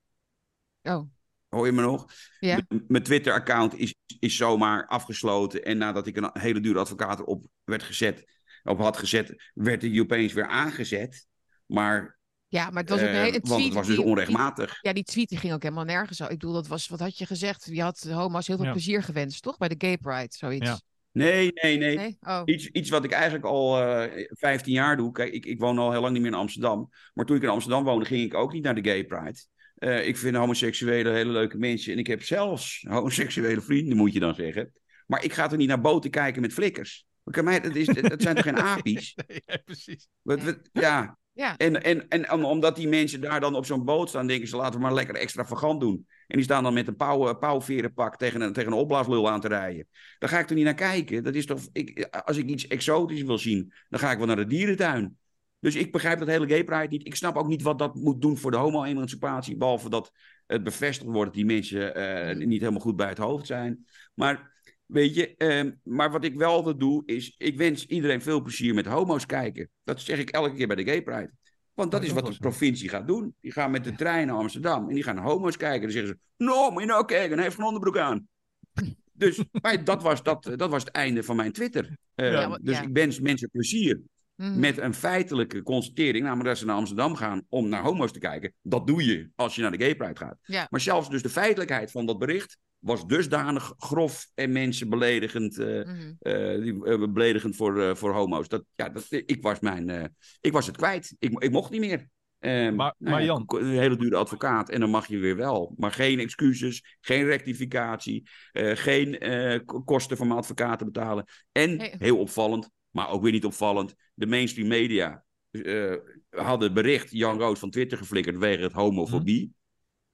Oh, 0.82 1.02
Hoor 1.48 1.66
je 1.66 1.72
me 1.72 1.82
nog? 1.82 2.06
ja. 2.40 2.62
Mijn 2.88 3.04
Twitter-account 3.04 3.78
is, 3.78 3.96
is 4.20 4.38
zomaar 4.38 4.88
afgesloten. 4.88 5.64
En 5.64 5.78
nadat 5.78 6.08
ik 6.08 6.18
een 6.18 6.30
hele 6.34 6.60
dure 6.60 6.80
advocaat 6.80 7.20
erop 7.20 7.46
werd 7.64 7.84
gezet, 7.84 8.42
op 8.64 8.80
had 8.80 8.98
gezet, 8.98 9.52
werd 9.54 9.82
hij 9.82 10.00
opeens 10.00 10.34
weer 10.34 10.48
aangezet. 10.48 11.28
Maar, 11.66 12.20
Ja, 12.54 12.70
maar 12.70 12.82
het 12.82 12.90
was 12.90 13.00
ook 13.00 13.06
een 13.08 13.14
eh, 13.14 13.20
hele 13.22 13.32
want 13.32 13.46
tweet. 13.46 13.64
het 13.66 13.74
was 13.74 13.88
dus 13.88 13.96
die- 13.96 14.06
onrechtmatig. 14.06 14.78
Ja, 14.82 14.94
die 14.94 15.04
tweet 15.04 15.30
die 15.30 15.38
ging 15.38 15.54
ook 15.54 15.62
helemaal 15.64 15.84
nergens. 15.84 16.20
Ik 16.20 16.28
bedoel, 16.28 16.54
dat 16.54 16.68
was, 16.68 16.88
wat 16.88 17.00
had 17.00 17.18
je 17.18 17.26
gezegd? 17.26 17.68
Je 17.72 17.82
had 17.82 18.08
homo's 18.12 18.48
heel 18.48 18.56
veel 18.56 18.66
Ja. 18.66 18.72
plezier 18.72 19.04
gewenst, 19.04 19.42
toch? 19.42 19.58
Bij 19.58 19.68
de 19.68 19.76
Gay 19.78 19.98
Pride, 19.98 20.28
zoiets. 20.38 20.68
Ja. 20.68 20.80
Nee, 21.12 21.52
nee, 21.54 21.78
nee. 21.78 21.96
Nee? 21.98 22.18
Oh. 22.22 22.42
Iets, 22.46 22.68
iets 22.68 22.90
wat 22.90 23.04
ik 23.04 23.12
eigenlijk 23.12 23.46
al 23.46 23.82
eh 23.82 24.26
15 24.30 24.74
jaar 24.74 24.98
doe. 24.98 25.12
Kijk, 25.12 25.34
ik, 25.34 25.46
ik 25.46 25.60
woon 25.60 25.78
al 25.80 25.92
heel 25.92 26.02
lang 26.02 26.14
niet 26.14 26.22
meer 26.22 26.32
in 26.32 26.38
Amsterdam. 26.38 26.90
Maar 27.14 27.26
toen 27.26 27.36
ik 27.36 27.44
in 27.44 27.50
Amsterdam 27.50 27.84
woonde, 27.84 28.06
ging 28.06 28.22
ik 28.24 28.34
ook 28.34 28.54
niet 28.54 28.64
naar 28.64 28.76
de 28.76 28.90
Gay 28.90 29.04
Pride. 29.06 29.38
Eh, 29.76 30.08
ik 30.08 30.18
vind 30.18 30.36
homoseksuelen 30.36 31.14
hele 31.14 31.32
leuke 31.32 31.58
mensen. 31.58 31.94
En 31.94 32.00
ik 32.00 32.08
heb 32.08 32.24
zelfs 32.24 32.84
homoseksuele 32.90 33.62
vrienden, 33.62 33.98
moet 33.98 34.14
je 34.14 34.20
dan 34.20 34.36
zeggen. 34.36 34.72
Maar 35.08 35.24
ik 35.24 35.34
ga 35.34 35.52
er 35.52 35.58
niet 35.58 35.68
naar 35.68 35.82
boten 35.82 36.10
kijken 36.12 36.42
met 36.42 36.54
flikkers. 36.54 37.06
Kijk, 37.24 37.46
mij, 37.46 37.60
dat, 37.60 37.76
is, 37.76 37.86
dat 37.86 38.22
zijn 38.22 38.36
toch 38.36 38.44
geen 38.44 38.58
apies? 38.76 39.16
Nee, 39.28 39.42
ja, 39.46 39.58
precies. 39.66 40.08
Wat, 40.22 40.44
wat- 40.44 40.60
ja. 40.74 41.18
Ja. 41.34 41.58
En, 41.58 41.84
en, 41.84 42.08
en 42.08 42.32
om- 42.32 42.46
omdat 42.46 42.76
die 42.76 42.88
mensen 42.88 43.22
daar 43.22 43.40
dan 43.40 43.56
op 43.56 43.66
zo'n 43.66 43.86
boot 43.86 44.10
staan, 44.10 44.28
denken 44.28 44.48
ze 44.48 44.56
laten 44.56 44.74
we 44.80 44.86
maar 44.86 44.94
lekker 44.94 45.16
extravagant 45.16 45.80
doen. 45.80 46.08
En 46.28 46.36
die 46.36 46.44
staan 46.44 46.64
dan 46.64 46.74
met 46.74 46.88
een 46.88 46.96
pauw, 46.96 47.34
pauwverenpak 47.34 48.18
tegen 48.18 48.42
een, 48.42 48.54
tegen 48.54 48.72
een 48.72 48.78
opblaaslul 48.78 49.30
aan 49.30 49.42
te 49.42 49.48
rijden. 49.48 49.88
Daar 50.20 50.30
ga 50.30 50.40
ik 50.40 50.50
er 50.50 50.56
niet 50.56 50.64
naar 50.64 50.74
kijken. 50.74 51.24
Dat 51.24 51.36
is 51.36 51.46
toch, 51.46 51.62
ik, 51.72 52.08
als 52.26 52.38
ik 52.38 52.48
iets 52.50 52.68
exotisch 52.68 53.22
wil 53.22 53.38
zien, 53.38 53.74
dan 53.90 54.00
ga 54.00 54.12
ik 54.12 54.18
wel 54.18 54.28
naar 54.28 54.36
de 54.36 54.46
dierentuin. 54.46 55.18
Dus 55.60 55.76
ik 55.76 55.92
begrijp 55.92 56.20
dat 56.20 56.28
hele 56.28 56.48
gay 56.48 56.64
pride 56.64 56.88
niet. 56.88 57.08
Ik 57.08 57.16
snap 57.16 57.36
ook 57.36 57.48
niet 57.48 57.62
wat 57.62 57.80
dat 57.80 57.96
moet 57.96 58.22
doen 58.22 58.38
voor 58.38 58.52
de 58.52 58.58
homo-emancipatie. 58.58 59.58
Behalve 59.58 59.90
dat 59.90 60.12
het 60.46 60.64
bevestigd 60.64 61.10
wordt 61.10 61.26
dat 61.26 61.34
die 61.34 61.46
mensen 61.46 61.96
eh, 61.96 62.46
niet 62.46 62.60
helemaal 62.60 62.82
goed 62.82 62.96
bij 62.96 63.10
het 63.10 63.18
hoofd 63.18 63.48
zijn. 63.48 63.86
Maar 64.14 64.53
weet 64.94 65.16
je, 65.16 65.36
ehm, 65.38 65.72
maar 65.84 66.12
wat 66.12 66.24
ik 66.24 66.36
wel 66.36 66.52
altijd 66.52 66.80
doe, 66.80 67.04
is 67.06 67.36
ik 67.38 67.58
wens 67.58 67.86
iedereen 67.86 68.22
veel 68.22 68.42
plezier 68.42 68.74
met 68.74 68.86
homo's 68.86 69.26
kijken. 69.26 69.70
Dat 69.84 70.02
zeg 70.02 70.20
ik 70.20 70.30
elke 70.30 70.54
keer 70.56 70.68
bij 70.68 70.76
de 70.76 70.84
gay 70.84 71.04
pride. 71.04 71.32
Want 71.74 71.92
dat 71.92 72.04
is 72.04 72.12
wat 72.12 72.26
de 72.26 72.38
provincie 72.38 72.90
gaat 72.90 73.08
doen. 73.08 73.36
Die 73.42 73.52
gaan 73.52 73.72
met 73.72 73.84
de 73.84 73.96
trein 73.96 74.28
naar 74.28 74.36
Amsterdam 74.36 74.88
en 74.88 74.94
die 74.94 75.04
gaan 75.04 75.18
homo's 75.18 75.58
kijken. 75.58 75.82
Dan 75.82 75.92
zeggen 75.92 76.10
ze, 76.38 76.44
no, 76.46 76.70
moet 76.72 76.82
je 76.82 76.88
nou 76.88 77.06
kijken, 77.06 77.36
hij 77.36 77.44
heeft 77.44 77.58
een 77.58 77.64
onderbroek 77.66 77.98
aan. 77.98 78.28
Dus 79.16 79.44
maar 79.62 79.84
dat, 79.84 80.02
was, 80.04 80.24
dat, 80.24 80.52
dat 80.56 80.70
was 80.70 80.84
het 80.84 80.92
einde 80.94 81.24
van 81.24 81.36
mijn 81.36 81.52
Twitter. 81.52 81.98
Eh, 82.16 82.32
Ja, 82.32 82.50
wa- 82.50 82.60
dus 82.62 82.76
ja. 82.78 82.82
ik 82.84 82.90
wens 82.94 83.20
mensen 83.20 83.50
plezier 83.50 84.02
Mhm. 84.36 84.60
met 84.60 84.78
een 84.78 84.94
feitelijke 84.94 85.64
constatering, 85.64 86.24
namelijk 86.24 86.48
dat 86.50 86.58
ze 86.58 86.66
naar 86.66 86.76
Amsterdam 86.76 87.16
gaan 87.16 87.46
om 87.50 87.70
naar 87.70 87.82
homo's 87.84 88.12
te 88.12 88.20
kijken. 88.20 88.54
Dat 88.62 88.88
doe 88.88 89.06
je 89.06 89.30
als 89.36 89.56
je 89.56 89.62
naar 89.62 89.72
de 89.72 89.78
Gay 89.84 89.96
Pride 89.96 90.16
gaat. 90.16 90.38
Ja. 90.44 90.68
Maar 90.70 90.82
zelfs 90.82 91.10
dus 91.10 91.22
de 91.22 91.30
feitelijkheid 91.30 91.92
van 91.92 92.06
dat 92.06 92.20
bericht 92.20 92.58
was 92.80 93.06
dusdanig 93.08 93.74
grof 93.78 94.28
en 94.36 94.52
mensen 94.52 94.90
beledigend, 94.90 95.58
eh, 95.60 95.68
Mhm. 95.68 96.12
eh, 96.20 96.70
eh, 96.70 97.12
beledigend 97.12 97.56
voor, 97.56 97.82
eh, 97.82 97.96
voor 97.96 98.14
homo's. 98.14 98.48
Dat, 98.48 98.64
ja, 98.76 98.90
dat, 98.90 99.06
ik, 99.10 99.38
was 99.42 99.60
mijn, 99.60 99.90
eh, 99.90 100.04
ik 100.42 100.52
was 100.52 100.68
het 100.68 100.78
kwijt. 100.78 101.16
Ik, 101.20 101.44
ik 101.44 101.52
mocht 101.52 101.72
niet 101.72 101.80
meer. 101.82 102.08
Ehm, 102.40 102.76
Maar- 102.76 102.96
nou 102.98 103.12
maar 103.12 103.20
ja, 103.20 103.26
Jan- 103.26 103.44
Een 103.48 103.66
hele 103.66 103.96
dure 103.98 104.16
advocaat 104.16 104.70
en 104.70 104.80
dan 104.80 104.90
mag 104.90 105.08
je 105.08 105.18
weer 105.18 105.36
wel. 105.36 105.74
Maar 105.78 105.92
geen 105.92 106.20
excuses, 106.20 106.98
geen 107.02 107.26
rectificatie, 107.26 108.30
eh, 108.52 108.72
geen 108.76 109.20
eh, 109.20 109.60
kosten 109.86 110.18
van 110.18 110.28
mijn 110.28 110.40
advocaat 110.40 110.80
te 110.80 110.86
betalen. 110.86 111.26
En, 111.52 111.98
heel 112.00 112.18
opvallend, 112.18 112.70
maar 112.92 113.10
ook 113.10 113.24
weer 113.24 113.32
niet 113.32 113.46
opvallend, 113.46 113.96
de 114.14 114.26
mainstream 114.26 114.68
media 114.68 115.24
eh, 115.52 115.96
hadden 116.30 116.74
bericht 116.74 117.12
Jan 117.12 117.38
Roos 117.40 117.60
van 117.60 117.70
Twitter 117.70 117.98
geflikkerd 117.98 118.38
wegen 118.38 118.64
het 118.64 118.72
homofobie. 118.74 119.54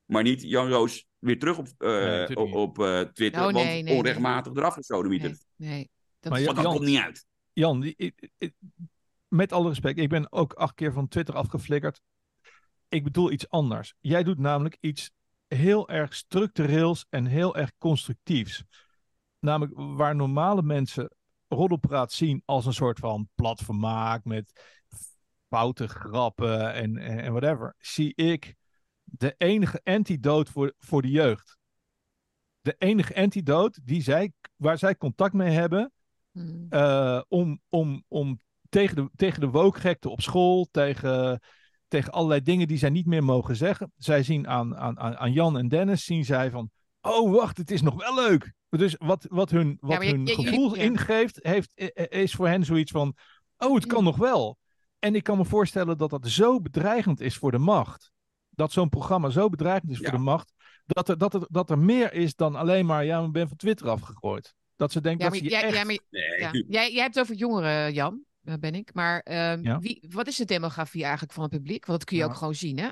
Maar 0.05 0.23
niet 0.23 0.41
Jan 0.41 0.69
Roos 0.69 1.07
weer 1.17 1.39
terug 1.39 1.57
op, 1.57 1.67
eh, 1.77 2.25
op, 2.35 2.79
eh, 2.79 2.99
Twitter, 3.01 3.45
Oh, 3.45 3.53
nee, 3.53 3.73
want 3.73 3.83
nee, 3.85 3.97
onrechtmatig 3.97 4.53
eraf 4.55 4.73
gesodemieterd. 4.73 5.45
Nee, 5.55 5.69
nee. 5.69 5.89
Dat 6.19 6.31
Maar 6.31 6.41
is 6.41 6.47
komt 6.47 6.79
niet 6.79 6.99
uit. 6.99 7.25
Jan, 7.53 7.79
die- 7.79 7.93
ik- 7.97 8.29
ik- 8.37 8.53
met 9.27 9.51
alle 9.51 9.67
respect, 9.69 9.99
ik 9.99 10.09
ben 10.09 10.31
ook 10.31 10.53
acht 10.53 10.73
keer 10.73 10.93
van 10.93 11.07
Twitter 11.07 11.35
afgeflikkerd. 11.35 12.01
Ik 12.89 13.03
bedoel 13.03 13.31
iets 13.31 13.49
anders. 13.49 13.93
Jij 13.99 14.23
doet 14.23 14.37
namelijk 14.39 14.77
iets 14.79 15.11
heel 15.47 15.89
erg 15.89 16.15
structureels 16.15 17.05
en 17.09 17.25
heel 17.25 17.55
erg 17.55 17.71
constructiefs. 17.77 18.63
Namelijk 19.39 19.73
waar 19.75 20.15
normale 20.15 20.61
mensen 20.63 21.11
roddelpraat 21.49 22.11
zien 22.11 22.41
als 22.45 22.65
een 22.65 22.73
soort 22.73 22.99
van 22.99 23.29
plat 23.35 23.61
vermaak 23.61 24.23
met 24.23 24.77
foute 25.49 25.87
grappen 25.87 26.73
en, 26.73 26.97
en, 26.97 27.19
en 27.19 27.31
whatever, 27.31 27.75
zie 27.77 28.15
ik 28.15 28.55
de 29.03 29.35
enige 29.37 29.81
antidote 29.83 30.51
voor, 30.51 30.73
voor 30.77 31.01
de 31.01 31.09
jeugd. 31.09 31.57
De 32.61 32.75
enige 32.77 33.15
antidote 33.15 33.81
die 33.83 34.01
zij, 34.01 34.33
waar 34.55 34.77
zij 34.77 34.95
contact 34.95 35.33
mee 35.33 35.51
hebben, 35.51 35.91
Mhm. 36.31 36.65
eh, 36.69 37.21
om, 37.27 37.61
om, 37.69 38.03
om 38.07 38.39
tegen 38.69 38.95
de, 38.95 39.09
tegen 39.15 39.39
de 39.39 39.49
woke-gekte 39.49 40.09
op 40.09 40.21
school, 40.21 40.67
tegen, 40.71 41.41
tegen 41.87 42.11
allerlei 42.11 42.41
dingen 42.41 42.67
die 42.67 42.77
zij 42.77 42.89
niet 42.89 43.05
meer 43.05 43.23
mogen 43.23 43.55
zeggen. 43.55 43.91
Zij 43.97 44.23
zien 44.23 44.47
aan, 44.47 44.77
aan, 44.77 44.99
aan 44.99 45.17
aan 45.17 45.31
Jan 45.31 45.57
en 45.57 45.67
Dennis, 45.67 46.03
zien 46.03 46.25
zij 46.25 46.51
van, 46.51 46.71
oh 47.01 47.31
wacht, 47.35 47.57
het 47.57 47.71
is 47.71 47.81
nog 47.81 47.95
wel 47.95 48.15
leuk. 48.15 48.53
Dus 48.69 48.95
wat, 48.99 49.25
wat 49.29 49.49
hun, 49.49 49.77
wat 49.81 50.03
hun 50.03 50.25
je- 50.25 50.33
gevoel 50.33 50.75
ingeeft, 50.75 51.39
heeft, 51.41 51.71
i- 51.81 51.83
i- 52.01 52.07
is 52.21 52.33
voor 52.33 52.47
hen 52.47 52.65
zoiets 52.65 52.91
van, 52.91 53.15
oh 53.57 53.75
het 53.75 53.85
kan 53.85 54.03
nog 54.03 54.17
wel. 54.17 54.57
En 54.99 55.15
ik 55.15 55.23
kan 55.23 55.37
me 55.37 55.45
voorstellen 55.45 55.97
dat 55.97 56.09
dat 56.09 56.27
zo 56.27 56.61
bedreigend 56.61 57.19
is 57.19 57.35
voor 57.37 57.51
de 57.51 57.57
macht. 57.57 58.11
Dat 58.49 58.71
zo'n 58.71 58.89
programma 58.89 59.29
zo 59.29 59.49
bedreigend 59.49 59.91
is 59.91 59.97
Ja. 59.99 60.09
voor 60.09 60.17
de 60.17 60.23
macht. 60.23 60.53
Dat 60.85 61.09
er, 61.09 61.17
dat, 61.17 61.33
er, 61.33 61.45
dat 61.49 61.69
er 61.69 61.79
meer 61.79 62.13
is 62.13 62.35
dan 62.35 62.55
alleen 62.55 62.85
maar, 62.85 63.05
ja, 63.05 63.23
ik 63.23 63.31
ben 63.31 63.47
van 63.47 63.57
Twitter 63.57 63.89
afgegooid. 63.89 64.55
Dat 64.75 64.91
ze 64.91 65.01
denken 65.01 65.23
Ja, 65.25 65.29
dat 65.29 65.39
ze 65.39 65.43
je 65.43 65.55
echt... 65.55 65.73
ja, 65.75 65.83
maar 65.83 65.99
Nee, 66.09 66.39
ja. 66.39 66.49
jij, 66.51 66.91
jij 66.91 67.01
hebt 67.01 67.15
het 67.15 67.23
over 67.23 67.35
jongeren, 67.35 67.93
Jan. 67.93 68.23
Daar 68.41 68.59
ben 68.59 68.75
ik. 68.75 68.93
Maar 68.93 69.19
ehm, 69.19 69.63
Ja. 69.63 69.79
wie, 69.79 70.05
wat 70.09 70.27
is 70.27 70.35
de 70.35 70.45
demografie 70.45 71.01
eigenlijk 71.03 71.33
van 71.33 71.43
het 71.43 71.51
publiek? 71.51 71.85
Want 71.85 71.99
dat 71.99 72.07
kun 72.07 72.17
je 72.17 72.23
Ja. 72.23 72.29
ook 72.29 72.35
gewoon 72.37 72.55
zien, 72.55 72.79
hè? 72.79 72.89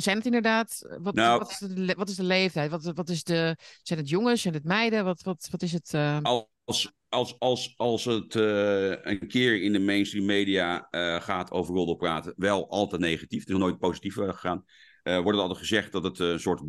Zijn 0.00 0.16
het 0.16 0.26
inderdaad... 0.26 0.96
Wat, 1.00 1.14
Nou- 1.14 1.38
wat, 1.38 1.50
is, 1.50 1.58
de, 1.58 1.94
wat 1.96 2.08
is 2.08 2.16
de 2.16 2.22
leeftijd? 2.22 2.70
Wat, 2.70 2.84
wat 2.94 3.08
is 3.08 3.22
de, 3.24 3.56
zijn 3.82 3.98
het 3.98 4.08
jongens? 4.08 4.42
Zijn 4.42 4.54
het 4.54 4.64
meiden? 4.64 5.04
Wat, 5.04 5.22
wat, 5.22 5.48
wat 5.50 5.62
is 5.62 5.72
het? 5.72 5.94
eh, 5.94 6.18
als, 6.22 6.92
als, 7.08 7.38
als, 7.38 7.74
als 7.76 8.04
het 8.04 8.34
eh, 8.36 8.90
een 8.90 9.28
keer 9.28 9.62
in 9.62 9.72
de 9.72 9.78
mainstream 9.78 10.24
media 10.24 10.86
eh, 10.90 11.20
gaat 11.20 11.50
over 11.50 11.74
roddelpraten, 11.74 12.32
wel 12.36 12.70
altijd 12.70 13.00
negatief, 13.00 13.38
het 13.38 13.48
is 13.48 13.54
nog 13.54 13.62
nooit 13.62 13.78
positief 13.78 14.16
eh, 14.16 14.28
gegaan, 14.28 14.64
eh, 15.02 15.14
wordt 15.14 15.30
het 15.30 15.40
altijd 15.40 15.58
gezegd 15.58 15.92
dat 15.92 16.02
het 16.04 16.20
eh, 16.20 16.28
een 16.28 16.40
soort 16.40 16.62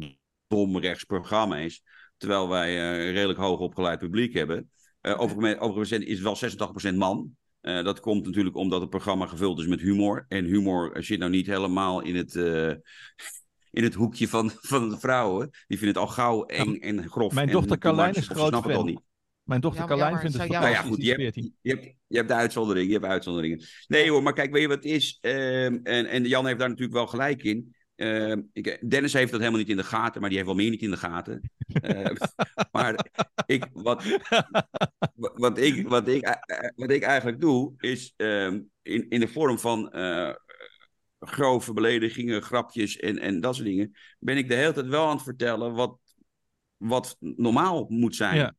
dom 0.48 0.78
rechts 0.78 1.04
programma 1.04 1.58
is, 1.58 1.84
terwijl 2.18 2.50
wij 2.50 2.68
eh, 2.78 3.06
een 3.06 3.12
redelijk 3.12 3.40
hoog 3.40 3.60
opgeleid 3.60 4.00
publiek 4.00 4.34
hebben. 4.34 4.72
Eh 5.02 5.20
overigens, 5.20 5.60
overigens 5.60 6.06
is 6.06 6.20
het 6.24 6.24
wel 6.24 6.36
86% 6.94 6.96
man. 6.98 7.36
Eh, 7.62 7.84
dat 7.84 8.00
komt 8.00 8.26
natuurlijk 8.26 8.56
omdat 8.56 8.82
het 8.82 8.90
programma 8.90 9.26
gevuld 9.26 9.60
is 9.60 9.68
met 9.68 9.80
humor. 9.80 10.26
En 10.28 10.46
humor 10.46 11.04
zit 11.04 11.20
nou 11.20 11.32
niet 11.32 11.48
helemaal 11.48 12.02
in 12.02 12.16
het, 12.16 12.36
eh, 12.36 12.70
in 13.78 13.84
het 13.84 13.94
hoekje 13.94 14.28
van, 14.28 14.52
van 14.54 14.90
de 14.90 15.00
vrouwen. 15.00 15.50
Die 15.68 15.78
vinden 15.78 16.02
het 16.02 16.10
al 16.10 16.14
gauw 16.14 16.46
eng 16.46 16.76
en 16.76 17.10
grof. 17.10 17.34
Mijn 17.34 17.52
dochter 17.52 17.78
Carlijn 17.78 18.14
is 18.14 18.28
groot 18.28 18.48
snappen 18.48 18.72
het 18.72 18.80
al 18.80 18.86
niet. 18.86 19.02
Mijn 19.44 19.62
dochter 19.62 19.80
Jammer, 19.80 19.98
Carlijn 19.98 20.22
vindt 20.22 20.38
het 20.38 20.52
fantastisch. 20.52 20.90
Nou 20.90 21.04
ja, 21.04 21.16
14. 21.16 21.56
Je 21.62 21.72
hebt, 21.72 21.86
je 22.08 22.18
hebt 22.18 22.30
de 22.30 22.36
uitzonderingen, 22.36 22.88
je 22.88 22.94
hebt 22.94 23.06
de 23.06 23.12
uitzonderingen. 23.12 23.66
Nee 23.88 24.10
hoor, 24.10 24.24
maar 24.24 24.34
kijk, 24.34 24.52
weet 24.52 24.62
je 24.62 24.68
wat 24.68 24.84
het 24.84 24.94
is? 24.94 25.18
Ehm, 25.22 25.80
en, 25.84 26.06
en 26.06 26.24
Jan 26.24 26.46
heeft 26.46 26.60
daar 26.60 26.70
natuurlijk 26.70 26.98
wel 26.98 27.08
gelijk 27.08 27.44
in. 27.44 27.76
Ehm, 27.98 28.42
ik, 28.54 28.90
Dennis 28.90 29.14
heeft 29.14 29.32
dat 29.32 29.40
helemaal 29.40 29.60
niet 29.60 29.70
in 29.70 29.78
de 29.78 29.84
gaten, 29.84 30.22
maar 30.22 30.30
die 30.30 30.38
heeft 30.38 30.50
wel 30.50 30.60
meer 30.60 30.70
niet 30.70 30.82
in 30.82 30.90
de 30.90 30.98
gaten. 30.98 31.52
Ehm, 31.68 32.16
maar 32.72 33.06
ik, 33.46 33.66
wat, 33.74 34.04
wat, 35.16 35.58
ik, 35.58 35.88
wat, 35.88 36.08
ik, 36.08 36.38
wat 36.76 36.90
ik 36.90 37.04
eigenlijk 37.04 37.42
doe, 37.42 37.74
is 37.78 38.14
ehm, 38.16 38.62
in, 38.82 39.10
in 39.10 39.20
de 39.20 39.28
vorm 39.28 39.60
van 39.60 39.92
eh, 39.92 40.34
grove 41.20 41.74
beledigingen, 41.74 42.42
grapjes 42.42 42.98
en, 42.98 43.20
en 43.20 43.42
dat 43.42 43.56
soort 43.56 43.68
dingen, 43.68 43.96
ben 44.20 44.38
ik 44.38 44.48
de 44.48 44.56
hele 44.56 44.74
tijd 44.74 44.88
wel 44.88 45.08
aan 45.08 45.16
het 45.16 45.24
vertellen 45.24 45.74
wat, 45.74 46.00
wat 46.78 47.18
normaal 47.20 47.86
moet 47.90 48.16
zijn. 48.16 48.36
Ja. 48.36 48.56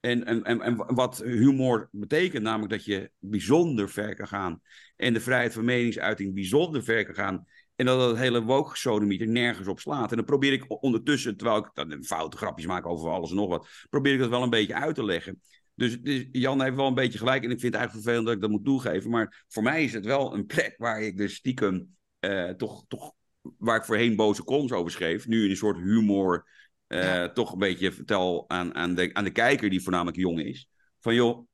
En, 0.00 0.24
en, 0.24 0.42
en, 0.42 0.60
en 0.60 0.76
wat 0.76 1.18
humor 1.18 1.88
betekent, 1.92 2.42
namelijk 2.42 2.70
dat 2.72 2.84
je 2.84 3.10
bijzonder 3.18 3.88
ver 3.88 4.14
kan 4.14 4.28
gaan. 4.28 4.60
En 4.96 5.12
de 5.12 5.20
vrijheid 5.20 5.52
van 5.52 5.64
meningsuiting 5.64 6.34
bijzonder 6.34 6.84
ver 6.84 7.04
kan 7.04 7.14
gaan. 7.14 7.46
En 7.82 7.88
dat 7.88 8.08
het 8.08 8.18
hele 8.18 8.42
woke 8.42 8.90
er 9.18 9.28
nergens 9.28 9.68
op 9.68 9.80
slaat. 9.80 10.10
En 10.10 10.16
dan 10.16 10.24
probeer 10.24 10.52
ik 10.52 10.82
ondertussen, 10.82 11.36
terwijl 11.36 11.58
ik 11.58 11.70
dan 11.74 12.04
foute 12.04 12.36
grapjes 12.36 12.66
maak 12.66 12.86
over 12.86 13.10
alles 13.10 13.30
en 13.30 13.36
nog 13.36 13.48
wat, 13.48 13.68
probeer 13.90 14.12
ik 14.12 14.18
dat 14.18 14.28
wel 14.28 14.42
een 14.42 14.50
beetje 14.50 14.74
uit 14.74 14.94
te 14.94 15.04
leggen. 15.04 15.40
Dus, 15.74 16.00
dus 16.00 16.26
Jan 16.32 16.62
heeft 16.62 16.76
wel 16.76 16.86
een 16.86 16.94
beetje 16.94 17.18
gelijk. 17.18 17.44
En 17.44 17.50
ik 17.50 17.60
vind 17.60 17.74
het 17.74 17.82
eigenlijk 17.82 18.04
vervelend 18.04 18.26
dat 18.26 18.34
ik 18.34 18.40
dat 18.40 18.50
moet 18.50 18.64
toegeven. 18.64 19.10
Maar 19.10 19.44
voor 19.48 19.62
mij 19.62 19.84
is 19.84 19.92
het 19.92 20.04
wel 20.04 20.34
een 20.34 20.46
plek 20.46 20.74
waar 20.76 21.02
ik 21.02 21.16
dus 21.16 21.34
stiekem 21.34 21.96
eh, 22.18 22.48
toch, 22.48 22.84
toch, 22.88 23.12
waar 23.58 23.76
ik 23.76 23.84
voorheen 23.84 24.16
boze 24.16 24.44
columns 24.44 24.72
over 24.72 24.92
schreef. 24.92 25.26
Nu 25.26 25.44
in 25.44 25.50
een 25.50 25.56
soort 25.56 25.78
humor 25.78 26.46
eh, 26.86 27.02
Ja. 27.02 27.32
toch 27.32 27.52
een 27.52 27.58
beetje 27.58 27.92
vertel 27.92 28.44
aan, 28.48 28.74
aan, 28.74 28.94
de, 28.94 29.10
aan 29.12 29.24
de 29.24 29.30
kijker, 29.32 29.70
die 29.70 29.82
voornamelijk 29.82 30.16
jong 30.16 30.40
is. 30.40 30.68
Van 31.00 31.14
joh, 31.14 31.46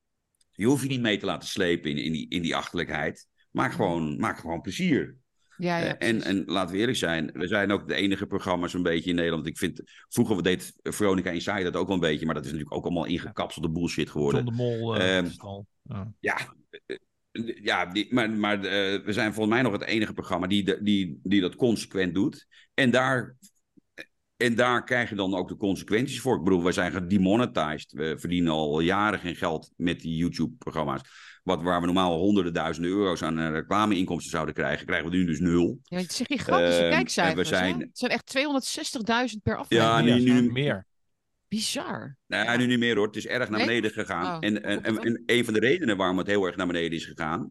je 0.52 0.66
hoeft 0.66 0.82
je 0.82 0.88
niet 0.88 1.00
mee 1.00 1.18
te 1.18 1.26
laten 1.26 1.48
slepen 1.48 1.90
in, 1.90 1.96
in, 1.96 2.12
die, 2.12 2.28
in 2.28 2.42
die 2.42 2.56
achterlijkheid. 2.56 3.28
Maak 3.50 3.72
gewoon, 3.72 4.18
maak 4.18 4.38
gewoon 4.38 4.60
plezier. 4.60 5.16
Ja, 5.58 5.78
ja, 5.78 5.96
Eh, 5.98 6.08
en, 6.08 6.22
en 6.22 6.42
laten 6.46 6.74
we 6.74 6.80
eerlijk 6.80 6.98
zijn, 6.98 7.30
we 7.32 7.46
zijn 7.46 7.70
ook 7.72 7.88
de 7.88 7.94
enige 7.94 8.26
programma's 8.26 8.74
een 8.74 8.82
beetje 8.82 9.10
in 9.10 9.16
Nederland. 9.16 9.46
Ik 9.46 9.58
vind, 9.58 9.82
vroeger 10.08 10.42
deed 10.42 10.74
Veronica 10.82 11.30
Inside 11.30 11.62
dat 11.62 11.76
ook 11.76 11.86
wel 11.86 11.94
een 11.94 12.00
beetje, 12.02 12.26
maar 12.26 12.34
dat 12.34 12.44
is 12.44 12.50
natuurlijk 12.50 12.76
ook 12.76 12.84
allemaal 12.84 13.04
ingekapselde 13.04 13.70
bullshit 13.70 14.10
geworden. 14.10 14.44
De 14.44 14.52
Mol. 14.52 14.96
eh, 14.96 15.16
Ehm. 15.16 15.26
Ja. 15.82 16.12
Ja, 16.20 16.36
eh, 16.86 16.96
ja 17.62 17.86
die, 17.86 18.14
maar, 18.14 18.30
maar 18.30 18.54
eh, 18.64 19.04
we 19.04 19.12
zijn 19.12 19.32
volgens 19.34 19.54
mij 19.54 19.62
nog 19.62 19.72
het 19.72 19.82
enige 19.84 20.12
programma 20.12 20.46
die, 20.46 20.64
de- 20.64 20.82
die, 20.82 21.20
die 21.22 21.40
dat 21.40 21.56
consequent 21.56 22.14
doet. 22.14 22.46
En 22.74 22.90
daar, 22.90 23.36
en 24.36 24.54
daar 24.54 24.84
krijg 24.84 25.08
je 25.08 25.14
dan 25.14 25.34
ook 25.34 25.48
de 25.48 25.56
consequenties 25.56 26.20
voor. 26.20 26.36
Ik 26.38 26.44
bedoel, 26.44 26.62
wij 26.62 26.72
zijn 26.72 26.92
gedemonetized. 26.92 27.92
We 27.92 28.14
verdienen 28.18 28.52
al 28.52 28.80
jaren 28.80 29.18
geen 29.18 29.36
geld 29.36 29.72
met 29.76 30.00
die 30.00 30.16
YouTube-programma's. 30.16 31.00
Wat, 31.48 31.62
waar 31.62 31.80
we 31.80 31.86
normaal 31.86 32.18
honderden 32.18 32.52
duizenden 32.52 32.90
euro's 32.90 33.22
aan 33.22 33.38
eh, 33.38 33.50
reclameinkomsten 33.50 34.30
zouden 34.30 34.54
krijgen, 34.54 34.86
krijgen 34.86 35.10
we 35.10 35.16
nu 35.16 35.24
dus 35.24 35.40
nul. 35.40 35.78
Ja, 35.82 35.98
het 35.98 36.12
zijn 36.12 36.28
gigantische 36.28 36.80
Ehm, 36.82 36.90
kijkcijfers. 36.90 37.48
we 37.48 37.56
zijn- 37.56 37.74
hè? 37.78 37.80
Het 37.84 37.98
zijn 37.98 38.10
echt 38.10 38.26
260.000 38.26 39.42
per 39.42 39.56
aflevering. 39.56 39.96
Ja, 40.08 40.14
Meer, 40.14 40.20
nu- 40.34 40.40
nu- 40.40 40.52
meer. 40.52 40.86
Bizar. 41.48 42.16
Nou, 42.26 42.44
Ja. 42.44 42.56
nu 42.56 42.66
niet 42.66 42.78
meer 42.78 42.96
hoor. 42.96 43.06
Het 43.06 43.16
is 43.16 43.26
erg 43.26 43.48
naar 43.48 43.60
beneden 43.60 43.90
gegaan. 43.90 44.26
Oh, 44.36 44.36
en, 44.40 44.62
en, 44.62 44.82
en, 44.84 44.98
en 44.98 45.22
een 45.26 45.44
van 45.44 45.54
de 45.54 45.60
redenen 45.60 45.96
waarom 45.96 46.18
het 46.18 46.26
heel 46.26 46.46
erg 46.46 46.56
naar 46.56 46.66
beneden 46.66 46.98
is 46.98 47.04
gegaan, 47.04 47.50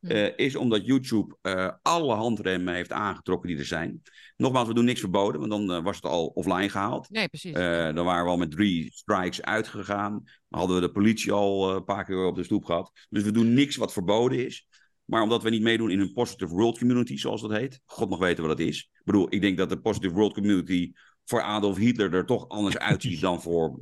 Hm. 0.00 0.06
eh, 0.06 0.32
is 0.36 0.56
omdat 0.56 0.86
YouTube 0.86 1.36
eh, 1.42 1.70
alle 1.82 2.14
handremmen 2.14 2.74
heeft 2.74 2.92
aangetrokken 2.92 3.48
die 3.48 3.58
er 3.58 3.64
zijn. 3.64 4.02
Nogmaals, 4.36 4.68
we 4.68 4.74
doen 4.74 4.84
niks 4.84 5.00
verboden, 5.00 5.40
want 5.40 5.52
dan 5.52 5.76
eh, 5.76 5.84
was 5.84 5.96
het 5.96 6.04
al 6.04 6.26
offline 6.26 6.68
gehaald. 6.68 7.10
Nee, 7.10 7.28
precies. 7.28 7.52
Dan 7.52 8.04
waren 8.04 8.24
we 8.24 8.30
al 8.30 8.36
met 8.36 8.50
drie 8.50 8.92
strikes 8.92 9.42
uitgegaan. 9.42 10.12
Dan 10.48 10.58
hadden 10.58 10.80
we 10.80 10.86
de 10.86 10.92
politie 10.92 11.32
al 11.32 11.74
een 11.74 11.84
paar 11.84 12.04
keer 12.04 12.24
op 12.24 12.36
de 12.36 12.44
stoep 12.44 12.64
gehad. 12.64 12.92
Dus 13.08 13.22
we 13.22 13.30
doen 13.30 13.54
niks 13.54 13.76
wat 13.76 13.92
verboden 13.92 14.46
is. 14.46 14.66
Maar 15.04 15.22
omdat 15.22 15.42
we 15.42 15.50
niet 15.50 15.62
meedoen 15.62 15.90
in 15.90 16.00
een 16.00 16.12
positive 16.12 16.54
world 16.54 16.78
community, 16.78 17.16
zoals 17.16 17.40
dat 17.40 17.52
heet. 17.52 17.80
God 17.84 18.08
mag 18.10 18.18
weten 18.18 18.46
wat 18.46 18.58
dat 18.58 18.66
is. 18.66 18.80
Ik 18.80 19.04
bedoel, 19.04 19.26
ik 19.34 19.40
denk 19.40 19.56
dat 19.56 19.68
de 19.68 19.80
positive 19.80 20.14
world 20.14 20.34
community 20.34 20.92
voor 21.24 21.42
Adolf 21.42 21.76
Hitler 21.76 22.14
er 22.14 22.26
toch 22.26 22.48
anders 22.48 22.78
uitziet 22.90 23.20
dan 23.20 23.42
voor 23.42 23.78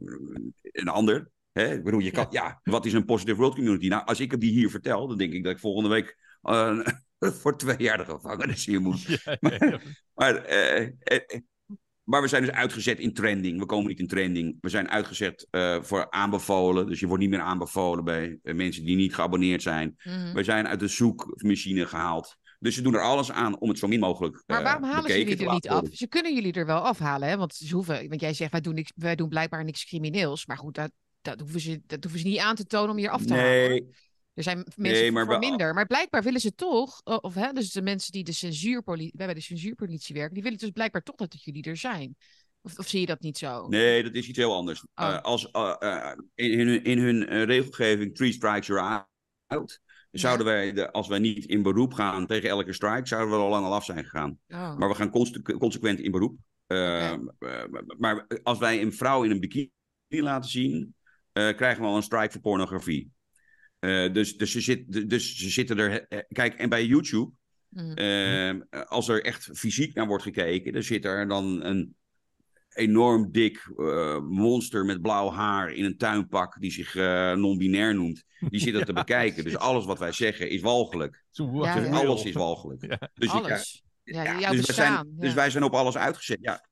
een 0.63 0.89
ander. 0.89 1.31
Hè? 1.57 1.75
Ik 1.75 1.85
bedoel, 1.85 2.01
je 2.01 2.11
kan, 2.11 2.27
ja, 2.31 2.61
wat 2.65 2.87
is 2.87 2.93
een 2.93 3.05
positive 3.05 3.37
world 3.37 3.55
community? 3.55 3.89
Nou, 3.89 4.05
als 4.05 4.21
ik 4.21 4.31
het 4.31 4.41
die 4.41 4.53
hier 4.53 4.71
vertel, 4.71 5.09
dan 5.09 5.19
denk 5.19 5.33
ik 5.33 5.45
dat 5.45 5.53
ik 5.53 5.59
volgende 5.59 5.89
week 5.89 6.19
eh, 6.43 6.79
voor 7.41 7.59
twee 7.59 7.77
jaar 7.79 7.99
de 7.99 8.05
gevangenis 8.05 8.67
hier 8.67 8.81
moet. 8.81 9.05
Ja. 9.41 9.81
Maar, 10.15 10.35
eh, 10.35 10.83
eh, 10.83 11.41
maar 12.03 12.23
we 12.23 12.29
zijn 12.29 12.43
dus 12.43 12.51
uitgezet 12.51 12.99
in 12.99 13.15
trending. 13.15 13.59
We 13.59 13.67
komen 13.67 13.89
niet 13.89 13.99
in 13.99 14.07
trending. 14.07 14.57
We 14.61 14.69
zijn 14.69 14.91
uitgezet 14.91 15.49
voor 15.81 16.11
aanbevolen. 16.11 16.87
Dus 16.87 17.01
je 17.01 17.07
wordt 17.07 17.23
niet 17.23 17.33
meer 17.33 17.41
aanbevolen 17.41 18.05
bij 18.05 18.39
mensen 18.43 18.85
die 18.85 18.97
niet 18.97 19.15
geabonneerd 19.15 19.63
zijn. 19.63 19.97
Mhm. 20.03 20.33
We 20.33 20.45
zijn 20.45 20.69
uit 20.69 20.81
de 20.81 20.89
zoekmachine 20.89 21.87
gehaald. 21.87 22.37
Dus 22.59 22.75
ze 22.75 22.83
doen 22.83 22.95
er 22.95 23.03
alles 23.03 23.31
aan 23.31 23.59
om 23.59 23.69
het 23.69 23.79
zo 23.79 23.87
min 23.87 24.01
mogelijk 24.01 24.43
Maar 24.47 24.63
waarom 24.63 24.83
halen 24.83 25.11
ze 25.11 25.19
jullie 25.19 25.47
er 25.47 25.53
niet 25.53 25.69
af? 25.69 25.89
Ze 25.91 26.09
kunnen 26.09 26.35
jullie 26.35 26.53
er 26.53 26.67
wel 26.67 26.81
afhalen, 26.81 27.29
hè? 27.29 27.37
Want, 27.37 27.55
ze 27.55 27.75
hoeven, 27.75 28.09
want 28.09 28.21
jij 28.21 28.35
zegt, 28.35 28.53
wij 28.53 28.61
doen, 28.61 28.75
niks, 28.75 28.93
wij 28.95 29.17
doen 29.17 29.29
blijkbaar 29.29 29.65
niks 29.65 29.85
crimineels. 29.85 30.47
Maar 30.47 30.59
goed, 30.59 30.75
dat, 30.75 30.91
dat, 31.27 31.41
hoeven 31.41 31.61
ze, 31.61 31.81
dat 31.87 32.03
hoeven 32.03 32.21
ze 32.21 32.27
niet 32.27 32.39
aan 32.39 32.55
te 32.55 32.67
tonen 32.67 32.91
om 32.91 32.99
je 32.99 33.11
af 33.11 33.25
te 33.25 33.35
halen. 33.35 33.69
Nee, 33.69 33.89
Er 34.35 34.43
zijn 34.43 34.57
mensen 34.57 35.03
Nee, 35.03 35.13
maar 35.13 35.27
voor 35.27 35.39
minder. 35.39 35.75
Maar 35.75 35.87
blijkbaar 35.87 36.23
willen 36.23 36.41
ze 36.41 36.55
toch, 36.55 37.01
of 37.05 37.35
hè, 37.35 37.53
dus 37.53 37.73
de 37.73 37.83
mensen 37.83 38.13
die 38.13 38.25
de 38.25 38.33
censuurpolitie, 38.33 39.17
bij 39.17 39.35
de 39.35 39.41
censuurpolitie 39.41 40.15
werken, 40.15 40.35
die 40.35 40.43
willen 40.43 40.59
dus 40.59 40.71
blijkbaar 40.71 41.03
toch 41.03 41.17
dat 41.17 41.43
jullie 41.45 41.63
er 41.63 41.77
zijn. 41.77 42.17
Of, 42.61 42.79
of 42.79 42.89
zie 42.89 43.01
je 43.01 43.07
dat 43.07 43.21
niet 43.21 43.39
zo? 43.39 43.69
nee, 43.69 44.03
dat 44.03 44.15
is 44.15 44.29
iets 44.29 44.39
heel 44.39 44.55
anders. 44.55 44.85
Oh. 44.95 45.07
Eh, 45.07 45.21
als, 45.21 45.51
eh, 45.51 45.75
eh, 45.79 46.19
in, 46.35 46.51
in 46.51 46.67
hun, 46.69 46.85
in 46.85 46.99
hun 46.99 47.45
regelgeving, 47.45 48.15
three 48.15 48.33
strikes 48.33 48.67
you're 48.67 49.07
out. 49.47 49.81
Zouden 50.11 50.47
wij, 50.47 50.73
de, 50.73 50.93
als 50.93 51.09
wij 51.09 51.19
niet 51.19 51.45
in 51.45 51.63
beroep 51.63 51.93
gaan 51.93 52.27
tegen 52.27 52.49
elke 52.49 52.73
strike, 52.73 53.07
zouden 53.07 53.31
we 53.31 53.37
er 53.37 53.43
al 53.43 53.51
lang 53.51 53.65
al 53.65 53.75
af 53.75 53.85
zijn 53.85 54.05
gegaan. 54.05 54.39
Oh. 54.49 54.77
Maar 54.77 54.89
we 54.89 54.95
gaan 54.95 55.11
conse- 55.11 55.43
consequent 55.43 55.99
in 55.99 56.11
beroep. 56.11 56.39
Eh, 56.67 57.13
eh, 57.13 57.19
maar 57.99 58.27
als 58.43 58.59
wij 58.59 58.83
een 58.83 58.93
vrouw 58.93 59.25
in 59.25 59.31
een 59.31 59.41
bikini 59.41 59.71
laten 60.09 60.51
zien, 60.51 60.95
krijgen 61.57 61.83
we 61.83 61.89
al 61.89 61.97
een 61.97 62.03
strike 62.03 62.33
voor 62.33 62.41
pornografie. 62.41 63.11
Eh, 63.79 64.13
dus, 64.13 64.37
dus, 64.37 64.51
ze 64.53 64.61
zit, 64.61 65.11
dus 65.11 65.37
ze 65.37 65.51
zitten 65.51 65.79
er. 65.79 66.07
eh, 66.09 66.19
Kijk, 66.29 66.55
en 66.55 66.69
bij 66.69 66.85
YouTube, 66.87 67.31
Mhm. 67.69 67.93
eh, 67.93 68.83
als 68.83 69.09
er 69.09 69.25
echt 69.25 69.51
fysiek 69.55 69.95
naar 69.95 70.07
wordt 70.07 70.23
gekeken, 70.23 70.73
dan 70.73 70.83
zit 70.83 71.05
er 71.05 71.29
dan 71.29 71.65
een 71.65 71.95
enorm 72.69 73.33
dik 73.33 73.73
eh, 73.77 74.19
monster 74.21 74.85
met 74.85 75.03
blauw 75.03 75.31
haar 75.31 75.73
in 75.73 75.85
een 75.85 75.97
tuinpak 75.97 76.61
die 76.61 76.71
zich 76.71 76.97
eh, 76.97 77.33
non-binair 77.33 77.95
noemt. 77.95 78.25
Die 78.49 78.61
zit 78.61 78.73
dat 78.75 78.87
te 78.87 78.93
bekijken. 79.05 79.45
Dus 79.45 79.57
alles 79.57 79.85
wat 79.85 79.99
wij 79.99 80.13
zeggen 80.13 80.51
is 80.51 80.61
walgelijk. 80.61 81.25
Ja, 81.31 81.75
Dus 81.75 81.87
ja. 81.89 81.91
alles 81.97 82.25
is 82.25 82.33
walgelijk. 82.35 82.83
Ja. 82.87 83.11
Dus 83.15 83.31
Alles. 83.31 83.83
Ja, 84.03 84.23
ja, 84.23 84.39
jouw 84.41 84.53
dus, 84.53 84.67
wij 84.67 84.75
zijn, 84.75 85.07
dus 85.11 85.35
wij 85.35 85.51
zijn 85.51 85.65
op 85.65 85.73
alles 85.75 85.97
uitgezet. 85.97 86.39
Ja, 86.41 86.69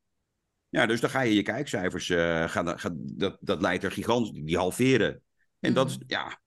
ja 0.75 0.87
dus 0.87 1.01
dan 1.01 1.11
ga 1.11 1.21
je 1.21 1.35
je 1.35 1.43
kijkcijfers, 1.43 2.09
eh, 2.11 2.49
gaan, 2.49 2.79
gaan, 2.79 2.97
dat, 3.03 3.37
dat 3.41 3.61
leidt 3.61 3.85
er 3.85 3.91
gigantisch, 3.93 4.43
die 4.45 4.57
halveren. 4.57 5.23
En 5.61 5.75
dat 5.75 5.89
is, 5.89 5.99
Mhm. 5.99 6.05
ja. 6.07 6.43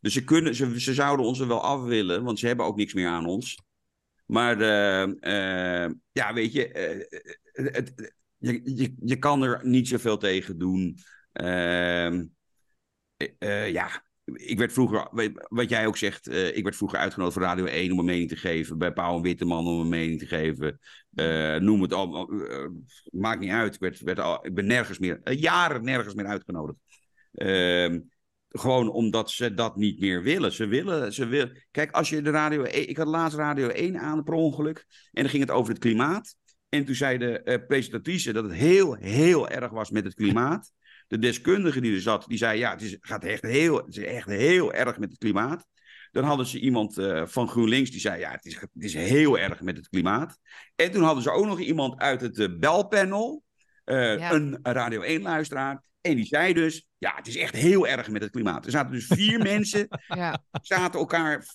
Dus 0.00 0.12
ze, 0.12 0.24
kunnen, 0.24 0.54
ze, 0.54 0.80
ze 0.80 0.94
zouden 0.94 1.26
ons 1.26 1.40
er 1.40 1.48
wel 1.48 1.62
af 1.62 1.82
willen, 1.82 2.22
want 2.24 2.38
ze 2.38 2.46
hebben 2.46 2.66
ook 2.66 2.76
niks 2.76 2.94
meer 2.94 3.08
aan 3.08 3.26
ons. 3.26 3.62
Maar 4.26 4.60
eh, 4.60 5.84
eh, 5.84 5.90
ja, 6.12 6.32
weet 6.34 6.52
je, 6.52 6.68
eh, 6.68 7.20
het, 7.52 8.12
je, 8.38 8.60
je, 8.64 8.94
je 9.04 9.16
kan 9.16 9.42
er 9.42 9.60
niet 9.66 9.88
zoveel 9.88 10.16
tegen 10.18 10.58
doen. 10.58 10.98
Ehm, 11.32 12.24
eh, 13.16 13.28
eh, 13.38 13.72
ja, 13.72 14.04
ik 14.24 14.58
werd 14.58 14.72
vroeger, 14.72 15.08
wat 15.48 15.68
jij 15.68 15.86
ook 15.86 15.96
zegt, 15.96 16.26
eh, 16.26 16.56
ik 16.56 16.62
werd 16.62 16.76
vroeger 16.76 16.98
uitgenodigd 16.98 17.36
voor 17.36 17.46
Radio 17.46 17.64
1 17.64 17.92
om 17.92 17.98
een 17.98 18.04
mening 18.04 18.28
te 18.28 18.36
geven. 18.36 18.78
Bij 18.78 18.92
Pauw 18.92 19.16
en 19.16 19.22
Witteman 19.22 19.66
om 19.66 19.80
een 19.80 19.88
mening 19.88 20.18
te 20.18 20.26
geven. 20.26 20.78
Eh, 21.14 21.56
noem 21.56 21.82
het 21.82 21.92
allemaal. 21.92 22.30
eh, 22.30 22.68
maakt 23.10 23.40
niet 23.40 23.50
uit. 23.50 23.74
Ik, 23.74 23.80
werd, 23.80 24.00
werd 24.00 24.18
al, 24.18 24.46
ik 24.46 24.54
ben 24.54 24.66
nergens 24.66 24.98
meer, 24.98 25.32
jaren 25.32 25.84
nergens 25.84 26.14
meer 26.14 26.26
uitgenodigd. 26.26 26.78
Ehm, 27.32 28.00
gewoon 28.48 28.90
omdat 28.90 29.30
ze 29.30 29.54
dat 29.54 29.76
niet 29.76 30.00
meer 30.00 30.22
willen. 30.22 30.52
Ze 30.52 30.66
willen, 30.66 31.12
ze 31.12 31.26
willen. 31.26 31.66
Kijk, 31.70 31.90
als 31.90 32.08
je 32.08 32.22
de 32.22 32.30
radio. 32.30 32.62
1 32.62 32.88
Ik 32.88 32.96
had 32.96 33.06
laatst 33.06 33.36
Radio 33.36 33.68
1 33.68 33.98
aan 33.98 34.22
per 34.22 34.34
ongeluk. 34.34 34.86
En 35.12 35.22
dan 35.22 35.30
ging 35.30 35.42
het 35.42 35.52
over 35.52 35.72
het 35.72 35.82
klimaat. 35.82 36.36
En 36.68 36.84
toen 36.84 36.94
zei 36.94 37.18
de 37.18 37.64
presentatrice 37.66 38.32
dat 38.32 38.44
het 38.44 38.52
heel, 38.52 38.94
heel 38.94 39.48
erg 39.48 39.70
was 39.70 39.90
met 39.90 40.04
het 40.04 40.14
klimaat. 40.14 40.72
De 41.12 41.18
deskundige 41.18 41.80
die 41.80 41.94
er 41.94 42.00
zat, 42.00 42.24
die 42.28 42.38
zei: 42.38 42.58
Ja, 42.58 42.70
het 42.70 42.82
is, 42.82 42.96
gaat 43.00 43.24
echt 43.24 43.42
heel, 43.42 43.76
het 43.76 43.96
is 43.96 44.04
echt 44.04 44.26
heel 44.26 44.72
erg 44.72 44.98
met 44.98 45.10
het 45.10 45.18
klimaat. 45.18 45.66
Dan 46.10 46.24
hadden 46.24 46.46
ze 46.46 46.58
iemand 46.60 46.98
eh, 46.98 47.26
van 47.26 47.48
GroenLinks 47.48 47.90
die 47.90 48.00
zei: 48.00 48.20
Ja, 48.20 48.30
het 48.30 48.44
is, 48.44 48.54
het 48.60 48.70
is 48.78 48.94
heel 48.94 49.38
erg 49.38 49.60
met 49.60 49.76
het 49.76 49.88
klimaat. 49.88 50.38
En 50.76 50.90
toen 50.90 51.02
hadden 51.02 51.22
ze 51.22 51.30
ook 51.30 51.46
nog 51.46 51.60
iemand 51.60 51.98
uit 52.00 52.20
het 52.20 52.38
eh, 52.38 52.48
belpanel, 52.58 53.42
eh, 53.84 54.18
Ja. 54.18 54.32
een 54.32 54.58
Radio 54.62 55.18
1-luisteraar. 55.18 55.82
En 56.00 56.16
die 56.16 56.24
zei 56.24 56.52
dus, 56.52 56.86
ja, 56.98 57.12
het 57.16 57.26
is 57.26 57.36
echt 57.36 57.54
heel 57.54 57.86
erg 57.86 58.08
met 58.08 58.22
het 58.22 58.30
klimaat. 58.30 58.64
Er 58.64 58.70
zaten 58.70 58.92
dus 58.92 59.06
vier 59.06 59.38
mensen, 59.52 59.88
Ja. 60.06 60.44
zaten 60.62 61.00
elkaar 61.00 61.46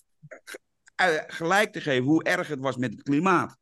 gelijk 1.27 1.71
te 1.71 1.81
geven 1.81 2.03
hoe 2.03 2.23
erg 2.23 2.47
het 2.47 2.59
was 2.59 2.77
met 2.77 2.91
het 2.91 3.03
klimaat. 3.03 3.57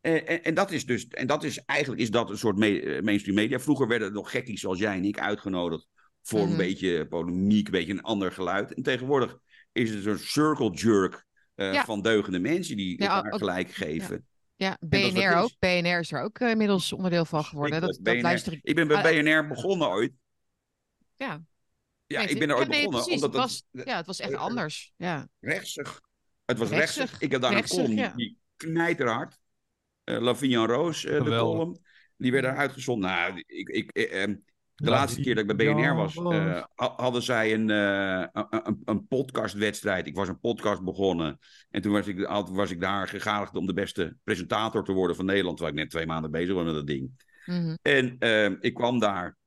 En, 0.00 0.44
en, 0.44 0.54
dat 0.54 0.70
is 0.70 0.86
dus, 0.86 1.08
en 1.08 1.26
dat 1.26 1.44
is 1.44 1.58
eigenlijk 1.64 2.00
is 2.00 2.10
dat 2.10 2.30
een 2.30 2.38
soort 2.38 2.56
me- 2.56 2.80
eh, 2.82 3.02
mainstream 3.02 3.36
media. 3.36 3.58
Vroeger 3.60 3.88
werden 3.88 4.08
er 4.08 4.14
nog 4.14 4.30
gekkies 4.30 4.60
zoals 4.60 4.78
jij 4.78 4.94
en 4.96 5.04
ik 5.04 5.18
uitgenodigd 5.18 5.86
voor 6.22 6.40
Mhm. 6.40 6.50
een 6.50 6.56
beetje 6.56 7.06
polemiek, 7.06 7.66
een 7.66 7.72
beetje 7.72 7.92
een 7.92 8.02
ander 8.02 8.32
geluid. 8.32 8.74
En 8.74 8.82
tegenwoordig 8.82 9.38
is 9.72 9.90
het 9.90 10.06
een 10.06 10.18
circle 10.18 10.70
jerk 10.70 11.24
eh, 11.54 11.72
Ja. 11.72 11.84
van 11.84 12.02
deugende 12.02 12.38
mensen 12.38 12.76
die 12.76 13.02
Ja, 13.02 13.16
elkaar 13.16 13.32
ook- 13.32 13.38
gelijk 13.38 13.70
geven. 13.70 14.26
Ja, 14.56 14.76
dat 14.80 14.88
BNR 14.90 15.34
ook. 15.36 15.50
BNR 15.58 15.98
is 15.98 16.12
er 16.12 16.22
ook 16.22 16.38
eh, 16.38 16.50
inmiddels 16.50 16.92
onderdeel 16.92 17.24
van 17.24 17.44
geworden. 17.44 17.80
Dat, 17.80 17.90
Ik, 17.98 18.04
dat 18.04 18.14
BNR 18.14 18.22
luister 18.22 18.52
ik. 18.52 18.58
ik 18.62 18.74
ben 18.74 18.88
bij 18.88 18.96
Ah, 18.96 19.02
BNR 19.02 19.46
begonnen 19.48 19.88
ooit. 19.88 20.12
Ja, 21.16 21.42
Ja, 22.06 22.20
ik 22.20 22.38
ben 22.38 22.48
er 22.48 22.54
ja, 22.54 22.54
ooit 22.54 22.68
nee, 22.68 22.76
begonnen. 22.78 23.02
precies. 23.04 23.22
omdat 23.22 23.42
het 23.42 23.50
was, 23.72 23.84
ja, 23.86 23.96
het 23.96 24.06
was 24.06 24.20
echt 24.20 24.34
anders. 24.34 24.92
Ja. 24.96 25.28
rechtsig. 25.40 26.00
Het 26.44 26.58
was 26.58 26.68
Rechtsig. 26.68 26.96
rechtsig. 26.98 27.20
Ik 27.20 27.30
heb 27.32 27.40
daar 27.40 27.52
Rechtsig, 27.52 27.78
een 27.78 27.84
column 27.84 28.00
ja. 28.02 28.12
die 28.16 28.38
knijterhard. 28.56 29.38
Uh, 30.10 30.20
Lavinia 30.20 30.66
Roos, 30.66 31.04
eh, 31.04 31.24
de 31.24 31.30
column. 31.30 31.78
Die 32.16 32.32
werd 32.32 32.44
er 32.44 32.56
uitgezonden. 32.56 33.10
Nou, 33.10 33.42
ik, 33.46 33.68
ik, 33.68 33.90
eh, 33.90 34.22
ehm, 34.22 34.34
de 34.74 34.86
Lavinia 34.86 35.00
laatste 35.00 35.20
keer 35.20 35.34
dat 35.34 35.50
ik 35.50 35.56
bij 35.56 35.74
BNR 35.74 35.94
was, 35.94 36.16
eh, 36.16 36.62
hadden 36.74 37.22
zij 37.22 37.54
een, 37.54 37.70
eh, 37.70 38.42
een, 38.50 38.82
een, 38.84 39.06
podcastwedstrijd. 39.06 40.06
Ik 40.06 40.14
was 40.14 40.28
een 40.28 40.40
podcast 40.40 40.82
begonnen. 40.82 41.38
En 41.70 41.82
toen 41.82 41.92
was 41.92 42.06
ik, 42.06 42.26
was 42.52 42.70
ik 42.70 42.80
daar 42.80 43.08
gegadigd 43.08 43.56
om 43.56 43.66
de 43.66 43.72
beste 43.72 44.16
presentator 44.24 44.84
te 44.84 44.92
worden 44.92 45.16
van 45.16 45.24
Nederland. 45.24 45.56
Terwijl 45.56 45.76
ik 45.76 45.82
net 45.82 45.90
twee 45.90 46.06
maanden 46.06 46.30
bezig 46.30 46.54
was 46.54 46.64
met 46.64 46.74
dat 46.74 46.86
ding. 46.86 47.10
Mhm. 47.46 47.76
En 47.82 48.16
ehm, 48.18 48.56
ik 48.60 48.74
kwam 48.74 48.98
daar. 48.98 49.38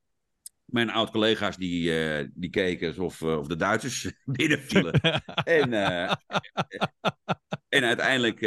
Mijn 0.64 0.90
oud-collega's 0.90 1.56
die, 1.56 1.98
eh, 1.98 2.28
die 2.34 2.50
keken 2.50 2.88
alsof 2.88 3.22
eh, 3.22 3.38
of 3.38 3.46
de 3.46 3.56
Duitsers 3.56 4.12
binnenvielen. 4.24 5.00
en, 5.60 5.72
eh, 5.72 6.12
en 7.68 7.84
uiteindelijk 7.84 8.40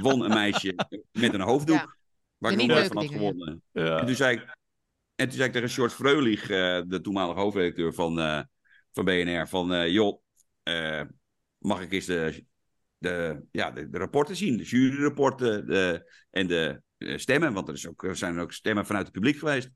won 0.00 0.24
een 0.24 0.34
meisje 0.34 0.74
met 1.12 1.34
een 1.34 1.40
hoofddoek. 1.40 1.76
Ja. 1.76 1.96
Waar 2.38 2.52
ik 2.52 2.58
nog 2.58 2.66
nooit 2.66 2.86
van 2.86 2.96
had 2.96 3.12
gewonnen. 3.12 3.62
Ja. 3.72 3.98
En 3.98 4.06
toen 4.06 4.14
zei 4.14 4.36
ik, 4.36 4.56
en 5.14 5.28
toen 5.28 5.36
zei 5.36 5.46
ik 5.48 5.52
tegen 5.52 5.68
Short 5.68 5.92
Freulich, 5.92 6.46
de 6.86 7.00
toenmalige 7.02 7.40
hoofdredacteur 7.40 7.94
van, 7.94 8.18
eh, 8.18 8.40
van 8.92 9.04
BNR, 9.04 9.48
van 9.48 9.72
eh, 9.72 9.88
joh, 9.88 10.20
eh, 10.62 11.02
mag 11.58 11.80
ik 11.80 11.92
eens 11.92 12.06
de, 12.06 12.44
de, 12.98 13.44
ja, 13.50 13.70
de, 13.70 13.88
de 13.88 13.98
rapporten 13.98 14.36
zien, 14.36 14.56
de 14.56 14.64
juryrapporten 14.64 15.66
de, 15.66 16.12
en 16.30 16.46
de 16.46 16.82
stemmen, 16.98 17.52
want 17.52 17.68
er, 17.68 17.74
is 17.74 17.88
ook, 17.88 18.04
er 18.04 18.16
zijn 18.16 18.38
ook 18.38 18.52
stemmen 18.52 18.86
vanuit 18.86 19.04
het 19.04 19.14
publiek 19.14 19.38
geweest. 19.38 19.70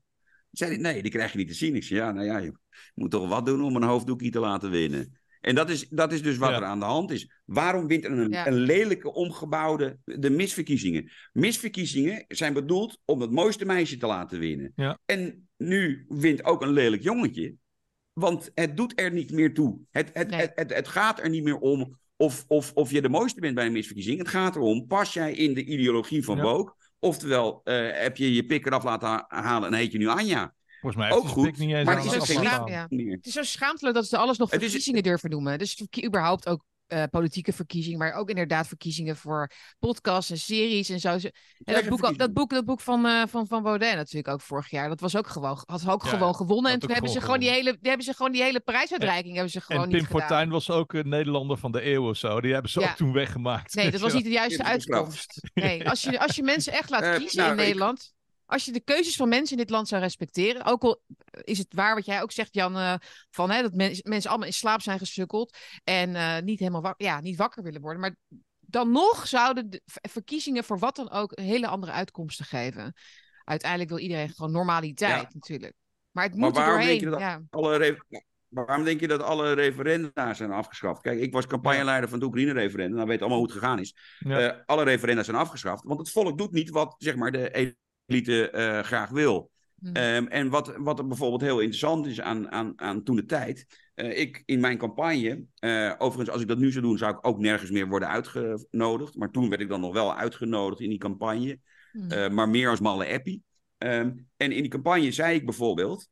Zei 0.51 0.71
hij, 0.71 0.79
nee, 0.79 1.01
die 1.01 1.11
krijg 1.11 1.31
je 1.31 1.37
niet 1.37 1.47
te 1.47 1.53
zien. 1.53 1.75
Ik 1.75 1.83
zei, 1.83 1.99
ja, 1.99 2.11
nou 2.11 2.25
ja, 2.25 2.37
je 2.37 2.53
moet 2.95 3.11
toch 3.11 3.29
wat 3.29 3.45
doen 3.45 3.63
om 3.63 3.75
een 3.75 3.83
hoofddoekje 3.83 4.29
te 4.29 4.39
laten 4.39 4.69
winnen. 4.71 5.17
En 5.41 5.55
dat 5.55 5.69
is, 5.69 5.87
dat 5.89 6.13
is 6.13 6.21
dus 6.21 6.37
wat 6.37 6.49
Ja. 6.49 6.55
er 6.55 6.63
aan 6.63 6.79
de 6.79 6.85
hand 6.85 7.11
is. 7.11 7.31
Waarom 7.45 7.87
wint 7.87 8.05
er 8.05 8.11
een, 8.11 8.29
Ja. 8.31 8.47
een 8.47 8.53
lelijke, 8.53 9.13
omgebouwde, 9.13 9.97
de 10.03 10.29
misverkiezingen? 10.29 11.11
Misverkiezingen 11.33 12.25
zijn 12.27 12.53
bedoeld 12.53 12.97
om 13.05 13.21
het 13.21 13.31
mooiste 13.31 13.65
meisje 13.65 13.97
te 13.97 14.07
laten 14.07 14.39
winnen. 14.39 14.71
Ja. 14.75 14.99
En 15.05 15.49
nu 15.57 16.05
wint 16.09 16.43
ook 16.43 16.61
een 16.61 16.71
lelijk 16.73 17.03
jongetje. 17.03 17.55
Want 18.13 18.51
het 18.53 18.77
doet 18.77 18.99
er 18.99 19.11
niet 19.11 19.31
meer 19.31 19.53
toe. 19.53 19.79
Het, 19.91 20.09
het, 20.13 20.29
Nee. 20.29 20.39
het, 20.39 20.51
het, 20.55 20.73
het 20.73 20.87
gaat 20.87 21.19
er 21.19 21.29
niet 21.29 21.43
meer 21.43 21.57
om 21.57 21.97
of, 22.15 22.45
of, 22.47 22.71
of 22.73 22.91
je 22.91 23.01
de 23.01 23.09
mooiste 23.09 23.39
bent 23.39 23.55
bij 23.55 23.65
een 23.65 23.71
misverkiezing. 23.71 24.17
Het 24.17 24.27
gaat 24.27 24.55
erom, 24.55 24.87
pas 24.87 25.13
jij 25.13 25.33
in 25.33 25.53
de 25.53 25.63
ideologie 25.63 26.23
van 26.23 26.37
Ja. 26.37 26.43
Woke? 26.43 26.73
Oftewel, 26.99 27.61
eh, 27.63 27.89
heb 27.91 28.17
je 28.17 28.33
je 28.33 28.45
pik 28.45 28.65
eraf 28.65 28.83
laten 28.83 29.07
ha- 29.07 29.25
halen 29.27 29.71
en 29.71 29.77
heet 29.77 29.91
je 29.91 29.97
nu 29.97 30.07
Anja? 30.07 30.53
Volgens 30.81 31.01
mij 31.01 31.11
Ook 31.11 31.27
goed, 31.27 31.57
niet 31.57 31.73
eens 31.73 31.85
maar 31.85 31.95
het 31.95 32.05
is 32.05 32.11
ja. 32.37 32.87
Het 32.89 33.25
is 33.25 33.33
zo 33.33 33.43
schaamtelijk 33.43 33.95
dat 33.95 34.07
ze 34.07 34.17
alles 34.17 34.37
nog 34.37 34.51
Het 34.51 34.59
is- 34.61 34.65
verkiezingen 34.65 35.03
durven 35.03 35.29
noemen. 35.29 35.57
Dus 35.57 35.83
überhaupt 36.05 36.47
ook 36.47 36.63
eh, 36.89 37.03
politieke 37.11 37.53
verkiezingen, 37.53 37.99
maar 37.99 38.13
ook 38.13 38.29
inderdaad 38.29 38.67
verkiezingen 38.67 39.15
voor 39.15 39.51
podcasts 39.79 40.31
en 40.31 40.37
series 40.37 40.89
en 40.89 40.99
zo. 40.99 41.09
En 41.09 41.21
dat 41.73 41.85
boek, 41.89 42.17
dat 42.17 42.33
boek, 42.33 42.49
dat 42.49 42.65
boek 42.65 42.79
van, 42.81 43.05
eh, 43.05 43.21
van, 43.27 43.47
van 43.47 43.63
Baudet 43.63 43.95
natuurlijk 43.95 44.27
ook 44.27 44.41
vorig 44.41 44.69
jaar. 44.69 44.89
Dat 44.89 44.99
was 44.99 45.15
ook 45.15 45.27
gewoon, 45.27 45.63
had 45.65 45.87
ook 45.87 46.03
Ja, 46.03 46.09
gewoon 46.09 46.35
gewonnen. 46.35 46.71
En 46.71 46.79
toen 46.79 46.91
hebben 46.91 47.11
ze, 47.11 47.21
gewoon 47.21 47.39
die 47.39 47.49
hele, 47.49 47.71
die 47.71 47.87
hebben 47.89 48.05
ze 48.05 48.13
gewoon 48.13 48.31
die 48.31 48.41
hele 48.43 48.59
prijsuitreiking 48.59 49.33
hebben 49.33 49.51
ze 49.51 49.61
gewoon 49.61 49.81
En 49.83 49.87
niet 49.89 49.97
Pim 49.97 50.05
gedaan. 50.05 50.27
Fortuyn 50.27 50.49
was 50.49 50.69
ook 50.69 50.93
een 50.93 51.09
Nederlander 51.09 51.57
van 51.57 51.71
de 51.71 51.85
eeuw 51.85 52.09
of 52.09 52.17
zo. 52.17 52.41
Die 52.41 52.53
hebben 52.53 52.71
ze 52.71 52.79
Ja. 52.79 52.89
ook 52.89 52.95
toen 52.95 53.13
weggemaakt. 53.13 53.75
Nee, 53.75 53.91
dat 53.91 54.01
was 54.01 54.13
niet 54.19 54.23
de 54.23 54.29
juiste 54.29 54.63
uitkomst. 54.63 55.41
Nee, 55.53 55.89
als 55.89 56.01
je, 56.01 56.19
als 56.19 56.35
je 56.35 56.43
mensen 56.43 56.73
echt 56.73 56.89
laat 56.89 57.03
Eh, 57.03 57.15
kiezen 57.15 57.37
nou, 57.39 57.51
in 57.51 57.57
ik- 57.59 57.63
Nederland. 57.65 58.13
Als 58.49 58.65
je 58.65 58.71
de 58.71 58.79
keuzes 58.79 59.15
van 59.15 59.29
mensen 59.29 59.57
in 59.57 59.61
dit 59.63 59.71
land 59.71 59.87
zou 59.87 60.01
respecteren. 60.01 60.65
Ook 60.65 60.83
al 60.83 61.01
is 61.43 61.57
het 61.57 61.73
waar 61.73 61.95
wat 61.95 62.05
jij 62.05 62.21
ook 62.21 62.31
zegt, 62.31 62.53
Jan. 62.53 62.75
eh, 62.77 62.93
van, 63.29 63.49
hè, 63.51 63.61
dat 63.61 63.73
mens- 63.73 64.01
mensen 64.03 64.29
allemaal 64.29 64.47
in 64.47 64.53
slaap 64.53 64.81
zijn 64.81 64.99
gesukkeld. 64.99 65.57
En 65.83 66.15
eh, 66.15 66.39
niet 66.41 66.59
helemaal 66.59 66.81
wak- 66.81 67.01
ja, 67.01 67.19
niet 67.21 67.37
wakker 67.37 67.63
willen 67.63 67.81
worden. 67.81 68.01
Maar 68.01 68.15
dan 68.59 68.91
nog 68.91 69.27
zouden 69.27 69.69
de 69.69 69.81
verkiezingen 69.85 70.63
voor 70.63 70.79
wat 70.79 70.95
dan 70.95 71.09
ook 71.11 71.39
hele 71.39 71.67
andere 71.67 71.91
uitkomsten 71.91 72.45
geven. 72.45 72.93
Uiteindelijk 73.43 73.89
wil 73.89 73.99
iedereen 73.99 74.29
gewoon 74.29 74.51
normaliteit 74.51 75.21
Ja. 75.21 75.29
natuurlijk. 75.33 75.73
Maar 76.11 76.23
het 76.23 76.35
Maar 76.35 76.47
moet 76.49 76.57
er 76.57 76.63
waarom 76.63 76.85
denk 76.85 77.01
doorheen. 77.01 77.19
je 77.19 77.25
dat- 77.49 77.51
Ja. 77.51 77.59
Alle 77.59 77.97
Waarom 78.49 78.83
denk 78.83 78.99
je 78.99 79.07
dat 79.07 79.21
alle 79.21 79.53
referenda 79.53 80.33
zijn 80.33 80.51
afgeschaft? 80.51 81.01
Kijk, 81.01 81.19
ik 81.19 81.33
was 81.33 81.47
campagneleider 81.47 82.09
van 82.09 82.17
het 82.19 82.27
Oekraïne-referendum. 82.27 82.95
Nou 82.95 83.07
weet 83.07 83.19
allemaal 83.19 83.37
hoe 83.37 83.47
het 83.47 83.55
gegaan 83.57 83.79
is. 83.79 83.95
Ja. 84.19 84.39
Eh, 84.39 84.59
alle 84.65 84.83
referenda 84.83 85.23
zijn 85.23 85.37
afgeschaft. 85.37 85.83
Want 85.83 85.99
het 85.99 86.11
volk 86.11 86.37
doet 86.37 86.51
niet 86.51 86.69
wat 86.69 86.95
zeg 86.97 87.15
maar, 87.15 87.31
de 87.31 87.49
elite 88.09 88.49
eh, 88.49 88.79
graag 88.79 89.09
wil. 89.09 89.51
Hm. 89.79 89.93
Ehm, 89.93 90.25
en 90.25 90.49
wat, 90.49 90.73
wat 90.77 90.99
er 90.99 91.07
bijvoorbeeld 91.07 91.41
heel 91.41 91.59
interessant 91.59 92.05
is 92.05 92.21
aan, 92.21 92.51
aan, 92.51 92.73
aan 92.75 93.03
toen 93.03 93.15
de 93.15 93.25
tijd. 93.25 93.65
eh, 93.93 94.19
ik 94.19 94.43
in 94.45 94.59
mijn 94.59 94.77
campagne, 94.77 95.45
eh, 95.59 95.93
overigens 95.97 96.29
als 96.29 96.41
ik 96.41 96.47
dat 96.47 96.57
nu 96.57 96.71
zou 96.71 96.85
doen, 96.85 96.97
zou 96.97 97.13
ik 97.13 97.27
ook 97.27 97.39
nergens 97.39 97.71
meer 97.71 97.87
worden 97.87 98.09
uitgenodigd. 98.09 99.15
Maar 99.15 99.31
toen 99.31 99.49
werd 99.49 99.61
ik 99.61 99.69
dan 99.69 99.81
nog 99.81 99.93
wel 99.93 100.15
uitgenodigd 100.15 100.81
in 100.81 100.89
die 100.89 100.97
campagne. 100.97 101.59
Hm. 101.91 102.11
Eh, 102.11 102.29
maar 102.29 102.49
meer 102.49 102.69
als 102.69 102.79
malle 102.79 103.13
appie. 103.13 103.43
Ehm, 103.77 104.11
en 104.37 104.51
in 104.51 104.61
die 104.61 104.71
campagne 104.71 105.11
zei 105.11 105.35
ik 105.35 105.45
bijvoorbeeld... 105.45 106.09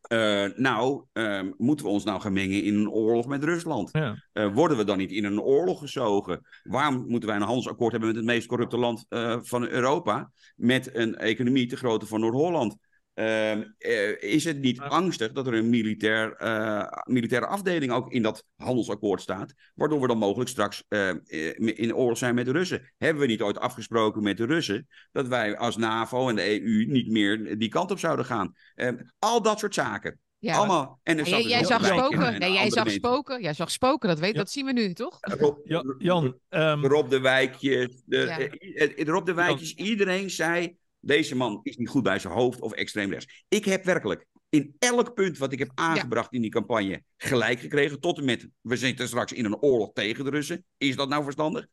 eh, 0.00 0.46
nou, 0.56 1.04
ehm, 1.12 1.50
moeten 1.56 1.86
we 1.86 1.92
ons 1.92 2.04
nou 2.04 2.20
gaan 2.20 2.32
mengen 2.32 2.62
in 2.62 2.74
een 2.74 2.90
oorlog 2.90 3.26
met 3.26 3.44
Rusland? 3.44 3.88
Ja. 3.92 4.24
Eh, 4.32 4.52
worden 4.54 4.76
we 4.76 4.84
dan 4.84 4.98
niet 4.98 5.10
in 5.10 5.24
een 5.24 5.40
oorlog 5.40 5.78
gezogen? 5.78 6.46
Waarom 6.62 7.04
moeten 7.08 7.28
wij 7.28 7.38
een 7.38 7.44
handelsakkoord 7.44 7.90
hebben 7.90 8.08
met 8.08 8.18
het 8.18 8.26
meest 8.26 8.46
corrupte 8.46 8.76
land 8.76 9.06
eh, 9.08 9.38
van 9.40 9.68
Europa? 9.68 10.30
Met 10.56 10.94
een 10.94 11.16
economie 11.16 11.66
te 11.66 11.76
grootte 11.76 12.06
van 12.06 12.20
Noord-Holland? 12.20 12.76
Ehm, 13.14 13.62
eh, 13.78 14.22
is 14.22 14.44
het 14.44 14.58
niet 14.60 14.80
angstig 14.80 15.32
dat 15.32 15.46
er 15.46 15.54
een 15.54 15.68
militair, 15.70 16.32
eh, 16.36 16.86
militaire 17.04 17.46
afdeling 17.46 17.92
ook 17.92 18.12
in 18.12 18.22
dat 18.22 18.44
handelsakkoord 18.56 19.20
staat? 19.20 19.54
Waardoor 19.74 20.00
we 20.00 20.06
dan 20.06 20.18
mogelijk 20.18 20.50
straks 20.50 20.84
eh, 20.88 21.10
in 21.56 21.94
oorlog 21.94 22.18
zijn 22.18 22.34
met 22.34 22.44
de 22.46 22.52
Russen. 22.52 22.92
Hebben 22.98 23.22
we 23.22 23.28
niet 23.28 23.42
ooit 23.42 23.58
afgesproken 23.58 24.22
met 24.22 24.36
de 24.36 24.46
Russen 24.46 24.88
dat 25.12 25.28
wij 25.28 25.56
als 25.56 25.76
NAVO 25.76 26.28
en 26.28 26.36
de 26.36 26.62
EU 26.62 26.84
niet 26.86 27.08
meer 27.10 27.58
die 27.58 27.68
kant 27.68 27.90
op 27.90 27.98
zouden 27.98 28.24
gaan? 28.24 28.52
Ehm, 28.74 28.96
al 29.18 29.42
dat 29.42 29.58
soort 29.58 29.74
zaken. 29.74 30.18
ja. 30.38 30.56
Allemaal. 30.56 31.00
En 31.02 31.18
er 31.18 31.26
zat 31.26 31.48
jij, 31.48 31.58
dus 31.58 31.68
zag 31.68 31.86
spoken. 31.86 32.26
en 32.26 32.40
Nee, 32.40 32.52
jij 32.52 32.70
zag 32.70 32.84
mensen. 32.84 33.02
spoken. 33.02 33.42
Jij 33.42 33.54
zag 33.54 33.70
spoken. 33.70 34.08
Dat, 34.08 34.18
weet, 34.18 34.32
Ja. 34.32 34.38
dat 34.38 34.50
zien 34.50 34.66
we 34.66 34.72
nu, 34.72 34.92
toch? 34.92 35.18
Rob, 35.20 35.58
Ja, 35.64 35.84
Jan, 35.98 36.38
ehm, 36.48 36.84
Rob 36.84 37.10
de 37.10 37.20
Wijkjes. 37.20 38.02
De, 38.04 38.48
Ja. 38.96 39.04
Rob 39.12 39.26
de 39.26 39.34
Wijkjes, 39.34 39.74
iedereen 39.74 40.30
zei... 40.30 40.76
Deze 41.00 41.36
man 41.36 41.60
is 41.62 41.76
niet 41.76 41.88
goed 41.88 42.02
bij 42.02 42.18
zijn 42.18 42.32
hoofd 42.32 42.60
of 42.60 42.72
extreem 42.72 43.10
rechts. 43.10 43.44
Ik 43.48 43.64
heb 43.64 43.84
werkelijk 43.84 44.26
in 44.48 44.74
elk 44.78 45.14
punt 45.14 45.38
wat 45.38 45.52
ik 45.52 45.58
heb 45.58 45.70
aangebracht 45.74 46.32
in 46.32 46.40
die 46.40 46.50
campagne 46.50 47.02
gelijk 47.16 47.60
gekregen. 47.60 48.00
Tot 48.00 48.18
en 48.18 48.24
met, 48.24 48.48
we 48.60 48.76
zitten 48.76 49.06
straks 49.06 49.32
in 49.32 49.44
een 49.44 49.60
oorlog 49.60 49.92
tegen 49.92 50.24
de 50.24 50.30
Russen. 50.30 50.64
Is 50.76 50.96
dat 50.96 51.08
nou 51.08 51.22
verstandig? 51.22 51.66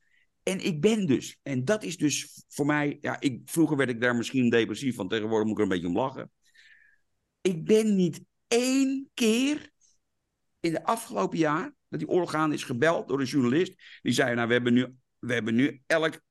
En 0.44 0.66
ik 0.66 0.82
ben 0.82 1.06
dus, 1.06 1.38
en 1.44 1.66
dat 1.66 1.84
is 1.84 1.98
dus 1.98 2.44
voor 2.48 2.66
mij... 2.66 2.98
Ja, 3.02 3.20
ik, 3.20 3.42
vroeger 3.46 3.78
werd 3.78 3.90
ik 3.90 4.02
daar 4.02 4.16
misschien 4.16 4.50
depressief 4.50 4.96
van. 4.96 5.08
Tegenwoordig 5.08 5.48
moet 5.48 5.52
ik 5.52 5.58
er 5.58 5.64
een 5.64 5.82
beetje 5.82 5.88
om 5.88 6.04
lachen. 6.04 6.32
Ik 7.42 7.66
ben 7.66 7.96
niet 7.96 8.22
één 8.48 9.10
keer 9.14 9.70
in 10.60 10.72
de 10.72 10.84
afgelopen 10.84 11.38
jaar... 11.38 11.74
dat 11.90 12.00
die 12.00 12.10
oorlog 12.10 12.34
aan 12.34 12.54
is 12.54 12.64
gebeld 12.64 13.08
door 13.08 13.20
een 13.20 13.26
journalist. 13.26 13.74
Die 14.02 14.14
zei, 14.14 14.36
nou, 14.36 14.48
we 14.48 14.54
hebben 14.54 14.74
nu, 14.74 14.96
we 15.20 15.34
hebben 15.34 15.56
nu 15.56 15.82
elk 15.86 16.22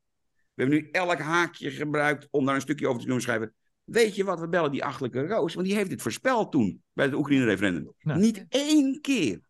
we 0.56 0.62
hebben 0.62 0.78
nu 0.82 0.88
elk 0.90 1.18
haakje 1.18 1.70
gebruikt 1.70 2.28
om 2.30 2.44
daar 2.46 2.54
een 2.54 2.60
stukje 2.60 2.86
over 2.86 2.98
te 2.98 3.04
kunnen 3.04 3.22
schrijven. 3.22 3.54
Weet 3.84 4.16
je 4.16 4.24
wat, 4.24 4.40
we 4.40 4.48
bellen 4.48 4.70
die 4.70 4.84
achtelijke 4.84 5.26
Roos, 5.26 5.54
want 5.54 5.66
die 5.66 5.76
heeft 5.76 5.90
dit 5.90 6.02
voorspeld 6.02 6.52
toen 6.52 6.82
bij 6.92 7.04
het 7.04 7.14
Oekraïne-referendum. 7.14 7.92
Nou. 8.00 8.20
Niet 8.20 8.46
één 8.48 9.00
keer. 9.00 9.40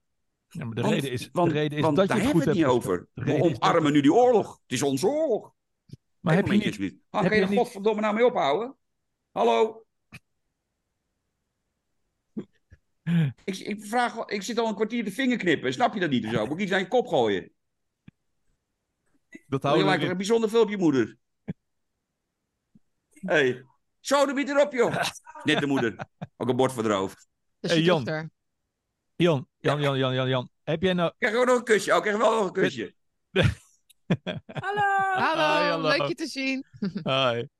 ja, 0.49 0.65
maar 0.65 0.75
de 0.75 0.81
Want- 0.83 0.95
reden 0.95 1.11
is, 1.11 1.29
want, 1.33 1.49
de 1.49 1.55
reden 1.59 1.79
is 1.79 1.85
want 1.85 1.97
dat 1.97 2.09
je 2.09 2.15
daar 2.15 2.23
het 2.23 2.31
goed 2.33 2.45
hebben 2.45 2.63
we 2.63 2.69
hebt 2.69 2.83
het 2.85 2.85
niet 2.85 2.93
over. 2.93 3.43
We 3.43 3.51
dat 3.51 3.63
omarmen 3.63 3.93
nu 3.93 4.01
die 4.01 4.13
oorlog. 4.13 4.53
Het 4.63 4.73
is 4.73 4.83
onze 4.83 5.07
oorlog. 5.07 5.53
Maar 6.21 6.35
heb 6.35 6.47
je 6.47 6.53
niet... 6.53 6.65
alsjeblieft. 6.65 6.97
Ah, 7.11 7.23
heb 7.23 7.33
je 7.33 7.39
je 7.39 7.47
niet- 7.47 7.59
godverdomme 7.59 8.01
nou 8.01 8.15
mee 8.15 8.27
ophouden? 8.27 8.77
Hallo? 9.33 9.85
ik, 13.45 13.57
ik, 13.59 13.85
vraag, 13.85 14.25
ik 14.27 14.43
zit 14.43 14.59
al 14.59 14.69
een 14.69 14.75
kwartier 14.75 15.05
te 15.05 15.13
vingerknippen. 15.13 15.73
Snap 15.73 15.95
je 15.95 16.01
dat 16.01 16.11
niet 16.11 16.25
of 16.27 16.33
zo? 16.33 16.47
Moet 16.47 16.57
ik 16.57 16.63
iets 16.63 16.73
aan 16.73 16.79
je 16.79 16.89
kop 16.89 17.07
gooien? 17.07 17.51
Dat 19.47 19.62
je 19.62 19.68
we 19.84 19.91
er 19.91 20.11
een 20.11 20.16
bijzonder 20.16 20.51
veel 20.51 20.62
op 20.62 20.68
je 20.70 20.76
moeder. 20.76 21.16
Hé, 23.11 23.34
hey. 23.34 23.64
zo 24.01 24.26
de 24.26 24.34
bied 24.34 24.49
erop, 24.49 24.72
joh. 24.72 25.03
Net 25.45 25.59
de 25.61 25.66
moeder. 25.66 25.97
Ook 26.37 26.49
een 26.49 26.57
bord 26.57 26.72
voor 26.72 26.82
de 26.82 26.93
hoofd. 26.93 27.28
Dat 27.61 27.70
is 27.70 27.76
Hey, 27.76 27.87
Jan. 27.87 28.30
Jan, 29.16 29.49
Jan, 29.57 29.80
Jan, 29.80 29.99
Jan, 29.99 30.14
Jan, 30.14 30.28
Jan. 30.28 30.51
Heb 30.62 30.82
jij 30.82 30.93
nou... 30.93 31.12
Krijg 31.18 31.34
ook 31.34 31.47
nog 31.47 31.57
een 31.59 31.64
kusje? 31.64 31.95
Oh, 31.95 32.01
krijg 32.01 32.16
je 32.16 32.22
wel 32.22 32.34
nog 32.37 32.47
een 32.47 32.53
kusje. 32.53 32.95
Hallo! 34.62 34.82
Hallo, 35.12 35.62
Hi, 35.62 35.68
hallo. 35.70 35.89
leuk 35.89 36.09
je 36.09 36.14
te 36.14 36.26
zien. 36.26 36.64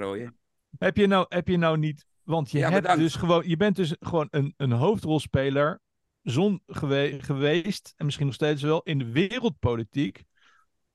Rooie. 0.00 0.32
Heb 0.78 0.96
je 0.96 1.06
nou, 1.06 1.26
heb 1.28 1.48
je 1.48 1.56
nou 1.56 1.78
niet... 1.78 2.06
Want 2.22 2.50
je, 2.50 2.58
Ja, 2.58 2.68
hebt 2.70 2.80
bedankt. 2.82 3.02
dus 3.02 3.14
gewoon, 3.14 3.48
je 3.48 3.56
bent 3.56 3.76
dus 3.76 3.96
gewoon 4.00 4.26
een, 4.30 4.54
een 4.56 4.72
hoofdrolspeler 4.72 5.80
zon 6.22 6.62
gewe- 6.66 7.18
geweest, 7.20 7.94
en 7.96 8.04
misschien 8.04 8.26
nog 8.26 8.34
steeds 8.34 8.62
wel, 8.62 8.82
in 8.82 8.98
de 8.98 9.10
wereldpolitiek. 9.10 10.22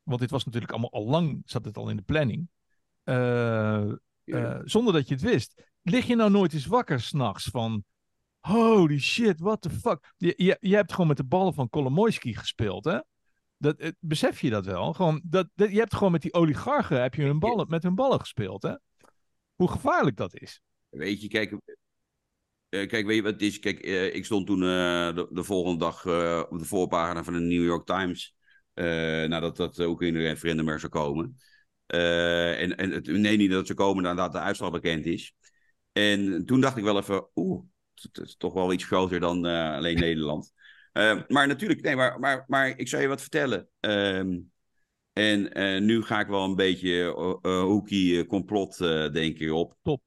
Want 0.07 0.19
dit 0.19 0.31
was 0.31 0.45
natuurlijk 0.45 0.71
allemaal 0.71 0.91
al 0.91 1.05
lang, 1.05 1.41
zat 1.45 1.65
het 1.65 1.77
al 1.77 1.89
in 1.89 1.95
de 1.95 2.01
planning. 2.01 2.49
Eh, 3.03 3.91
eh, 4.23 4.59
zonder 4.63 4.93
dat 4.93 5.07
je 5.07 5.13
het 5.13 5.23
wist. 5.23 5.63
Lig 5.81 6.05
je 6.05 6.15
nou 6.15 6.31
nooit 6.31 6.53
eens 6.53 6.65
wakker 6.65 6.99
s'nachts 6.99 7.45
van... 7.45 7.83
Holy 8.39 8.99
shit, 8.99 9.39
what 9.39 9.61
the 9.61 9.69
fuck. 9.69 10.13
Je, 10.17 10.33
je, 10.37 10.57
je 10.59 10.75
hebt 10.75 10.91
gewoon 10.91 11.07
met 11.07 11.17
de 11.17 11.23
ballen 11.23 11.53
van 11.53 11.69
Kolomoisky 11.69 12.33
gespeeld, 12.33 12.85
hè? 12.85 12.99
Dat, 13.57 13.77
eh, 13.77 13.91
besef 13.99 14.41
je 14.41 14.49
dat 14.49 14.65
wel? 14.65 14.93
Gewoon, 14.93 15.21
dat, 15.23 15.49
dat, 15.55 15.71
je 15.71 15.77
hebt 15.77 15.93
gewoon 15.93 16.11
met 16.11 16.21
die 16.21 16.33
oligarchen 16.33 17.01
heb 17.01 17.13
je 17.13 17.23
hun 17.23 17.39
ballen, 17.39 17.65
met 17.69 17.83
hun 17.83 17.95
ballen 17.95 18.19
gespeeld, 18.19 18.63
hè? 18.63 18.73
Hoe 19.55 19.69
gevaarlijk 19.69 20.17
dat 20.17 20.39
is. 20.39 20.61
Weet 20.89 21.21
je, 21.21 21.27
kijk, 21.27 21.59
kijk, 22.69 23.05
weet 23.05 23.15
je 23.15 23.21
wat 23.21 23.33
het 23.33 23.41
is? 23.41 23.59
Kijk, 23.59 23.79
ik 24.13 24.25
stond 24.25 24.47
toen 24.47 24.59
de, 24.59 25.27
de 25.31 25.43
volgende 25.43 25.79
dag 25.79 26.05
op 26.49 26.59
de 26.59 26.65
voorpagina 26.65 27.23
van 27.23 27.33
de 27.33 27.39
New 27.39 27.63
York 27.63 27.85
Times. 27.85 28.36
Eh, 28.77 29.29
nadat 29.29 29.57
dat 29.57 29.79
ook 29.79 30.01
in 30.01 30.15
een 30.15 30.21
referendum 30.21 30.69
er 30.69 30.79
zou 30.79 30.91
komen. 30.91 31.37
Eh, 31.85 32.61
en 32.61 32.77
en 32.77 32.91
het, 32.91 33.07
nee, 33.07 33.37
niet 33.37 33.49
dat 33.49 33.57
het 33.57 33.67
zou 33.67 33.79
komen 33.79 34.03
nadat 34.03 34.31
de 34.31 34.39
uitslag 34.39 34.71
bekend 34.71 35.05
is. 35.05 35.33
En 35.91 36.45
toen 36.45 36.61
dacht 36.61 36.77
ik 36.77 36.83
wel 36.83 36.97
even, 36.97 37.27
oeh, 37.35 37.63
het 37.93 38.17
is 38.17 38.35
toch 38.35 38.53
wel 38.53 38.73
iets 38.73 38.83
groter 38.83 39.19
dan 39.19 39.45
eh, 39.45 39.73
alleen 39.73 39.99
Nederland. 39.99 40.51
Eh, 40.97 41.19
maar 41.27 41.47
natuurlijk, 41.47 41.81
nee, 41.81 41.95
maar, 41.95 42.19
maar, 42.19 42.43
maar 42.47 42.77
ik 42.77 42.87
zou 42.87 43.01
je 43.01 43.07
wat 43.07 43.21
vertellen. 43.21 43.69
Ehm, 43.79 44.37
en 45.13 45.53
eh, 45.53 45.81
nu 45.81 46.03
ga 46.03 46.19
ik 46.19 46.27
wel 46.27 46.43
een 46.43 46.55
beetje 46.55 46.89
uh, 47.41 47.61
hoekie 47.61 48.19
eh, 48.19 48.27
complot 48.27 48.81
eh 48.81 49.11
denken 49.11 49.53
op. 49.53 49.77
Top. 49.81 50.01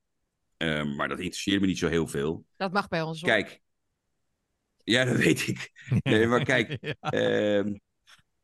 Eh, 0.57 0.97
maar 0.97 1.09
dat 1.09 1.18
interesseert 1.18 1.61
me 1.61 1.66
niet 1.66 1.79
zo 1.79 1.89
heel 1.89 2.07
veel. 2.07 2.45
Dat 2.57 2.73
mag 2.73 2.89
bij 2.89 3.03
ons. 3.03 3.21
hoor. 3.21 3.31
Kijk. 3.31 3.61
Ja, 4.85 5.05
dat 5.05 5.16
weet 5.16 5.49
ik. 5.49 5.71
Nee, 6.03 6.27
maar 6.27 6.45
kijk, 6.45 6.97
Ja. 7.01 7.64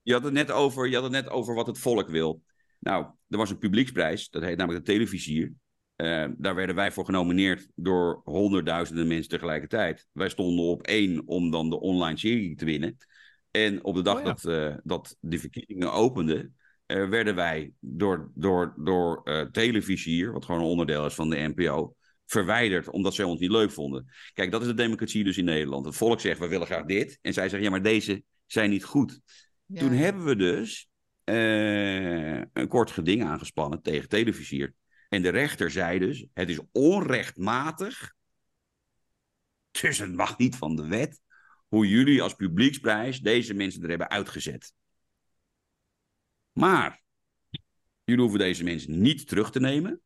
Je, 0.06 0.12
had 0.12 0.24
het 0.24 0.32
net 0.32 0.50
over, 0.50 0.88
je 0.88 0.94
had 0.94 1.02
het 1.02 1.12
net 1.12 1.28
over 1.28 1.54
wat 1.54 1.66
het 1.66 1.78
volk 1.78 2.08
wil. 2.08 2.42
Nou, 2.78 3.06
er 3.28 3.38
was 3.38 3.50
een 3.50 3.58
publieksprijs, 3.58 4.28
dat 4.28 4.42
heet 4.42 4.56
namelijk 4.56 4.84
de 4.84 4.92
Televisier. 4.92 5.52
Eh, 5.96 6.26
daar 6.36 6.54
werden 6.54 6.74
wij 6.74 6.92
voor 6.92 7.04
genomineerd 7.04 7.68
door 7.74 8.20
honderdduizenden 8.24 9.06
mensen 9.06 9.30
tegelijkertijd. 9.30 10.06
Wij 10.12 10.28
stonden 10.28 10.64
op 10.64 10.82
één 10.82 11.26
om 11.26 11.50
dan 11.50 11.70
de 11.70 11.80
online 11.80 12.18
serie 12.18 12.56
te 12.56 12.64
winnen. 12.64 12.96
En 13.50 13.84
op 13.84 13.94
de 13.94 14.02
dag 14.02 14.16
Oh 14.16 14.24
ja. 14.24 14.26
dat, 14.26 14.44
eh, 14.44 14.76
dat 14.82 15.16
de 15.20 15.38
verkiezingen 15.38 15.92
openden, 15.92 16.56
eh, 16.86 17.08
werden 17.08 17.34
wij 17.34 17.72
door, 17.80 18.30
door, 18.34 18.74
door 18.76 19.22
Televisier, 19.52 20.32
wat 20.32 20.44
gewoon 20.44 20.60
een 20.60 20.66
onderdeel 20.66 21.06
is 21.06 21.14
van 21.14 21.30
de 21.30 21.52
NPO, 21.54 21.94
verwijderd 22.26 22.90
omdat 22.90 23.14
zij 23.14 23.24
ons 23.24 23.40
niet 23.40 23.50
leuk 23.50 23.70
vonden. 23.70 24.06
Kijk, 24.32 24.50
dat 24.50 24.60
is 24.60 24.66
de 24.66 24.74
democratie 24.74 25.24
dus 25.24 25.38
in 25.38 25.44
Nederland. 25.44 25.86
Het 25.86 25.96
volk 25.96 26.20
zegt, 26.20 26.38
we 26.38 26.48
willen 26.48 26.66
graag 26.66 26.84
dit. 26.84 27.18
En 27.22 27.32
zij 27.32 27.48
zeggen, 27.48 27.62
ja, 27.62 27.70
maar 27.70 27.82
deze 27.82 28.22
zijn 28.46 28.70
niet 28.70 28.84
goed. 28.84 29.20
Toen 29.74 29.92
hebben 29.92 30.24
we 30.24 30.36
dus 30.36 30.88
eh, 31.24 32.36
een 32.36 32.68
kort 32.68 32.90
geding 32.90 33.24
aangespannen 33.24 33.82
tegen 33.82 34.08
televisier. 34.08 34.74
En 35.08 35.22
de 35.22 35.28
rechter 35.28 35.70
zei 35.70 35.98
dus, 35.98 36.26
het 36.34 36.48
is 36.48 36.60
onrechtmatig, 36.72 38.14
dus 39.70 39.98
het 39.98 40.14
mag 40.14 40.38
niet 40.38 40.56
van 40.56 40.76
de 40.76 40.86
wet, 40.86 41.20
hoe 41.68 41.88
jullie 41.88 42.22
als 42.22 42.34
publieksprijs 42.34 43.20
deze 43.20 43.54
mensen 43.54 43.82
er 43.82 43.88
hebben 43.88 44.10
uitgezet. 44.10 44.74
Maar, 46.52 47.02
jullie 48.04 48.22
hoeven 48.22 48.38
deze 48.38 48.64
mensen 48.64 49.00
niet 49.00 49.28
terug 49.28 49.50
te 49.50 49.60
nemen. 49.60 50.00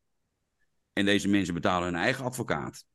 En 0.93 1.05
deze 1.05 1.27
mensen 1.27 1.53
betalen 1.53 1.83
hun 1.87 2.01
eigen 2.01 2.25
advocaat. 2.25 2.85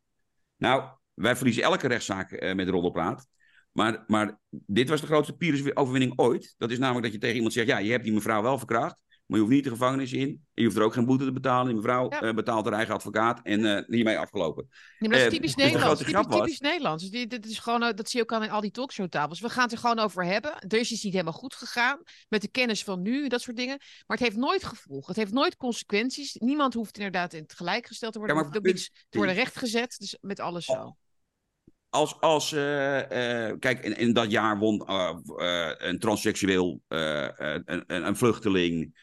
Nou, 0.57 0.97
wij 1.15 1.37
verliezen 1.37 1.63
elke 1.63 1.89
rechtszaak 1.89 2.33
eh, 2.33 2.55
met 2.55 2.69
roddelpraat. 2.69 3.29
Maar, 3.77 4.05
maar 4.07 4.41
dit 4.51 4.89
was 4.89 5.01
de 5.01 5.07
grootste 5.07 5.37
Pyrrhus-overwinning 5.37 6.13
ooit. 6.19 6.55
Dat 6.59 6.71
is 6.71 6.79
namelijk 6.79 7.05
dat 7.05 7.13
je 7.13 7.19
tegen 7.19 7.35
iemand 7.35 7.53
zegt: 7.55 7.67
ja, 7.69 7.79
je 7.79 7.91
hebt 7.91 8.05
die 8.05 8.13
mevrouw 8.13 8.43
wel 8.43 8.59
verkracht. 8.59 8.97
Maar 9.27 9.39
je 9.39 9.45
hoeft 9.45 9.57
niet 9.57 9.65
de 9.65 9.71
gevangenis 9.71 10.13
in. 10.13 10.29
En 10.29 10.41
je 10.55 10.65
hoeft 10.65 10.77
er 10.77 10.83
ook 10.83 10.93
geen 10.93 11.05
boete 11.05 11.25
te 11.25 11.33
betalen. 11.33 11.67
Die 11.67 11.75
mevrouw 11.75 12.11
Ja. 12.11 12.21
eh, 12.21 12.35
betaalt 12.35 12.65
haar 12.65 12.75
eigen 12.75 12.95
advocaat. 12.95 13.41
En 13.43 13.77
eh, 13.77 13.83
hiermee 13.87 14.19
afgelopen. 14.19 14.67
Maar 14.99 15.09
dat 15.09 15.19
is 15.19 15.25
Eh, 15.25 15.31
typisch 15.31 15.55
dus 15.55 15.65
de 15.65 15.71
Nederlands. 15.71 16.01
Typisch, 16.05 16.27
typisch 16.37 16.61
Nederlands. 16.61 17.11
Dus 17.11 17.29
dit 17.29 17.47
is 17.47 17.59
gewoon, 17.59 17.81
dat 17.81 18.11
zie 18.11 18.21
je 18.21 18.25
ook 18.27 18.33
aan 18.33 18.43
in 18.43 18.51
al 18.51 18.61
die 18.61 18.71
talkshowtafels. 18.71 19.41
We 19.41 19.49
gaan 19.49 19.63
het 19.63 19.73
er 19.73 19.79
gewoon 19.79 19.99
over 19.99 20.25
hebben. 20.25 20.53
Er 20.69 20.79
is 20.79 20.93
iets 20.93 21.03
niet 21.03 21.13
helemaal 21.13 21.33
goed 21.33 21.55
gegaan. 21.55 22.03
Met 22.29 22.43
de 22.43 22.49
kennis 22.49 22.85
van 22.85 23.03
nu, 23.03 23.29
dat 23.29 23.41
soort 23.41 23.57
dingen. 23.57 23.77
Maar 23.79 24.17
het 24.17 24.27
heeft 24.27 24.37
nooit 24.37 24.65
gevolgen. 24.65 25.07
Het 25.09 25.17
heeft 25.17 25.33
nooit 25.33 25.57
consequenties. 25.57 26.35
Niemand 26.35 26.75
hoeft 26.75 26.97
inderdaad 26.97 27.33
in 27.33 27.43
het 27.43 27.53
gelijk 27.53 27.87
gesteld 27.87 28.13
te 28.13 28.19
worden. 28.19 28.37
Ja, 28.37 28.43
maar 28.43 28.53
het 28.53 28.63
niks 28.63 28.91
te 29.09 29.19
worden 29.19 29.35
rechtgezet. 29.35 29.97
Dus 29.99 30.17
met 30.21 30.41
alles 30.41 30.65
zo. 30.65 30.97
Als, 31.91 32.21
als 32.21 32.53
eh, 32.53 33.49
eh, 33.49 33.57
kijk, 33.59 33.85
in, 33.85 33.97
in 33.97 34.13
dat 34.13 34.31
jaar 34.31 34.59
won 34.59 34.87
eh, 34.87 35.73
een 35.77 35.99
transseksueel, 35.99 36.81
eh, 36.89 37.25
eh, 37.25 37.61
een, 37.65 37.85
een, 37.87 38.07
een 38.07 38.17
vluchteling, 38.17 38.95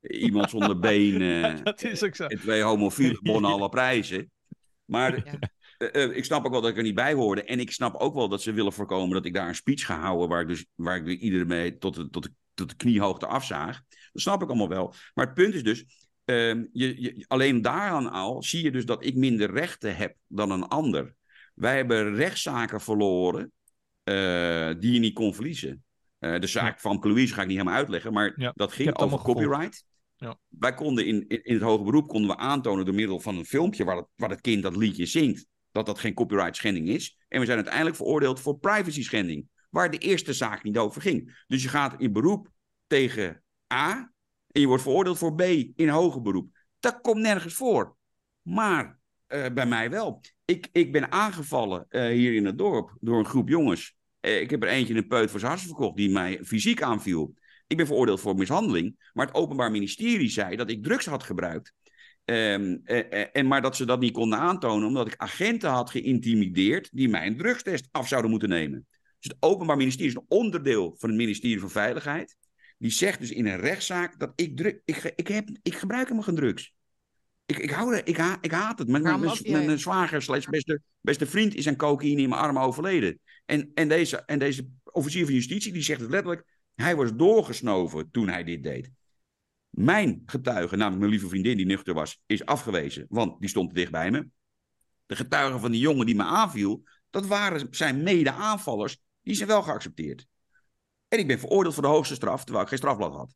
iemand 0.00 0.50
zonder 0.50 0.78
benen. 0.88 1.64
dat 1.64 1.82
is 1.82 2.02
ook 2.04 2.14
zo. 2.14 2.24
En 2.26 2.38
twee 2.40 2.62
homofielen 2.62 3.18
wonnen 3.32 3.50
alle 3.50 3.68
prijzen. 3.68 4.30
Maar 4.84 5.38
Ja. 5.78 6.10
ik 6.12 6.24
snap 6.24 6.44
ook 6.44 6.52
wel 6.52 6.60
dat 6.60 6.70
ik 6.70 6.76
er 6.76 6.82
niet 6.82 6.94
bij 6.94 7.12
hoorde. 7.14 7.44
En 7.44 7.60
ik 7.60 7.70
snap 7.70 7.94
ook 7.94 8.14
wel 8.14 8.28
dat 8.28 8.42
ze 8.42 8.52
willen 8.52 8.72
voorkomen 8.72 9.14
dat 9.14 9.24
ik 9.24 9.34
daar 9.34 9.48
een 9.48 9.54
speech 9.54 9.84
ga 9.86 10.00
houden. 10.00 10.28
waar 10.28 10.40
ik 10.40 10.48
dus, 10.48 10.66
waar 10.74 11.06
ik 11.06 11.20
iedereen 11.20 11.46
mee 11.46 11.78
tot 11.78 11.94
de, 11.94 12.10
tot, 12.10 12.22
de, 12.22 12.32
tot 12.54 12.68
de 12.68 12.76
kniehoogte 12.76 13.26
afzaag. 13.26 13.80
Dat 14.12 14.22
snap 14.22 14.42
ik 14.42 14.48
allemaal 14.48 14.68
wel. 14.68 14.94
Maar 15.14 15.24
het 15.26 15.34
punt 15.34 15.54
is 15.54 15.62
dus. 15.62 15.84
ehm, 16.24 16.64
je, 16.72 17.02
je, 17.02 17.24
alleen 17.28 17.62
daaraan 17.62 18.10
al 18.10 18.42
zie 18.42 18.62
je 18.64 18.70
dus 18.70 18.84
dat 18.84 19.04
ik 19.04 19.14
minder 19.14 19.50
rechten 19.52 19.96
heb 19.96 20.16
dan 20.26 20.50
een 20.50 20.68
ander. 20.68 21.14
Wij 21.60 21.76
hebben 21.76 22.14
rechtszaken 22.14 22.80
verloren. 22.80 23.52
eh, 24.02 24.70
die 24.78 24.92
je 24.92 24.98
niet 24.98 25.14
kon 25.14 25.34
verliezen. 25.34 25.84
Eh, 26.18 26.38
de 26.40 26.46
zaak 26.46 26.80
van 26.80 26.98
Louise 27.00 27.34
ga 27.34 27.40
ik 27.40 27.46
niet 27.48 27.56
helemaal 27.56 27.78
uitleggen. 27.78 28.12
Maar 28.12 28.32
Ja, 28.36 28.52
dat 28.54 28.72
ging 28.72 28.96
over 28.96 29.18
copyright. 29.18 29.84
Ja. 30.16 30.38
Wij 30.48 30.74
konden 30.74 31.06
in, 31.06 31.28
in, 31.28 31.44
in 31.44 31.54
het 31.54 31.62
hoge 31.62 31.84
beroep 31.84 32.08
konden 32.08 32.30
we 32.30 32.36
aantonen 32.36 32.84
door 32.84 32.94
middel 32.94 33.20
van 33.20 33.36
een 33.36 33.44
filmpje 33.44 33.84
waar 33.84 33.96
het, 33.96 34.06
waar 34.16 34.30
het 34.30 34.40
kind 34.40 34.62
dat 34.62 34.76
liedje 34.76 35.06
zingt, 35.06 35.46
dat 35.72 35.86
dat 35.86 35.98
geen 35.98 36.14
copyright 36.14 36.56
schending 36.56 36.88
is. 36.88 37.18
En 37.28 37.38
we 37.40 37.44
zijn 37.44 37.56
uiteindelijk 37.56 37.96
veroordeeld 37.96 38.40
voor 38.40 38.58
privacy 38.58 39.02
schending, 39.02 39.48
waar 39.70 39.90
de 39.90 39.98
eerste 39.98 40.32
zaak 40.32 40.62
niet 40.62 40.78
over 40.78 41.02
ging. 41.02 41.44
Dus 41.46 41.62
je 41.62 41.68
gaat 41.68 42.00
in 42.00 42.12
beroep 42.12 42.48
tegen 42.86 43.42
A 43.72 44.12
en 44.46 44.60
je 44.60 44.66
wordt 44.66 44.82
veroordeeld 44.82 45.18
voor 45.18 45.34
B 45.34 45.40
in 45.76 45.88
hoger 45.88 46.22
beroep. 46.22 46.50
Dat 46.80 47.00
komt 47.00 47.20
nergens 47.20 47.54
voor. 47.54 47.96
Maar 48.42 48.99
eh, 49.30 49.52
bij 49.52 49.66
mij 49.66 49.90
wel. 49.90 50.20
Ik, 50.44 50.68
ik 50.72 50.92
ben 50.92 51.12
aangevallen 51.12 51.86
eh, 51.88 52.06
hier 52.06 52.34
in 52.34 52.44
het 52.44 52.58
dorp 52.58 52.96
door 53.00 53.18
een 53.18 53.26
groep 53.26 53.48
jongens. 53.48 53.94
Eh, 54.20 54.40
ik 54.40 54.50
heb 54.50 54.62
er 54.62 54.68
eentje 54.68 54.94
een 54.94 55.06
peut 55.06 55.30
voor 55.30 55.40
zijn 55.40 55.50
harsen 55.50 55.68
verkocht 55.68 55.96
die 55.96 56.10
mij 56.10 56.40
fysiek 56.44 56.82
aanviel. 56.82 57.34
Ik 57.66 57.76
ben 57.76 57.86
veroordeeld 57.86 58.20
voor 58.20 58.34
mishandeling. 58.34 59.10
Maar 59.12 59.26
het 59.26 59.34
Openbaar 59.34 59.70
Ministerie 59.70 60.28
zei 60.28 60.56
dat 60.56 60.70
ik 60.70 60.82
drugs 60.82 61.06
had 61.06 61.22
gebruikt. 61.22 61.74
Ehm, 62.24 62.76
eh, 62.84 63.12
eh, 63.12 63.28
en 63.32 63.46
maar 63.46 63.62
dat 63.62 63.76
ze 63.76 63.84
dat 63.84 64.00
niet 64.00 64.12
konden 64.12 64.38
aantonen 64.38 64.88
omdat 64.88 65.06
ik 65.06 65.16
agenten 65.16 65.70
had 65.70 65.90
geïntimideerd 65.90 66.88
die 66.92 67.08
mij 67.08 67.26
een 67.26 67.36
drugstest 67.36 67.88
af 67.90 68.08
zouden 68.08 68.30
moeten 68.30 68.48
nemen. 68.48 68.86
Dus 68.90 69.30
het 69.30 69.36
Openbaar 69.40 69.76
Ministerie 69.76 70.10
is 70.10 70.16
een 70.16 70.24
onderdeel 70.28 70.94
van 70.98 71.08
het 71.08 71.18
ministerie 71.18 71.60
van 71.60 71.70
Veiligheid. 71.70 72.36
Die 72.78 72.90
zegt 72.90 73.20
dus 73.20 73.30
in 73.30 73.46
een 73.46 73.60
rechtszaak 73.60 74.18
dat 74.18 74.32
ik 74.34 74.56
druk. 74.56 74.82
Ik, 74.84 75.12
ik, 75.16 75.28
heb, 75.28 75.48
ik 75.62 75.74
gebruik 75.74 76.02
helemaal 76.02 76.24
geen 76.24 76.34
drugs. 76.34 76.74
Ik, 77.50 77.58
ik, 77.58 77.70
hou 77.70 77.94
er, 77.94 78.06
ik, 78.06 78.16
ha, 78.16 78.38
ik 78.40 78.50
haat 78.50 78.78
het. 78.78 78.88
Mijn, 78.88 79.02
mijn, 79.02 79.20
mijn, 79.20 79.66
mijn 79.66 79.78
zwager, 79.78 80.22
slash 80.22 80.46
beste, 80.46 80.80
beste 81.00 81.26
vriend, 81.26 81.54
is 81.54 81.68
aan 81.68 81.76
cocaïne 81.76 82.22
in 82.22 82.28
mijn 82.28 82.40
armen 82.40 82.62
overleden. 82.62 83.20
En, 83.44 83.70
en, 83.74 83.88
deze, 83.88 84.16
en 84.16 84.38
deze 84.38 84.68
officier 84.84 85.24
van 85.24 85.34
justitie 85.34 85.72
die 85.72 85.82
zegt 85.82 86.00
het 86.00 86.10
letterlijk. 86.10 86.46
Hij 86.74 86.96
was 86.96 87.14
doorgesnoven 87.14 88.10
toen 88.10 88.28
hij 88.28 88.44
dit 88.44 88.62
deed. 88.62 88.90
Mijn 89.70 90.22
getuige, 90.26 90.76
namelijk 90.76 91.00
mijn 91.00 91.10
lieve 91.10 91.28
vriendin 91.28 91.56
die 91.56 91.66
nuchter 91.66 91.94
was, 91.94 92.20
is 92.26 92.44
afgewezen. 92.44 93.06
Want 93.08 93.40
die 93.40 93.48
stond 93.48 93.68
te 93.68 93.74
dicht 93.74 93.90
bij 93.90 94.10
me. 94.10 94.28
De 95.06 95.16
getuigen 95.16 95.60
van 95.60 95.70
die 95.70 95.80
jongen 95.80 96.06
die 96.06 96.14
me 96.14 96.22
aanviel, 96.22 96.82
dat 97.10 97.26
waren 97.26 97.66
zijn 97.70 98.02
mede-aanvallers. 98.02 99.00
Die 99.22 99.34
zijn 99.34 99.48
wel 99.48 99.62
geaccepteerd. 99.62 100.26
En 101.08 101.18
ik 101.18 101.26
ben 101.26 101.38
veroordeeld 101.38 101.74
voor 101.74 101.82
de 101.82 101.88
hoogste 101.88 102.14
straf, 102.14 102.42
terwijl 102.42 102.62
ik 102.62 102.68
geen 102.68 102.78
strafblad 102.78 103.14
had. 103.14 103.34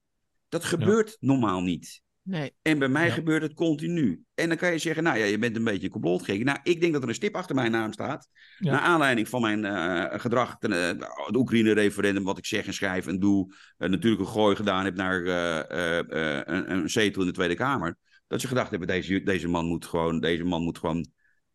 Dat 0.49 0.65
gebeurt 0.65 1.17
normaal 1.21 1.61
niet. 1.61 2.03
Nee. 2.25 2.53
En 2.63 2.79
bij 2.79 2.89
mij 2.89 3.07
Ja. 3.07 3.13
gebeurt 3.13 3.43
het 3.43 3.55
continu. 3.55 4.25
En 4.35 4.49
dan 4.49 4.57
kan 4.57 4.73
je 4.73 4.79
zeggen, 4.79 5.03
nou 5.03 5.19
ja, 5.19 5.25
je 5.25 5.39
bent 5.39 5.57
een 5.57 5.65
beetje 5.65 5.85
een 5.85 5.91
complotgek. 5.93 6.45
Nou, 6.45 6.59
ik 6.63 6.81
denk 6.81 6.93
dat 6.93 7.03
er 7.03 7.09
een 7.09 7.15
stip 7.15 7.35
achter 7.37 7.55
mijn 7.55 7.71
naam 7.71 7.93
staat. 7.93 8.29
Ja. 8.59 8.71
Naar 8.73 8.81
aanleiding 8.81 9.29
van 9.29 9.41
mijn 9.41 9.65
eh, 9.65 10.21
gedrag 10.21 10.57
ten 10.59 10.73
eh, 10.73 11.07
het 11.27 11.37
Oekraïne-referendum, 11.37 12.25
wat 12.25 12.39
ik 12.39 12.47
zeg 12.47 12.67
en 12.67 12.75
schrijf 12.75 13.07
en 13.07 13.19
doe. 13.19 13.55
eh, 13.79 13.89
natuurlijk 13.89 14.23
een 14.23 14.29
gooi 14.29 14.57
gedaan 14.57 14.85
heb 14.85 14.95
naar 14.95 15.25
eh, 15.25 15.59
eh, 15.71 15.99
eh, 16.39 16.43
een, 16.45 16.71
een 16.71 16.91
zetel 16.91 17.21
in 17.21 17.27
de 17.27 17.33
Tweede 17.35 17.55
Kamer. 17.55 17.97
Dat 18.27 18.41
ze 18.41 18.47
gedacht 18.49 18.71
hebben, 18.71 18.89
deze, 18.89 19.23
deze 19.23 19.49
man 19.49 19.67
moet 19.67 19.85
gewoon, 19.87 20.21
deze 20.21 20.45
man 20.45 20.63
moet 20.63 20.79
gewoon 20.79 21.07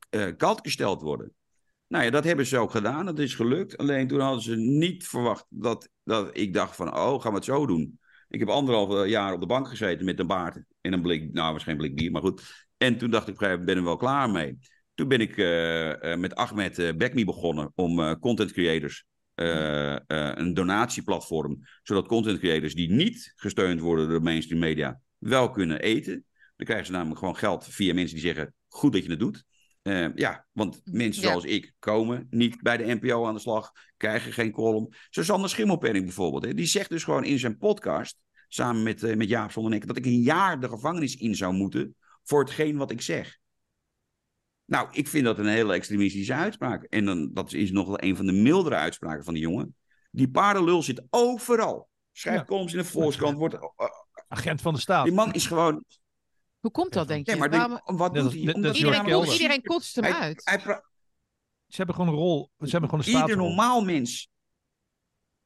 eh, 0.10 0.28
kalt 0.38 0.60
gesteld 0.62 1.02
worden. 1.02 1.34
Nou 1.88 2.04
ja, 2.04 2.10
dat 2.10 2.24
hebben 2.24 2.46
ze 2.46 2.58
ook 2.58 2.72
gedaan. 2.72 3.06
Dat 3.06 3.20
is 3.20 3.36
gelukt. 3.36 3.78
Alleen 3.78 4.08
toen 4.08 4.20
hadden 4.20 4.42
ze 4.44 4.56
niet 4.56 5.08
verwacht 5.08 5.46
dat, 5.50 5.90
dat 6.04 6.30
ik 6.38 6.54
dacht 6.54 6.76
van, 6.76 6.96
oh, 6.98 7.22
gaan 7.22 7.32
we 7.32 7.38
het 7.38 7.46
zo 7.46 7.66
doen. 7.66 7.99
Ik 8.30 8.40
heb 8.40 8.50
anderhalf 8.50 9.08
jaar 9.08 9.34
op 9.34 9.40
de 9.40 9.46
bank 9.46 9.68
gezeten 9.68 10.06
met 10.06 10.20
een 10.20 10.28
baard 10.28 10.64
en 10.82 10.94
een 10.94 11.02
blik, 11.02 11.34
nou, 11.34 11.52
waarschijnlijk 11.52 11.88
blik 11.88 12.00
bier, 12.00 12.12
maar 12.12 12.22
goed. 12.22 12.68
En 12.78 12.98
toen 12.98 13.10
dacht 13.10 13.28
ik, 13.28 13.38
ben 13.38 13.68
er 13.68 13.84
wel 13.84 13.98
klaar 13.98 14.30
mee. 14.30 14.58
Toen 14.94 15.08
ben 15.08 15.22
ik 15.22 15.38
uh, 15.38 16.16
met 16.16 16.36
Ahmed 16.36 16.80
uh, 16.80 16.94
Bekmi 16.94 17.26
begonnen 17.26 17.72
om 17.76 18.20
content 18.20 18.52
creators 18.52 19.06
een 19.36 20.54
donatieplatform, 20.54 21.60
zodat 21.84 22.08
content 22.08 22.40
creators 22.40 22.76
die 22.76 22.92
niet 22.92 23.34
gesteund 23.36 23.80
worden 23.80 24.10
door 24.10 24.18
de 24.18 24.24
mainstream 24.24 24.62
media 24.62 25.02
wel 25.18 25.50
kunnen 25.52 25.80
eten. 25.80 26.26
Dan 26.56 26.66
krijgen 26.66 26.86
ze 26.86 26.92
namelijk 26.92 27.20
gewoon 27.20 27.36
geld 27.36 27.66
via 27.70 27.94
mensen 27.94 28.16
die 28.16 28.26
zeggen: 28.26 28.54
goed 28.68 28.94
dat 28.94 29.04
je 29.04 29.10
het 29.10 29.20
doet. 29.20 29.44
Ja, 30.16 30.46
want 30.52 30.82
mensen 30.84 31.24
zoals 31.24 31.44
ik 31.44 31.74
komen 31.80 32.28
niet 32.30 32.62
bij 32.62 32.78
de 32.78 32.96
NPO 32.96 33.26
aan 33.26 33.34
de 33.34 33.40
slag, 33.40 33.72
krijgen 33.98 34.34
geen 34.34 34.52
column. 34.52 34.94
Susanne 35.10 35.48
Schimmelpenning 35.48 36.06
bijvoorbeeld, 36.06 36.46
hè, 36.46 36.54
die 36.54 36.66
zegt 36.66 36.90
dus 36.90 37.04
gewoon 37.04 37.24
in 37.24 37.40
zijn 37.40 37.58
podcast, 37.58 38.18
samen 38.48 38.84
met, 38.84 39.04
uh, 39.04 39.16
met 39.16 39.30
Jaap 39.30 39.52
Zondernek, 39.52 39.88
dat 39.88 39.98
ik 39.98 40.06
een 40.06 40.22
jaar 40.22 40.60
de 40.60 40.70
gevangenis 40.70 41.16
in 41.16 41.36
zou 41.36 41.54
moeten 41.54 41.96
voor 42.24 42.40
hetgeen 42.40 42.78
wat 42.78 42.92
ik 42.92 43.02
zeg. 43.02 43.38
Nou, 44.66 44.88
ik 44.92 45.08
vind 45.08 45.26
dat 45.26 45.40
een 45.40 45.48
hele 45.48 45.74
extremistische 45.74 46.34
uitspraak. 46.34 46.84
En 46.84 47.06
dan, 47.06 47.34
dat 47.34 47.54
is 47.54 47.72
nog 47.72 47.88
wel 47.88 48.04
een 48.04 48.16
van 48.16 48.26
de 48.26 48.32
mildere 48.32 48.76
uitspraken 48.76 49.24
van 49.24 49.34
die 49.34 49.44
jongen. 49.44 49.76
Die 50.12 50.30
paardenlul 50.30 50.84
zit 50.84 51.04
overal. 51.10 51.90
Schrijft 52.12 52.40
ja. 52.40 52.46
columns 52.46 52.72
in 52.72 52.78
de 52.78 52.86
Volkskrant. 52.86 53.38
Wordt, 53.38 53.54
uh, 53.54 53.62
Agent 54.28 54.62
van 54.62 54.74
de 54.74 54.80
staat. 54.80 55.06
Die 55.06 55.14
man 55.14 55.34
is 55.34 55.48
gewoon... 55.48 55.84
Hoe 56.60 56.72
komt 56.72 56.94
dat, 56.94 57.08
denk 57.08 57.26
je? 57.26 57.32
Ja, 57.32 57.38
maar 57.38 57.50
Waarom... 57.50 57.82
die, 57.86 57.98
wat 57.98 58.14
doet 58.14 58.32
hij? 58.34 58.54
Omdat 58.54 58.76
iedereen, 58.76 59.06
iedereen, 59.06 59.32
iedereen 59.32 59.64
kotst 59.64 59.96
hem 59.96 60.04
hij, 60.04 60.14
uit. 60.14 60.42
Hij 60.44 60.60
ze 61.68 61.76
hebben 61.76 61.96
gewoon 61.96 62.10
een 62.14 62.20
rol. 62.20 62.52
Ze 62.58 62.70
hebben 62.70 62.90
gewoon 62.90 63.06
een 63.06 63.12
staat. 63.12 63.30
Ieder 63.30 63.44
normaal 63.44 63.82
mens 63.82 64.30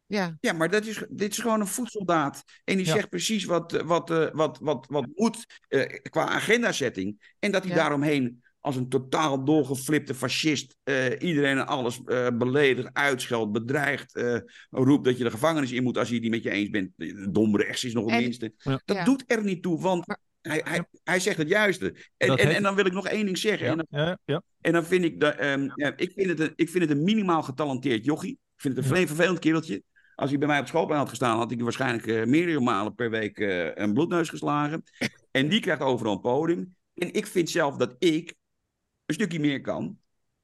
ja. 0.05 0.37
ja, 0.39 0.53
maar 0.53 0.69
dat 0.69 0.85
is, 0.85 1.03
dit 1.09 1.31
is 1.31 1.37
gewoon 1.37 1.59
een 1.59 1.67
voedsoldaat. 1.67 2.43
En 2.63 2.77
die 2.77 2.85
Ja. 2.85 2.93
zegt 2.93 3.09
precies 3.09 3.45
wat, 3.45 3.71
wat, 3.71 4.09
eh, 4.09 4.27
wat, 4.31 4.59
wat, 4.61 4.87
wat 4.89 5.07
moet 5.15 5.45
eh, 5.67 5.99
qua 6.09 6.25
agendasetting. 6.27 7.35
En 7.39 7.51
dat 7.51 7.63
hij 7.63 7.71
Ja. 7.71 7.77
daaromheen 7.77 8.43
als 8.59 8.75
een 8.75 8.89
totaal 8.89 9.43
doorgeflipte 9.43 10.13
fascist 10.15 10.77
eh, 10.83 11.21
iedereen 11.21 11.57
en 11.57 11.67
alles 11.67 12.01
eh, 12.05 12.27
beledigt, 12.33 12.89
uitscheldt, 12.93 13.51
bedreigt, 13.51 14.15
eh, 14.15 14.37
roept 14.69 15.05
dat 15.05 15.17
je 15.17 15.23
de 15.23 15.31
gevangenis 15.31 15.71
in 15.71 15.83
moet 15.83 15.97
als 15.97 16.07
je 16.07 16.13
het 16.13 16.23
niet 16.23 16.31
met 16.31 16.43
je 16.43 16.49
eens 16.49 16.69
bent. 16.69 16.91
Dom 17.33 17.57
rechts 17.57 17.83
is 17.83 17.93
nog 17.93 18.05
het 18.05 18.13
En- 18.13 18.21
minste. 18.21 18.53
Ja. 18.57 18.81
Dat 18.85 18.97
Ja. 18.97 19.03
doet 19.03 19.23
er 19.27 19.43
niet 19.43 19.63
toe, 19.63 19.79
want 19.81 20.07
Maar- 20.07 20.19
hij, 20.43 20.61
hij, 20.63 20.85
hij 21.03 21.19
zegt 21.19 21.37
het 21.37 21.47
juiste. 21.47 21.95
En, 22.17 22.37
en, 22.37 22.55
en 22.55 22.63
dan 22.63 22.75
wil 22.75 22.85
ik 22.85 22.93
nog 22.93 23.07
één 23.07 23.25
ding 23.25 23.37
zeggen. 23.37 23.67
En 23.67 23.87
Ja, 23.89 24.05
ja, 24.05 24.17
ja. 24.25 24.41
en 24.61 24.73
dan 24.73 24.85
vind 24.85 25.03
ik, 25.03 25.19
dat, 25.19 25.35
ehm, 25.35 25.69
ja, 25.75 25.93
ik, 25.95 26.11
vind 26.15 26.29
het 26.29 26.39
een, 26.39 26.53
ik 26.55 26.69
vind 26.69 26.83
het 26.89 26.97
een 26.97 27.03
minimaal 27.03 27.43
getalenteerd 27.43 28.05
jochie. 28.05 28.31
Ik 28.31 28.61
vind 28.61 28.75
het 28.75 28.83
een 28.83 28.89
Ja. 28.89 28.95
vreemd 28.95 29.07
vervelend 29.15 29.39
kereltje. 29.39 29.83
Als 30.15 30.29
hij 30.29 30.39
bij 30.39 30.47
mij 30.47 30.59
op 30.59 30.67
schoolplein 30.67 30.99
had 30.99 31.09
gestaan, 31.09 31.37
had 31.37 31.51
ik 31.51 31.61
waarschijnlijk 31.61 32.07
eh, 32.07 32.23
meerdere 32.25 32.59
malen 32.59 32.95
per 32.95 33.09
week 33.09 33.37
eh, 33.39 33.75
een 33.75 33.93
bloedneus 33.93 34.29
geslagen. 34.29 34.83
En 35.31 35.49
die 35.49 35.59
krijgt 35.59 35.81
overal 35.81 36.13
een 36.13 36.19
podium. 36.21 36.75
En 36.93 37.13
ik 37.13 37.27
vind 37.27 37.49
zelf 37.49 37.75
dat 37.77 37.95
ik 37.99 38.33
een 39.05 39.13
stukje 39.15 39.39
meer 39.39 39.61
kan. 39.61 39.97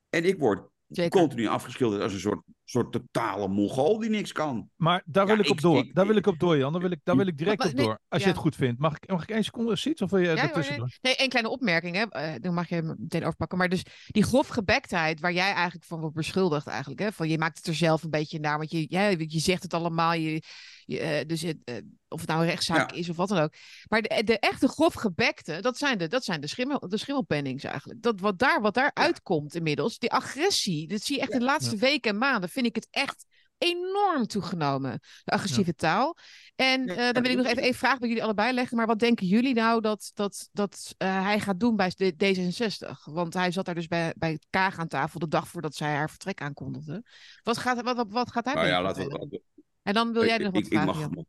En 0.09 0.25
ik 0.25 0.39
word 0.39 0.69
Zeker. 0.87 1.19
continu 1.19 1.47
afgeschilderd 1.47 2.01
als 2.01 2.13
een 2.13 2.19
soort, 2.19 2.41
soort 2.69 2.91
totale 2.91 3.47
mongool 3.47 3.99
die 3.99 4.09
niks 4.09 4.31
kan. 4.31 4.69
Maar 4.75 5.01
daar 5.05 5.27
Ja, 5.27 5.35
wil 5.35 5.43
ik 5.43 5.49
op 5.49 5.55
ik- 5.55 5.61
door. 5.61 5.77
ik- 5.77 5.95
daar 5.95 6.07
wil 6.07 6.15
ik 6.15 6.27
op 6.27 6.39
door, 6.39 6.57
Jan. 6.57 6.71
Daar 6.71 6.81
wil 6.81 6.91
ik, 6.91 6.99
daar 7.03 7.15
wil 7.17 7.27
ik 7.27 7.37
direct 7.37 7.57
Maar- 7.57 7.67
op 7.67 7.73
nee, 7.73 7.85
door. 7.85 7.99
Als 8.07 8.21
ja. 8.21 8.27
je 8.27 8.33
het 8.33 8.41
goed 8.41 8.55
vindt. 8.55 8.79
Mag 8.79 8.95
ik, 8.95 9.09
mag 9.09 9.23
ik 9.23 9.29
één 9.29 9.43
seconde 9.43 9.71
iets 9.83 10.01
of 10.01 10.09
wil 10.09 10.19
je 10.19 10.27
Ja, 10.27 10.35
ertussen 10.35 10.77
door? 10.77 10.97
Nee, 11.01 11.15
één 11.15 11.29
kleine 11.29 11.49
opmerking, 11.51 11.95
hè. 11.95 12.03
Eh, 12.09 12.33
dan 12.41 12.53
mag 12.53 12.69
je 12.69 12.75
hem 12.75 12.95
meteen 12.99 13.23
overpakken. 13.25 13.57
Maar 13.57 13.69
dus 13.69 13.83
die 14.07 14.23
grofgebektheid 14.23 15.19
waar 15.19 15.33
jij 15.33 15.53
eigenlijk 15.53 15.85
van 15.85 15.99
wordt 15.99 16.15
beschuldigd 16.15 16.67
eigenlijk. 16.67 16.99
Hè? 17.01 17.11
Van 17.11 17.29
je 17.29 17.37
maakt 17.37 17.57
het 17.57 17.67
er 17.67 17.75
zelf 17.75 18.03
een 18.03 18.09
beetje 18.09 18.39
naar. 18.39 18.57
Want 18.57 18.71
je, 18.71 18.85
ja, 18.89 19.07
je 19.07 19.39
zegt 19.39 19.63
het 19.63 19.73
allemaal. 19.73 20.13
Je, 20.13 20.41
je, 20.85 20.99
eh, 20.99 21.25
dus 21.27 21.41
het, 21.41 21.57
eh, 21.63 21.75
of 22.07 22.19
het 22.19 22.29
nou 22.29 22.41
een 22.41 22.47
rechtszaak 22.47 22.91
Ja. 22.91 22.97
is 22.97 23.09
of 23.09 23.15
wat 23.15 23.29
dan 23.29 23.37
ook. 23.37 23.53
Maar 23.87 24.01
de, 24.01 24.21
de 24.23 24.39
echte 24.39 24.67
grofgebekte, 24.67 25.61
dat 25.61 25.77
zijn 25.77 25.97
de, 25.97 26.07
dat 26.07 26.23
zijn 26.23 26.41
de, 26.41 26.47
schimmel, 26.47 26.79
de 26.89 26.97
schimmelpennings 26.97 27.63
eigenlijk. 27.63 28.01
Dat 28.01 28.19
wat 28.19 28.39
daar, 28.39 28.61
wat 28.61 28.73
daar 28.73 28.91
uitkomt 28.93 29.55
inmiddels. 29.55 29.97
Die 29.97 30.11
agressie, 30.11 30.87
dat 30.87 31.01
zie 31.01 31.15
je 31.15 31.21
echt 31.21 31.31
de 31.31 31.41
laatste 31.41 31.75
weken 31.75 32.11
en 32.11 32.17
maanden. 32.17 32.49
Vind 32.59 32.75
ik 32.77 32.83
het 32.83 32.87
echt 32.91 33.25
enorm 33.57 34.27
toegenomen. 34.27 34.99
De 35.23 35.31
agressieve 35.31 35.75
taal. 35.75 36.17
En 36.55 36.85
Ja, 36.85 36.95
eh, 36.95 37.13
dan 37.13 37.23
wil 37.23 37.31
ik 37.31 37.37
nog 37.37 37.45
even 37.45 37.63
één 37.63 37.73
vraag 37.73 37.99
bij 37.99 38.07
jullie 38.07 38.23
allebei 38.23 38.53
leggen. 38.53 38.77
Maar 38.77 38.87
wat 38.87 38.99
denken 38.99 39.27
jullie 39.27 39.53
nou 39.53 39.81
dat, 39.81 40.11
dat, 40.13 40.49
dat 40.51 40.95
eh, 40.97 41.23
hij 41.23 41.39
gaat 41.39 41.59
doen 41.59 41.75
bij 41.75 41.89
D- 41.89 42.13
D66? 42.23 42.89
Want 43.03 43.33
hij 43.33 43.51
zat 43.51 43.65
daar 43.65 43.75
dus 43.75 43.87
bij, 43.87 44.13
bij 44.17 44.39
Kaag 44.49 44.77
aan 44.77 44.87
tafel 44.87 45.19
de 45.19 45.27
dag 45.27 45.47
voordat 45.47 45.75
zij 45.75 45.93
haar 45.93 46.09
vertrek 46.09 46.41
aankondigde. 46.41 47.03
Wat 47.43 47.57
gaat, 47.57 47.81
wat, 47.81 47.95
wat, 47.95 48.11
wat 48.11 48.31
gaat 48.31 48.45
hij 48.45 48.53
Nou 48.53 48.67
ja, 48.67 48.81
laten 48.81 49.07
we 49.07 49.27
het 49.29 49.41
En 49.83 49.93
dan 49.93 50.13
wil 50.13 50.25
jij 50.25 50.35
ik, 50.35 50.41
nog 50.41 50.53
wat 50.53 50.65
ik, 50.65 50.67
ik 50.67 50.73
vragen, 50.73 51.01
mag, 51.01 51.15
Jan. 51.15 51.25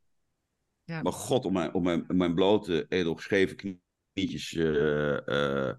Ja. 0.85 1.03
mag 1.03 1.15
God 1.15 1.45
op 1.45 1.53
mijn, 1.53 1.75
op 1.75 1.83
mijn, 1.83 2.05
mijn 2.09 2.35
blote, 2.35 2.87
edelgeschreven 2.89 3.57
knietjes 4.13 4.55
eh, 4.55 5.69
eh, 5.69 5.75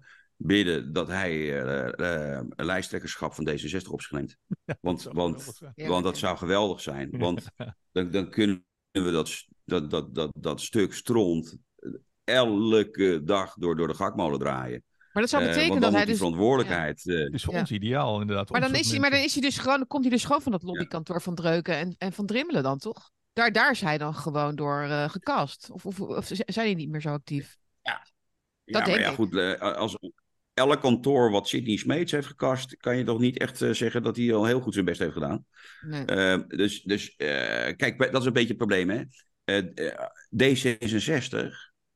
bidden 0.46 0.92
dat 0.92 1.08
hij 1.08 1.62
eh, 1.62 2.36
eh, 2.38 2.44
lijsttrekkerschap 2.56 3.34
van 3.34 3.48
D66 3.48 3.86
op 3.90 4.00
zich 4.02 4.10
neemt. 4.10 4.36
Want, 4.80 5.00
zou 5.00 5.14
want. 5.14 5.60
Ja, 5.74 5.88
want 5.88 6.04
dat 6.04 6.18
zou 6.18 6.36
geweldig 6.36 6.80
zijn. 6.80 7.10
Want 7.18 7.46
dan, 7.92 8.10
dan 8.10 8.30
kunnen 8.30 8.64
we 8.90 9.10
dat, 9.10 9.44
dat, 9.64 9.90
dat, 9.90 10.14
dat, 10.14 10.30
dat 10.38 10.60
stuk 10.60 10.92
stront 10.94 11.56
elke 12.24 13.20
dag 13.24 13.54
door, 13.54 13.76
door 13.76 13.88
de 13.88 13.94
gakmolen 13.94 14.38
draaien. 14.38 14.84
Maar 15.12 15.22
dat 15.22 15.30
zou 15.30 15.42
Eh, 15.42 15.48
betekenen 15.48 15.80
dat 15.80 15.92
hij 15.92 16.04
dus... 16.04 16.16
verantwoordelijkheid... 16.16 17.06
eh, 17.08 17.18
Het 17.18 17.34
is 17.34 17.44
voor 17.44 17.54
Ja. 17.54 17.60
ons 17.60 17.70
ideaal, 17.70 18.20
inderdaad. 18.20 18.50
Maar 18.50 18.60
dan, 18.60 18.74
is 18.74 18.90
hij, 18.90 19.00
maar 19.00 19.10
dan 19.10 19.20
is 19.20 19.32
hij 19.32 19.42
dus 19.42 19.58
gewoon, 19.58 19.86
komt 19.86 20.02
hij 20.04 20.12
dus 20.12 20.24
gewoon 20.24 20.42
van 20.42 20.52
dat 20.52 20.62
lobbykantoor 20.62 21.22
van 21.22 21.34
Dreuken 21.34 21.76
en, 21.76 21.94
en 21.98 22.12
van 22.12 22.26
Drimmelen 22.26 22.62
dan, 22.62 22.78
toch? 22.78 23.10
Daar, 23.32 23.52
daar 23.52 23.70
is 23.70 23.80
hij 23.80 23.98
dan 23.98 24.14
gewoon 24.14 24.56
door 24.56 24.82
eh, 24.82 25.08
gecast. 25.10 25.70
Of, 25.70 25.86
of, 25.86 26.00
of 26.00 26.30
zijn 26.46 26.66
die 26.66 26.76
niet 26.76 26.88
meer 26.88 27.00
zo 27.00 27.08
actief? 27.08 27.56
Ja, 27.82 28.06
Dat 28.64 28.74
maar 28.74 28.84
denk 28.84 28.98
ja, 28.98 29.08
ik. 29.08 29.14
goed. 29.14 29.58
Als 29.60 29.98
elk 30.54 30.80
kantoor 30.80 31.30
wat 31.30 31.48
Sidney 31.48 31.76
Smeets 31.76 32.12
heeft 32.12 32.26
gekast, 32.26 32.76
kan 32.76 32.96
je 32.96 33.04
toch 33.04 33.20
niet 33.20 33.38
echt 33.38 33.62
eh, 33.62 33.70
zeggen 33.70 34.02
dat 34.02 34.16
hij 34.16 34.34
al 34.34 34.44
heel 34.44 34.60
goed 34.60 34.72
zijn 34.72 34.84
best 34.84 35.00
heeft 35.00 35.12
gedaan. 35.12 35.44
Nee. 35.80 36.04
Eh, 36.04 36.38
dus 36.48 36.82
dus 36.82 37.16
eh, 37.16 37.76
kijk, 37.76 37.98
dat 38.12 38.20
is 38.20 38.26
een 38.26 38.32
beetje 38.32 38.48
het 38.48 38.56
probleem, 38.56 38.90
hè. 38.90 39.02
Eh, 39.44 39.62
D66 40.42 41.46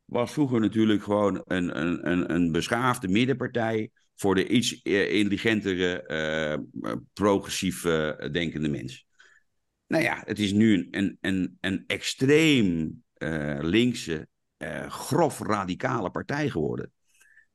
was 0.04 0.32
vroeger 0.32 0.60
natuurlijk 0.60 1.02
gewoon 1.02 1.42
een, 1.44 1.80
een, 1.80 2.10
een, 2.10 2.32
een 2.34 2.52
beschaafde 2.52 3.08
middenpartij 3.08 3.90
voor 4.14 4.34
de 4.34 4.48
iets 4.48 4.82
intelligentere, 4.82 6.66
progressief 7.12 7.84
eh, 7.84 8.30
denkende 8.32 8.68
mens. 8.68 9.06
Nou 9.86 10.02
ja, 10.02 10.22
het 10.24 10.38
is 10.38 10.52
nu 10.52 10.88
een, 10.90 11.18
een, 11.60 11.84
extreem 11.86 13.02
linkse, 13.60 14.28
grof 14.88 15.40
radicale 15.40 16.10
partij 16.10 16.50
geworden. 16.50 16.92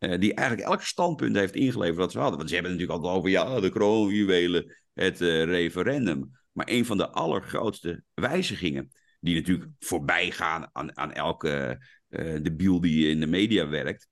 Eh, 0.02 0.20
die 0.20 0.34
eigenlijk 0.34 0.68
elk 0.68 0.82
standpunt 0.82 1.36
heeft 1.36 1.56
ingeleverd 1.56 1.98
dat 1.98 2.12
ze 2.12 2.20
hadden. 2.20 2.38
Want 2.38 2.50
ze 2.50 2.56
hebben 2.56 2.74
natuurlijk 2.74 3.00
altijd 3.00 3.18
over 3.18 3.30
ja, 3.30 3.60
de 3.60 3.70
kroonjuwelen, 3.70 4.78
het 4.94 5.22
eh, 5.22 5.44
referendum. 5.44 6.32
Maar 6.52 6.68
een 6.70 6.86
van 6.86 6.98
de 6.98 7.10
allergrootste 7.10 8.04
wijzigingen, 8.14 8.92
die 9.20 9.36
natuurlijk 9.36 9.70
voorbij 9.80 10.32
gaan 10.32 10.70
aan, 10.72 10.98
aan 10.98 11.14
elke 11.14 11.86
eh 12.08 12.42
debiel 12.42 12.82
die 12.82 13.10
in 13.10 13.20
de 13.20 13.28
media 13.28 13.68
werkt, 13.68 14.08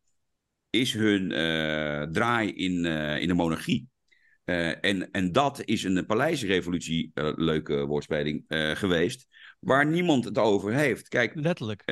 is 0.69 0.93
hun 0.93 1.29
draai 2.11 2.51
in, 2.51 2.85
in 3.21 3.27
de 3.27 3.33
monarchie. 3.33 3.87
En, 4.43 5.11
en 5.11 5.31
dat 5.31 5.61
is 5.65 5.83
een 5.83 6.05
paleisrevolutie, 6.05 7.11
leuke 7.35 7.85
woordspeling, 7.85 8.43
geweest, 8.77 9.27
waar 9.59 9.85
niemand 9.85 10.25
het 10.25 10.37
over 10.37 10.73
heeft. 10.73 11.07
Kijk, 11.07 11.35
Letterlijk. 11.35 11.83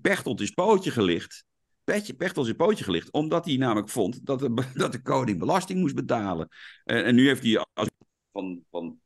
Pechtold 0.00 0.40
is 0.40 0.50
pootje 0.50 0.90
gelicht. 0.90 1.44
Petje, 1.84 2.14
Pechtold 2.14 2.46
is 2.46 2.52
pootje 2.52 2.84
gelicht, 2.84 3.10
omdat 3.10 3.44
hij 3.44 3.56
namelijk 3.56 3.88
vond 3.88 4.26
dat 4.26 4.38
de, 4.38 4.64
dat 4.74 4.92
de 4.92 5.02
koning 5.02 5.38
belasting 5.38 5.80
moest 5.80 5.94
betalen. 5.94 6.48
En 6.84 7.14
nu 7.14 7.26
heeft 7.26 7.42
hij 7.42 7.66
als, 7.74 7.88
van, 8.32 8.64
van, 8.70 9.00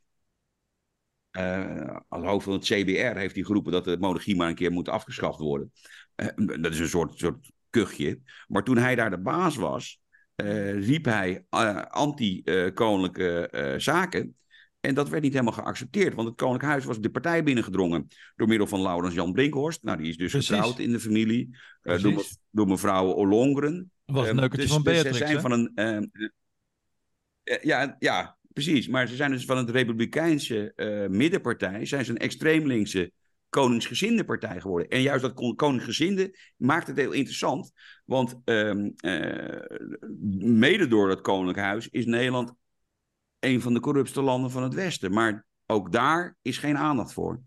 als 2.08 2.24
hoofd 2.24 2.44
van 2.44 2.52
het 2.52 2.64
CBR 2.64 3.18
heeft 3.18 3.34
hij 3.34 3.44
geroepen 3.44 3.72
dat 3.72 3.84
de 3.84 3.96
monarchie 3.98 4.36
maar 4.36 4.48
een 4.48 4.54
keer 4.54 4.72
moet 4.72 4.88
afgeschaft 4.88 5.38
worden. 5.38 5.72
Eh, 6.14 6.26
dat 6.36 6.72
is 6.72 6.78
een 6.78 6.88
soort, 6.88 7.18
soort 7.18 7.50
kuchje. 7.70 8.20
Maar 8.48 8.64
toen 8.64 8.76
hij 8.76 8.94
daar 8.94 9.10
de 9.10 9.20
baas 9.20 9.56
was, 9.56 10.00
eh, 10.34 10.84
riep 10.86 11.04
hij 11.04 11.44
anti-koninklijke 11.88 13.74
zaken. 13.78 14.36
En 14.86 14.94
dat 14.94 15.08
werd 15.08 15.22
niet 15.22 15.32
helemaal 15.32 15.52
geaccepteerd, 15.52 16.14
want 16.14 16.28
het 16.28 16.36
Koninklijk 16.36 16.72
Huis 16.72 16.84
was 16.84 17.00
de 17.00 17.10
partij 17.10 17.42
binnengedrongen 17.42 18.06
door 18.36 18.48
middel 18.48 18.66
van 18.66 18.82
Laurens 18.82 19.14
Jan 19.14 19.32
Brinkhorst. 19.32 19.82
Nou, 19.82 19.98
die 19.98 20.08
is 20.08 20.16
dus 20.16 20.30
Precies. 20.30 20.48
getrouwd 20.48 20.78
in 20.78 20.92
de 20.92 21.00
familie. 21.00 21.56
eh, 21.82 22.02
door, 22.02 22.12
me- 22.14 22.30
door 22.50 22.66
mevrouw 22.66 23.06
Ollongren. 23.10 23.90
Was 24.04 24.22
een 24.22 24.28
Ehm, 24.28 24.36
neukertje 24.36 24.66
dus- 24.66 24.74
van 24.74 24.82
dus 24.82 24.92
Beatrix, 24.92 25.16
Ze 25.18 25.24
zijn 25.24 25.36
hè? 25.36 25.40
van 25.42 25.52
een. 25.52 25.70
ehm, 25.74 26.04
eh, 27.42 27.62
ja, 27.62 27.96
ja, 27.98 28.36
precies. 28.52 28.88
Maar 28.88 29.08
ze 29.08 29.16
zijn 29.16 29.30
dus 29.30 29.44
van 29.44 29.56
het 29.56 29.70
Republikeinse 29.70 30.72
eh, 30.74 31.06
middenpartij. 31.08 31.86
Zijn 31.86 32.04
ze 32.04 32.10
een 32.10 32.18
extreem 32.18 32.66
linkse 32.66 33.12
koningsgezinde 33.48 34.24
partij 34.24 34.60
geworden. 34.60 34.88
En 34.88 35.02
juist 35.02 35.22
dat 35.22 35.34
kon- 35.34 35.54
koningsgezinde 35.56 36.38
maakt 36.56 36.86
het 36.86 36.96
heel 36.96 37.12
interessant. 37.12 37.72
Want 38.04 38.36
ehm, 38.44 38.90
eh, 38.96 39.60
mede 40.38 40.86
door 40.88 41.08
dat 41.08 41.20
koninklijk 41.20 41.58
huis 41.58 41.88
is 41.88 42.04
Nederland 42.06 42.52
een 43.38 43.60
van 43.60 43.74
de 43.74 43.80
corruptste 43.80 44.22
landen 44.22 44.50
van 44.50 44.62
het 44.62 44.74
Westen. 44.74 45.12
Maar 45.12 45.46
ook 45.66 45.92
daar 45.92 46.36
is 46.42 46.58
geen 46.58 46.76
aandacht 46.76 47.12
voor. 47.12 47.40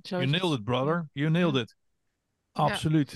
You 0.00 0.26
nailed 0.26 0.58
it, 0.58 0.64
brother. 0.64 1.08
You 1.12 1.30
nailed 1.30 1.54
it. 1.62 1.76
Absoluut. 2.52 3.10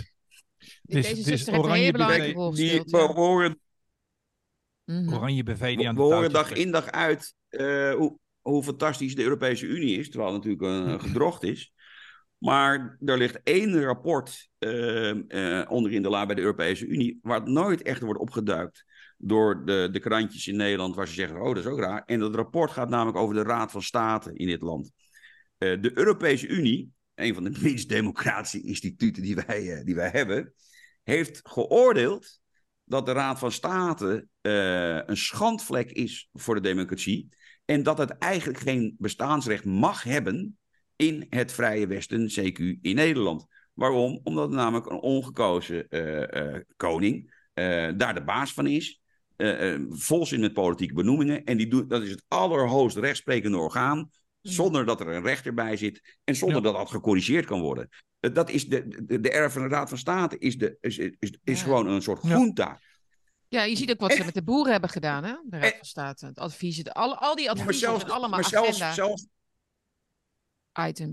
Die 0.82 0.96
Het 0.96 1.04
is- 1.04 1.08
het 1.08 1.18
is 1.18 1.24
D66 1.24 1.28
heeft 1.30 1.46
een 1.46 1.58
oranje 1.58 1.80
hele 1.80 1.92
belangrijke 1.92 2.32
beweging. 2.32 2.36
rol 2.36 2.54
Die, 2.54 2.82
we, 3.14 3.20
horen, 3.20 3.60
Mhm. 4.84 5.14
Oranje 5.14 5.42
BV 5.42 5.76
die 5.76 5.88
aan 5.88 5.94
we 5.94 6.00
de 6.00 6.06
horen 6.06 6.30
touwtjes 6.32 6.54
dag 6.56 6.64
in 6.64 6.70
dag 6.70 6.86
uit 6.90 7.34
eh, 7.48 7.94
hoe, 7.94 8.18
hoe 8.40 8.62
fantastisch 8.62 9.14
de 9.14 9.22
Europese 9.22 9.66
Unie 9.66 9.98
is. 9.98 10.10
Terwijl 10.10 10.32
het 10.32 10.44
natuurlijk 10.44 10.72
een, 10.86 10.92
een 10.92 11.00
gedrocht 11.00 11.42
is. 11.42 11.72
Maar 12.38 12.98
er 13.04 13.18
ligt 13.18 13.40
één 13.42 13.82
rapport 13.82 14.48
eh, 14.58 15.10
eh, 15.60 15.70
onderin 15.70 16.02
de 16.02 16.08
la 16.10 16.26
bij 16.26 16.34
de 16.34 16.40
Europese 16.40 16.86
Unie. 16.86 17.18
waar 17.22 17.40
het 17.40 17.48
nooit 17.48 17.82
echt 17.82 18.00
wordt 18.00 18.20
opgeduikt. 18.20 18.84
Door 19.22 19.64
de, 19.64 19.88
de 19.92 20.00
krantjes 20.00 20.46
in 20.46 20.56
Nederland. 20.56 20.94
waar 20.94 21.08
ze 21.08 21.14
zeggen: 21.14 21.40
Oh, 21.40 21.54
dat 21.54 21.64
is 21.64 21.70
ook 21.70 21.80
raar. 21.80 22.02
En 22.06 22.18
dat 22.18 22.34
rapport 22.34 22.70
gaat 22.70 22.88
namelijk 22.88 23.18
over 23.18 23.34
de 23.34 23.42
Raad 23.42 23.70
van 23.70 23.82
State 23.82 24.32
in 24.32 24.46
dit 24.46 24.62
land. 24.62 24.92
Eh, 25.58 25.80
de 25.80 25.98
Europese 25.98 26.46
Unie, 26.46 26.92
een 27.14 27.34
van 27.34 27.44
de 27.44 27.58
minst 27.62 27.88
democratische 27.88 28.60
instituten 28.60 29.22
die 29.22 29.34
wij, 29.34 29.72
eh, 29.72 29.84
die 29.84 29.94
wij 29.94 30.10
hebben. 30.10 30.52
heeft 31.02 31.40
geoordeeld 31.42 32.40
dat 32.84 33.06
de 33.06 33.12
Raad 33.12 33.38
van 33.38 33.52
State 33.52 34.26
eh, 34.40 34.96
een 35.06 35.16
schandvlek 35.16 35.90
is 35.90 36.28
voor 36.32 36.54
de 36.54 36.60
democratie. 36.60 37.28
En 37.64 37.82
dat 37.82 37.98
het 37.98 38.10
eigenlijk 38.10 38.58
geen 38.58 38.94
bestaansrecht 38.98 39.64
mag 39.64 40.02
hebben 40.02 40.58
in 40.96 41.26
het 41.28 41.52
Vrije 41.52 41.86
Westen, 41.86 42.28
CQ 42.28 42.58
in 42.80 42.94
Nederland. 42.94 43.46
Waarom? 43.72 44.20
Omdat 44.22 44.50
namelijk 44.50 44.90
een 44.90 45.00
ongekozen 45.00 45.88
koning 46.76 47.34
daar 47.96 48.14
de 48.14 48.24
baas 48.24 48.52
van 48.52 48.66
is. 48.66 48.99
Eh, 49.40 49.72
eh, 49.74 49.80
volzin 49.88 50.40
met 50.40 50.52
politieke 50.52 50.94
benoemingen. 50.94 51.44
En 51.44 51.56
die 51.56 51.66
doet, 51.68 51.90
dat 51.90 52.02
is 52.02 52.10
het 52.10 52.24
allerhoogst 52.28 52.96
rechtsprekende 52.96 53.56
orgaan. 53.58 54.10
Zonder 54.40 54.84
dat 54.86 55.00
er 55.00 55.08
een 55.08 55.22
rechter 55.22 55.54
bij 55.54 55.76
zit. 55.76 56.18
En 56.24 56.34
zonder 56.36 56.56
Ja. 56.56 56.62
dat 56.62 56.74
dat 56.74 56.90
gecorrigeerd 56.90 57.46
kan 57.46 57.60
worden. 57.60 57.88
Eh, 58.20 58.34
Dat 58.34 58.50
is 58.50 58.68
de, 58.68 59.04
de, 59.06 59.20
de 59.20 59.30
erf 59.30 59.52
van 59.52 59.62
de 59.62 59.68
Raad 59.68 59.88
van 59.88 59.98
State 59.98 60.38
is, 60.38 60.58
de, 60.58 60.76
is, 60.80 60.98
is, 60.98 61.14
is 61.44 61.58
Ja. 61.58 61.64
gewoon 61.64 61.86
een 61.86 62.02
soort 62.02 62.22
junta. 62.22 62.80
Ja, 63.48 63.62
je 63.62 63.76
ziet 63.76 63.90
ook 63.90 64.00
wat 64.00 64.12
ze 64.12 64.24
met 64.24 64.34
de 64.34 64.42
boeren 64.42 64.72
hebben 64.72 64.90
gedaan, 64.90 65.24
hè? 65.24 65.34
De 65.44 65.58
Raad 65.58 65.76
van 65.76 65.84
State. 65.84 66.26
Het 66.26 66.38
advies, 66.38 66.76
het- 66.76 66.92
al, 66.92 67.16
al 67.16 67.34
die 67.34 67.44
Ja, 67.44 67.50
maar 67.52 67.60
adviezen 67.60 67.86
zelfs, 67.88 68.00
zijn 68.00 68.12
allemaal 68.12 68.40
maar 68.40 68.48
zelfs, 68.48 68.78
zelfs, 68.94 69.26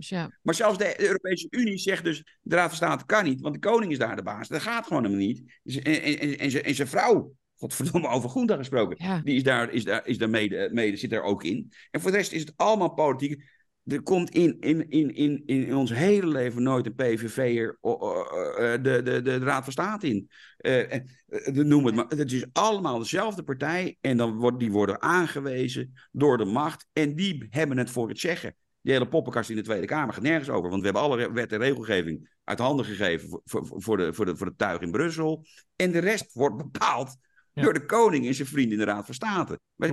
ja. 0.09 0.31
maar 0.41 0.55
zelfs 0.55 0.77
de 0.77 1.01
Europese 1.01 1.47
Unie 1.49 1.77
zegt 1.77 2.03
dus: 2.03 2.23
de 2.41 2.55
Raad 2.55 2.67
van 2.67 2.75
State 2.77 3.05
kan 3.05 3.23
niet, 3.23 3.41
want 3.41 3.53
de 3.53 3.59
koning 3.59 3.91
is 3.91 3.97
daar 3.97 4.15
de 4.15 4.23
baas. 4.23 4.47
Dat 4.47 4.61
gaat 4.61 4.87
gewoon 4.87 5.03
helemaal 5.03 5.25
niet. 5.25 5.59
En, 5.63 5.83
en, 6.03 6.19
en, 6.19 6.37
en, 6.37 6.51
zijn- 6.51 6.63
en 6.63 6.75
zijn 6.75 6.87
vrouw, 6.87 7.33
godverdomme 7.57 8.07
over 8.07 8.29
Groenta 8.29 8.55
gesproken, 8.55 8.95
Ja. 8.99 9.21
die 9.23 9.35
is 9.35 9.43
daar, 9.43 9.71
is 9.71 9.83
daar, 9.83 10.07
is 10.07 10.17
daar 10.17 10.29
mede, 10.29 10.69
mede, 10.71 10.97
zit 10.97 11.09
daar 11.09 11.23
ook 11.23 11.43
in. 11.43 11.71
En 11.91 12.01
voor 12.01 12.11
de 12.11 12.17
rest 12.17 12.31
is 12.31 12.41
het 12.41 12.53
allemaal 12.55 12.93
politiek. 12.93 13.55
Er 13.83 14.01
komt 14.01 14.29
in, 14.29 14.57
in, 14.59 14.89
in, 14.89 15.15
in, 15.15 15.43
in 15.45 15.75
ons 15.75 15.93
hele 15.93 16.27
leven 16.27 16.63
nooit 16.63 16.85
een 16.85 16.95
PVV'er 16.95 17.77
eh, 17.81 18.71
de, 18.71 18.79
de, 18.81 19.01
de, 19.03 19.21
de 19.21 19.37
Raad 19.37 19.63
van 19.63 19.71
State 19.73 20.07
in. 20.07 20.29
Eh, 20.57 20.93
eh, 20.93 21.01
noem 21.45 21.85
het 21.85 21.95
maar. 21.95 22.05
Het 22.07 22.31
is 22.31 22.45
allemaal 22.53 22.99
dezelfde 22.99 23.43
partij. 23.43 23.97
En 24.01 24.17
dan 24.17 24.35
wordt, 24.35 24.59
die 24.59 24.71
worden 24.71 25.01
aangewezen 25.01 25.93
door 26.11 26.37
de 26.37 26.45
macht. 26.45 26.87
En 26.93 27.15
die 27.15 27.47
hebben 27.49 27.77
het 27.77 27.89
voor 27.89 28.09
het 28.09 28.19
zeggen. 28.19 28.55
Die 28.81 28.93
hele 28.93 29.07
poppenkast 29.07 29.49
in 29.49 29.55
de 29.55 29.61
Tweede 29.61 29.87
Kamer 29.87 30.13
gaat 30.13 30.23
nergens 30.23 30.49
over. 30.49 30.69
Want 30.69 30.79
we 30.79 30.85
hebben 30.85 31.03
alle 31.03 31.31
wet 31.33 31.51
en 31.51 31.59
regelgeving 31.59 32.35
uit 32.43 32.59
handen 32.59 32.85
gegeven 32.85 33.29
voor, 33.29 33.41
voor, 33.43 33.81
voor, 33.81 33.97
de, 33.97 34.13
voor, 34.13 34.25
de, 34.25 34.37
voor 34.37 34.47
de 34.47 34.55
tuig 34.55 34.81
in 34.81 34.91
Brussel. 34.91 35.45
En 35.75 35.91
de 35.91 35.99
rest 35.99 36.33
wordt 36.33 36.57
bepaald 36.57 37.15
Ja. 37.57 37.63
door 37.63 37.73
de 37.73 37.85
koning 37.85 38.25
en 38.27 38.33
zijn 38.35 38.47
vrienden 38.47 38.71
in 38.71 38.85
de 38.85 38.91
Raad 38.91 39.05
van 39.05 39.13
State. 39.13 39.59
Maar 39.75 39.89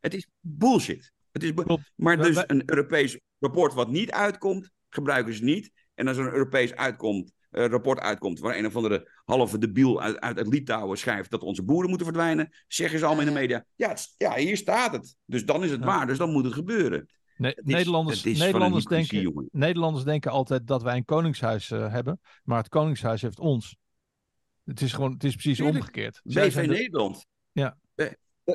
het 0.00 0.14
is 0.14 0.26
bullshit. 0.40 1.12
Het 1.32 1.42
is 1.42 1.54
bu- 1.54 1.76
maar 1.96 2.16
dus 2.16 2.34
wij- 2.34 2.44
een 2.46 2.62
Europees 2.66 3.18
rapport 3.38 3.74
wat 3.74 3.90
niet 3.90 4.10
uitkomt, 4.10 4.70
gebruiken 4.88 5.34
ze 5.34 5.44
niet. 5.44 5.70
En 5.94 6.08
als 6.08 6.16
er 6.16 6.26
een 6.26 6.32
Europees 6.32 6.74
uitkomt, 6.74 7.32
eh, 7.50 7.66
rapport 7.66 7.98
uitkomt 7.98 8.38
waar 8.38 8.56
een 8.56 8.66
of 8.66 8.76
andere 8.76 9.10
halve 9.24 9.58
debiel 9.58 10.00
uit, 10.02 10.20
uit, 10.20 10.36
uit 10.36 10.46
Litouwen 10.46 10.98
schrijft 10.98 11.30
dat 11.30 11.42
onze 11.42 11.62
boeren 11.62 11.88
moeten 11.88 12.06
verdwijnen, 12.06 12.48
zeggen 12.68 12.98
ze 12.98 13.04
allemaal 13.04 13.26
in 13.26 13.32
de 13.32 13.38
media, 13.40 13.64
ja, 13.76 13.88
het 13.88 14.14
ja 14.16 14.34
hier 14.36 14.56
staat 14.56 14.92
het. 14.92 15.16
Dus 15.24 15.44
dan 15.44 15.64
is 15.64 15.70
het 15.70 15.80
Ja. 15.80 15.86
waar, 15.86 16.06
dus 16.06 16.18
dan 16.18 16.30
moet 16.32 16.44
het 16.44 16.54
gebeuren. 16.54 17.08
Nee, 17.36 17.50
Het 17.56 17.66
is- 17.68 17.74
Nederlanders, 17.74 18.24
het 18.24 18.38
Nederlanders, 18.38 18.84
denken, 18.84 19.20
jongen. 19.20 19.48
Nederlanders 19.52 20.04
denken 20.04 20.30
altijd 20.30 20.66
dat 20.66 20.82
wij 20.82 20.96
een 20.96 21.04
koningshuis 21.04 21.70
eh, 21.70 21.92
hebben, 21.92 22.20
maar 22.44 22.58
het 22.58 22.68
koningshuis 22.68 23.22
heeft 23.22 23.38
ons. 23.38 23.76
Het 24.64 24.80
is 24.80 24.92
gewoon, 24.92 25.12
het 25.12 25.24
is 25.24 25.32
precies 25.34 25.56
Tuurlijk. 25.56 25.78
omgekeerd. 25.78 26.20
Zij 26.24 26.46
BV 26.46 26.52
zijn 26.52 26.68
de- 26.68 26.74
Nederland. 26.74 27.26
Ja. 27.52 27.76
Eh, 27.94 28.06
eh, 28.44 28.54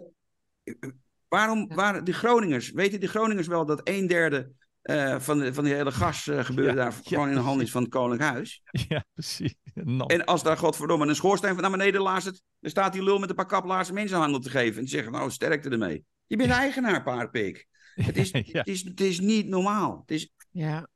waarom 1.28 1.68
waren 1.68 2.04
de 2.04 2.14
Groningers, 2.14 2.72
weten 2.72 3.00
de 3.00 3.08
Groningers 3.08 3.48
wel 3.48 3.66
dat 3.66 3.82
een 3.84 4.08
derde 4.08 4.52
eh, 4.82 5.20
van, 5.20 5.40
de, 5.40 5.54
van 5.54 5.64
die 5.64 5.74
hele 5.74 5.92
gas 5.92 6.28
eh, 6.28 6.44
gebeuren 6.44 6.76
Ja, 6.76 6.82
daar 6.84 6.94
ja, 6.94 7.00
gewoon 7.04 7.28
in 7.30 7.34
de 7.36 7.40
hand 7.42 7.62
is 7.62 7.72
van 7.72 7.82
het 7.82 7.92
Koninklijk 7.92 8.32
Huis? 8.32 8.62
Ja, 8.88 9.06
precies. 9.14 9.56
Nou, 9.74 10.14
En 10.14 10.26
als 10.26 10.44
daar 10.44 10.58
godverdomme 10.58 11.08
een 11.08 11.16
schoorsteen 11.16 11.54
van 11.54 11.62
naar 11.62 11.72
beneden 11.72 12.02
laat, 12.02 12.24
dan 12.60 12.70
staat 12.72 12.94
die 12.94 13.04
lul 13.04 13.20
met 13.20 13.30
een 13.30 13.36
paar 13.36 13.46
kaplaarzen 13.46 13.94
mensenhandel 13.94 14.40
te 14.40 14.50
geven. 14.50 14.74
En 14.76 14.80
die 14.82 14.90
zeggen, 14.90 15.12
nou, 15.12 15.32
sterkte 15.32 15.70
ermee. 15.70 16.04
Je 16.26 16.38
bent 16.38 16.50
eigenaar, 16.52 17.04
paardpik. 17.04 17.68
Het 17.96 18.18
is, 18.18 18.32
Ja. 18.32 18.42
het, 18.60 18.68
is, 18.68 18.84
het 18.84 19.02
is 19.02 19.20
niet 19.20 19.48
normaal. 19.48 20.00
Het 20.00 20.12
is, 20.12 20.32
ja. 20.50 20.88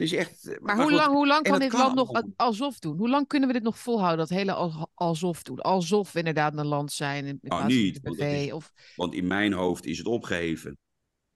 Is 0.00 0.12
echt... 0.12 0.58
Maar, 0.60 0.74
goed, 0.76 0.84
hoe 0.84 0.92
lang, 0.92 1.12
hoe 1.12 1.26
lang 1.26 1.42
kan 1.42 1.58
dit 1.58 1.68
kan 1.70 1.80
land 1.80 1.94
nog 1.94 2.22
alsof 2.36 2.78
doen? 2.78 2.96
Hoe 2.98 3.08
lang 3.08 3.26
kunnen 3.26 3.48
we 3.48 3.54
dit 3.54 3.62
nog 3.62 3.78
volhouden, 3.78 4.18
dat 4.18 4.28
hele 4.38 4.52
al- 4.52 4.90
alsof 4.94 5.42
doen? 5.42 5.60
Alsof 5.60 6.12
we 6.12 6.18
inderdaad 6.18 6.56
een 6.56 6.66
land 6.66 6.92
zijn 6.92 7.24
in, 7.24 7.38
in 7.42 7.48
Nou, 7.48 7.66
niet, 7.66 8.00
want 8.02 8.18
is- 8.18 8.52
Of, 8.52 8.72
Want 8.96 9.14
in 9.14 9.26
mijn 9.26 9.52
hoofd 9.52 9.84
is 9.86 9.98
het 9.98 10.06
opgeheven. 10.06 10.78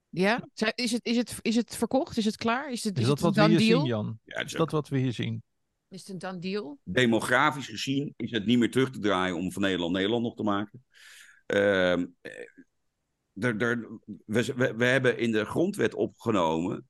ja? 0.08 0.48
Is 0.74 0.92
het, 0.92 1.04
is, 1.06 1.16
het, 1.16 1.38
is 1.42 1.56
het 1.56 1.76
verkocht? 1.76 2.16
Is 2.16 2.24
het 2.24 2.36
klaar? 2.36 2.72
Is 2.72 2.84
het, 2.84 2.94
is 2.96 3.02
is 3.02 3.08
dat 3.08 3.20
het 3.20 3.36
wat 3.36 3.46
we 3.46 3.50
hier 3.50 3.58
deal? 3.58 3.80
zien, 3.80 3.88
Jan? 3.88 4.18
Ja, 4.24 4.36
Is 4.38 4.44
is 4.44 4.52
dat 4.58 4.70
wat 4.70 4.88
we 4.88 4.98
hier 4.98 5.12
zien? 5.12 5.42
Is 5.88 6.00
het 6.00 6.08
een 6.08 6.18
done 6.18 6.38
deal? 6.38 6.78
demografisch 6.84 7.66
gezien 7.66 8.14
is 8.16 8.30
het 8.30 8.46
niet 8.46 8.58
meer 8.58 8.70
terug 8.70 8.90
te 8.90 8.98
draaien 8.98 9.36
om 9.36 9.52
van 9.52 9.62
Nederland 9.62 9.92
Nederland 9.92 10.22
nog 10.22 10.34
te 10.34 10.42
maken. 10.42 10.84
Ehm, 11.46 12.06
eh, 12.20 12.32
er, 13.32 13.56
er, 13.60 13.88
we, 14.26 14.52
we, 14.56 14.74
we 14.76 14.84
hebben 14.84 15.18
in 15.18 15.32
de 15.32 15.44
grondwet 15.44 15.94
opgenomen 15.94 16.76
eh, 16.76 16.82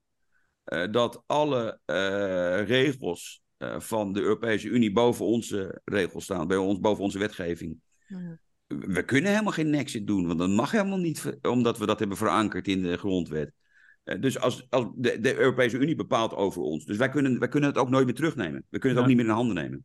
dat 0.91 1.23
alle 1.27 1.79
eh, 1.85 2.67
regels 2.67 3.43
eh, 3.57 3.81
van 3.81 4.13
de 4.13 4.21
Europese 4.21 4.69
Unie 4.69 4.93
boven 4.93 5.25
onze 5.25 5.81
regels 5.85 6.25
staan, 6.25 6.47
bij 6.49 6.57
ons, 6.57 6.81
boven 6.81 7.05
onze 7.05 7.19
wetgeving. 7.19 7.77
We 8.67 9.03
kunnen 9.05 9.31
helemaal 9.31 9.53
geen 9.53 9.71
nexit 9.71 10.07
doen, 10.07 10.27
want 10.27 10.39
dat 10.39 10.49
mag 10.49 10.71
helemaal 10.71 10.99
niet, 10.99 11.39
omdat 11.43 11.79
we 11.79 11.87
dat 11.87 11.99
hebben 11.99 12.17
verankerd 12.17 12.69
in 12.69 12.83
de 12.83 12.97
grondwet. 12.97 13.53
Eh, 14.05 14.21
Dus 14.21 14.39
als, 14.39 14.67
als 14.71 14.87
de, 14.97 15.21
de 15.21 15.37
Europese 15.37 15.79
Unie 15.79 15.95
bepaalt 15.95 16.35
over 16.35 16.63
ons. 16.63 16.85
Dus 16.85 16.97
wij 16.97 17.09
kunnen, 17.09 17.39
wij 17.39 17.49
kunnen 17.49 17.69
het 17.69 17.79
ook 17.79 17.91
nooit 17.91 18.05
meer 18.05 18.15
terugnemen. 18.15 18.65
We 18.69 18.79
kunnen 18.79 18.89
het 18.89 18.97
Ja. 18.99 19.03
ook 19.03 19.07
niet 19.07 19.17
meer 19.17 19.27
in 19.27 19.41
handen 19.41 19.55
nemen. 19.55 19.85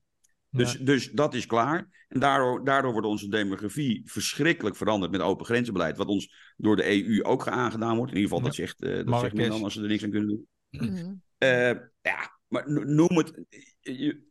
Dus, 0.50 0.74
Ja. 0.74 0.80
dus 0.86 1.12
dat 1.12 1.34
is 1.34 1.46
klaar. 1.46 2.06
En 2.08 2.20
daardoor, 2.20 2.64
daardoor 2.66 2.92
wordt 2.92 3.08
onze 3.08 3.28
demografie 3.28 4.02
verschrikkelijk 4.06 4.76
veranderd 4.76 5.12
met 5.12 5.22
open 5.22 5.46
grenzenbeleid. 5.46 5.98
Wat 5.98 6.08
ons 6.08 6.54
door 6.58 6.76
de 6.76 7.08
EU 7.08 7.24
ook 7.24 7.48
aangedaan 7.48 7.96
wordt. 7.98 8.12
In 8.12 8.18
ieder 8.18 8.32
geval, 8.32 8.46
dat 8.48 8.56
zegt, 8.56 8.82
eh 8.82 9.06
dat 9.06 9.20
zegt 9.20 9.34
men 9.34 9.50
dan 9.50 9.64
als 9.64 9.74
ze 9.74 9.82
er 9.82 9.88
niks 9.88 10.04
aan 10.04 10.10
kunnen 10.10 10.30
doen. 10.30 10.48
Mhm. 10.70 11.14
Eh, 11.38 11.72
ja, 12.02 12.40
maar 12.48 12.72
no- 12.72 12.84
noem 12.84 13.18
het. 13.18 13.46
je- 13.80 14.28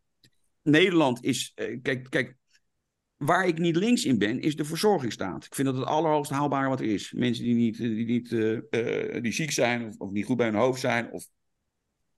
Nederland 0.61 1.23
is. 1.23 1.51
eh, 1.55 1.79
kijk, 1.81 2.09
kijk, 2.09 2.37
waar 3.17 3.47
ik 3.47 3.57
niet 3.57 3.75
links 3.75 4.05
in 4.05 4.17
ben, 4.17 4.39
is 4.39 4.55
de 4.55 4.65
verzorgingsstaat. 4.65 5.45
Ik 5.45 5.55
vind 5.55 5.67
dat 5.67 5.77
het 5.77 5.85
allerhoogst 5.85 6.31
haalbare 6.31 6.69
wat 6.69 6.79
er 6.79 6.85
is. 6.93 7.11
Mensen 7.11 7.43
die 7.43 7.55
niet, 7.55 7.77
die, 7.77 8.05
niet 8.05 8.31
eh, 8.31 9.15
eh, 9.15 9.23
die 9.23 9.31
ziek 9.31 9.51
zijn 9.51 9.87
of, 9.87 9.97
of 9.97 10.11
niet 10.11 10.25
goed 10.25 10.37
bij 10.37 10.45
hun 10.45 10.55
hoofd 10.55 10.79
zijn 10.79 11.11
of 11.11 11.27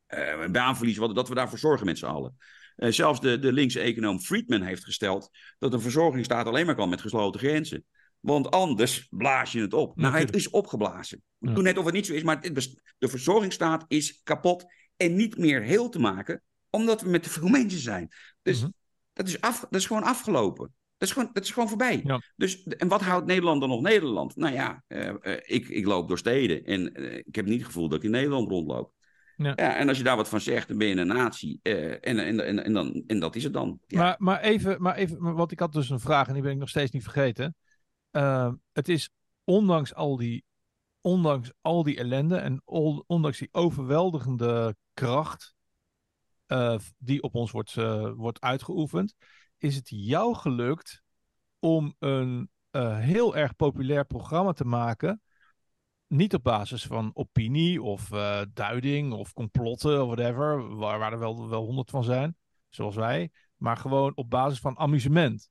eh, 0.06 0.40
een 0.40 0.52
baan 0.52 0.78
verliezen, 0.78 1.14
dat 1.14 1.30
we 1.30 1.36
daarvoor 1.36 1.58
zorgen 1.60 1.86
met 1.86 1.98
z'n 1.98 2.06
allen. 2.06 2.38
Eh, 2.76 2.92
zelfs 2.92 3.22
de, 3.22 3.40
de 3.40 3.54
linkse 3.54 3.80
econoom 3.80 4.20
Friedman 4.20 4.62
heeft 4.62 4.84
gesteld 4.84 5.30
dat 5.60 5.74
een 5.74 5.82
verzorgingsstaat 5.82 6.46
alleen 6.46 6.66
maar 6.66 6.76
kan 6.76 6.90
met 6.90 7.02
gesloten 7.02 7.40
grenzen. 7.40 7.86
Want 8.22 8.52
anders 8.52 9.08
blaas 9.10 9.52
je 9.52 9.62
het 9.62 9.74
op. 9.74 9.96
Nou, 9.96 10.18
het 10.18 10.36
is 10.36 10.50
opgeblazen. 10.50 11.24
Ja. 11.38 11.54
Doe 11.54 11.64
net 11.64 11.78
of 11.78 11.86
het 11.86 11.94
niet 11.94 12.06
zo 12.06 12.14
is, 12.14 12.24
maar 12.24 12.42
de 12.98 13.08
verzorgingsstaat 13.08 13.86
is 13.88 14.22
kapot 14.24 14.66
en 14.98 15.16
niet 15.16 15.38
meer 15.38 15.62
heel 15.62 15.90
te 15.90 16.00
maken, 16.00 16.44
omdat 16.70 17.02
we 17.02 17.10
met 17.10 17.24
te 17.24 17.30
veel 17.30 17.48
mensen 17.48 17.80
zijn. 17.80 18.10
Dus 18.42 18.62
Mhm. 18.62 18.70
dat, 19.14 19.28
is 19.28 19.42
af, 19.42 19.60
dat 19.60 19.80
is 19.80 19.86
gewoon 19.86 20.04
afgelopen. 20.04 20.74
Dat 20.98 21.10
is 21.10 21.16
gewoon, 21.16 21.30
dat 21.34 21.44
is 21.44 21.52
gewoon 21.52 21.70
voorbij. 21.70 22.02
Ja. 22.04 22.22
Dus, 22.36 22.64
en 22.64 22.88
wat 22.88 23.02
houdt 23.02 23.26
Nederland 23.26 23.60
dan 23.60 23.70
nog 23.70 23.82
Nederland? 23.82 24.36
Nou 24.36 24.54
ja, 24.54 24.84
eh, 24.88 25.10
eh, 25.10 25.40
ik, 25.44 25.68
ik 25.68 25.86
loop 25.86 26.08
door 26.08 26.18
steden 26.18 26.64
en 26.66 26.94
eh, 26.94 27.18
ik 27.18 27.36
heb 27.36 27.46
niet 27.46 27.58
het 27.58 27.66
gevoel 27.66 27.90
dat 27.90 27.98
ik 27.98 28.04
in 28.04 28.12
Nederland 28.12 28.50
rondloop. 28.50 28.94
Ja. 29.36 29.54
Ja, 29.56 29.76
en 29.76 29.88
als 29.88 29.98
je 29.98 30.04
daar 30.04 30.16
wat 30.16 30.30
van 30.30 30.42
zegt, 30.42 30.68
dan 30.68 30.78
ben 30.78 30.88
je 30.88 30.96
een 30.96 31.08
natie. 31.08 31.60
en, 31.62 32.02
en, 32.02 32.40
en, 32.40 32.64
en, 32.64 32.74
dan, 32.74 33.04
en 33.08 33.20
dat 33.20 33.36
is 33.36 33.44
het 33.44 33.54
dan. 33.54 33.80
Ja. 33.88 34.00
Maar, 34.00 34.16
maar, 34.18 34.40
even, 34.40 34.82
maar 34.82 34.96
even, 34.96 35.22
maar 35.22 35.34
want 35.34 35.52
ik 35.52 35.60
had 35.60 35.74
dus 35.74 35.90
een 35.90 36.00
vraag 36.00 36.28
en 36.28 36.34
die 36.34 36.42
ben 36.42 36.52
ik 36.52 36.58
nog 36.58 36.70
steeds 36.70 36.92
niet 36.92 37.04
vergeten. 37.04 37.56
Uh, 38.12 38.52
het 38.72 38.90
is 38.90 39.10
ondanks 39.44 39.94
al 39.94 40.18
die, 40.18 40.46
ondanks 41.02 41.52
al 41.62 41.84
die 41.84 41.98
ellende 41.98 42.38
en 42.38 42.62
on, 42.66 43.04
ondanks 43.08 43.38
die 43.38 43.50
overweldigende 43.52 44.76
kracht 44.94 45.56
uh, 46.48 46.80
die 46.98 47.22
op 47.22 47.36
ons 47.36 47.52
wordt, 47.52 47.76
uh, 47.76 48.12
wordt 48.12 48.42
uitgeoefend, 48.42 49.16
is 49.58 49.76
het 49.76 49.90
jou 49.90 50.36
gelukt 50.36 51.04
om 51.60 51.96
een 52.00 52.50
eh, 52.72 52.98
heel 52.98 53.36
erg 53.36 53.56
populair 53.56 54.06
programma 54.06 54.52
te 54.52 54.66
maken. 54.66 55.22
Niet 56.08 56.34
op 56.34 56.44
basis 56.44 56.86
van 56.86 57.12
opinie 57.14 57.82
of 57.82 58.12
eh, 58.12 58.42
duiding 58.54 59.14
of 59.14 59.34
complotten 59.34 60.02
of 60.02 60.16
whatever, 60.16 60.76
waar, 60.76 61.00
waar 61.00 61.12
er 61.12 61.20
wel, 61.20 61.50
wel 61.50 61.66
honderd 61.66 61.90
van 61.90 62.04
zijn, 62.04 62.38
zoals 62.70 62.96
wij. 62.96 63.32
Maar 63.58 63.78
gewoon 63.78 64.12
op 64.16 64.30
basis 64.30 64.60
van 64.60 64.78
amusement. 64.78 65.51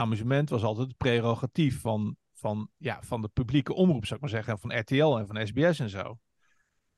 Amusement 0.00 0.48
was 0.50 0.62
altijd 0.62 0.88
het 0.88 0.96
prerogatief 0.96 1.80
van, 1.80 2.16
van, 2.32 2.70
ja, 2.76 3.02
van 3.02 3.22
de 3.22 3.28
publieke 3.28 3.74
omroep, 3.74 4.04
zou 4.04 4.14
ik 4.14 4.20
maar 4.20 4.30
zeggen. 4.42 4.58
Van 4.58 4.78
RTL 4.78 5.16
en 5.18 5.26
van 5.26 5.46
SBS 5.46 5.78
en 5.78 5.88
zo. 5.88 6.18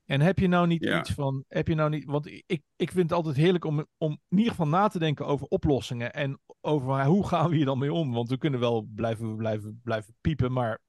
En 0.05 0.20
heb 0.20 0.38
je 0.38 0.48
nou 0.48 0.66
niet 0.66 0.84
Ja. 0.84 0.98
iets 0.98 1.11
van. 1.11 1.44
Heb 1.48 1.68
je 1.68 1.74
nou 1.74 1.90
niet. 1.90 2.05
Want 2.05 2.26
ik, 2.26 2.62
ik 2.76 2.90
vind 2.90 3.03
het 3.03 3.12
altijd 3.12 3.36
heerlijk 3.36 3.64
om, 3.64 3.86
om 3.96 4.11
in 4.28 4.36
ieder 4.36 4.50
geval 4.50 4.68
na 4.68 4.88
te 4.88 4.98
denken 4.98 5.26
over 5.26 5.46
oplossingen. 5.46 6.12
En 6.12 6.40
over 6.61 7.05
hoe 7.05 7.26
gaan 7.26 7.50
we 7.50 7.57
hier 7.57 7.64
dan 7.64 7.78
mee 7.78 7.92
om? 7.92 8.12
Want 8.12 8.28
we 8.28 8.38
kunnen 8.38 8.61
wel 8.61 8.82
blijven, 8.94 9.36
blijven, 9.36 9.80
blijven 9.82 10.14
piepen. 10.20 10.53
Maar. 10.53 10.80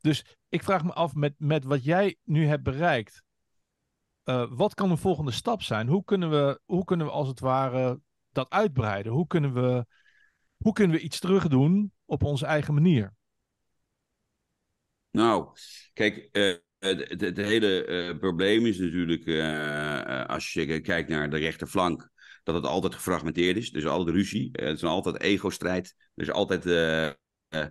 Dus 0.00 0.24
ik 0.48 0.62
vraag 0.62 0.84
me 0.84 0.92
af 0.92 1.14
met, 1.14 1.34
met 1.38 1.64
wat 1.64 1.84
jij 1.84 2.16
nu 2.24 2.46
hebt 2.46 2.62
bereikt. 2.62 3.22
eh, 4.24 4.46
wat 4.50 4.74
kan 4.74 4.90
een 4.90 4.98
volgende 4.98 5.30
stap 5.30 5.62
zijn? 5.62 5.88
Hoe 5.88 6.04
kunnen, 6.04 6.30
we, 6.30 6.60
hoe 6.64 6.84
kunnen 6.84 7.06
we 7.06 7.12
als 7.12 7.28
het 7.28 7.40
ware 7.40 8.00
dat 8.32 8.50
uitbreiden? 8.50 9.12
Hoe 9.12 9.26
kunnen 9.26 9.52
we, 9.54 9.86
hoe 10.56 10.72
kunnen 10.72 10.96
we 10.96 11.02
iets 11.02 11.18
terugdoen 11.18 11.92
op 12.04 12.22
onze 12.22 12.46
eigen 12.46 12.74
manier? 12.74 13.14
Nou, 15.10 15.48
kijk, 15.92 16.28
eh, 16.32 16.54
het, 16.78 17.36
hele 17.36 17.84
eh, 17.84 18.18
probleem 18.18 18.66
is 18.66 18.78
natuurlijk, 18.78 19.26
eh, 19.26 20.20
eh, 20.20 20.26
als 20.28 20.52
je 20.52 20.80
kijkt 20.80 21.08
naar 21.08 21.30
de 21.30 21.36
rechterflank, 21.38 22.10
dat 22.42 22.54
het 22.54 22.64
altijd 22.66 22.94
gefragmenteerd 22.94 23.56
is. 23.56 23.70
Dus 23.70 23.86
altijd 23.86 24.16
ruzie. 24.16 24.48
Het 24.52 24.76
is 24.76 24.84
altijd 24.84 25.20
ego-strijd. 25.20 25.94
Er 26.14 26.22
is 26.22 26.30
altijd. 26.30 26.66
eh, 26.66 27.06
eh, 27.06 27.66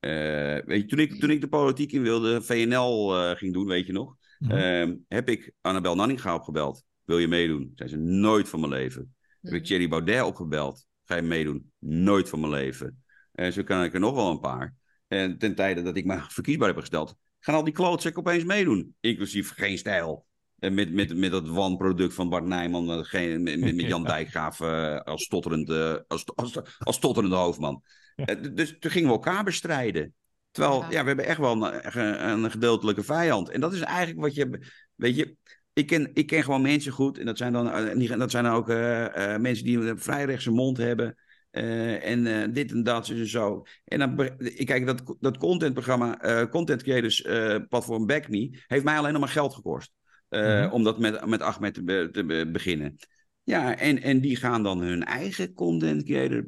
eh, 0.00 0.64
weet 0.66 0.80
je, 0.82 0.86
toen, 0.86 0.98
ik, 0.98 1.20
toen 1.20 1.30
ik 1.30 1.40
de 1.40 1.48
politiek 1.48 1.92
in 1.92 2.02
wilde, 2.02 2.42
VNL 2.42 3.16
eh, 3.16 3.36
ging 3.36 3.52
doen, 3.52 3.66
weet 3.66 3.86
je 3.86 3.92
nog, 3.92 4.16
Mhm. 4.38 4.52
ehm, 4.52 4.96
heb 5.08 5.28
ik 5.28 5.52
Annabel 5.60 5.94
Nanninga 5.94 6.34
opgebeld. 6.34 6.84
Wil 7.04 7.18
je 7.18 7.28
meedoen? 7.28 7.72
Zei 7.74 7.88
ze 7.88 7.96
nooit 7.96 8.48
van 8.48 8.60
mijn 8.60 8.72
leven. 8.72 9.14
Heb 9.42 9.52
ik 9.52 9.64
Thierry 9.64 9.88
Baudet 9.88 10.22
opgebeld. 10.22 10.86
Ga 11.04 11.16
je 11.16 11.22
meedoen? 11.22 11.72
Nooit 11.78 12.28
van 12.28 12.40
mijn 12.40 12.52
leven. 12.52 13.02
En 13.32 13.52
zo 13.52 13.62
kan 13.62 13.84
ik 13.84 13.94
er 13.94 14.00
nog 14.00 14.14
wel 14.14 14.30
een 14.30 14.40
paar. 14.40 14.74
En 15.08 15.38
ten 15.38 15.54
tijde 15.54 15.82
dat 15.82 15.96
ik 15.96 16.04
me 16.04 16.20
verkiesbaar 16.28 16.68
heb 16.68 16.78
gesteld, 16.78 17.16
gaan 17.40 17.54
al 17.54 17.64
die 17.64 17.72
klootzakken 17.72 18.20
opeens 18.20 18.44
meedoen. 18.44 18.94
Inclusief 19.00 19.50
geen 19.50 19.78
stijl. 19.78 20.26
En 20.58 20.74
met, 20.74 20.92
met, 20.92 21.16
met 21.16 21.30
dat 21.30 21.48
wanproduct 21.48 22.14
van 22.14 22.28
Bart 22.28 22.44
Nijman, 22.44 22.90
eh, 22.90 22.98
geen, 23.02 23.42
met, 23.42 23.60
met 23.60 23.80
Jan 23.80 24.02
Ja. 24.02 24.08
Dijkgraaf 24.14 24.60
eh, 24.60 25.00
als, 25.00 25.22
stotterend, 25.22 25.70
eh, 25.70 25.96
als, 26.08 26.24
als, 26.34 26.58
als 26.78 26.96
stotterende 26.96 27.36
hoofdman. 27.36 27.82
Dus 28.52 28.76
toen 28.78 28.90
gingen 28.90 29.08
we 29.08 29.14
elkaar 29.14 29.44
bestrijden. 29.44 30.14
Terwijl, 30.50 30.80
Ja. 30.80 30.90
ja, 30.90 31.00
we 31.00 31.06
hebben 31.06 31.24
echt 31.24 31.38
wel 31.38 31.52
een, 31.52 31.98
een, 31.98 32.44
een 32.44 32.50
gedeeltelijke 32.50 33.02
vijand. 33.02 33.48
En 33.48 33.60
dat 33.60 33.72
is 33.72 33.80
eigenlijk 33.80 34.20
wat 34.20 34.34
je, 34.34 34.70
weet 34.94 35.16
je, 35.16 35.36
ik 35.72 35.86
ken, 35.86 36.10
ik 36.14 36.26
ken 36.26 36.42
gewoon 36.42 36.62
mensen 36.62 36.92
goed. 36.92 37.18
En 37.18 37.26
dat 37.26 37.38
zijn 37.38 37.52
dan, 37.52 37.70
eh, 37.70 38.18
dat 38.18 38.30
zijn 38.30 38.44
dan 38.44 38.52
ook 38.54 38.68
eh, 38.68 39.34
eh, 39.34 39.40
mensen 39.40 39.64
die 39.64 39.78
een 39.78 39.98
vrij 39.98 40.24
rechtse 40.24 40.50
mond 40.50 40.76
hebben. 40.76 41.16
en 41.50 42.52
dit 42.52 42.72
en 42.72 42.82
dat 42.82 43.08
en 43.08 43.26
zo. 43.26 43.62
En 43.84 43.98
dan, 43.98 44.20
ik 44.38 44.66
kijk, 44.66 44.86
dat, 44.86 45.16
dat 45.20 45.36
contentprogramma, 45.36 46.20
eh 46.20 46.48
Content 46.48 46.82
Creators 46.82 47.20
Platform 47.68 48.06
Back 48.06 48.28
Me, 48.28 48.58
heeft 48.66 48.84
mij 48.84 48.98
alleen 48.98 49.12
nog 49.12 49.20
maar 49.20 49.30
geld 49.30 49.54
gekost. 49.54 49.92
Mhm. 50.28 50.68
Om 50.70 50.82
dat 50.84 50.98
met, 50.98 51.26
met 51.26 51.40
Ahmed 51.40 51.74
te, 51.74 51.82
be- 51.82 52.08
te 52.12 52.24
be- 52.24 52.50
beginnen. 52.50 52.96
Ja, 53.42 53.78
en, 53.78 54.02
en 54.02 54.20
die 54.20 54.36
gaan 54.36 54.62
dan 54.62 54.80
hun 54.80 55.04
eigen 55.04 55.52
content 55.52 56.04
creator 56.04 56.46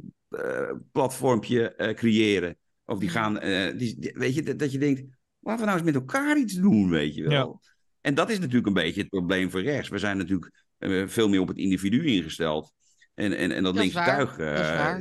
platformpje 0.92 1.92
creëren. 1.96 2.56
Of 2.84 2.98
die 2.98 3.08
Mhm. 3.08 3.18
gaan, 3.18 3.34
die, 3.78 4.10
weet 4.14 4.34
je, 4.34 4.42
dat, 4.42 4.58
dat 4.58 4.72
je 4.72 4.78
denkt, 4.78 5.02
laten 5.40 5.60
we 5.60 5.66
nou 5.66 5.76
eens 5.78 5.86
met 5.92 5.94
elkaar 5.94 6.38
iets 6.38 6.54
doen, 6.54 6.90
weet 6.90 7.14
je 7.14 7.28
wel. 7.28 7.60
En 8.04 8.14
dat 8.14 8.30
is 8.30 8.38
natuurlijk 8.38 8.66
een 8.66 8.72
beetje 8.72 9.00
het 9.00 9.08
probleem 9.10 9.50
voor 9.50 9.62
rechts. 9.62 9.88
We 9.88 9.98
zijn 9.98 10.16
natuurlijk 10.16 10.52
eh, 10.78 11.02
veel 11.06 11.28
meer 11.28 11.40
op 11.40 11.48
het 11.48 11.56
individu 11.56 12.06
ingesteld. 12.06 12.72
En, 13.14 13.36
en, 13.36 13.50
en 13.52 13.62
dat, 13.62 13.74
Dat 13.74 13.82
linkse 13.82 13.98
tuig, 14.04 14.38
eh, 14.38 14.96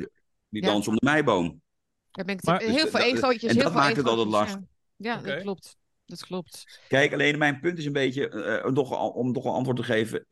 die 0.50 0.62
Ja. 0.64 0.68
dansen 0.70 0.92
om 0.92 0.98
de 0.98 1.06
meiboom. 1.06 1.62
Daar 2.12 2.26
ben 2.26 2.36
ik 2.36 2.44
Maar- 2.44 2.62
heel 2.62 2.72
Dus 2.72 2.90
veel 2.90 3.00
egootjes. 3.00 3.50
en 3.50 3.56
heel 3.56 3.64
dat 3.64 3.72
veel 3.72 3.82
maakt 3.82 3.96
het 3.98 4.08
altijd 4.08 4.28
lastig. 4.28 4.62
Ja, 4.96 5.22
dat 5.22 5.42
klopt. 5.42 5.78
Dat 6.06 6.26
klopt. 6.26 6.82
Kijk, 6.88 7.14
alleen 7.14 7.38
mijn 7.38 7.60
punt 7.60 7.78
is 7.78 7.86
een 7.86 7.94
beetje, 7.94 8.30
eh, 8.30 8.66
om 9.16 9.32
nog 9.32 9.46
een 9.46 9.52
antwoord 9.52 9.78
te 9.78 9.84
geven. 9.84 10.26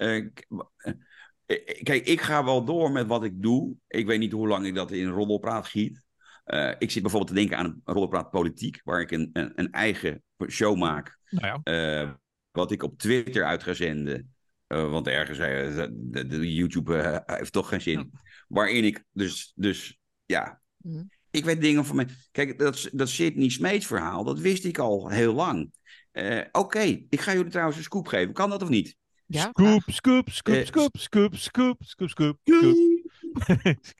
kijk, 1.83 2.05
ik 2.05 2.21
ga 2.21 2.43
wel 2.43 2.65
door 2.65 2.91
met 2.91 3.07
wat 3.07 3.23
ik 3.23 3.41
doe. 3.41 3.75
Ik 3.87 4.05
weet 4.05 4.19
niet 4.19 4.31
hoe 4.31 4.47
lang 4.47 4.65
ik 4.65 4.75
dat 4.75 4.91
in 4.91 5.07
roddelpraat 5.07 5.67
giet. 5.67 6.05
Eh, 6.43 6.71
ik 6.77 6.91
zit 6.91 7.01
bijvoorbeeld 7.01 7.31
te 7.35 7.39
denken 7.39 7.57
aan 7.57 7.65
een 7.65 7.81
roddelpraat 7.83 8.29
politiek, 8.31 8.81
waar 8.83 9.01
ik 9.01 9.11
een, 9.11 9.29
een, 9.33 9.51
een 9.55 9.71
eigen 9.71 10.23
show 10.47 10.77
maak. 10.77 11.17
Nou 11.29 11.61
ja. 11.63 12.19
Wat 12.51 12.71
ik 12.71 12.83
op 12.83 12.97
Twitter 12.97 13.43
uit 13.45 13.63
ga 13.63 13.73
zenden. 13.73 14.33
Eh, 14.67 14.89
want 14.91 15.07
ergens, 15.07 15.37
eh, 15.37 15.75
de, 15.75 15.89
de- 15.93 16.27
de 16.27 16.53
YouTube 16.53 16.97
eh, 16.97 17.35
heeft 17.37 17.51
toch 17.51 17.69
geen 17.69 17.81
zin. 17.81 18.11
Waarin 18.47 18.83
ik 18.83 19.03
dus, 19.11 19.51
dus 19.55 19.97
ja, 20.25 20.61
Mhm. 20.77 21.03
ik 21.31 21.45
weet 21.45 21.61
dingen 21.61 21.85
van 21.85 21.95
mij. 21.95 22.07
Kijk, 22.31 22.59
dat, 22.59 22.89
dat 22.91 23.09
Sidney 23.09 23.49
Smeets 23.49 23.85
verhaal, 23.87 24.23
dat 24.23 24.39
wist 24.39 24.65
ik 24.65 24.77
al 24.77 25.09
heel 25.09 25.33
lang. 25.33 25.71
Eh, 26.11 26.41
Oké, 26.51 26.79
ik 27.09 27.19
ga 27.21 27.33
jullie 27.33 27.51
trouwens 27.51 27.77
een 27.77 27.83
scoop 27.83 28.07
geven. 28.07 28.33
Kan 28.33 28.49
dat 28.49 28.61
of 28.63 28.69
niet? 28.69 28.95
Ja, 29.25 29.49
Scoop, 29.49 29.81
scoop, 29.85 30.29
scoop, 30.29 30.65
scoop, 30.65 30.97
scoop, 30.97 31.35
scoop, 31.37 31.77
scoop, 31.83 32.09
scoop, 32.09 32.37
scoop. 32.43 32.77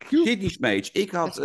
Sidney 0.09 0.49
Smeets. 0.49 0.91
Ik 0.91 1.11
had 1.11 1.37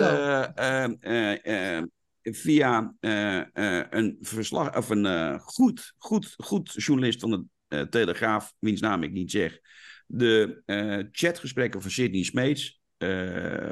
Via 2.30 2.94
eh, 3.00 3.38
eh, 3.38 3.86
een 3.90 4.16
verslag 4.20 4.76
of 4.76 4.90
een 4.90 5.06
eh, 5.06 5.38
goed, 5.40 5.94
goed, 5.98 6.34
goed 6.36 6.72
journalist 6.76 7.20
van 7.20 7.30
de 7.30 7.88
Telegraaf, 7.88 8.54
wiens 8.58 8.80
naam 8.80 9.02
ik 9.02 9.12
niet 9.12 9.30
zeg, 9.30 9.58
de 10.06 10.62
chatgesprekken 11.12 11.82
van 11.82 11.90
Sidney 11.90 12.22
Smeets 12.22 12.80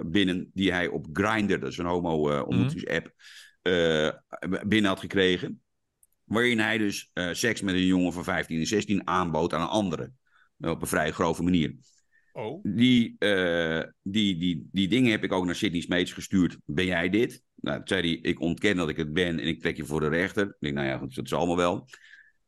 binnen, 0.06 0.50
die 0.54 0.72
hij 0.72 0.88
op 0.88 1.06
Grindr, 1.12 1.58
dat 1.58 1.70
is 1.70 1.78
een 1.78 1.86
homo-ontmoetingsapp, 1.86 3.12
eh, 3.62 4.08
binnen 4.66 4.90
had 4.90 5.00
gekregen. 5.00 5.62
Waarin 6.24 6.58
hij 6.58 6.78
dus 6.78 7.10
seks 7.32 7.60
met 7.60 7.74
een 7.74 7.86
jongen 7.86 8.12
van 8.12 8.24
15 8.24 8.58
en 8.58 8.66
16 8.66 9.06
aanbood 9.06 9.52
aan 9.52 9.60
een 9.60 9.66
andere. 9.66 10.12
Op 10.58 10.82
een 10.82 10.88
vrij 10.88 11.12
grove 11.12 11.42
manier. 11.42 11.74
Oh. 12.36 12.60
Die, 12.62 13.16
eh, 13.18 13.82
die, 14.02 14.36
die, 14.36 14.68
die 14.72 14.88
dingen 14.88 15.10
heb 15.10 15.24
ik 15.24 15.32
ook 15.32 15.44
naar 15.44 15.54
Sidney 15.54 15.80
Smeets 15.80 16.12
gestuurd. 16.12 16.58
Ben 16.64 16.84
jij 16.84 17.08
dit? 17.08 17.42
Nou, 17.54 17.76
toen 17.76 17.88
zei 17.88 18.00
hij, 18.00 18.30
ik 18.30 18.40
ontken 18.40 18.76
dat 18.76 18.88
ik 18.88 18.96
het 18.96 19.12
ben 19.12 19.40
en 19.40 19.46
ik 19.46 19.60
trek 19.60 19.76
je 19.76 19.84
voor 19.84 20.00
de 20.00 20.08
rechter. 20.08 20.46
Ik 20.46 20.56
denk, 20.58 20.74
nou 20.74 20.86
ja, 20.86 20.98
goed, 20.98 21.14
dat 21.14 21.24
is 21.24 21.32
allemaal 21.32 21.56
wel. 21.56 21.88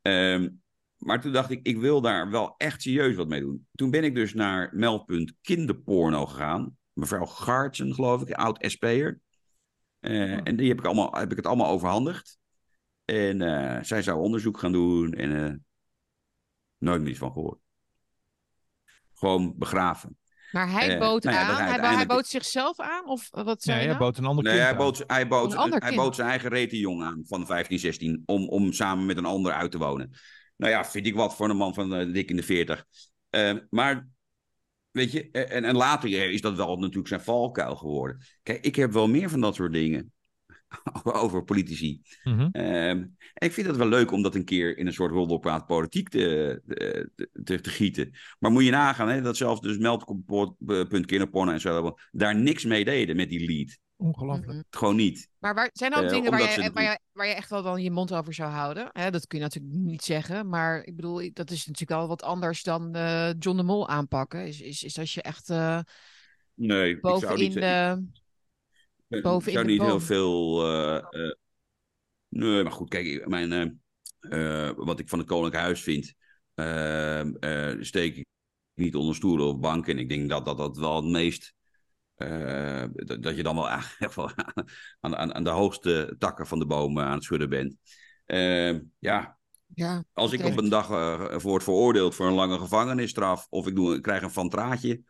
Ehm, 0.02 0.48
maar 0.96 1.20
toen 1.20 1.32
dacht 1.32 1.50
ik, 1.50 1.66
ik 1.66 1.78
wil 1.78 2.00
daar 2.00 2.30
wel 2.30 2.54
echt 2.56 2.82
serieus 2.82 3.16
wat 3.16 3.28
mee 3.28 3.40
doen. 3.40 3.66
Toen 3.74 3.90
ben 3.90 4.04
ik 4.04 4.14
dus 4.14 4.34
naar 4.34 4.70
meldpunt 4.74 5.34
kinderporno 5.42 6.26
gegaan. 6.26 6.76
Mevrouw 6.92 7.26
Gaartsen, 7.26 7.94
geloof 7.94 8.22
ik, 8.22 8.30
oud 8.30 8.58
SP'er. 8.60 9.20
Eh, 10.00 10.46
En 10.46 10.56
die 10.56 10.68
heb 10.68 10.78
ik, 10.78 10.84
allemaal, 10.84 11.14
heb 11.14 11.30
ik 11.30 11.36
het 11.36 11.46
allemaal 11.46 11.70
overhandigd. 11.70 12.38
En 13.04 13.40
eh, 13.40 13.82
zij 13.82 14.02
zou 14.02 14.20
onderzoek 14.20 14.58
gaan 14.58 14.72
doen 14.72 15.12
en 15.12 15.64
nooit 16.78 17.00
meer 17.00 17.10
iets 17.10 17.18
van 17.18 17.32
gehoord. 17.32 17.65
Gewoon 19.18 19.54
begraven. 19.56 20.16
Maar 20.50 20.70
hij 20.70 20.92
Eh, 20.94 20.98
bood 20.98 21.22
nou 21.24 21.36
ja, 21.36 21.42
aan. 21.42 21.48
dat 21.48 21.58
hij, 21.58 21.68
uiteindelijk- 21.68 22.08
bood 22.08 22.26
zichzelf 22.26 22.80
aan? 22.80 23.08
Of 23.08 23.28
wat 23.30 23.62
zei 23.62 23.76
Nee, 23.76 23.86
hij 23.86 23.96
nou? 23.96 24.06
bood 24.06 24.18
een 24.18 24.24
ander 24.24 24.44
Nee, 24.44 24.52
kind 24.52 24.66
hij 24.66 24.76
bood, 24.76 25.04
hij, 25.06 25.28
bood, 25.28 25.52
Een 25.52 25.58
ander 25.58 25.82
hij 25.82 25.94
bood 25.94 26.14
zijn 26.14 26.28
eigen 26.28 26.48
rete 26.48 26.78
jong 26.78 27.02
aan 27.02 27.22
van 27.26 27.46
15, 27.46 27.78
16 27.78 28.22
om, 28.26 28.48
om 28.48 28.72
samen 28.72 29.06
met 29.06 29.16
een 29.16 29.24
ander 29.24 29.52
uit 29.52 29.70
te 29.70 29.78
wonen. 29.78 30.10
Nou 30.56 30.72
ja, 30.72 30.84
vind 30.84 31.06
ik 31.06 31.14
wat 31.14 31.36
voor 31.36 31.50
een 31.50 31.56
man 31.56 31.74
van 31.74 31.94
eh, 31.94 32.12
dik 32.12 32.30
in 32.30 32.36
de 32.36 32.42
40. 32.42 32.84
Eh, 33.30 33.52
maar 33.70 34.08
weet 34.90 35.12
je, 35.12 35.30
en, 35.30 35.64
en 35.64 35.76
later 35.76 36.30
is 36.32 36.40
dat 36.40 36.56
wel 36.56 36.76
natuurlijk 36.76 37.08
zijn 37.08 37.20
valkuil 37.20 37.76
geworden. 37.76 38.26
Kijk, 38.42 38.64
ik 38.64 38.76
heb 38.76 38.92
wel 38.92 39.08
meer 39.08 39.30
van 39.30 39.40
dat 39.40 39.54
soort 39.54 39.72
dingen 39.72 40.12
over 41.22 41.44
politici. 41.44 42.00
Mhm. 42.24 42.48
Ehm, 42.52 43.04
en 43.34 43.46
ik 43.46 43.52
vind 43.52 43.66
het 43.66 43.76
wel 43.76 43.88
leuk 43.88 44.10
om 44.10 44.22
dat 44.22 44.34
een 44.34 44.44
keer 44.44 44.78
in 44.78 44.86
een 44.86 44.92
soort 44.92 45.12
roddelpraat 45.12 45.66
politiek 45.66 46.08
te, 46.08 46.60
te, 46.66 47.10
te, 47.44 47.60
te 47.60 47.70
gieten. 47.70 48.10
Maar 48.38 48.50
moet 48.50 48.64
je 48.64 48.70
nagaan, 48.70 49.08
hè, 49.08 49.22
dat 49.22 49.36
zelfs 49.36 49.60
dus 49.60 49.78
meldpunt 49.78 51.06
kinderporno 51.06 51.52
en 51.52 51.60
zo 51.60 51.96
daar 52.10 52.36
niks 52.36 52.64
mee 52.64 52.84
deden 52.84 53.16
met 53.16 53.28
die 53.28 53.46
lead. 53.46 53.78
Ongelooflijk. 53.98 54.46
Mhm. 54.46 54.60
Gewoon 54.70 54.96
niet. 54.96 55.28
Maar 55.38 55.54
waar, 55.54 55.70
zijn 55.72 55.92
er 55.92 55.98
ook 55.98 56.04
Eh, 56.04 56.10
dingen 56.10 56.30
waar 56.30 56.40
je, 56.40 56.70
waar, 56.72 56.82
je, 56.82 56.98
waar 57.12 57.26
je 57.26 57.34
echt 57.34 57.50
wel 57.50 57.62
dan 57.62 57.82
je 57.82 57.90
mond 57.90 58.12
over 58.12 58.34
zou 58.34 58.50
houden? 58.50 58.88
Hè, 58.92 59.10
dat 59.10 59.26
kun 59.26 59.38
je 59.38 59.44
natuurlijk 59.44 59.74
niet 59.74 60.02
zeggen. 60.02 60.48
Maar 60.48 60.82
ik 60.84 60.96
bedoel, 60.96 61.30
dat 61.32 61.50
is 61.50 61.66
natuurlijk 61.66 62.00
wel 62.00 62.08
wat 62.08 62.22
anders 62.22 62.62
dan 62.62 62.94
eh, 62.94 63.30
John 63.38 63.56
de 63.56 63.62
Mol 63.62 63.88
aanpakken. 63.88 64.46
Is, 64.46 64.60
is, 64.60 64.82
is 64.82 64.98
als 64.98 65.14
je 65.14 65.22
echt 65.22 65.50
eh, 65.50 65.78
Nee, 66.54 66.90
ik 66.90 66.98
zou 67.00 67.20
bovenin 67.20 67.38
niet, 67.38 67.52
de... 67.52 68.04
ik 69.08 69.22
boven 69.22 69.52
zou 69.52 69.64
in 69.64 69.70
niet 69.70 69.82
heel 69.82 70.00
veel. 70.00 70.64
eh, 70.64 70.96
eh, 70.96 71.34
nee, 72.28 72.62
maar 72.62 72.72
goed, 72.72 72.88
kijk, 72.88 73.28
mijn, 73.28 73.52
eh, 73.52 74.68
eh, 74.68 74.72
wat 74.76 74.98
ik 75.00 75.08
van 75.08 75.18
het 75.18 75.28
Koninklijk 75.28 75.64
Huis 75.64 75.82
vind, 75.82 76.14
eh, 76.54 77.20
eh, 77.70 77.82
steek 77.82 78.16
ik 78.16 78.26
niet 78.74 78.94
onder 78.96 79.14
stoelen 79.14 79.46
of 79.46 79.58
banken. 79.58 79.92
En 79.92 79.98
ik 79.98 80.08
denk 80.08 80.28
dat 80.28 80.44
dat, 80.44 80.56
dat 80.58 80.76
wel 80.76 80.96
het 80.96 81.04
meest 81.04 81.54
eh, 82.14 82.84
dat, 82.92 83.22
dat 83.22 83.36
je 83.36 83.42
dan 83.42 83.54
wel 83.54 83.68
aan, 83.70 83.82
aan, 85.00 85.16
aan, 85.16 85.34
aan 85.34 85.44
de 85.44 85.50
hoogste 85.50 86.14
takken 86.18 86.46
van 86.46 86.58
de 86.58 86.66
boom 86.66 86.98
aan 87.00 87.12
het 87.14 87.22
schudden 87.24 87.48
bent. 87.48 87.76
Eh, 88.24 88.72
ja, 88.98 89.38
Ja, 89.74 90.04
als 90.12 90.32
ik 90.32 90.44
op 90.44 90.56
een 90.56 90.68
dag 90.68 90.90
eh, 90.90 91.38
word 91.38 91.62
veroordeeld 91.62 92.14
voor 92.14 92.26
een 92.26 92.32
lange 92.34 92.58
gevangenisstraf 92.58 93.46
of 93.50 93.66
ik, 93.66 93.74
doe, 93.74 94.00
krijg 94.00 94.22
een 94.22 94.30
fantraatje, 94.30 95.02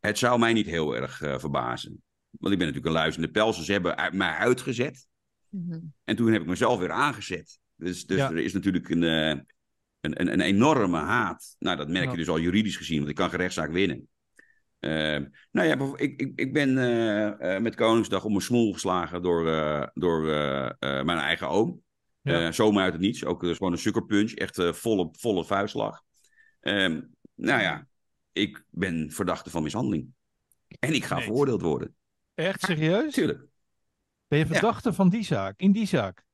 het 0.00 0.18
zou 0.18 0.38
mij 0.38 0.52
niet 0.52 0.66
heel 0.66 0.96
erg 0.96 1.22
eh, 1.22 1.38
verbazen. 1.38 2.02
Want 2.44 2.56
ik 2.56 2.62
ben 2.62 2.68
natuurlijk 2.72 2.86
een 2.86 3.00
luizende 3.02 3.30
pels, 3.30 3.56
dus 3.56 3.66
ze 3.66 3.72
hebben 3.72 3.96
uit- 3.96 4.12
mij 4.12 4.30
uitgezet. 4.30 5.06
Mhm. 5.48 5.78
En 6.04 6.16
toen 6.16 6.32
heb 6.32 6.40
ik 6.42 6.46
mezelf 6.48 6.78
weer 6.78 6.90
aangezet. 6.90 7.58
Dus, 7.76 8.06
dus 8.06 8.16
Ja. 8.18 8.30
er 8.30 8.38
is 8.38 8.52
natuurlijk 8.52 8.88
een, 8.88 9.02
eh, 9.02 9.28
een, 9.28 9.40
een, 10.20 10.32
een 10.32 10.40
enorme 10.40 10.98
haat. 10.98 11.56
Nou, 11.58 11.76
dat 11.76 11.88
merk 11.88 12.04
Ja. 12.04 12.10
je 12.10 12.16
dus 12.16 12.28
al 12.28 12.38
juridisch 12.40 12.76
gezien, 12.76 12.96
want 12.98 13.08
ik 13.10 13.14
kan 13.14 13.30
geen 13.30 13.38
rechtszaak 13.38 13.70
winnen. 13.72 14.08
Ehm, 14.80 15.24
nou 15.50 15.68
ja, 15.68 15.92
ik, 15.96 16.20
ik, 16.20 16.32
ik 16.40 16.52
ben 16.52 16.78
eh, 16.78 17.54
eh, 17.56 17.62
met 17.62 17.74
Koningsdag 17.74 18.24
om 18.24 18.30
mijn 18.30 18.42
smoel 18.44 18.72
geslagen 18.72 19.22
door, 19.22 19.48
eh, 19.48 19.86
door 19.94 20.28
eh, 20.30 20.64
eh, 20.64 21.04
mijn 21.04 21.18
eigen 21.18 21.48
oom. 21.48 21.82
Ja. 22.20 22.46
Eh, 22.46 22.52
zomaar 22.52 22.84
uit 22.84 22.92
het 22.92 23.02
niets. 23.02 23.24
Ook 23.24 23.40
dus 23.40 23.56
gewoon 23.56 23.72
een 23.72 23.78
sukkerpunch. 23.78 24.32
Echt 24.34 24.58
eh, 24.58 24.72
volle, 24.72 25.08
volle 25.12 25.44
vuistslag. 25.44 26.02
Ehm, 26.60 27.00
nou 27.34 27.60
ja, 27.62 27.86
ik 28.32 28.64
ben 28.70 29.10
verdachte 29.10 29.50
van 29.50 29.62
mishandeling. 29.62 30.06
En 30.78 30.94
ik 30.94 31.04
ga 31.04 31.14
Nee. 31.14 31.24
veroordeeld 31.24 31.62
worden. 31.62 31.94
Echt 32.34 32.60
serieus? 32.60 33.14
Tuurlijk. 33.14 33.44
Ben 34.28 34.38
je 34.38 34.46
verdachte 34.46 34.92
van 34.92 35.08
die 35.08 35.24
zaak? 35.24 35.54
In 35.60 35.72
die 35.72 35.86
zaak? 35.86 36.24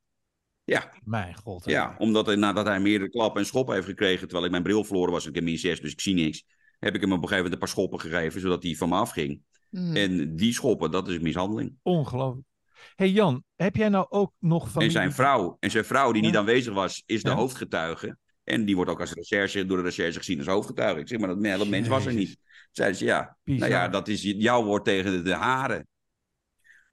Ja, 0.65 0.93
Mijn 1.05 1.35
god. 1.35 1.65
hè. 1.65 1.71
Ja, 1.71 1.95
omdat 1.99 2.27
hij, 2.27 2.37
nadat 2.37 2.67
hij 2.67 2.81
meerdere 2.81 3.11
klappen 3.11 3.41
en 3.41 3.47
schoppen 3.47 3.75
heeft 3.75 3.87
gekregen, 3.87 4.21
terwijl 4.21 4.45
ik 4.45 4.51
mijn 4.51 4.63
bril 4.63 4.85
verloren 4.85 5.13
was, 5.13 5.27
ik 5.27 5.35
heb 5.35 5.45
min 5.45 5.59
6, 5.59 5.81
dus 5.81 5.93
ik 5.93 6.01
zie 6.01 6.15
niks, 6.15 6.45
heb 6.79 6.95
ik 6.95 7.01
hem 7.01 7.13
op 7.13 7.23
een 7.23 7.29
gegeven 7.29 7.37
moment 7.37 7.53
een 7.53 7.59
paar 7.59 7.69
schoppen 7.69 8.01
gegeven, 8.01 8.41
zodat 8.41 8.63
hij 8.63 8.75
van 8.75 8.89
me 8.89 8.95
afging. 8.95 9.43
Mhm. 9.71 9.97
En 9.97 10.37
die 10.37 10.53
schoppen, 10.53 10.91
dat 10.91 11.09
is 11.09 11.19
mishandeling. 11.19 11.77
Ongelooflijk. 11.83 12.47
hey 12.95 13.11
Jan, 13.11 13.45
heb 13.57 13.77
jij 13.77 13.89
nou 13.89 14.07
ook 14.09 14.33
nog 14.39 14.65
En 14.65 14.71
familie? 14.71 14.93
zijn 14.93 15.13
vrouw, 15.13 15.57
en 15.61 15.71
zijn 15.71 15.85
vrouw 15.85 16.13
die 16.13 16.23
Ja. 16.23 16.29
niet 16.29 16.37
aanwezig 16.37 16.75
was, 16.75 17.03
is 17.07 17.23
de 17.23 17.29
Ja. 17.31 17.35
hoofdgetuige. 17.37 18.19
En 18.45 18.65
die 18.65 18.77
wordt 18.77 18.91
ook 18.91 19.01
als 19.01 19.13
recherche, 19.13 19.67
door 19.67 19.77
de 19.77 19.83
recherche 19.83 20.19
gezien 20.19 20.39
als 20.39 20.47
hoofdgetuige. 20.47 21.01
Ik 21.01 21.09
zeg 21.09 21.19
maar, 21.19 21.29
dat, 21.29 21.43
dat 21.43 21.69
mens 21.69 21.89
was 21.89 22.07
er 22.07 22.15
niet. 22.15 22.39
Zeiden 22.71 22.99
ze, 22.99 23.05
ja, 23.05 23.37
Bizar. 23.45 23.69
nou 23.69 23.81
ja, 23.81 23.89
dat 23.89 24.09
is 24.09 24.23
jouw 24.23 24.65
woord 24.65 24.85
tegen 24.85 25.11
de, 25.13 25.23
de 25.23 25.35
haren. 25.35 25.89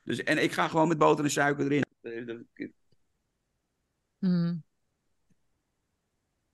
Dus, 0.04 0.24
en 0.24 0.44
ik 0.44 0.52
ga 0.52 0.68
gewoon 0.68 0.88
met 0.88 0.98
boter 0.98 1.24
en 1.24 1.32
suiker 1.32 1.72
erin. 1.72 1.86
Mhm. 4.18 4.56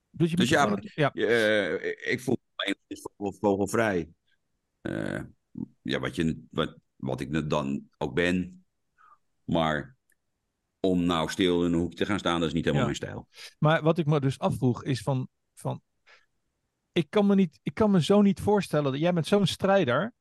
Dus, 0.09 0.29
je 0.29 0.35
Dus 0.35 0.49
ja, 0.49 0.79
ja. 0.81 1.13
Eh, 1.13 2.11
ik 2.11 2.21
voel 2.21 2.37
me 2.55 2.63
enigszins 2.65 3.01
vogel- 3.15 3.37
vogelvrij. 3.39 4.09
Eh, 4.81 5.21
ja, 5.81 5.99
wat, 5.99 6.15
je, 6.15 6.43
wat, 6.51 6.77
wat 6.95 7.21
ik 7.21 7.49
dan 7.49 7.89
ook 7.97 8.13
ben. 8.13 8.65
Maar 9.43 9.95
om 10.85 11.05
nou 11.05 11.29
stil 11.29 11.65
in 11.65 11.73
een 11.73 11.79
hoek 11.79 11.93
te 11.93 12.05
gaan 12.05 12.19
staan, 12.19 12.39
dat 12.39 12.47
is 12.47 12.53
niet 12.53 12.65
helemaal 12.65 12.87
Ja. 12.87 12.91
mijn 12.99 13.27
stijl. 13.27 13.27
Maar 13.59 13.83
wat 13.83 13.97
ik 13.97 14.05
me 14.05 14.19
dus 14.19 14.39
afvroeg 14.39 14.83
is 14.83 15.01
van, 15.01 15.27
van 15.53 15.81
ik, 16.91 17.09
kan 17.09 17.25
me 17.25 17.35
niet, 17.35 17.59
ik 17.63 17.73
kan 17.73 17.91
me 17.91 18.03
zo 18.03 18.21
niet 18.21 18.39
voorstellen 18.39 18.91
dat 18.91 19.01
jij 19.01 19.13
bent 19.13 19.27
zo'n 19.27 19.47
strijder. 19.47 20.13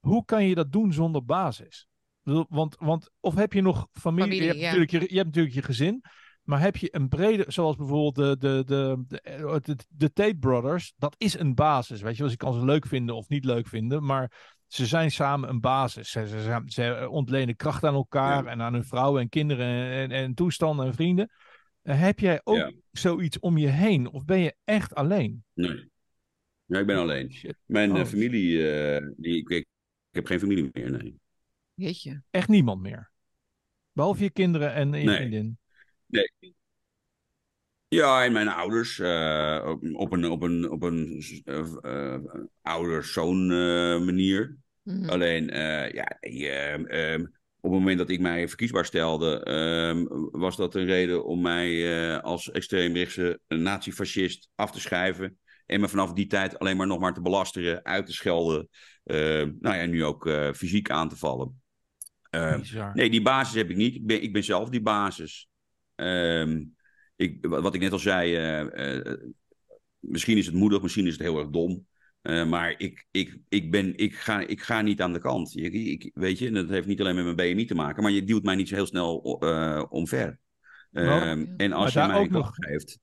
Hoe 0.00 0.24
kan 0.24 0.44
je 0.44 0.54
dat 0.54 0.72
doen 0.72 0.92
zonder 0.92 1.24
basis? 1.24 1.86
Ik 1.90 2.22
bedoel, 2.22 2.46
Want, 2.48 2.76
want 2.78 3.10
of 3.20 3.34
heb 3.34 3.52
je 3.52 3.62
nog 3.62 3.88
familie? 3.92 4.22
Familie, 4.22 4.42
je, 4.42 4.48
hebt 4.48 4.60
ja. 4.60 4.64
natuurlijk 4.64 4.90
je, 4.90 4.98
je 4.98 5.16
hebt 5.16 5.26
natuurlijk 5.26 5.54
je 5.54 5.62
gezin. 5.62 6.04
Maar 6.42 6.60
heb 6.60 6.76
je 6.76 6.94
een 6.94 7.08
brede, 7.08 7.44
zoals 7.48 7.76
bijvoorbeeld 7.76 8.14
de, 8.14 8.36
de, 8.38 8.62
de, 8.66 9.04
de, 9.06 9.60
de, 9.62 9.76
de 9.88 10.12
Tate 10.12 10.36
Brothers, 10.36 10.92
dat 10.96 11.14
is 11.18 11.38
een 11.38 11.54
basis. 11.54 12.00
Weet 12.00 12.16
je, 12.16 12.22
wel, 12.22 12.30
je 12.30 12.36
kan 12.36 12.52
ze 12.52 12.64
leuk 12.64 12.86
vinden 12.86 13.14
of 13.14 13.28
niet 13.28 13.44
leuk 13.44 13.66
vinden, 13.66 14.04
maar 14.04 14.32
ze 14.72 14.86
zijn 14.86 15.10
samen 15.10 15.48
een 15.48 15.60
basis. 15.60 16.10
Ze, 16.10 16.26
ze, 16.28 16.40
ze, 16.42 16.62
ze 16.66 17.08
ontlenen 17.10 17.56
kracht 17.56 17.84
aan 17.84 17.94
elkaar 17.94 18.44
Ja. 18.44 18.50
en 18.50 18.62
aan 18.62 18.72
hun 18.72 18.84
vrouwen 18.84 19.22
en 19.22 19.28
kinderen 19.28 19.90
en, 19.92 20.10
en 20.10 20.34
toestanden 20.34 20.86
en 20.86 20.94
vrienden. 20.94 21.30
Eh, 21.82 22.00
Heb 22.00 22.18
jij 22.18 22.40
ook 22.44 22.56
Ja. 22.56 22.72
zoiets 22.90 23.38
om 23.38 23.58
je 23.58 23.66
heen 23.68 24.10
of 24.10 24.24
ben 24.24 24.38
je 24.38 24.54
echt 24.64 24.94
alleen? 24.94 25.44
Nee. 25.52 25.90
Ja, 26.64 26.78
ik 26.78 26.86
ben 26.86 26.96
alleen. 26.96 27.32
Shit. 27.32 27.56
Mijn 27.66 27.90
eh, 27.94 28.00
Oh. 28.00 28.06
familie, 28.06 28.70
eh, 28.70 29.06
die, 29.16 29.36
ik, 29.36 29.48
ik, 29.48 29.58
ik 29.58 29.66
heb 30.10 30.26
geen 30.26 30.38
familie 30.40 30.70
meer, 30.72 30.90
nee. 30.90 31.20
Jeetje. 31.74 32.22
Echt 32.30 32.48
niemand 32.48 32.82
meer. 32.82 33.10
Behalve 33.92 34.22
je 34.22 34.30
kinderen 34.30 34.74
en 34.74 34.92
je 34.92 35.04
Nee. 35.04 35.16
vriendin. 35.16 35.58
Nee. 36.06 36.54
Ja, 37.88 38.24
en 38.24 38.32
mijn 38.32 38.48
ouders 38.48 38.98
uh, 38.98 39.62
op, 39.66 39.82
op 39.92 40.12
een, 40.12 40.30
op 40.30 40.42
een, 40.42 40.70
op 40.70 40.82
een 40.82 41.22
uh, 41.44 41.72
uh, 41.82 42.18
ouder-zoon 42.62 43.46
manier. 44.04 44.56
Mhm. 44.82 45.08
Alleen, 45.08 45.56
uh, 45.56 45.90
ja, 45.90 46.16
uh, 46.20 47.12
um, 47.12 47.22
op 47.60 47.70
het 47.70 47.80
moment 47.80 47.98
dat 47.98 48.10
ik 48.10 48.20
mij 48.20 48.48
verkiesbaar 48.48 48.84
stelde, 48.84 49.50
um, 49.50 50.28
was 50.30 50.56
dat 50.56 50.74
een 50.74 50.84
reden 50.84 51.24
om 51.24 51.40
mij 51.40 51.70
uh, 51.70 52.18
als 52.18 52.50
extreemrechtse 52.50 53.40
nazi-fascist 53.48 54.48
af 54.54 54.70
te 54.70 54.80
schrijven. 54.80 55.38
En 55.66 55.80
me 55.80 55.88
vanaf 55.88 56.12
die 56.12 56.26
tijd 56.26 56.58
alleen 56.58 56.76
maar 56.76 56.86
nog 56.86 57.00
maar 57.00 57.14
te 57.14 57.20
belasteren, 57.20 57.84
uit 57.84 58.06
te 58.06 58.12
schelden. 58.12 58.68
nou 59.04 59.58
ja, 59.60 59.86
nu 59.86 60.04
ook 60.04 60.26
uh, 60.26 60.52
fysiek 60.52 60.90
aan 60.90 61.08
te 61.08 61.16
vallen. 61.16 61.62
Nee, 62.94 63.10
die 63.10 63.22
basis 63.22 63.54
heb 63.54 63.70
ik 63.70 63.76
niet. 63.76 63.94
Ik 63.94 64.06
ben, 64.06 64.22
ik 64.22 64.32
ben 64.32 64.44
zelf 64.44 64.68
die 64.68 64.82
basis. 64.82 65.48
Um, 65.96 66.76
ik, 67.16 67.46
wat 67.46 67.74
ik 67.74 67.80
net 67.80 67.92
al 67.92 67.98
zei, 67.98 68.60
uh, 68.62 69.14
misschien 69.98 70.38
is 70.38 70.46
het 70.46 70.54
moedig, 70.54 70.82
misschien 70.82 71.06
is 71.06 71.12
het 71.12 71.22
heel 71.22 71.38
erg 71.38 71.48
dom. 71.48 71.86
Uh, 72.22 72.48
maar 72.48 72.74
ik, 72.78 73.06
ik, 73.10 73.38
ik, 73.48 73.70
ben, 73.70 73.96
ik, 73.96 74.14
ga, 74.14 74.40
ik 74.40 74.62
ga 74.62 74.80
niet 74.80 75.02
aan 75.02 75.12
de 75.12 75.18
kant. 75.18 75.56
Ik, 75.56 75.72
ik, 75.72 76.10
weet 76.14 76.38
je, 76.38 76.50
dat 76.50 76.68
heeft 76.68 76.86
niet 76.86 77.00
alleen 77.00 77.14
met 77.14 77.24
mijn 77.24 77.36
BMI 77.36 77.64
te 77.64 77.74
maken, 77.74 78.02
maar 78.02 78.12
je 78.12 78.24
duwt 78.24 78.42
mij 78.42 78.54
niet 78.54 78.68
zo 78.68 78.74
heel 78.74 78.86
snel 78.86 79.38
uh, 79.44 79.84
omver. 79.88 80.38
Uh, 80.92 81.04
Nou, 81.04 81.54
en 81.56 81.72
als 81.72 81.92
je 81.92 81.98
mij 81.98 82.16
ook 82.16 82.24
een 82.26 82.32
nog, 82.32 82.50
geeft, 82.54 82.98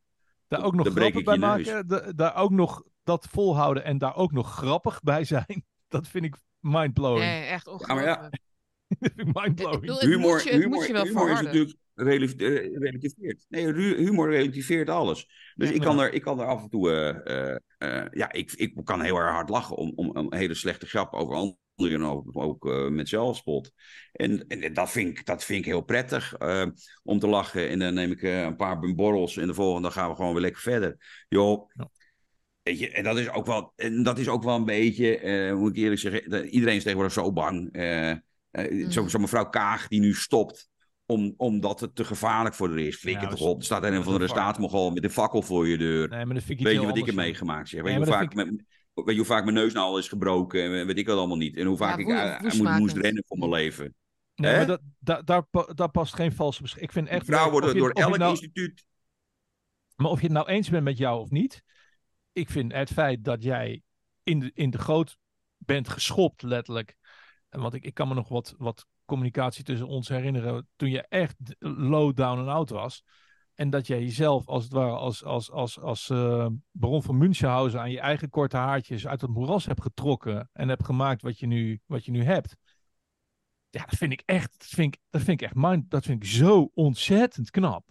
daar 0.47 0.63
ook 0.63 0.75
nog 0.75 0.87
ik 0.87 1.25
bij 1.25 1.37
maken, 1.37 1.87
da, 1.87 2.11
daar 2.11 2.35
ook 2.35 2.51
nog 2.51 2.83
dat 3.03 3.27
volhouden 3.29 3.83
en 3.83 3.97
daar 3.97 4.15
ook 4.15 4.31
nog 4.31 4.55
grappig 4.55 5.01
bij 5.01 5.23
zijn, 5.23 5.65
dat 5.87 6.07
vind 6.07 6.25
ik 6.25 6.35
mindblowing. 6.59 7.25
Nee, 7.25 7.45
echt 7.45 7.65
Ja, 7.65 7.71
maar 7.71 7.97
ongelooflijk. 7.97 8.39
ja, 8.87 9.23
mindblowing. 9.41 9.79
bedoel, 9.79 9.99
humor, 9.99 10.19
moet 10.19 10.43
je, 10.43 10.49
het 10.49 10.61
humor, 10.61 10.77
moet 10.77 10.87
je 10.87 10.93
wel 10.93 11.03
humor 11.03 11.31
is 11.31 11.41
natuurlijk 11.41 11.71
eh, 11.71 11.88
relativeert. 12.03 13.45
Nee, 13.49 13.73
humor 13.73 14.29
relativeert 14.29 14.89
alles. 14.89 15.27
Dus 15.55 15.69
Ja. 15.69 15.75
ik, 15.75 15.81
kan 15.81 15.99
er, 15.99 16.13
ik 16.13 16.21
kan 16.21 16.39
er 16.39 16.45
af 16.45 16.61
en 16.63 16.69
toe... 16.69 16.91
eh, 16.91 17.49
eh, 17.49 17.55
eh, 17.77 18.07
ja, 18.11 18.31
ik, 18.31 18.51
ik 18.51 18.73
kan 18.83 19.01
heel 19.01 19.17
erg 19.17 19.31
hard 19.31 19.49
lachen 19.49 19.75
om, 19.75 19.91
om 19.95 20.15
een 20.15 20.33
hele 20.35 20.53
slechte 20.53 20.85
grap 20.85 21.13
over 21.13 21.33
anderen. 21.35 21.57
En 21.77 22.03
ook, 22.03 22.29
ook 22.33 22.67
eh, 22.67 22.87
met 22.87 23.09
zelfspot. 23.09 23.71
En, 24.11 24.47
en 24.47 24.73
dat, 24.73 24.91
vind 24.91 25.09
ik, 25.17 25.25
dat 25.25 25.43
vind 25.43 25.59
ik 25.59 25.65
heel 25.65 25.81
prettig 25.81 26.33
eh, 26.33 26.65
om 27.03 27.19
te 27.19 27.27
lachen. 27.27 27.69
En 27.69 27.79
dan 27.79 27.93
neem 27.93 28.11
ik 28.11 28.21
eh, 28.21 28.41
een 28.41 28.55
paar 28.55 28.79
borrels. 28.95 29.37
En 29.37 29.47
de 29.47 29.53
volgende 29.53 29.91
gaan 29.91 30.09
we 30.09 30.15
gewoon 30.15 30.31
weer 30.33 30.41
lekker 30.41 30.61
verder. 30.61 31.23
Joh. 31.29 31.69
Ja. 31.73 31.89
Weet 32.63 32.79
je, 32.79 32.89
en 32.91 33.03
dat 33.03 33.17
is 33.17 33.29
ook 33.29 33.45
wel, 33.45 33.73
en 33.75 34.03
dat 34.03 34.17
is 34.19 34.27
ook 34.27 34.43
wel 34.43 34.55
een 34.55 34.65
beetje, 34.65 35.17
eh, 35.17 35.53
moet 35.55 35.69
ik 35.75 35.83
eerlijk 35.83 36.01
zeggen, 36.01 36.45
iedereen 36.47 36.75
is 36.75 36.83
tegenwoordig 36.83 37.13
zo 37.13 37.31
bang. 37.33 37.71
Eh, 37.71 38.09
eh, 38.09 38.17
Zo'n 38.89 39.03
Mm. 39.03 39.09
zo 39.09 39.19
mevrouw 39.19 39.49
Kaag 39.49 39.87
die 39.87 39.99
nu 39.99 40.13
stopt 40.13 40.69
om, 41.09 41.33
omdat 41.37 41.79
het 41.79 41.95
te 41.95 42.03
gevaarlijk 42.03 42.55
voor 42.55 42.69
haar 42.69 42.77
is. 42.79 42.95
Flikker 42.95 43.23
Ja, 43.23 43.29
toch 43.29 43.39
is- 43.39 43.45
op. 43.45 43.57
Er 43.59 43.63
staat 43.65 43.83
een 43.83 43.89
of 43.89 44.05
andere 44.05 44.11
gevaarlijk. 44.27 44.39
staatsmogol 44.39 44.91
met 44.91 45.03
een 45.03 45.09
fakkel 45.09 45.41
voor 45.41 45.67
je 45.67 45.77
deur. 45.77 46.09
Nee, 46.09 46.25
maar 46.25 46.33
dat 46.35 46.43
vind 46.43 46.59
ik 46.59 46.65
iets 46.65 46.69
weet 46.73 46.81
je 46.81 46.87
wat 46.87 46.97
ik 46.97 47.05
heb 47.05 47.15
meegemaakt? 47.15 47.69
Zeg. 47.69 47.81
Weet, 47.81 47.89
Nee, 47.91 47.99
je 47.99 48.05
hoe 48.05 48.13
vaak 48.15 48.33
mijn, 48.33 48.65
weet 48.93 49.05
je 49.09 49.15
hoe 49.15 49.25
vaak 49.25 49.43
mijn 49.43 49.55
neus 49.55 49.73
nou 49.73 49.85
al 49.85 49.97
is 49.97 50.07
gebroken 50.07 50.63
en 50.63 50.85
weet 50.87 50.97
ik 50.97 51.05
dat 51.05 51.17
allemaal 51.17 51.37
niet. 51.37 51.57
En 51.57 51.65
hoe 51.65 51.77
vaak 51.77 51.95
Ja, 51.95 51.99
ik 52.01 52.05
woe- 52.05 52.15
eh, 52.15 52.31
moet, 52.31 52.41
woestmakend. 52.41 52.79
moest 52.79 52.95
rennen 52.97 53.23
voor 53.27 53.37
mijn 53.37 53.51
leven. 53.51 53.95
Nee, 54.35 54.55
maar 54.55 54.65
dat, 54.65 54.81
da- 54.99 55.21
daar, 55.21 55.45
daar 55.75 55.89
past 55.91 56.13
geen 56.15 56.31
valse 56.31 56.61
beschikking. 56.61 56.91
Ik 56.91 56.97
vind 56.97 57.07
echt 57.07 57.25
Die 57.25 57.33
vrouw 57.33 57.43
leuk 57.43 57.51
wordt 57.51 57.67
of 57.67 57.73
je- 57.73 57.79
door 57.79 57.91
elk 57.91 58.17
nou- 58.17 58.31
instituut... 58.31 58.83
Maar 59.95 60.11
of 60.11 60.17
je 60.19 60.25
het 60.25 60.35
nou 60.35 60.47
eens 60.47 60.69
bent 60.69 60.83
met 60.83 60.97
jou 60.97 61.19
of 61.21 61.29
niet, 61.29 61.63
ik 62.33 62.49
vind 62.49 62.73
het 62.73 62.91
feit 62.91 63.23
dat 63.23 63.43
jij 63.43 63.81
in 64.23 64.39
de, 64.39 64.51
in 64.53 64.69
de 64.69 64.77
goot 64.77 65.17
bent 65.57 65.89
geschopt, 65.89 66.41
letterlijk. 66.41 66.95
En 67.49 67.61
Want 67.61 67.73
ik, 67.73 67.83
ik 67.83 67.93
kan 67.93 68.07
me 68.07 68.13
nog 68.13 68.27
wat, 68.29 68.55
wat 68.57 68.85
communicatie 69.09 69.63
tussen 69.63 69.87
ons 69.87 70.07
herinneren 70.07 70.67
toen 70.75 70.89
je 70.89 71.01
echt 71.01 71.35
low 71.59 72.15
down 72.15 72.39
en 72.39 72.47
out 72.47 72.69
was. 72.69 73.03
En 73.53 73.69
dat 73.69 73.87
jij 73.87 73.99
jezelf 73.99 74.47
als 74.47 74.63
het 74.63 74.73
ware 74.73 74.95
als, 74.95 75.23
als, 75.23 75.51
als, 75.51 75.79
als 75.79 76.09
eh, 76.09 76.47
baron 76.71 77.03
van 77.03 77.17
Münchhausen 77.17 77.79
aan 77.79 77.91
je 77.91 77.99
eigen 77.99 78.29
korte 78.29 78.57
haartjes 78.57 79.07
uit 79.07 79.21
het 79.21 79.29
moeras 79.29 79.65
hebt 79.65 79.81
getrokken 79.81 80.49
en 80.53 80.69
hebt 80.69 80.85
gemaakt 80.85 81.21
wat 81.21 81.39
je 81.39 81.47
nu, 81.47 81.81
wat 81.85 82.05
je 82.05 82.11
nu 82.11 82.23
hebt. 82.23 82.55
Ja, 83.69 83.85
dat 83.85 83.97
vind 83.97 84.11
ik 84.11 84.21
echt, 84.25 84.59
dat 84.59 84.67
vind 84.67 84.95
ik, 84.95 85.01
dat 85.09 85.21
vind 85.21 85.41
ik 85.41 85.47
echt 85.47 85.55
mind, 85.55 85.89
dat 85.89 86.05
vind 86.05 86.23
ik 86.23 86.29
zo 86.29 86.71
ontzettend 86.73 87.49
knap. 87.51 87.89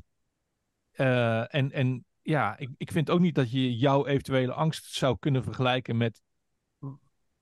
Eh, 0.91 1.55
en, 1.55 1.73
en 1.73 2.05
ja, 2.23 2.59
ik, 2.59 2.71
ik 2.77 2.93
vind 2.93 3.11
ook 3.11 3.21
niet 3.21 3.35
dat 3.35 3.51
je 3.51 3.77
jouw 3.77 4.07
eventuele 4.07 4.53
angst 4.53 4.85
zou 4.85 5.17
kunnen 5.19 5.43
vergelijken 5.43 5.97
met 5.97 6.23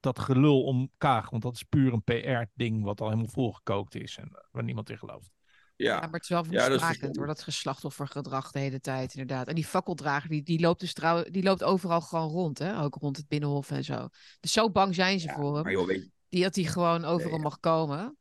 dat 0.07 0.19
gelul 0.19 0.63
om 0.63 0.91
Kaag. 0.99 1.31
Want 1.31 1.43
dat 1.43 1.55
is 1.55 1.63
puur 1.63 1.93
een 1.93 2.03
PR-ding 2.03 2.85
wat 2.85 3.01
al 3.01 3.07
helemaal 3.09 3.31
volgekookt 3.31 3.95
is 3.95 4.17
en 4.17 4.29
eh, 4.33 4.41
waar 4.51 4.65
niemand 4.65 4.91
in 4.91 4.99
gelooft. 4.99 5.31
Ja, 5.77 5.95
Ja, 5.95 6.01
maar 6.01 6.11
het 6.13 6.23
is 6.23 6.29
wel 6.29 6.45
Ja, 6.45 6.49
woestmakend 6.49 6.81
verstandig. 6.83 7.17
hoor, 7.17 7.27
dat 7.27 7.43
geslachtoffergedrag 7.43 8.51
de 8.51 8.59
hele 8.59 8.81
tijd, 8.81 9.13
inderdaad. 9.13 9.49
En 9.49 9.55
die 9.55 9.65
fakkeldrager, 9.65 10.29
die, 10.31 10.43
die, 10.43 10.61
loopt 10.61 10.81
dus 10.81 10.93
trouw, 10.93 11.23
die 11.23 11.43
loopt 11.43 11.65
overal 11.65 12.01
gewoon 12.01 12.29
rond, 12.29 12.59
hè? 12.59 12.83
Ook 12.83 12.95
rond 12.95 13.17
het 13.17 13.29
Binnenhof 13.29 13.71
en 13.71 13.85
zo. 13.85 14.09
Dus 14.41 14.53
zo 14.53 14.71
bang 14.71 14.95
zijn 14.95 15.21
ze 15.21 15.29
voor 15.29 15.55
hem. 15.55 15.63
maar 15.63 15.73
joh, 15.73 15.87
weet, 15.87 16.11
Die 16.29 16.43
dat 16.43 16.55
hij 16.55 16.65
gewoon 16.65 17.05
overal 17.05 17.39
mag 17.39 17.61
komen. 17.61 18.17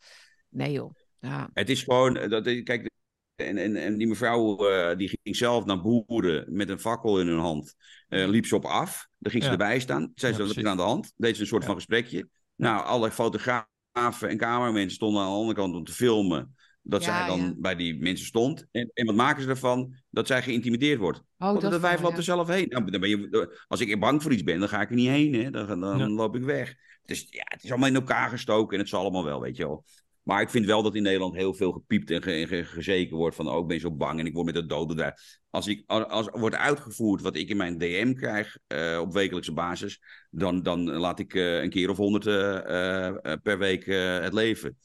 Nee 0.50 0.72
joh. 0.72 0.92
Ja. 1.20 1.50
Het 1.54 1.70
is 1.70 1.84
gewoon, 1.84 2.18
eh, 2.18 2.30
dat, 2.30 2.44
kijk, 2.64 2.90
en, 3.36 3.58
en, 3.58 3.76
en 3.76 3.98
die 3.98 4.08
mevrouw 4.08 4.70
uh, 4.72 4.98
die 4.98 5.20
ging 5.24 5.36
zelf 5.36 5.66
naar 5.66 5.82
boeren 5.82 6.46
met 6.50 6.70
een 6.70 6.80
fakkel 6.80 7.20
in 7.20 7.28
hun 7.28 7.40
hand. 7.40 7.76
Uh, 8.10 8.28
liep 8.28 8.46
ze 8.46 8.56
op 8.56 8.66
af. 8.66 9.08
Daar 9.18 9.32
ging 9.32 9.44
ze 9.44 9.50
Ja. 9.50 9.56
erbij 9.56 9.80
staan. 9.80 10.12
Zei 10.16 10.34
ze, 10.34 10.42
Ja, 10.42 10.48
wat 10.48 10.56
er 10.56 10.68
aan 10.68 10.78
de 10.78 10.84
hand? 10.84 11.12
Deed 11.16 11.36
ze 11.36 11.42
een 11.42 11.48
soort 11.48 11.62
Ja. 11.62 11.68
van 11.68 11.76
gesprekje. 11.78 12.28
Nou, 12.56 12.86
alle 12.86 13.12
fotografen 13.12 14.30
en 14.30 14.38
cameramensen 14.38 14.92
stonden 14.92 15.22
aan 15.22 15.28
de 15.30 15.36
andere 15.36 15.56
kant 15.58 15.76
om 15.76 15.84
te 15.84 15.92
filmen. 15.92 16.56
Dat 16.82 17.04
Ja, 17.04 17.18
zij 17.18 17.28
dan 17.28 17.40
ja. 17.40 17.54
bij 17.58 17.76
die 17.76 18.00
mensen 18.02 18.26
stond. 18.26 18.66
En, 18.72 18.92
en 18.94 19.06
wat 19.06 19.16
maken 19.16 19.44
ze 19.44 19.50
ervan? 19.50 19.96
Dat 20.10 20.28
zij 20.28 20.42
geïntimideerd 20.44 21.00
wordt. 21.00 21.18
Oh, 21.18 21.24
Want 21.48 21.62
dat 21.62 21.82
wijf 21.82 22.02
loopt 22.02 22.12
ja. 22.12 22.18
er 22.18 22.24
zelf 22.24 22.48
heen. 22.48 22.68
Nou, 22.70 22.92
dan 22.92 23.00
ben 23.02 23.10
je, 23.10 23.64
als 23.68 23.80
ik 23.80 24.00
bang 24.00 24.22
voor 24.24 24.34
iets 24.34 24.44
ben, 24.44 24.60
dan 24.60 24.70
ga 24.70 24.82
ik 24.82 24.90
er 24.90 24.96
niet 24.96 25.08
heen. 25.10 25.34
Hè. 25.34 25.50
Dan, 25.50 25.80
dan 25.80 25.98
Ja. 25.98 26.08
loop 26.10 26.36
ik 26.36 26.44
weg. 26.44 26.76
Dus 27.06 27.28
ja, 27.30 27.44
het 27.46 27.64
is 27.64 27.70
allemaal 27.70 27.90
in 27.90 27.96
elkaar 27.96 28.30
gestoken 28.30 28.74
en 28.74 28.80
het 28.80 28.90
zal 28.90 29.00
allemaal 29.02 29.24
wel, 29.24 29.42
weet 29.42 29.58
je 29.58 29.64
wel. 29.64 29.84
Maar 30.26 30.42
ik 30.42 30.50
vind 30.50 30.66
wel 30.66 30.84
dat 30.84 30.96
in 30.96 31.04
Nederland 31.04 31.36
heel 31.36 31.54
veel 31.54 31.72
gepiept 31.72 32.12
en, 32.12 32.22
ge- 32.22 32.32
en 32.32 32.48
ge- 32.48 32.64
gezeken 32.66 33.18
wordt 33.18 33.36
van... 33.36 33.50
oh, 33.50 33.60
ik 33.62 33.68
ben 33.68 33.80
zo 33.80 33.92
bang 33.92 34.20
en 34.20 34.26
ik 34.26 34.34
word 34.34 34.46
met 34.46 34.56
de 34.56 34.66
doden 34.66 34.98
daar. 34.98 35.42
Als, 35.50 35.68
ik, 35.68 35.84
als, 35.86 36.04
als 36.06 36.28
wordt 36.32 36.56
uitgevoerd 36.56 37.22
wat 37.22 37.36
ik 37.36 37.50
in 37.50 37.58
mijn 37.58 37.78
DM 37.78 38.14
krijg 38.14 38.58
eh, 38.68 39.00
op 39.02 39.14
wekelijkse 39.14 39.54
basis... 39.54 40.00
dan, 40.30 40.64
dan 40.64 40.90
laat 40.92 41.20
ik 41.20 41.34
eh, 41.34 41.62
een 41.62 41.70
keer 41.70 41.90
of 41.90 41.98
honderd 41.98 42.26
eh, 42.28 43.34
per 43.44 43.58
week 43.58 43.86
het 43.86 44.34
leven. 44.34 44.78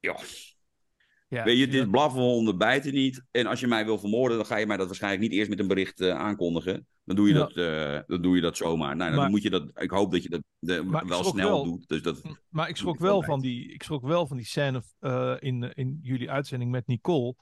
Ja, 0.00 0.16
Ja, 1.28 1.44
weet 1.44 1.58
je, 1.58 1.66
dit 1.68 1.90
blaffen 1.90 2.20
honden 2.20 2.58
bijten 2.58 2.92
niet. 2.94 3.22
En 3.30 3.46
als 3.46 3.60
je 3.60 3.66
mij 3.66 3.84
wil 3.84 3.98
vermoorden, 3.98 4.36
dan 4.36 4.46
ga 4.46 4.56
je 4.56 4.66
mij 4.66 4.76
dat 4.76 4.86
waarschijnlijk 4.86 5.22
niet 5.22 5.32
eerst 5.32 5.50
met 5.50 5.58
een 5.58 5.66
bericht 5.68 6.02
aankondigen. 6.02 6.86
Dan 7.06 7.16
doe 7.16 7.28
je, 7.28 7.34
dat, 7.34 7.52
eh, 7.56 8.00
dan 8.06 8.22
doe 8.22 8.34
je 8.36 8.40
dat 8.42 8.56
zomaar. 8.56 8.96
Nou, 8.96 9.10
dan 9.10 9.20
Maar- 9.20 9.30
moet 9.30 9.42
je 9.42 9.50
dat, 9.50 9.70
ik 9.82 9.90
hoop 9.90 10.12
dat 10.12 10.22
je 10.22 10.28
dat 10.28 10.42
de, 10.58 10.84
wel 11.06 11.24
snel 11.24 11.48
wel. 11.48 11.64
doet. 11.64 11.88
Dus 11.88 12.02
dat, 12.02 12.22
Maar 12.48 12.68
ik 12.68 12.76
schrok 12.76 12.98
wel 12.98 13.22
van 13.22 13.40
die, 13.40 13.72
ik 13.72 13.82
schrok 13.82 14.02
wel 14.02 14.26
van 14.26 14.36
die 14.36 14.46
scène 14.46 14.82
eh, 14.98 15.34
in, 15.38 15.72
in 15.74 15.98
jullie 16.02 16.30
uitzending 16.30 16.70
met 16.70 16.86
Nicole. 16.86 17.34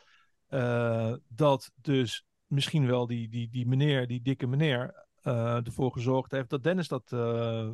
eh, 0.47 1.13
dat 1.29 1.71
dus 1.75 2.25
misschien 2.47 2.87
wel 2.87 3.07
die, 3.07 3.29
die, 3.29 3.49
die 3.51 3.67
meneer, 3.67 4.07
die 4.07 4.23
dikke 4.23 4.47
meneer, 4.47 5.07
ervoor 5.23 5.93
gezorgd 5.93 6.31
heeft 6.31 6.51
dat 6.51 6.63
Dennis 6.63 6.89
dat, 6.89 7.09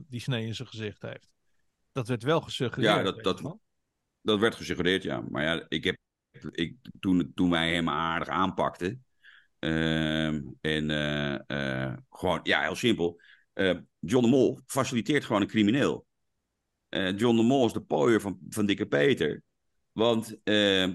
die 0.09 0.21
snee 0.21 0.47
in 0.47 0.55
zijn 0.55 0.69
gezicht 0.69 1.03
heeft. 1.03 1.31
Dat 1.93 2.09
werd 2.09 2.23
wel 2.23 2.41
gesuggereerd. 2.41 2.97
Ja, 2.97 3.03
dat- 3.03 3.23
dat-. 3.25 3.59
Dat 4.23 4.39
werd 4.39 4.55
gesuggereerd, 4.55 5.03
ja. 5.03 5.21
Maar 5.31 5.43
ja, 5.43 5.65
ik 5.69 5.85
heb, 5.85 5.97
ik, 6.51 6.77
toen, 7.01 7.33
toen 7.35 7.51
wij 7.51 7.75
hem 7.75 7.89
aardig 7.89 8.29
aanpakten. 8.29 9.05
Ehm, 9.61 10.41
en 10.61 10.91
eh, 10.91 11.35
eh, 11.89 11.97
gewoon, 12.11 12.41
ja, 12.43 12.63
heel 12.63 12.75
simpel. 12.75 13.21
eh, 13.53 13.75
John 13.99 14.25
de 14.25 14.31
Mol 14.31 14.61
faciliteert 14.67 15.25
gewoon 15.25 15.43
een 15.43 15.49
crimineel. 15.49 16.07
John 17.17 17.37
de 17.37 17.43
Mol 17.43 17.67
is 17.67 17.73
de 17.73 17.81
pooier 17.81 18.21
van, 18.21 18.39
van 18.49 18.67
Dikke 18.67 18.87
Peter. 18.87 19.43
Want 19.93 20.39
eh, 20.45 20.89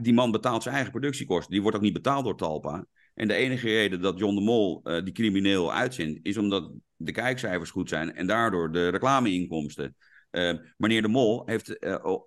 die 0.00 0.12
man 0.12 0.30
betaalt 0.30 0.62
zijn 0.62 0.74
eigen 0.74 0.92
productiekosten. 0.92 1.52
Die 1.52 1.62
wordt 1.62 1.76
ook 1.76 1.82
niet 1.82 1.92
betaald 1.92 2.24
door 2.24 2.36
Talpa. 2.36 2.86
En 3.14 3.28
de 3.28 3.34
enige 3.34 3.66
reden 3.66 4.00
dat 4.00 4.18
John 4.18 4.34
de 4.34 4.40
Mol 4.40 4.82
die 4.82 5.12
crimineel 5.12 5.72
uitzendt, 5.72 6.18
is 6.22 6.36
omdat 6.36 6.72
de 6.96 7.12
kijkcijfers 7.12 7.70
goed 7.70 7.88
zijn 7.88 8.14
en 8.14 8.26
daardoor 8.26 8.72
de 8.72 8.88
reclameinkomsten. 8.88 9.96
Eh, 10.30 10.52
meneer 10.76 11.02
de 11.02 11.08
Mol 11.08 11.42
heeft 11.46 11.76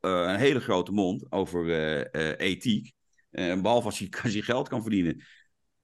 een 0.02 0.36
hele 0.36 0.60
grote 0.60 0.92
mond 0.92 1.32
over 1.32 1.70
ethiek. 2.38 2.96
Eh, 3.30 3.62
behalve 3.62 3.86
als 3.86 4.00
hij, 4.00 4.10
als 4.24 4.34
hij 4.34 4.42
geld 4.42 4.68
kan 4.68 4.82
verdienen. 4.82 5.24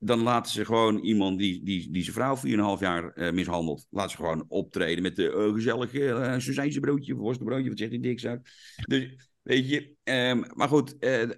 Dan 0.06 0.22
laten 0.22 0.52
ze 0.52 0.66
gewoon 0.66 1.00
iemand 1.00 1.40
die, 1.40 1.64
die, 1.64 1.92
die 1.92 2.04
zijn 2.04 2.16
vrouw 2.16 2.76
4,5 2.78 2.82
jaar 2.82 3.12
eh, 3.12 3.32
mishandelt. 3.32 3.88
Laten 3.90 4.12
ze 4.12 4.16
gewoon 4.18 4.46
optreden 4.48 5.04
met 5.04 5.16
de 5.16 5.48
uh, 5.48 5.54
gezellige 5.54 6.00
uh, 6.00 6.80
broodje, 6.80 7.16
worstenbroodje, 7.16 7.70
wat 7.70 7.78
zegt 7.78 7.92
die 7.92 8.00
dikzak. 8.00 8.48
Dus 8.88 9.32
weet 9.42 9.70
je, 9.70 9.96
ehm, 10.04 10.44
maar 10.54 10.68
goed, 10.68 10.98
eh, 11.00 11.30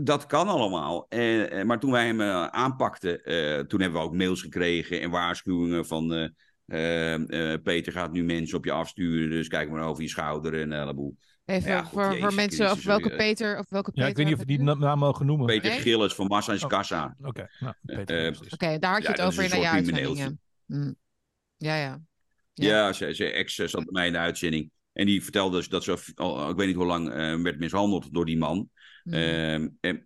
dat 0.00 0.26
kan 0.26 0.48
allemaal. 0.48 1.06
Eh, 1.08 1.60
eh, 1.60 1.66
maar 1.66 1.80
toen 1.80 1.90
wij 1.90 2.06
hem 2.06 2.20
eh, 2.20 2.46
aanpakten, 2.46 3.24
eh, 3.24 3.60
toen 3.60 3.80
hebben 3.80 4.00
we 4.00 4.06
ook 4.06 4.14
mails 4.14 4.40
gekregen 4.42 5.00
en 5.00 5.10
waarschuwingen 5.10 5.86
van... 5.86 6.12
eh, 6.12 6.28
eh, 6.66 7.52
eh, 7.52 7.62
Peter 7.62 7.92
gaat 7.92 8.12
nu 8.12 8.24
mensen 8.24 8.56
op 8.58 8.64
je 8.64 8.72
afsturen, 8.72 9.30
dus 9.30 9.48
kijk 9.48 9.70
maar 9.70 9.86
over 9.88 10.02
je 10.02 10.08
schouder 10.08 10.54
en 10.54 10.70
een 10.70 10.80
heleboel. 10.80 11.16
Even 11.44 11.70
Ja, 11.70 11.82
goed, 11.82 11.90
voor, 11.90 12.18
voor 12.18 12.34
mensen, 12.34 12.66
Christus, 12.66 12.70
of 12.78 12.84
welke 12.84 13.02
sorry, 13.08 13.16
Peter, 13.16 13.58
of 13.58 13.70
welke 13.70 13.90
Ja, 13.94 14.04
Peter 14.06 14.10
ik 14.10 14.16
weet 14.16 14.26
niet 14.26 14.34
of 14.34 14.40
we 14.40 14.74
die 14.74 14.84
naam 14.86 14.98
mogen 14.98 15.26
noemen. 15.26 15.46
Peter 15.46 15.70
Nee? 15.70 15.80
Gillis 15.80 16.14
van 16.14 16.26
Massa 16.26 16.52
en 16.52 16.62
Oh. 16.62 16.68
Kassa. 16.68 17.16
Oké, 17.22 17.48
nou, 17.60 17.74
eh, 17.82 18.04
precies. 18.04 18.52
Oké, 18.52 18.78
daar 18.78 18.92
had 18.92 19.02
je 19.02 19.08
Ja, 19.08 19.10
het 19.14 19.20
over 19.20 19.44
een 19.44 19.50
in 19.50 19.56
je 19.56 19.62
soort 19.64 19.74
uitzending. 19.74 20.06
crimineeltje. 20.06 20.36
Ja. 20.66 20.94
Ja, 21.56 21.76
ja. 21.76 22.00
Ja. 22.54 22.68
Ja, 22.68 22.92
ze, 22.92 23.14
ze 23.14 23.30
ex 23.32 23.58
eh, 23.58 23.66
zat 23.66 23.84
bij 23.84 23.92
mij 23.92 24.06
in 24.06 24.12
de 24.12 24.18
uitzending. 24.18 24.70
En 24.92 25.06
die 25.06 25.22
vertelde 25.22 25.56
dus 25.56 25.68
dat 25.68 25.84
ze, 25.84 25.98
al, 26.14 26.50
ik 26.50 26.56
weet 26.56 26.66
niet 26.66 26.76
hoe 26.76 26.86
lang, 26.86 27.08
eh, 27.10 27.40
werd 27.42 27.58
mishandeld 27.58 28.14
door 28.14 28.26
die 28.26 28.38
man. 28.38 28.68
Hm. 29.02 29.14
Ehm, 29.14 29.68
en, 29.80 30.04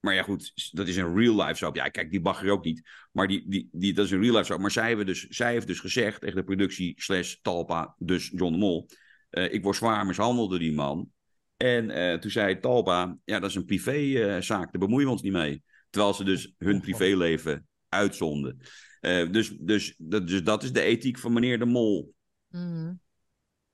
maar 0.00 0.14
ja, 0.14 0.22
goed, 0.22 0.70
dat 0.72 0.88
is 0.88 0.96
een 0.96 1.16
real 1.16 1.36
life 1.42 1.54
soap. 1.54 1.76
Ja, 1.76 1.88
kijk, 1.88 2.10
die 2.10 2.20
bagger 2.20 2.50
ook 2.50 2.64
niet. 2.64 2.82
Maar 3.12 3.28
die, 3.28 3.44
die, 3.48 3.68
die, 3.72 3.92
dat 3.92 4.04
is 4.04 4.10
een 4.10 4.20
real 4.20 4.32
life 4.32 4.44
soap. 4.44 4.60
Maar 4.60 4.70
zij, 4.70 4.88
hebben 4.88 5.06
dus, 5.06 5.26
zij 5.28 5.52
heeft 5.52 5.66
dus 5.66 5.80
gezegd 5.80 6.20
tegen 6.20 6.36
de 6.36 6.44
productie 6.44 6.92
slash 6.96 7.34
Talpa, 7.42 7.94
dus 7.98 8.30
John 8.34 8.52
de 8.52 8.58
Mol. 8.58 8.88
Eh, 9.34 9.52
ik 9.52 9.62
word 9.62 9.76
zwaar 9.76 10.06
mishandeld 10.06 10.50
door 10.50 10.58
die 10.58 10.74
man. 10.74 11.10
En 11.56 11.90
eh, 11.90 12.18
toen 12.18 12.30
zei 12.30 12.60
Talpa, 12.60 13.16
ja, 13.24 13.40
dat 13.40 13.50
is 13.50 13.56
een 13.56 13.64
privézaak, 13.64 14.72
daar 14.72 14.80
bemoeien 14.80 15.06
we 15.06 15.12
ons 15.12 15.22
niet 15.22 15.32
mee. 15.32 15.62
Terwijl 15.90 16.14
ze 16.14 16.24
dus 16.24 16.54
hun 16.58 16.80
privéleven 16.80 17.68
uitzonden. 17.88 18.58
Eh, 19.00 19.30
dus, 19.30 19.56
dus, 19.60 19.94
dat, 19.98 20.28
dus 20.28 20.42
dat 20.42 20.62
is 20.62 20.72
de 20.72 20.80
ethiek 20.80 21.18
van 21.18 21.32
meneer 21.32 21.58
de 21.58 21.64
Mol. 21.64 22.14
Hm. 22.48 22.92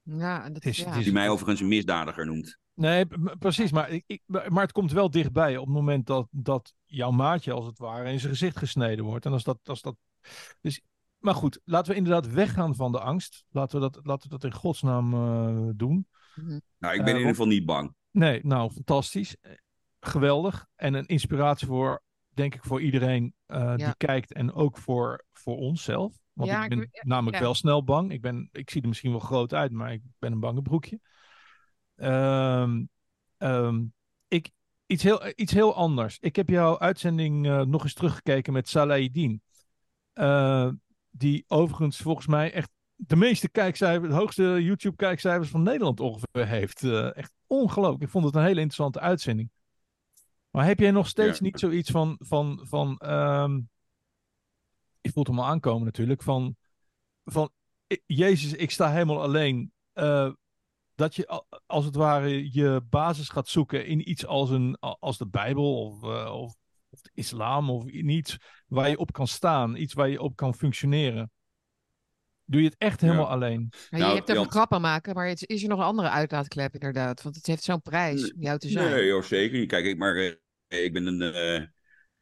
Ja, 0.03 0.45
en 0.45 0.53
dat 0.53 0.65
is- 0.65 0.79
ja. 0.79 0.99
Die 0.99 1.13
mij 1.13 1.29
overigens 1.29 1.61
een 1.61 1.69
misdadiger 1.69 2.27
noemt. 2.27 2.59
Nee, 2.75 3.07
precies. 3.39 3.73
Maar, 3.73 3.91
ik, 3.91 4.05
ik- 4.07 4.23
maar 4.27 4.63
het 4.63 4.73
komt 4.73 4.93
wel 4.93 5.11
dichtbij 5.11 5.57
op 5.57 5.67
het 5.67 5.75
moment 5.75 6.07
dat, 6.07 6.27
dat 6.31 6.75
jouw 6.85 7.11
maatje, 7.11 7.53
als 7.53 7.67
het 7.67 7.79
ware, 7.79 8.11
in 8.11 8.21
zijn 8.21 8.33
gezicht 8.33 8.57
gesneden 8.59 9.05
wordt. 9.05 9.25
En 9.27 9.33
als 9.33 9.45
dat, 9.45 9.59
als 9.65 9.81
dat... 9.81 9.97
Dus, 10.61 10.81
maar 11.21 11.35
goed, 11.35 11.61
laten 11.65 11.91
we 11.93 11.99
inderdaad 11.99 12.33
weggaan 12.33 12.75
van 12.75 12.93
de 12.93 13.01
angst. 13.01 13.45
Laten 13.51 13.81
we 13.81 13.91
dat, 13.91 14.07
laten 14.07 14.31
we 14.31 14.39
dat 14.39 14.45
in 14.45 14.59
godsnaam 14.59 15.15
eh, 15.15 15.69
doen. 15.77 16.07
Nou, 16.35 16.55
ik 16.55 16.59
ben 16.79 16.91
Eh, 16.99 16.99
in 17.07 17.17
ieder 17.17 17.29
geval 17.29 17.47
niet 17.47 17.65
bang. 17.67 17.95
Nee, 18.11 18.41
nou, 18.43 18.71
fantastisch. 18.71 19.37
Eh, 19.41 19.53
Geweldig. 20.01 20.67
En 20.77 20.95
een 20.95 21.07
inspiratie 21.07 21.67
voor, 21.67 22.03
denk 22.29 22.55
ik, 22.55 22.65
voor 22.65 22.81
iedereen 22.81 23.35
eh, 23.47 23.75
die 23.75 23.85
Ja. 23.85 23.95
kijkt. 23.97 24.33
En 24.33 24.53
ook 24.53 24.79
voor, 24.79 25.25
voor 25.33 25.57
onszelf. 25.57 26.15
Want 26.33 26.51
Ja, 26.51 26.63
ik 26.65 26.69
ben 26.69 26.89
namelijk 27.03 27.37
ja. 27.37 27.43
wel 27.43 27.55
snel 27.55 27.85
bang. 27.85 28.13
Ik, 28.13 28.21
ben, 28.21 28.49
ik 28.53 28.71
zie 28.71 28.83
er 28.83 28.89
misschien 28.89 29.11
wel 29.11 29.21
groot 29.21 29.55
uit, 29.55 29.73
maar 29.73 29.93
ik 29.93 30.03
ben 30.19 30.33
een 30.33 30.41
bange 30.41 30.63
broekje. 30.63 31.01
Ehm, 31.97 32.85
ehm, 33.37 33.85
ik, 34.29 34.51
iets, 34.87 35.03
heel, 35.03 35.33
iets 35.37 35.53
heel 35.53 35.75
anders. 35.75 36.19
Ik 36.21 36.37
heb 36.37 36.49
jouw 36.49 36.79
uitzending 36.79 37.47
eh, 37.47 37.61
nog 37.63 37.83
eens 37.83 37.95
teruggekeken 37.95 38.53
met 38.53 38.69
Salahidin. 38.69 39.43
Eh, 40.13 40.69
die 41.11 41.45
overigens 41.49 41.97
volgens 41.97 42.27
mij 42.27 42.53
echt 42.53 42.71
de 42.97 43.17
meeste 43.17 43.49
kijkcijfers, 43.49 44.09
de 44.11 44.19
hoogste 44.19 44.43
YouTube-kijkcijfers 44.43 45.51
van 45.51 45.63
Nederland 45.63 46.01
ongeveer 46.01 46.47
heeft. 46.47 46.83
Eh, 46.83 47.17
echt 47.17 47.33
ongelooflijk. 47.47 48.03
Ik 48.03 48.09
vond 48.09 48.25
het 48.25 48.35
een 48.35 48.43
hele 48.43 48.61
interessante 48.61 49.01
uitzending. 49.01 49.51
Maar 50.51 50.67
heb 50.67 50.79
jij 50.79 50.91
nog 50.91 51.09
steeds 51.09 51.39
Ja. 51.39 51.45
niet 51.45 51.59
zoiets 51.59 51.91
van, 51.91 52.17
van, 52.19 52.61
van 52.63 52.97
ehm, 52.99 53.61
je 55.01 55.13
voelt 55.13 55.27
hem 55.27 55.39
al 55.39 55.47
aankomen 55.47 55.85
natuurlijk, 55.85 56.23
van, 56.23 56.57
van 57.25 57.51
Jezus, 58.07 58.53
ik 58.53 58.71
sta 58.71 58.91
helemaal 58.91 59.23
alleen. 59.23 59.73
Eh, 59.93 60.31
dat 60.95 61.15
je 61.15 61.45
als 61.67 61.85
het 61.85 61.95
ware 61.95 62.53
je 62.53 62.81
basis 62.91 63.29
gaat 63.29 63.49
zoeken 63.49 63.87
in 63.87 64.11
iets 64.11 64.27
als, 64.27 64.51
een, 64.51 64.79
als 64.79 65.19
de 65.19 65.27
Bijbel 65.27 65.87
of, 65.87 66.03
eh, 66.03 66.33
of, 66.35 66.55
of 66.91 67.01
de 67.01 67.11
islam 67.15 67.71
of 67.71 67.87
iets 67.89 68.37
waar 68.67 68.91
je 68.91 68.99
op 68.99 69.13
kan 69.13 69.27
staan, 69.27 69.77
iets 69.77 69.95
waar 69.95 70.09
je 70.09 70.21
op 70.21 70.37
kan 70.37 70.55
functioneren. 70.55 71.31
Doe 72.45 72.61
je 72.61 72.67
het 72.67 72.79
echt 72.79 73.01
helemaal 73.01 73.25
Ja. 73.25 73.31
alleen? 73.31 73.69
Ja, 73.71 73.99
Nou, 73.99 74.11
je 74.11 74.17
hebt 74.17 74.31
over 74.31 74.43
Jan- 74.43 74.51
grappen 74.51 74.81
maken, 74.81 75.15
maar 75.15 75.29
het, 75.29 75.49
is 75.49 75.63
er 75.63 75.69
nog 75.69 75.79
een 75.79 75.85
andere 75.85 76.09
uitlaatklep 76.11 76.75
inderdaad? 76.75 77.23
Want 77.23 77.37
het 77.37 77.47
heeft 77.47 77.63
zo'n 77.63 77.83
prijs 77.83 78.33
om 78.35 78.43
jou 78.43 78.59
te 78.59 78.69
zijn. 78.69 78.91
Nee, 78.91 79.07
joh, 79.07 79.23
zeker. 79.23 79.67
Kijk, 79.67 79.85
ik, 79.85 79.99
maar, 79.99 80.17
eh, 80.17 80.85
ik 80.85 80.93
ben 80.93 81.07
een, 81.07 81.23
eh, 81.23 81.57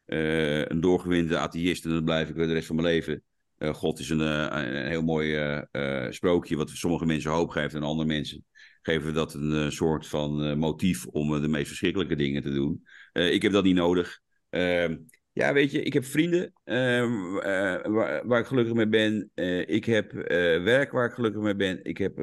eh, 0.05 0.65
een 0.67 0.81
doorgewinde 0.81 1.37
atheïst 1.37 1.85
en 1.85 1.91
dat 1.91 2.05
blijf 2.05 2.29
ik 2.29 2.35
de 2.35 2.45
rest 2.53 2.67
van 2.67 2.75
mijn 2.75 2.87
leven. 2.87 3.23
Eh, 3.57 3.73
God 3.73 3.99
is 3.99 4.09
een, 4.09 4.21
eh, 4.21 4.63
een 4.63 4.87
heel 4.87 5.03
mooi 5.03 5.35
eh, 5.35 5.61
eh, 6.05 6.11
sprookje 6.11 6.55
wat 6.55 6.69
sommige 6.69 7.05
mensen 7.05 7.31
hoop 7.31 7.49
geeft 7.49 7.73
en 7.73 7.83
andere 7.83 8.07
mensen 8.07 8.45
geven 8.81 9.13
dat 9.13 9.33
een 9.33 9.71
soort 9.71 10.07
van 10.07 10.43
eh, 10.43 10.55
motief 10.55 11.05
om 11.05 11.41
de 11.41 11.47
meest 11.47 11.67
verschrikkelijke 11.67 12.15
dingen 12.15 12.41
te 12.41 12.51
doen. 12.53 12.87
Eh, 13.11 13.33
ik 13.33 13.41
heb 13.41 13.51
dat 13.51 13.63
niet 13.63 13.75
nodig. 13.75 14.19
Ehm, 14.49 14.95
ja, 15.39 15.53
weet 15.53 15.71
je, 15.71 15.83
ik 15.83 15.93
heb 15.93 16.05
vrienden 16.05 16.53
ehm, 16.63 17.37
eh, 17.37 17.85
waar, 17.85 18.27
waar 18.27 18.39
ik 18.39 18.45
gelukkig 18.45 18.73
mee 18.73 18.87
ben. 18.87 19.31
Eh, 19.33 19.69
ik 19.69 19.85
heb 19.85 20.13
eh, 20.13 20.63
werk 20.63 20.91
waar 20.91 21.05
ik 21.05 21.13
gelukkig 21.13 21.41
mee 21.41 21.55
ben. 21.55 21.83
Ik 21.83 21.97
heb 21.97 22.15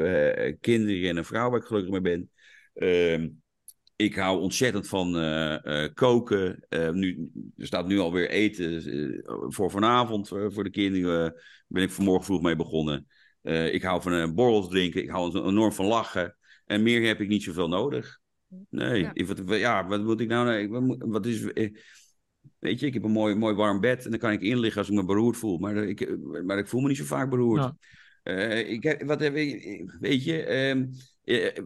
kinderen 0.60 1.08
en 1.08 1.16
een 1.16 1.24
vrouw 1.24 1.50
waar 1.50 1.60
ik 1.60 1.66
gelukkig 1.66 1.92
mee 1.92 2.00
ben. 2.00 2.30
Ehm, 2.74 3.28
ik 3.96 4.14
hou 4.14 4.40
ontzettend 4.40 4.88
van 4.88 5.12
koken. 5.94 6.66
Nu, 6.92 7.30
er 7.56 7.66
staat 7.66 7.86
nu 7.86 7.98
alweer 7.98 8.30
eten 8.30 8.82
voor 9.48 9.70
vanavond 9.70 10.28
voor 10.28 10.64
de 10.64 10.70
kinderen. 10.70 11.34
Ben 11.66 11.82
ik 11.82 11.90
vanmorgen 11.90 12.24
vroeg 12.24 12.42
mee 12.42 12.56
begonnen. 12.56 13.06
Ik 13.72 13.82
hou 13.82 14.02
van 14.02 14.34
borrels 14.34 14.68
drinken. 14.68 15.02
Ik 15.02 15.08
hou 15.08 15.46
enorm 15.46 15.72
van 15.72 15.86
lachen. 15.86 16.36
En 16.64 16.82
meer 16.82 17.06
heb 17.06 17.20
ik 17.20 17.28
niet 17.28 17.42
zoveel 17.42 17.68
nodig. 17.68 18.20
Nee, 18.70 19.00
Ja. 19.00 19.10
Ik, 19.12 19.26
wat, 19.26 19.58
ja, 19.58 19.86
wat 19.86 20.02
moet 20.02 20.20
ik 20.20 20.28
nou... 20.28 20.68
wat 20.98 21.26
is... 21.26 21.44
eh, 22.46 22.68
Weet 22.68 22.80
je, 22.80 22.86
ik 22.86 22.94
heb 22.94 23.02
een 23.04 23.10
mooi, 23.10 23.34
mooi 23.34 23.54
warm 23.54 23.80
bed 23.80 24.04
en 24.04 24.10
dan 24.10 24.20
kan 24.20 24.32
ik 24.32 24.40
in 24.40 24.58
liggen 24.58 24.80
als 24.80 24.88
ik 24.90 24.94
me 24.96 25.04
beroerd 25.04 25.36
voel. 25.36 25.58
Maar 25.58 25.76
ik, 25.76 26.00
eh, 26.00 26.42
maar 26.44 26.58
ik 26.58 26.68
voel 26.68 26.80
me 26.80 26.88
niet 26.88 26.96
zo 26.96 27.04
vaak 27.04 27.30
beroerd. 27.30 27.62
Ja. 27.62 27.76
Eh, 28.22 28.70
ik 28.70 28.82
heb, 28.82 29.02
wat, 29.02 29.20
heb 29.20 29.34
ik- 29.36 29.96
weet 30.00 30.24
je, 30.24 30.42
ehm, 30.42 30.86
eh, 31.24 31.56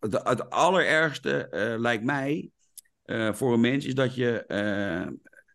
het, 0.00 0.50
allerergste 0.50 1.48
eh, 1.48 1.74
lijkt 1.80 2.04
mij 2.04 2.50
eh, 3.04 3.32
voor 3.32 3.52
een 3.52 3.60
mens 3.60 3.86
is 3.86 3.94
dat 3.94 4.14
je 4.14 4.44
eh, 4.46 5.06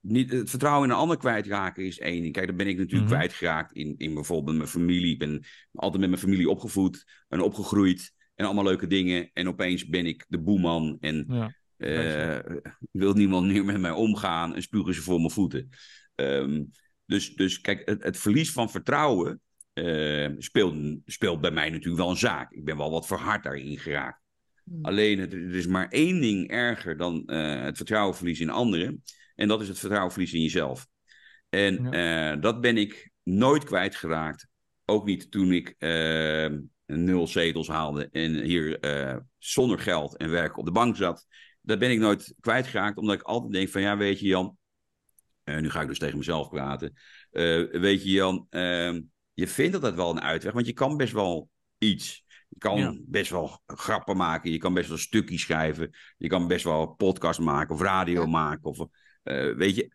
niet, 0.01 0.31
het 0.31 0.49
vertrouwen 0.49 0.83
in 0.87 0.93
een 0.93 0.99
ander 1.01 1.17
kwijtraken 1.17 1.85
is 1.85 1.99
één 1.99 2.21
ding. 2.21 2.33
Kijk, 2.33 2.47
dat 2.47 2.55
ben 2.57 2.67
ik 2.67 2.77
natuurlijk 2.77 3.09
Mhm. 3.09 3.13
kwijtgeraakt 3.19 3.71
in, 3.71 3.95
in 3.97 4.13
bijvoorbeeld 4.13 4.57
mijn 4.57 4.69
familie. 4.69 5.11
Ik 5.13 5.19
ben 5.19 5.43
altijd 5.73 6.01
met 6.01 6.09
mijn 6.09 6.21
familie 6.21 6.49
opgevoed 6.49 7.05
en 7.27 7.41
opgegroeid 7.41 8.13
en 8.35 8.45
allemaal 8.45 8.63
leuke 8.63 8.87
dingen. 8.87 9.29
En 9.33 9.47
opeens 9.47 9.85
ben 9.87 10.05
ik 10.05 10.25
de 10.27 10.39
boeman 10.39 10.97
en 10.99 11.25
Ja. 11.27 11.53
Eh, 11.79 12.39
wil 12.91 13.13
niemand 13.13 13.47
meer 13.47 13.65
met 13.65 13.79
mij 13.79 13.91
omgaan 13.91 14.55
en 14.55 14.61
spugen 14.61 14.93
ze 14.93 15.01
voor 15.01 15.17
mijn 15.17 15.31
voeten. 15.31 15.69
Ehm, 16.15 16.63
dus, 17.05 17.35
dus 17.35 17.61
kijk, 17.61 17.89
het, 17.89 18.03
het 18.03 18.17
verlies 18.17 18.51
van 18.51 18.69
vertrouwen 18.69 19.41
eh, 19.73 20.29
speelt, 20.37 20.97
speelt 21.05 21.41
bij 21.41 21.51
mij 21.51 21.69
natuurlijk 21.69 21.97
wel 21.97 22.09
een 22.09 22.17
zaak. 22.17 22.51
Ik 22.51 22.65
ben 22.65 22.77
wel 22.77 22.91
wat 22.91 23.07
verhard 23.07 23.43
daarin 23.43 23.77
geraakt. 23.77 24.21
Hmm. 24.63 24.85
Alleen, 24.85 25.19
het, 25.19 25.33
er 25.33 25.55
is 25.55 25.67
maar 25.67 25.87
één 25.87 26.21
ding 26.21 26.49
erger 26.49 26.97
dan 26.97 27.25
eh, 27.25 27.61
het 27.61 27.77
vertrouwen 27.77 28.15
verliezen 28.15 28.45
in 28.45 28.51
anderen. 28.51 29.03
En 29.35 29.47
dat 29.47 29.61
is 29.61 29.67
het 29.67 29.79
vertrouwen 29.79 30.11
verliezen 30.11 30.37
in 30.37 30.43
jezelf. 30.43 30.87
En 31.49 31.91
dat 32.41 32.61
ben 32.61 32.77
ik 32.77 33.11
nooit 33.23 33.63
kwijtgeraakt. 33.63 34.47
Ook 34.85 35.05
niet 35.05 35.31
toen 35.31 35.51
ik 35.51 35.75
nul 36.85 37.27
zetels 37.27 37.67
haalde 37.67 38.09
en 38.11 38.43
hier 38.43 38.79
zonder 39.37 39.79
geld 39.79 40.17
en 40.17 40.29
werk 40.29 40.57
op 40.57 40.65
de 40.65 40.71
bank 40.71 40.95
zat. 40.95 41.27
Dat 41.69 41.79
ben 41.79 41.91
ik 41.91 41.99
nooit 41.99 42.33
kwijtgeraakt, 42.39 42.97
omdat 42.97 43.15
ik 43.15 43.21
altijd 43.21 43.53
denk 43.53 43.69
van 43.69 43.81
ja, 43.81 43.97
weet 43.97 44.19
je 44.19 44.27
Jan, 44.27 44.57
eh, 45.43 45.57
nu 45.57 45.69
ga 45.69 45.81
ik 45.81 45.87
dus 45.87 45.99
tegen 45.99 46.17
mezelf 46.17 46.49
praten. 46.49 46.93
Eh, 47.31 47.69
weet 47.71 48.03
je 48.03 48.09
Jan, 48.09 48.47
ehm, 48.49 49.01
je 49.33 49.47
vindt 49.47 49.75
altijd 49.75 49.95
wel 49.95 50.09
een 50.09 50.21
uitweg, 50.21 50.53
want 50.53 50.65
je 50.65 50.73
kan 50.73 50.97
best 50.97 51.13
wel 51.13 51.49
iets. 51.77 52.25
Je 52.49 52.59
kan 52.59 52.77
Ja. 52.77 52.95
best 53.05 53.31
wel 53.31 53.61
grappen 53.65 54.17
maken, 54.17 54.51
je 54.51 54.57
kan 54.57 54.73
best 54.73 54.89
wel 54.89 54.97
stukjes 54.97 55.41
schrijven, 55.41 55.89
je 56.17 56.27
kan 56.27 56.47
best 56.47 56.63
wel 56.63 56.87
podcast 56.87 57.39
maken 57.39 57.75
of 57.75 57.81
radio 57.81 58.25
maken. 58.25 58.63
Of, 58.63 58.87
eh, 59.23 59.55
weet 59.55 59.75
je, 59.75 59.91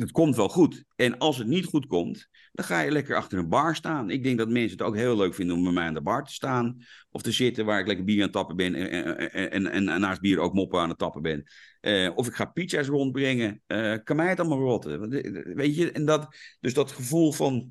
het 0.00 0.10
komt 0.10 0.36
wel 0.36 0.48
goed. 0.48 0.84
En 0.96 1.18
als 1.18 1.38
het 1.38 1.46
niet 1.46 1.64
goed 1.64 1.86
komt, 1.86 2.28
dan 2.52 2.64
ga 2.64 2.80
je 2.80 2.90
lekker 2.90 3.16
achter 3.16 3.38
een 3.38 3.48
bar 3.48 3.76
staan. 3.76 4.10
Ik 4.10 4.22
denk 4.22 4.38
dat 4.38 4.48
mensen 4.48 4.78
het 4.78 4.86
ook 4.86 4.96
heel 4.96 5.16
leuk 5.16 5.34
vinden 5.34 5.56
om 5.56 5.62
bij 5.62 5.72
mij 5.72 5.86
aan 5.86 5.94
de 5.94 6.00
bar 6.00 6.24
te 6.24 6.32
staan. 6.32 6.76
Of 7.10 7.22
te 7.22 7.32
zitten 7.32 7.64
waar 7.64 7.80
ik 7.80 7.86
lekker 7.86 8.04
bier 8.04 8.16
aan 8.16 8.22
het 8.22 8.32
tappen 8.32 8.56
ben. 8.56 8.74
En, 8.74 8.90
en, 8.90 9.50
en, 9.50 9.66
en, 9.66 9.88
en 9.88 10.00
naast 10.00 10.20
bier 10.20 10.38
ook 10.38 10.54
moppen 10.54 10.80
aan 10.80 10.88
het 10.88 10.98
tappen 10.98 11.22
ben. 11.22 11.44
Eh, 11.80 12.10
of 12.14 12.26
ik 12.26 12.34
ga 12.34 12.44
pizza's 12.44 12.86
rondbrengen. 12.86 13.62
Eh, 13.66 13.94
kan 14.04 14.16
mij 14.16 14.28
het 14.28 14.40
allemaal 14.40 14.58
rotten. 14.58 15.00
Want, 15.00 15.14
eh, 15.14 15.54
Weet 15.54 15.76
je, 15.76 15.92
en 15.92 16.04
dat, 16.04 16.36
dus 16.60 16.74
dat 16.74 16.92
gevoel 16.92 17.32
van. 17.32 17.70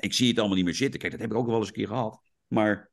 Ik 0.00 0.12
zie 0.12 0.28
het 0.28 0.38
allemaal 0.38 0.56
niet 0.56 0.64
meer 0.64 0.74
zitten. 0.74 1.00
Kijk, 1.00 1.12
dat 1.12 1.20
heb 1.20 1.30
ik 1.30 1.36
ook 1.36 1.46
wel 1.46 1.58
eens 1.58 1.66
een 1.66 1.72
keer 1.72 1.86
gehad. 1.86 2.20
Maar 2.46 2.90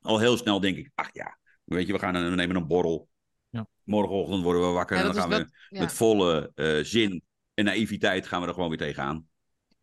al 0.00 0.18
heel 0.18 0.36
snel 0.36 0.60
denk 0.60 0.76
ik, 0.76 0.90
ach 0.94 1.08
ja, 1.12 1.38
weet 1.64 1.86
je, 1.86 1.92
we, 1.92 1.98
gaan, 1.98 2.30
we 2.30 2.34
nemen 2.34 2.56
een 2.56 2.66
borrel. 2.66 3.08
Ja. 3.48 3.66
Morgenochtend 3.82 4.42
worden 4.42 4.62
we 4.62 4.68
wakker 4.68 4.96
Ja, 4.96 5.02
en 5.02 5.12
dan 5.12 5.20
gaan 5.20 5.28
we 5.28 5.48
ja. 5.68 5.80
met 5.80 5.92
volle 5.92 6.52
eh, 6.54 6.78
zin 6.82 7.22
en 7.54 7.64
naïviteit 7.64 8.26
gaan 8.26 8.40
we 8.40 8.46
er 8.46 8.54
gewoon 8.54 8.68
weer 8.68 8.78
tegenaan. 8.78 9.28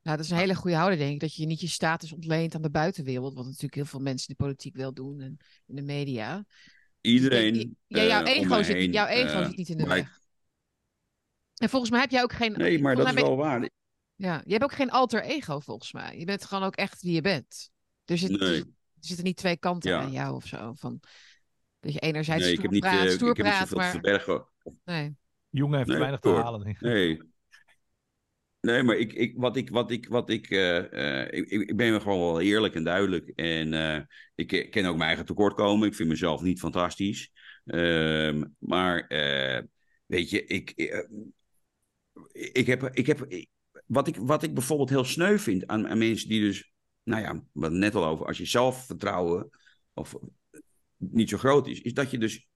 Nou, 0.02 0.18
dat 0.18 0.26
is 0.26 0.32
een 0.32 0.38
hele 0.38 0.56
goede 0.56 0.76
houding, 0.76 1.02
denk 1.02 1.14
ik. 1.14 1.20
Dat 1.20 1.36
je 1.36 1.46
niet 1.46 1.62
je 1.62 1.68
status 1.68 2.12
ontleent 2.12 2.56
aan 2.56 2.62
de 2.62 2.70
buitenwereld. 2.70 3.34
Wat 3.34 3.46
natuurlijk 3.46 3.76
heel 3.76 3.86
veel 3.86 4.00
mensen 4.00 4.28
in 4.30 4.36
de 4.38 4.44
politiek 4.44 4.76
wel 4.76 4.94
doen 4.94 5.20
en 5.20 5.38
in 5.68 5.76
de 5.76 5.82
media. 5.82 6.46
Iedereen. 7.02 7.78
Ja, 7.88 8.04
jouw 8.04 8.24
eh, 8.24 8.38
om 8.38 8.44
ego, 8.44 8.56
me 8.58 8.64
zit, 8.64 8.76
heen, 8.76 8.92
jouw 8.92 9.06
ego 9.06 9.40
eh, 9.40 9.48
zit 9.48 9.58
niet 9.58 9.70
in 9.70 9.78
de 9.78 9.86
maar- 9.86 9.96
weg. 9.96 10.20
En 11.56 11.70
volgens 11.70 11.92
mij 11.92 12.00
heb 12.00 12.12
jij 12.12 12.22
ook 12.22 12.34
geen... 12.34 12.52
Nee, 12.52 12.80
maar 12.80 12.96
dat 12.96 13.08
is 13.08 13.14
wel 13.14 13.36
waar. 13.36 13.70
Ja, 14.16 14.42
je 14.46 14.52
hebt 14.52 14.64
ook 14.64 14.74
geen 14.74 14.92
alter 14.92 15.24
ego, 15.24 15.60
volgens 15.60 15.94
mij. 15.94 16.18
Je 16.20 16.26
bent 16.26 16.46
gewoon 16.46 16.64
ook 16.64 16.76
echt 16.76 17.02
wie 17.02 17.14
je 17.14 17.22
bent. 17.22 17.70
Er, 18.06 18.18
zit, 18.18 18.40
Nee. 18.40 18.60
er 18.60 18.66
zitten 19.00 19.26
niet 19.26 19.38
twee 19.38 19.58
kanten 19.58 19.92
Ja. 19.92 20.00
aan 20.02 20.12
jou 20.12 20.36
of 20.36 20.46
zo. 20.46 20.74
Van, 20.74 21.00
dat 21.80 21.94
je 21.94 22.00
enerzijds 22.00 22.44
Nee, 22.44 22.52
ik 22.54 22.60
stoer 22.60 22.72
heb 22.72 22.82
niet, 22.82 22.92
praat, 22.92 23.06
eh, 23.06 23.12
stoer 23.12 23.30
ik 23.30 23.38
heb 23.38 23.46
niet 23.46 23.56
praat, 23.56 23.68
zoveel 23.68 23.78
te 23.78 23.84
maar... 23.84 23.92
verbergen. 23.92 24.46
Nee. 24.84 25.16
Jongen 25.50 25.78
heeft 25.78 25.90
Nee, 25.90 26.00
weinig 26.00 26.20
te 26.20 26.30
halen. 26.30 26.78
Nee. 26.80 27.22
Nee, 28.62 28.84
maar 28.84 28.96
ik, 28.98 29.14
ik, 29.14 29.34
wat 29.38 29.56
ik, 29.58 29.70
wat 29.70 29.92
ik, 29.92 30.08
wat 30.08 30.30
ik, 30.30 30.50
eh, 30.50 31.22
eh, 31.22 31.28
ik, 31.32 31.50
ik 31.50 31.76
ben 31.76 32.02
gewoon 32.02 32.20
wel 32.20 32.42
eerlijk 32.42 32.76
en 32.76 32.84
duidelijk. 32.84 33.28
En 33.36 33.74
eh, 33.74 34.02
ik 34.36 34.72
ken 34.72 34.86
ook 34.86 34.96
mijn 34.96 35.08
eigen 35.08 35.26
tekortkomen. 35.26 35.88
Ik 35.88 35.96
vind 35.96 36.10
mezelf 36.10 36.42
niet 36.42 36.60
fantastisch. 36.60 37.32
Ehm, 37.66 38.44
maar 38.58 39.06
weet 40.06 40.30
je, 40.30 40.46
ik, 40.46 40.72
ik 42.32 42.68
heb, 42.68 42.90
ik 42.94 43.08
heb 43.08 43.28
wat, 43.86 44.08
ik, 44.08 44.16
wat 44.16 44.44
ik 44.44 44.54
bijvoorbeeld 44.54 44.90
heel 44.90 45.04
sneu 45.04 45.38
vind 45.38 45.68
aan, 45.68 45.98
mensen 45.98 46.30
die 46.30 46.42
dus, 46.42 46.74
nou 47.04 47.22
ja, 47.22 47.44
het 47.62 47.74
net 47.74 47.96
al 47.96 48.06
over, 48.06 48.26
als 48.26 48.38
je 48.38 48.46
zelfvertrouwen 48.46 49.50
of 49.94 50.16
niet 50.98 51.30
zo 51.30 51.38
groot 51.38 51.68
is, 51.68 51.82
is 51.82 51.94
dat 51.94 52.12
je 52.12 52.18
dus 52.18 52.48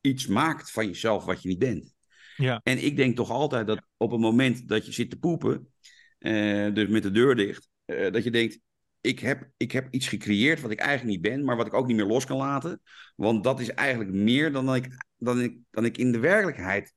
iets 0.00 0.26
maakt 0.26 0.70
van 0.70 0.86
jezelf 0.86 1.24
wat 1.24 1.42
je 1.42 1.48
niet 1.48 1.58
bent. 1.58 1.96
Ja. 2.38 2.60
En 2.62 2.84
ik 2.84 2.96
denk 2.96 3.16
toch 3.16 3.30
altijd 3.30 3.66
dat 3.66 3.82
op 3.96 4.10
het 4.10 4.20
moment 4.20 4.68
dat 4.68 4.86
je 4.86 4.92
zit 4.92 5.10
te 5.10 5.18
poepen, 5.18 5.72
eh, 6.18 6.74
dus 6.74 6.88
met 6.88 7.02
de 7.02 7.10
deur 7.10 7.36
dicht, 7.36 7.68
eh, 7.84 8.12
dat 8.12 8.24
je 8.24 8.30
denkt, 8.30 8.60
ik 9.00 9.18
heb, 9.18 9.48
ik 9.56 9.72
heb 9.72 9.88
iets 9.90 10.08
gecreëerd 10.08 10.60
wat 10.60 10.70
ik 10.70 10.78
eigenlijk 10.78 11.10
niet 11.10 11.32
ben, 11.32 11.44
maar 11.44 11.56
wat 11.56 11.66
ik 11.66 11.74
ook 11.74 11.86
niet 11.86 11.96
meer 11.96 12.06
los 12.06 12.24
kan 12.24 12.36
laten. 12.36 12.82
Want 13.16 13.44
dat 13.44 13.60
is 13.60 13.70
eigenlijk 13.70 14.10
meer 14.10 14.52
dan 14.52 14.74
ik, 14.74 14.86
dan 15.16 15.40
ik, 15.40 15.58
dan 15.70 15.84
ik 15.84 15.98
in 15.98 16.12
de 16.12 16.18
werkelijkheid 16.18 16.94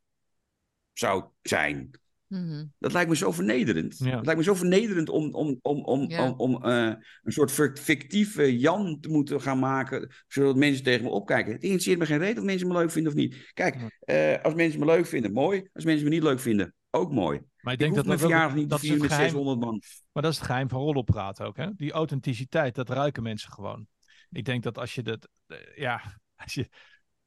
zou 0.93 1.26
zijn. 1.41 1.91
Mhm. 2.31 2.65
Dat 2.79 2.93
lijkt 2.93 3.09
me 3.09 3.15
zo 3.15 3.31
vernederend. 3.31 3.97
Ja. 3.97 4.15
Het 4.15 4.25
lijkt 4.25 4.39
me 4.39 4.45
zo 4.45 4.53
vernederend 4.53 5.09
om, 5.09 5.33
om, 5.33 5.59
om, 5.61 5.83
om, 5.83 6.09
Ja. 6.09 6.29
om, 6.29 6.33
om 6.55 6.63
eh, 6.63 6.85
een 7.23 7.31
soort 7.31 7.51
fic- 7.51 7.77
fictieve 7.77 8.57
Jan 8.59 8.99
te 8.99 9.09
moeten 9.09 9.41
gaan 9.41 9.59
maken, 9.59 10.11
zodat 10.27 10.55
mensen 10.55 10.83
tegen 10.83 11.03
me 11.03 11.09
opkijken. 11.09 11.53
Het 11.53 11.63
interesseert 11.63 11.99
me 11.99 12.05
geen 12.05 12.17
reet 12.17 12.37
of 12.37 12.43
mensen 12.43 12.67
me 12.67 12.73
leuk 12.73 12.91
vinden 12.91 13.11
of 13.11 13.17
niet. 13.17 13.51
Kijk, 13.53 13.75
Ja. 13.79 14.35
eh, 14.35 14.43
als 14.43 14.53
mensen 14.53 14.79
me 14.79 14.85
leuk 14.85 15.05
vinden, 15.05 15.31
mooi. 15.33 15.69
Als 15.73 15.83
mensen 15.83 16.03
me 16.03 16.09
niet 16.09 16.23
leuk 16.23 16.39
vinden, 16.39 16.73
ook 16.89 17.11
mooi. 17.11 17.39
Maar 17.61 17.73
ik 17.73 17.79
Ik 17.79 17.85
denk 17.85 17.89
hoef 17.95 17.95
dat 17.97 18.05
mijn 18.05 18.19
dat, 18.19 18.27
verjaardag 18.29 18.55
niet 18.57 18.69
dat 18.69 18.77
is 18.81 18.87
vieren 18.87 19.01
het 19.01 19.09
met 19.09 19.17
geheim. 19.17 19.35
600 19.35 19.65
man. 19.65 19.81
Maar 20.11 20.23
dat 20.23 20.31
is 20.31 20.37
het 20.37 20.47
geheim 20.47 20.69
van 20.69 20.79
rollenpraten 20.81 21.45
ook. 21.45 21.57
Hè? 21.57 21.67
Die 21.75 21.91
authenticiteit, 21.91 22.75
dat 22.75 22.89
ruiken 22.89 23.23
mensen 23.23 23.51
gewoon. 23.51 23.87
Ik 24.29 24.45
denk 24.45 24.63
dat 24.63 24.77
als 24.77 24.95
je 24.95 25.01
dat. 25.03 25.27
eh, 25.47 25.57
ja, 25.75 26.01
als 26.43 26.53
je, 26.53 26.69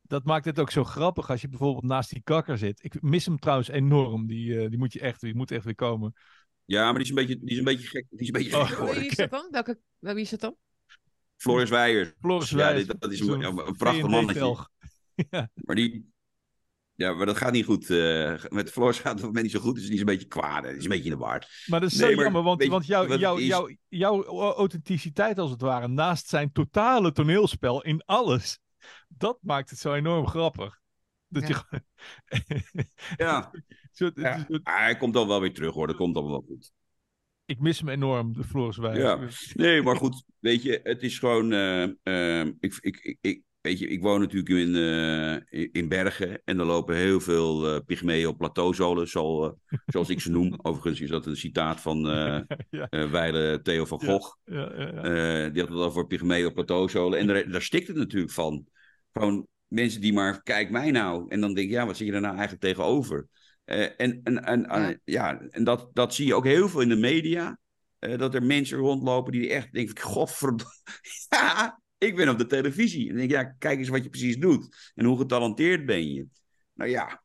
dat 0.06 0.24
maakt 0.24 0.44
het 0.44 0.58
ook 0.58 0.70
zo 0.70 0.84
grappig 0.84 1.30
als 1.30 1.40
je 1.40 1.48
bijvoorbeeld 1.48 1.84
naast 1.84 2.10
die 2.10 2.22
kakker 2.24 2.58
zit. 2.58 2.84
Ik 2.84 3.02
mis 3.02 3.26
hem 3.26 3.38
trouwens 3.38 3.68
enorm. 3.68 4.26
Die, 4.26 4.60
eh, 4.60 4.68
die 4.68 4.78
moet 4.78 4.92
je 4.92 5.00
echt, 5.00 5.20
die 5.20 5.34
moet 5.34 5.50
echt 5.50 5.64
weer 5.64 5.74
komen. 5.74 6.14
Ja, 6.64 6.84
maar 6.84 6.92
die 6.94 7.02
is 7.02 7.08
een 7.08 7.14
beetje, 7.14 7.38
die 7.38 7.50
is 7.50 7.58
een 7.58 7.64
beetje 7.64 7.86
gek. 7.88 8.06
Die 8.10 8.20
is 8.20 8.26
een 8.26 8.32
beetje 8.32 8.56
Oh. 8.58 8.64
gek 8.70 8.94
Wie 8.94 9.06
is 9.08 9.16
dat 9.16 9.30
dan? 9.30 9.48
Welke, 9.50 9.78
wie 9.98 10.14
is 10.16 10.30
dat 10.30 10.40
dan? 10.40 10.56
Floris 11.36 11.70
Weijers. 11.70 12.12
Floris 12.20 12.50
Ja, 12.50 12.56
Wijs, 12.56 12.86
dit- 12.86 13.00
dat 13.00 13.12
is 13.12 13.20
een, 13.20 13.26
zo'n 13.26 13.44
een, 13.44 13.66
een 13.66 13.76
prachtig 13.76 14.06
mannetje. 14.08 14.32
V&D-velg. 14.40 14.70
Maar 15.66 15.76
die... 15.76 16.12
Ja, 16.96 17.12
maar 17.14 17.26
dat 17.26 17.36
gaat 17.36 17.52
niet 17.52 17.64
goed. 17.64 17.90
eh, 17.90 18.34
met 18.48 18.70
Floris 18.70 18.98
gaat 18.98 19.20
het 19.20 19.32
niet 19.42 19.50
zo 19.50 19.60
goed, 19.60 19.74
dus 19.74 19.84
die 19.84 19.92
is 19.94 20.00
een 20.00 20.06
beetje 20.06 20.26
kwaad. 20.26 20.62
Die 20.64 20.72
is 20.76 20.82
een 20.84 20.88
beetje 20.90 21.04
in 21.04 21.10
de 21.10 21.16
war. 21.16 21.64
Maar 21.66 21.80
dat 21.80 21.90
is 21.90 21.98
Nee, 21.98 22.08
zo 22.10 22.14
maar 22.14 22.24
jammer, 22.24 22.42
want, 22.42 22.64
want 22.64 22.86
jouw 22.86 23.68
jouw 23.88 24.24
authenticiteit 24.54 25.38
als 25.38 25.50
het 25.50 25.60
ware, 25.60 25.88
naast 25.88 26.28
zijn 26.28 26.52
totale 26.52 27.12
toneelspel 27.12 27.82
in 27.82 28.02
alles, 28.04 28.58
dat 29.18 29.38
maakt 29.40 29.70
het 29.70 29.78
zo 29.78 29.92
enorm 29.94 30.26
grappig. 30.26 30.80
Dat 31.28 31.48
Ja. 31.48 31.66
je. 31.70 31.82
Ja, 33.16 33.50
Zo- 33.92 34.10
ja. 34.14 34.46
Ah, 34.62 34.76
hij 34.76 34.96
komt 34.96 35.14
dan 35.14 35.28
wel 35.28 35.40
weer 35.40 35.54
terug 35.54 35.74
hoor, 35.74 35.86
dat 35.86 35.96
komt 35.96 36.14
dan 36.14 36.26
wel 36.26 36.44
goed. 36.46 36.72
ik 37.44 37.60
mis 37.60 37.78
hem 37.78 37.88
enorm, 37.88 38.32
de 38.32 38.44
Floris 38.44 38.76
Wijs. 38.76 38.98
Ja. 38.98 39.18
Nee, 39.54 39.82
maar 39.82 39.96
goed, 39.96 40.24
weet 40.38 40.62
je, 40.62 40.80
het 40.82 41.02
is 41.02 41.18
gewoon. 41.18 41.52
eh, 41.52 41.82
eh, 42.42 42.46
ik, 42.60 42.78
ik, 42.80 42.96
ik, 42.96 43.18
ik- 43.20 43.42
weet 43.60 43.78
je, 43.78 43.86
ik 43.88 44.02
woon 44.02 44.20
natuurlijk 44.20 44.48
in, 44.48 44.74
eh, 44.74 45.68
in- 45.72 45.88
Bergen 45.88 46.42
en 46.44 46.58
er 46.58 46.64
lopen 46.64 46.96
heel 46.96 47.20
veel 47.20 47.74
eh 47.74 47.80
pygmeeën 47.86 48.26
op 48.28 48.38
plateauzolen, 48.38 49.08
zo, 49.08 49.44
eh, 49.44 49.52
zoals 49.86 50.08
ik 50.08 50.20
ze 50.20 50.30
noem. 50.30 50.58
Overigens 50.62 51.00
is 51.00 51.08
dat 51.08 51.26
een 51.26 51.36
citaat 51.36 51.80
van 51.80 52.08
eh 52.10 52.40
Ja. 52.70 52.88
eh, 52.88 53.10
Weile 53.10 53.60
Theo 53.62 53.84
van. 53.84 54.00
Gogh. 54.04 54.36
Ja, 54.44 54.72
ja, 54.76 54.80
ja. 54.88 55.02
Eh, 55.02 55.52
die 55.52 55.62
had 55.62 55.70
het 55.70 55.78
over 55.80 56.06
pygmeeën 56.06 56.46
op 56.46 56.54
plateauzolen. 56.54 57.18
En 57.18 57.26
daar, 57.26 57.50
daar 57.50 57.62
stikt 57.62 57.88
het 57.88 57.96
natuurlijk 57.96 58.32
van. 58.32 58.66
Gewoon 59.14 59.46
mensen 59.66 60.00
die 60.00 60.12
maar, 60.12 60.42
kijk 60.42 60.70
mij 60.70 60.90
nou. 60.90 61.24
En 61.28 61.40
dan 61.40 61.54
denk 61.54 61.68
je, 61.68 61.74
ja, 61.74 61.86
wat 61.86 61.96
zit 61.96 62.06
je 62.06 62.12
er 62.12 62.20
nou 62.20 62.32
eigenlijk 62.36 62.62
tegenover? 62.64 63.26
Eh, 63.64 64.00
en 64.00 64.20
en, 64.22 64.44
en 64.44 64.66
eh, 64.66 64.88
Ja. 64.88 64.96
ja, 65.04 65.40
en 65.50 65.64
dat, 65.64 65.90
dat 65.92 66.14
zie 66.14 66.26
je 66.26 66.34
ook 66.34 66.44
heel 66.44 66.68
veel 66.68 66.80
in 66.80 66.88
de 66.88 66.96
media. 66.96 67.58
eh, 67.98 68.18
dat 68.18 68.34
er 68.34 68.42
mensen 68.42 68.78
rondlopen 68.78 69.32
die 69.32 69.50
echt 69.50 69.72
denken, 69.72 70.00
godverdomme. 70.04 70.72
ja, 71.28 71.80
ik 71.98 72.16
ben 72.16 72.28
op 72.28 72.38
de 72.38 72.46
televisie. 72.46 73.08
En 73.08 73.16
denk 73.16 73.30
ik, 73.30 73.36
ja, 73.36 73.44
kijk 73.58 73.78
eens 73.78 73.88
wat 73.88 74.02
je 74.02 74.10
precies 74.10 74.38
doet. 74.38 74.92
En 74.94 75.04
hoe 75.04 75.18
getalenteerd 75.18 75.86
ben 75.86 76.12
je. 76.12 76.26
Nou 76.74 76.90
ja, 76.90 77.22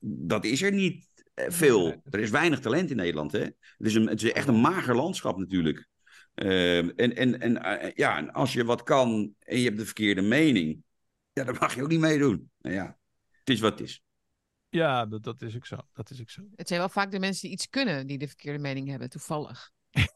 dat 0.00 0.44
is 0.44 0.62
er 0.62 0.72
niet 0.72 1.08
veel. 1.34 2.02
Er 2.10 2.20
is 2.20 2.30
weinig 2.30 2.60
talent 2.60 2.90
in 2.90 2.96
Nederland, 2.96 3.32
hè. 3.32 3.40
Het 3.40 3.86
is, 3.86 3.94
een, 3.94 4.06
het 4.08 4.22
is 4.22 4.32
echt 4.32 4.48
een 4.48 4.60
mager 4.60 4.96
landschap 4.96 5.38
natuurlijk. 5.38 5.88
Ehm, 6.40 6.88
en 6.96 7.16
en, 7.16 7.40
en 7.40 7.62
eh, 7.62 7.92
ja, 7.94 8.16
en 8.16 8.32
als 8.32 8.52
je 8.52 8.64
wat 8.64 8.82
kan 8.82 9.34
en 9.38 9.58
je 9.58 9.64
hebt 9.64 9.78
de 9.78 9.84
verkeerde 9.84 10.22
mening, 10.22 10.82
ja, 11.32 11.44
dan 11.44 11.56
mag 11.60 11.74
je 11.74 11.82
ook 11.82 11.88
niet 11.88 12.00
meedoen. 12.00 12.50
Nou 12.58 12.74
ja, 12.74 12.98
het 13.38 13.50
is 13.50 13.60
wat 13.60 13.78
het 13.78 13.88
is. 13.88 14.02
Ja, 14.68 15.06
dat, 15.06 15.22
dat 15.22 15.42
is 15.42 15.56
ook 15.56 15.66
zo. 15.66 15.76
Dat 15.92 16.10
is 16.10 16.20
ook 16.20 16.30
zo. 16.30 16.42
Het 16.56 16.68
zijn 16.68 16.80
wel 16.80 16.88
vaak 16.88 17.10
de 17.10 17.18
mensen 17.18 17.42
die 17.42 17.50
iets 17.50 17.68
kunnen 17.68 18.06
die 18.06 18.18
de 18.18 18.26
verkeerde 18.26 18.58
mening 18.58 18.88
hebben, 18.88 19.10
toevallig. 19.10 19.70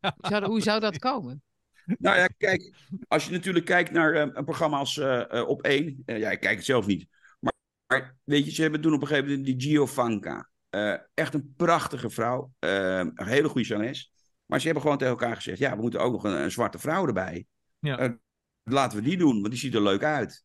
Ja. 0.00 0.14
Hoe 0.16 0.30
zou, 0.30 0.44
hoe 0.44 0.60
zou 0.60 0.80
dat 0.80 0.98
komen? 0.98 1.42
Nou 1.84 2.16
ja, 2.16 2.26
kijk, 2.26 2.74
als 3.08 3.24
je 3.24 3.30
natuurlijk 3.30 3.64
kijkt 3.64 3.90
naar 3.90 4.12
eh, 4.12 4.28
een 4.32 4.44
programma 4.44 4.78
als 4.78 4.98
eh, 4.98 5.44
Op 5.46 5.62
1, 5.62 6.02
ja, 6.06 6.30
ik 6.30 6.40
kijk 6.40 6.56
het 6.56 6.64
zelf 6.64 6.86
niet. 6.86 7.06
Maar, 7.40 7.52
maar 7.86 8.16
weet 8.24 8.44
je, 8.44 8.50
ze 8.50 8.62
hebben 8.62 8.80
toen 8.80 8.94
op 8.94 9.00
een 9.00 9.06
gegeven 9.06 9.28
moment 9.28 9.46
die 9.46 9.60
Giovanka. 9.60 10.50
Eh, 10.68 10.94
echt 11.14 11.34
een 11.34 11.54
prachtige 11.56 12.10
vrouw, 12.10 12.52
een 12.58 13.12
hele 13.14 13.48
goede 13.48 13.66
zangeres. 13.66 14.12
Maar 14.48 14.58
ze 14.58 14.64
hebben 14.64 14.82
gewoon 14.82 14.98
tegen 14.98 15.12
elkaar 15.12 15.36
gezegd, 15.36 15.58
ja, 15.58 15.76
we 15.76 15.82
moeten 15.82 16.00
ook 16.00 16.12
nog 16.12 16.24
een, 16.24 16.42
een 16.42 16.50
zwarte 16.50 16.78
vrouw 16.78 17.06
erbij. 17.06 17.46
Ja. 17.78 17.98
Eh, 17.98 18.10
laten 18.62 18.98
we 18.98 19.04
die 19.04 19.16
doen, 19.16 19.34
want 19.40 19.50
die 19.50 19.58
ziet 19.58 19.74
er 19.74 19.82
leuk 19.82 20.02
uit. 20.02 20.44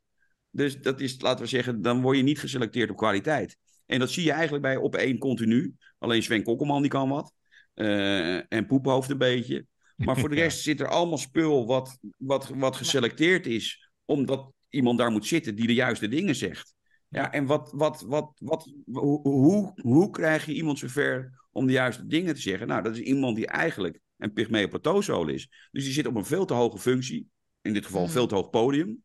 Dus 0.49 0.81
dat 0.81 1.01
is, 1.01 1.21
laten 1.21 1.43
we 1.43 1.49
zeggen, 1.49 1.81
dan 1.81 2.01
word 2.01 2.17
je 2.17 2.23
niet 2.23 2.39
geselecteerd 2.39 2.89
op 2.89 2.97
kwaliteit. 2.97 3.57
En 3.85 3.99
dat 3.99 4.11
zie 4.11 4.23
je 4.23 4.31
eigenlijk 4.31 4.63
bij 4.63 4.75
Op 4.77 4.95
1 4.95 5.17
continu. 5.17 5.75
Alleen 5.99 6.23
Sven 6.23 6.43
Kokkelman 6.43 6.81
die 6.81 6.91
kan 6.91 7.09
wat. 7.09 7.33
Eh, 7.73 8.53
en 8.53 8.65
Poephoofd 8.67 9.09
een 9.09 9.17
beetje. 9.17 9.65
Maar 9.95 10.17
voor 10.17 10.29
de 10.29 10.35
Ja. 10.41 10.41
rest 10.41 10.61
zit 10.61 10.79
er 10.79 10.87
allemaal 10.87 11.17
spul 11.17 11.67
wat, 11.67 11.97
wat, 12.17 12.49
wat 12.55 12.75
geselecteerd 12.75 13.45
is. 13.45 13.91
Omdat 14.05 14.51
iemand 14.69 14.97
daar 14.97 15.11
moet 15.11 15.25
zitten 15.25 15.55
die 15.55 15.67
de 15.67 15.73
juiste 15.73 16.07
dingen 16.07 16.35
zegt. 16.35 16.75
Ja, 17.13 17.31
en 17.31 17.45
wat, 17.45 17.71
wat, 17.75 18.01
wat, 18.07 18.31
wat, 18.39 18.73
hoe, 18.91 19.21
hoe, 19.21 19.71
hoe 19.81 20.09
krijg 20.09 20.45
je 20.45 20.53
iemand 20.53 20.79
zover 20.79 21.45
om 21.51 21.65
de 21.65 21.71
juiste 21.71 22.07
dingen 22.07 22.35
te 22.35 22.41
zeggen? 22.41 22.67
Nou, 22.67 22.83
dat 22.83 22.93
is 22.95 22.99
iemand 22.99 23.35
die 23.35 23.47
eigenlijk 23.47 23.99
een 24.17 24.33
pygmeo 24.33 24.67
plateauzool 24.67 25.27
is. 25.27 25.67
Dus 25.71 25.83
die 25.83 25.93
zit 25.93 26.07
op 26.07 26.15
een 26.15 26.25
veel 26.25 26.45
te 26.45 26.53
hoge 26.53 26.77
functie. 26.77 27.29
In 27.61 27.73
dit 27.73 27.85
geval 27.85 27.99
een 28.01 28.05
Mhm. 28.07 28.15
veel 28.15 28.27
te 28.27 28.35
hoog 28.35 28.49
podium. 28.49 29.03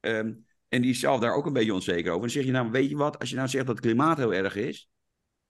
Ehm, 0.00 0.32
en 0.68 0.82
die 0.82 0.90
is 0.90 1.00
zelf 1.00 1.20
daar 1.20 1.34
ook 1.34 1.46
een 1.46 1.52
beetje 1.52 1.74
onzeker 1.74 2.08
over. 2.08 2.20
Dan 2.20 2.30
zeg 2.30 2.44
je 2.44 2.50
nou, 2.50 2.70
weet 2.70 2.88
je 2.88 2.96
wat? 2.96 3.18
Als 3.18 3.30
je 3.30 3.36
nou 3.36 3.48
zegt 3.48 3.66
dat 3.66 3.76
het 3.76 3.84
klimaat 3.84 4.16
heel 4.16 4.34
erg 4.34 4.54
is, 4.56 4.88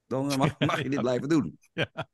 dan 0.07 0.31
eh, 0.31 0.37
mag, 0.37 0.59
mag 0.59 0.83
je 0.83 0.89
dit 0.89 1.01
blijven 1.01 1.29
doen. 1.29 1.59
Ja. 1.73 2.09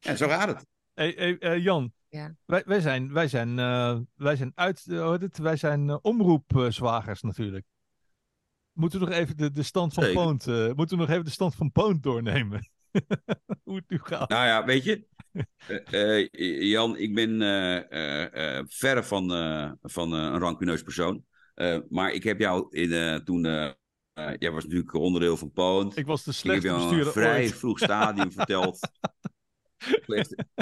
En 0.00 0.16
zo 0.16 0.28
gaat 0.28 0.48
het. 0.48 0.66
Hey, 0.94 1.14
hey, 1.16 1.38
eh, 1.38 1.62
Jan, 1.62 1.92
Ja. 2.08 2.34
wij, 2.44 2.62
wij 2.66 2.80
zijn, 2.80 3.12
wij 3.12 3.28
zijn, 3.28 3.58
eh, 3.58 3.98
wij 4.14 4.36
zijn 4.36 4.52
uit? 4.54 4.84
Wij 5.32 5.56
zijn 5.56 6.04
omroepzwagers 6.04 7.22
natuurlijk. 7.22 7.64
Moeten 8.76 9.00
we 9.00 9.06
nog 9.06 9.14
even 9.14 9.36
de, 9.36 9.50
de 9.50 9.62
stand 9.62 9.94
van 9.94 10.02
Zeker. 10.02 10.22
Poont, 10.22 10.46
eh, 10.46 10.72
moeten 10.72 10.96
we 10.96 11.02
nog 11.02 11.10
even 11.10 11.24
de 11.24 11.30
stand 11.30 11.54
van 11.54 11.72
Poont 11.72 12.02
doornemen? 12.02 12.70
Hoe 13.64 13.76
het 13.76 13.84
nu 13.88 13.98
gaat. 14.02 14.28
Nou 14.28 14.46
ja, 14.46 14.64
weet 14.64 14.84
je, 14.84 15.06
eh, 15.66 16.18
eh, 16.18 16.62
Jan, 16.62 16.96
ik 16.96 17.14
ben 17.14 17.38
verre 18.68 19.02
van, 19.02 19.28
van 19.82 20.12
een 20.12 20.38
rancuneus 20.38 20.82
persoon. 20.82 21.24
Maar 21.88 22.12
ik 22.12 22.22
heb 22.22 22.38
jou 22.38 22.66
in, 22.70 23.24
toen, 23.24 23.42
jij 24.38 24.50
was 24.50 24.64
natuurlijk 24.64 24.94
onderdeel 24.94 25.36
van 25.36 25.52
Poont. 25.52 25.96
Ik 25.96 26.06
was 26.06 26.24
de 26.24 26.30
Ik 26.30 26.36
heb 26.36 26.44
slechtste 26.44 26.68
jou 26.68 26.80
een 26.80 26.88
bestuurder 26.88 27.12
vrij 27.12 27.42
ooit. 27.42 27.54
vroeg 27.54 27.78
stadium 27.78 28.32
verteld. 28.38 28.78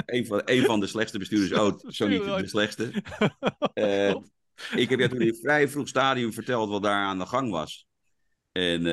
Een, 0.05 0.25
van, 0.25 0.41
een 0.45 0.65
van 0.65 0.79
de 0.79 0.87
slechtste 0.87 1.17
bestuurders 1.17 1.59
ooit, 1.59 1.83
zo 1.87 2.07
niet 2.07 2.23
de 2.23 2.47
slechtste. 2.47 2.91
Ik 4.75 4.89
heb 4.89 4.99
jou 4.99 5.11
toen 5.11 5.21
in 5.21 5.27
een 5.27 5.39
vrij 5.41 5.69
vroeg 5.69 5.87
stadium 5.87 6.33
verteld 6.33 6.69
wat 6.69 6.83
daar 6.83 7.05
aan 7.05 7.19
de 7.19 7.25
gang 7.25 7.51
was. 7.51 7.87
En 8.55 8.85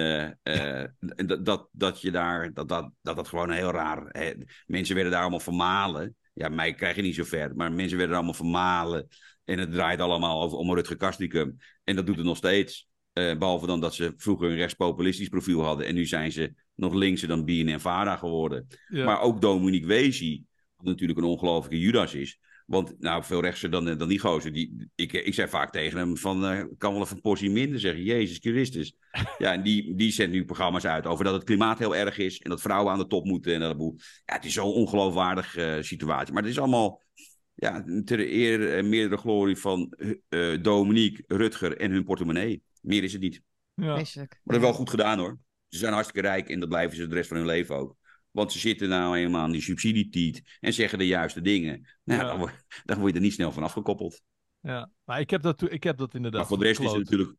en 1.14 1.26
dat, 1.26 1.44
dat, 1.44 1.68
dat 1.72 2.00
je 2.00 2.10
daar, 2.10 2.52
dat 2.52 2.68
dat, 2.68 2.90
dat, 3.02 3.16
dat 3.16 3.28
gewoon 3.28 3.50
heel 3.50 3.70
raar. 3.70 4.06
Hè. 4.08 4.32
Mensen 4.66 4.94
werden 4.94 5.12
daar 5.12 5.20
allemaal 5.20 5.40
vermalen. 5.40 6.16
Ja, 6.34 6.48
mij 6.48 6.74
krijg 6.74 6.96
je 6.96 7.02
niet 7.02 7.14
zo 7.14 7.24
ver, 7.24 7.56
maar 7.56 7.72
mensen 7.72 7.98
werden 7.98 8.16
allemaal 8.16 8.34
vermalen. 8.34 9.08
En 9.44 9.58
het 9.58 9.72
draait 9.72 10.00
allemaal 10.00 10.42
over, 10.42 10.58
om 10.58 10.74
Rutger 10.74 10.96
Kastricum. 10.96 11.56
En 11.84 11.96
dat 11.96 12.06
doet 12.06 12.16
het 12.16 12.24
nog 12.24 12.36
steeds. 12.36 12.88
Eh, 13.12 13.38
behalve 13.38 13.66
dan 13.66 13.80
dat 13.80 13.94
ze 13.94 14.12
vroeger 14.16 14.50
een 14.50 14.56
rechtspopulistisch 14.56 15.28
profiel 15.28 15.62
hadden. 15.62 15.86
En 15.86 15.94
nu 15.94 16.06
zijn 16.06 16.32
ze 16.32 16.54
nog 16.74 16.94
linkser 16.94 17.28
dan 17.28 17.44
BNN 17.44 17.80
Vara 17.80 18.16
geworden. 18.16 18.66
Ja. 18.88 19.04
Maar 19.04 19.20
ook 19.20 19.40
Dominique 19.40 19.86
Wezi, 19.86 20.44
wat 20.76 20.86
natuurlijk 20.86 21.18
een 21.18 21.24
ongelofelijke 21.24 21.84
Judas 21.84 22.14
is. 22.14 22.38
Want 22.66 22.94
nou, 22.98 23.24
veel 23.24 23.40
rechtser 23.40 23.70
dan, 23.70 23.96
dan 23.98 24.08
die 24.08 24.18
gozer. 24.18 24.52
Die, 24.52 24.90
ik, 24.94 25.12
ik 25.12 25.34
zei 25.34 25.48
vaak 25.48 25.72
tegen 25.72 25.98
hem 25.98 26.16
van, 26.16 26.46
eh, 26.46 26.64
kan 26.78 26.92
wel 26.92 27.02
even 27.02 27.16
een 27.16 27.22
portie 27.22 27.50
minder 27.50 27.80
zeggen. 27.80 28.02
Jezus 28.02 28.38
Christus. 28.38 28.94
ja, 29.38 29.52
en 29.52 29.62
die, 29.62 29.94
die 29.94 30.12
zendt 30.12 30.32
nu 30.32 30.44
programma's 30.44 30.84
uit 30.84 31.06
over 31.06 31.24
dat 31.24 31.34
het 31.34 31.44
klimaat 31.44 31.78
heel 31.78 31.96
erg 31.96 32.18
is. 32.18 32.38
En 32.38 32.50
dat 32.50 32.60
vrouwen 32.60 32.92
aan 32.92 32.98
de 32.98 33.06
top 33.06 33.24
moeten. 33.24 33.54
En 33.54 33.60
dat 33.60 33.76
boel. 33.76 33.94
Ja, 34.24 34.34
het 34.34 34.44
is 34.44 34.52
zo'n 34.52 34.72
ongeloofwaardig 34.72 35.56
eh, 35.56 35.76
situatie. 35.80 36.32
Maar 36.32 36.42
het 36.42 36.50
is 36.50 36.58
allemaal 36.58 37.02
ja, 37.54 37.84
ter 38.04 38.20
eer 38.20 38.74
en 38.74 38.88
meerdere 38.88 39.20
glorie 39.20 39.56
van 39.56 39.94
eh, 40.28 40.62
Dominique, 40.62 41.24
Rutger 41.26 41.76
en 41.76 41.90
hun 41.90 42.04
portemonnee. 42.04 42.62
Meer 42.80 43.02
is 43.02 43.12
het 43.12 43.22
niet. 43.22 43.42
ja. 43.74 43.94
Maar 43.94 44.28
dat 44.44 44.56
is 44.56 44.60
wel 44.60 44.72
goed 44.72 44.90
gedaan 44.90 45.18
hoor. 45.18 45.38
Ze 45.68 45.78
zijn 45.78 45.92
hartstikke 45.92 46.28
rijk 46.28 46.48
en 46.48 46.60
dat 46.60 46.68
blijven 46.68 46.96
ze 46.96 47.06
de 47.06 47.14
rest 47.14 47.28
van 47.28 47.36
hun 47.36 47.46
leven 47.46 47.76
ook. 47.76 47.96
Want 48.32 48.52
ze 48.52 48.58
zitten 48.58 48.88
nou 48.88 49.16
eenmaal 49.16 49.42
aan 49.42 49.50
die 49.52 49.62
subsidietiet 49.62 50.42
en 50.60 50.72
zeggen 50.72 50.98
de 50.98 51.06
juiste 51.06 51.40
dingen. 51.40 51.88
Nou, 52.04 52.20
Ja. 52.20 52.26
dan, 52.26 52.38
word, 52.38 52.64
dan 52.84 52.98
word 52.98 53.10
je 53.10 53.16
er 53.16 53.22
niet 53.24 53.32
snel 53.32 53.52
van 53.52 53.62
afgekoppeld. 53.62 54.22
Ja, 54.60 54.90
maar 55.04 55.20
ik 55.20 55.30
heb 55.30 55.42
dat, 55.42 55.72
ik 55.72 55.82
heb 55.82 55.98
dat 55.98 56.14
inderdaad. 56.14 56.40
Maar 56.40 56.48
voor 56.48 56.58
de 56.58 56.64
rest 56.64 56.80
is 56.80 56.90
het 56.90 56.98
natuurlijk, 56.98 57.36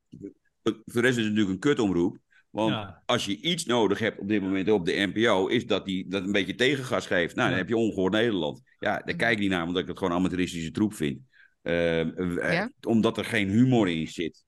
voor 0.62 0.74
de 0.84 1.02
rest 1.02 1.18
is 1.18 1.24
het 1.26 1.34
natuurlijk 1.34 1.50
een 1.50 1.60
kutomroep. 1.60 2.18
Want 2.50 2.72
Ja. 2.72 3.02
als 3.06 3.26
je 3.26 3.42
iets 3.42 3.66
nodig 3.66 4.00
hebt 4.00 4.20
op 4.20 4.28
dit 4.28 4.42
moment 4.42 4.70
op 4.70 4.86
de 4.86 5.12
NPO, 5.14 5.48
is 5.48 5.66
dat 5.68 5.86
die 5.86 6.08
dat 6.08 6.24
een 6.24 6.32
beetje 6.32 6.56
tegengas 6.56 7.06
geeft. 7.08 7.36
Nou, 7.36 7.50
dan 7.50 7.58
heb 7.58 7.68
je 7.68 7.78
ongehoord 7.78 8.14
Nederland. 8.14 8.62
Ja, 8.80 9.00
daar 9.00 9.16
kijk 9.16 9.34
ik 9.34 9.40
niet 9.40 9.50
naar, 9.50 9.66
omdat 9.68 9.82
ik 9.82 9.88
het 9.88 9.98
gewoon 9.98 10.14
amateuristisch 10.14 10.72
troep 10.72 10.94
vind. 10.94 11.20
Ehm, 11.62 12.38
eh, 12.40 12.54
Ja? 12.54 12.72
Omdat 12.88 13.18
er 13.18 13.26
geen 13.26 13.50
humor 13.50 13.90
in 13.90 14.08
zit. 14.08 14.44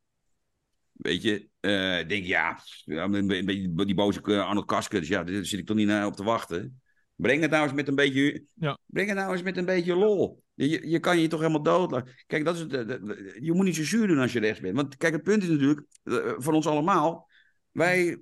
Weet 0.96 1.22
je, 1.22 1.48
eh, 1.60 2.00
ik 2.00 2.10
denk 2.10 2.26
ja, 2.26 2.60
een 2.86 3.12
be- 3.28 3.38
een 3.38 3.46
beetje 3.46 3.86
die 3.86 3.96
boze 3.96 4.22
eh, 4.22 4.48
Arnold 4.48 4.66
Kaskers, 4.66 5.08
ja, 5.08 5.24
daar 5.24 5.46
zit 5.46 5.60
ik 5.60 5.66
toch 5.66 5.78
niet 5.78 5.88
naar 5.88 6.06
op 6.06 6.16
te 6.16 6.24
wachten. 6.24 6.82
Breng 7.16 7.42
het 7.42 7.52
nou 7.52 7.64
eens 7.64 7.74
met 7.74 7.88
een 7.88 7.96
beetje, 7.96 8.44
Ja. 8.54 8.78
breng 8.86 9.08
het 9.08 9.18
nou 9.18 9.32
eens 9.32 9.42
met 9.42 9.58
een 9.58 9.66
beetje 9.66 9.96
lol. 9.96 10.44
Je, 10.54 10.90
je 10.90 11.00
kan 11.00 11.20
je 11.20 11.28
toch 11.28 11.40
helemaal 11.40 11.64
dood 11.64 11.92
laten. 11.92 12.14
Kijk, 12.28 12.46
dat 12.46 12.56
is 12.56 12.62
het, 12.62 12.70
de- 12.72 13.38
je 13.42 13.54
moet 13.54 13.66
niet 13.66 13.76
zo 13.76 13.84
zuur 13.84 14.08
doen 14.08 14.20
als 14.20 14.34
je 14.34 14.40
rechts 14.40 14.60
bent. 14.60 14.76
Want 14.76 14.98
kijk, 14.98 15.14
het 15.14 15.24
punt 15.24 15.44
is 15.44 15.50
natuurlijk, 15.50 15.86
eh, 16.04 16.34
van 16.38 16.54
ons 16.54 16.68
allemaal, 16.68 17.30
wij 17.72 18.18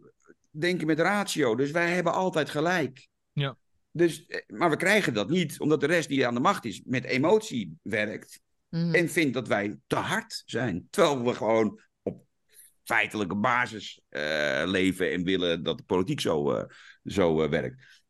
denken 0.50 0.88
met 0.88 1.00
ratio, 1.00 1.56
dus 1.56 1.72
wij 1.72 1.92
hebben 1.92 2.14
altijd 2.14 2.50
gelijk. 2.50 3.08
Ja. 3.32 3.58
Dus, 3.92 4.26
eh, 4.26 4.40
maar 4.48 4.70
we 4.70 4.76
krijgen 4.78 5.14
dat 5.14 5.30
niet, 5.30 5.60
omdat 5.60 5.80
de 5.80 5.88
rest 5.88 6.08
die 6.10 6.28
aan 6.28 6.34
de 6.34 6.40
macht 6.40 6.66
is, 6.66 6.82
met 6.86 7.04
emotie 7.04 7.78
werkt. 7.82 8.42
Mhm. 8.70 8.94
En 8.94 9.10
vindt 9.10 9.34
dat 9.34 9.48
wij 9.48 9.78
te 9.88 9.96
hard 9.96 10.44
zijn. 10.46 10.88
Terwijl 10.90 11.24
we 11.24 11.34
gewoon 11.34 11.80
feitelijke 12.84 13.36
basis 13.36 14.02
eh, 14.10 14.64
leven 14.66 15.12
en 15.12 15.24
willen 15.24 15.64
dat 15.64 15.78
de 15.78 15.84
politiek 15.84 16.20
zo, 16.20 16.52
eh, 16.52 16.64
zo 17.04 17.42
eh, 17.42 17.50
werkt. 17.50 18.02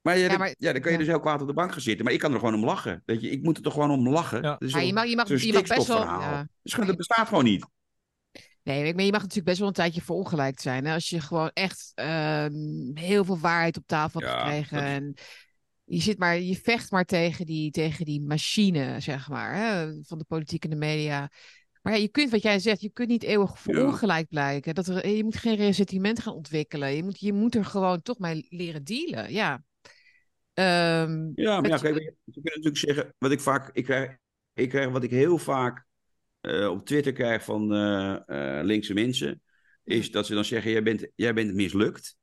Maar, 0.00 0.16
ja, 0.16 0.22
Ja, 0.22 0.28
dan- 0.28 0.38
maar- 0.38 0.54
ja, 0.58 0.72
dan 0.72 0.80
kun 0.80 0.90
je 0.90 0.96
ja. 0.98 1.02
dus 1.02 1.12
heel 1.12 1.20
kwaad 1.20 1.40
op 1.40 1.46
de 1.46 1.52
bank 1.54 1.72
gaan 1.72 1.80
zitten. 1.80 2.04
Maar 2.04 2.14
ik 2.14 2.20
kan 2.20 2.32
er 2.32 2.38
gewoon 2.38 2.54
om 2.54 2.64
lachen. 2.64 3.02
Weet 3.06 3.20
je, 3.20 3.30
ik 3.30 3.42
moet 3.42 3.56
er 3.56 3.62
toch 3.62 3.72
gewoon 3.72 3.90
om 3.90 4.08
lachen. 4.08 4.42
Ja. 4.42 4.50
Dat 4.50 4.62
is 4.62 4.72
Maar 4.72 4.84
je 4.84 4.92
mag, 4.92 5.06
je 5.06 5.16
mag, 5.16 5.28
je 5.28 5.52
mag 5.52 5.62
best 5.62 5.86
wel. 5.86 6.46
Dus 6.62 6.72
gewoon, 6.72 6.88
dat 6.88 6.96
bestaat 6.96 7.28
gewoon 7.28 7.44
niet. 7.44 7.66
Nee, 8.62 8.94
maar 8.94 9.04
je 9.04 9.10
mag 9.10 9.20
natuurlijk 9.20 9.46
best 9.46 9.58
wel 9.58 9.68
een 9.68 9.74
tijdje 9.74 10.02
verongelijkt 10.02 10.60
zijn. 10.60 10.84
Hè? 10.86 10.94
Als 10.94 11.08
je 11.08 11.20
gewoon 11.20 11.50
echt 11.52 11.92
ehm, 11.94 12.52
heel 12.94 13.24
veel 13.24 13.38
waarheid 13.38 13.76
op 13.76 13.86
tafel 13.86 14.20
hebt 14.20 14.32
Ja, 14.32 14.40
gekregen. 14.44 14.76
dat 14.76 14.86
En 14.86 15.14
je, 15.84 16.00
zit 16.00 16.18
maar, 16.18 16.38
je 16.40 16.56
vecht 16.56 16.90
maar 16.90 17.04
tegen 17.04 17.46
die, 17.46 17.70
tegen 17.70 18.04
die 18.04 18.20
machine, 18.22 19.00
zeg 19.00 19.28
maar, 19.28 19.54
hè? 19.54 19.92
van 20.02 20.18
de 20.18 20.24
politiek 20.24 20.64
en 20.64 20.70
de 20.70 20.76
media. 20.76 21.30
Maar 21.82 21.92
ja, 21.92 21.98
je 21.98 22.08
kunt, 22.08 22.30
wat 22.30 22.42
jij 22.42 22.58
zegt, 22.58 22.80
je 22.80 22.90
kunt 22.90 23.08
niet 23.08 23.22
eeuwig 23.22 23.58
verongelijkt 23.58 24.28
blijken. 24.28 24.74
Dat 24.74 24.86
er, 24.86 25.08
je 25.08 25.24
moet 25.24 25.36
geen 25.36 25.56
ressentiment 25.56 26.20
gaan 26.20 26.34
ontwikkelen. 26.34 26.94
Je 26.96 27.02
moet, 27.02 27.20
je 27.20 27.32
moet 27.32 27.54
er 27.54 27.64
gewoon 27.64 28.02
toch 28.02 28.18
mee 28.18 28.46
leren 28.48 28.84
dealen. 28.84 29.32
Ja. 29.32 29.62
Ehm, 30.54 31.30
Ja, 31.34 31.60
maar 31.60 31.70
ja, 31.70 31.74
je- 31.76 31.82
kijk, 31.82 31.94
je 31.94 32.14
je 32.24 32.32
kunt 32.32 32.44
natuurlijk 32.44 32.76
zeggen, 32.76 33.14
wat 33.18 33.30
ik 33.30 33.40
vaak, 33.40 33.70
ik 33.72 33.84
krijg, 33.84 34.16
ik 34.54 34.68
krijg 34.68 34.90
wat 34.90 35.02
ik 35.02 35.10
heel 35.10 35.38
vaak 35.38 35.86
eh, 36.40 36.70
op 36.70 36.86
Twitter 36.86 37.12
krijg 37.12 37.44
van 37.44 37.74
eh, 37.74 38.16
eh, 38.26 38.64
linkse 38.64 38.94
mensen, 38.94 39.42
is 39.84 40.10
dat 40.10 40.26
ze 40.26 40.34
dan 40.34 40.44
zeggen, 40.44 40.70
jij 40.70 40.82
bent, 40.82 41.08
jij 41.14 41.34
bent 41.34 41.54
mislukt. 41.54 42.16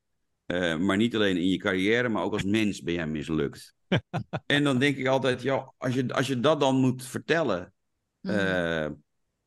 Eh, 0.46 0.78
maar 0.78 0.98
niet 0.98 1.16
alleen 1.16 1.38
in 1.38 1.48
je 1.50 1.58
carrière, 1.58 2.10
maar 2.10 2.24
ook 2.24 2.34
als 2.34 2.44
mens 2.44 2.82
ben 2.82 2.94
jij 2.94 3.08
mislukt. 3.08 3.76
en 4.46 4.64
dan 4.64 4.80
denk 4.80 4.98
ik 4.98 5.08
altijd, 5.08 5.42
ja, 5.42 5.74
als 5.78 5.94
je, 5.94 6.14
als 6.14 6.28
je 6.28 6.40
dat 6.40 6.60
dan 6.60 6.76
moet 6.76 7.06
vertellen, 7.06 7.74
mhm. 8.22 8.36
eh, 8.36 8.90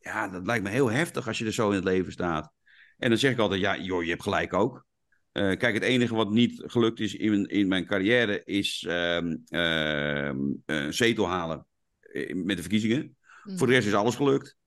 ja, 0.00 0.28
dat 0.28 0.46
lijkt 0.46 0.64
me 0.64 0.70
heel 0.70 0.90
heftig 0.90 1.26
als 1.26 1.38
je 1.38 1.44
er 1.44 1.52
zo 1.52 1.68
in 1.68 1.74
het 1.74 1.84
leven 1.84 2.12
staat. 2.12 2.52
En 2.98 3.08
dan 3.08 3.18
zeg 3.18 3.32
ik 3.32 3.38
altijd, 3.38 3.60
ja, 3.60 3.78
joh, 3.78 4.02
je 4.02 4.10
hebt 4.10 4.22
gelijk 4.22 4.52
ook. 4.52 4.86
Eh, 5.32 5.56
kijk, 5.56 5.74
het 5.74 5.82
enige 5.82 6.14
wat 6.14 6.30
niet 6.30 6.62
gelukt 6.66 7.00
is 7.00 7.14
in, 7.14 7.46
in 7.46 7.68
mijn 7.68 7.86
carrière 7.86 8.44
is 8.44 8.84
ehm, 8.88 9.36
ehm, 9.48 10.38
een 10.66 10.94
zetel 10.94 11.28
halen 11.28 11.66
eh, 12.00 12.34
met 12.34 12.56
de 12.56 12.62
verkiezingen. 12.62 13.16
Mhm. 13.44 13.56
Voor 13.56 13.66
de 13.66 13.72
rest 13.72 13.86
is 13.86 13.94
alles 13.94 14.14
gelukt. 14.14 14.58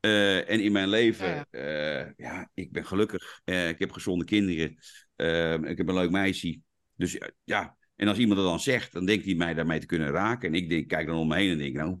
Eh, 0.00 0.50
en 0.50 0.60
in 0.60 0.72
mijn 0.72 0.88
leven, 0.88 1.26
Ja, 1.26 1.46
ja, 1.50 2.12
ja 2.16 2.50
ik 2.54 2.72
ben 2.72 2.86
gelukkig. 2.86 3.40
Eh, 3.44 3.68
ik 3.68 3.78
heb 3.78 3.92
gezonde 3.92 4.24
kinderen. 4.24 4.76
Ehm, 5.16 5.64
ik 5.64 5.76
heb 5.76 5.88
een 5.88 5.94
leuk 5.94 6.10
meisje. 6.10 6.60
Dus 6.96 7.18
ja, 7.44 7.78
En 7.96 8.08
als 8.08 8.18
iemand 8.18 8.38
het 8.38 8.48
dan 8.48 8.60
zegt, 8.60 8.92
dan 8.92 9.06
denkt 9.06 9.24
hij 9.24 9.34
mij 9.34 9.54
daarmee 9.54 9.80
te 9.80 9.86
kunnen 9.86 10.10
raken. 10.10 10.48
En 10.48 10.54
ik 10.54 10.68
denk, 10.68 10.88
kijk 10.88 11.06
dan 11.06 11.16
om 11.16 11.28
me 11.28 11.36
heen 11.36 11.50
en 11.50 11.58
denk, 11.58 11.74
nou, 11.74 11.98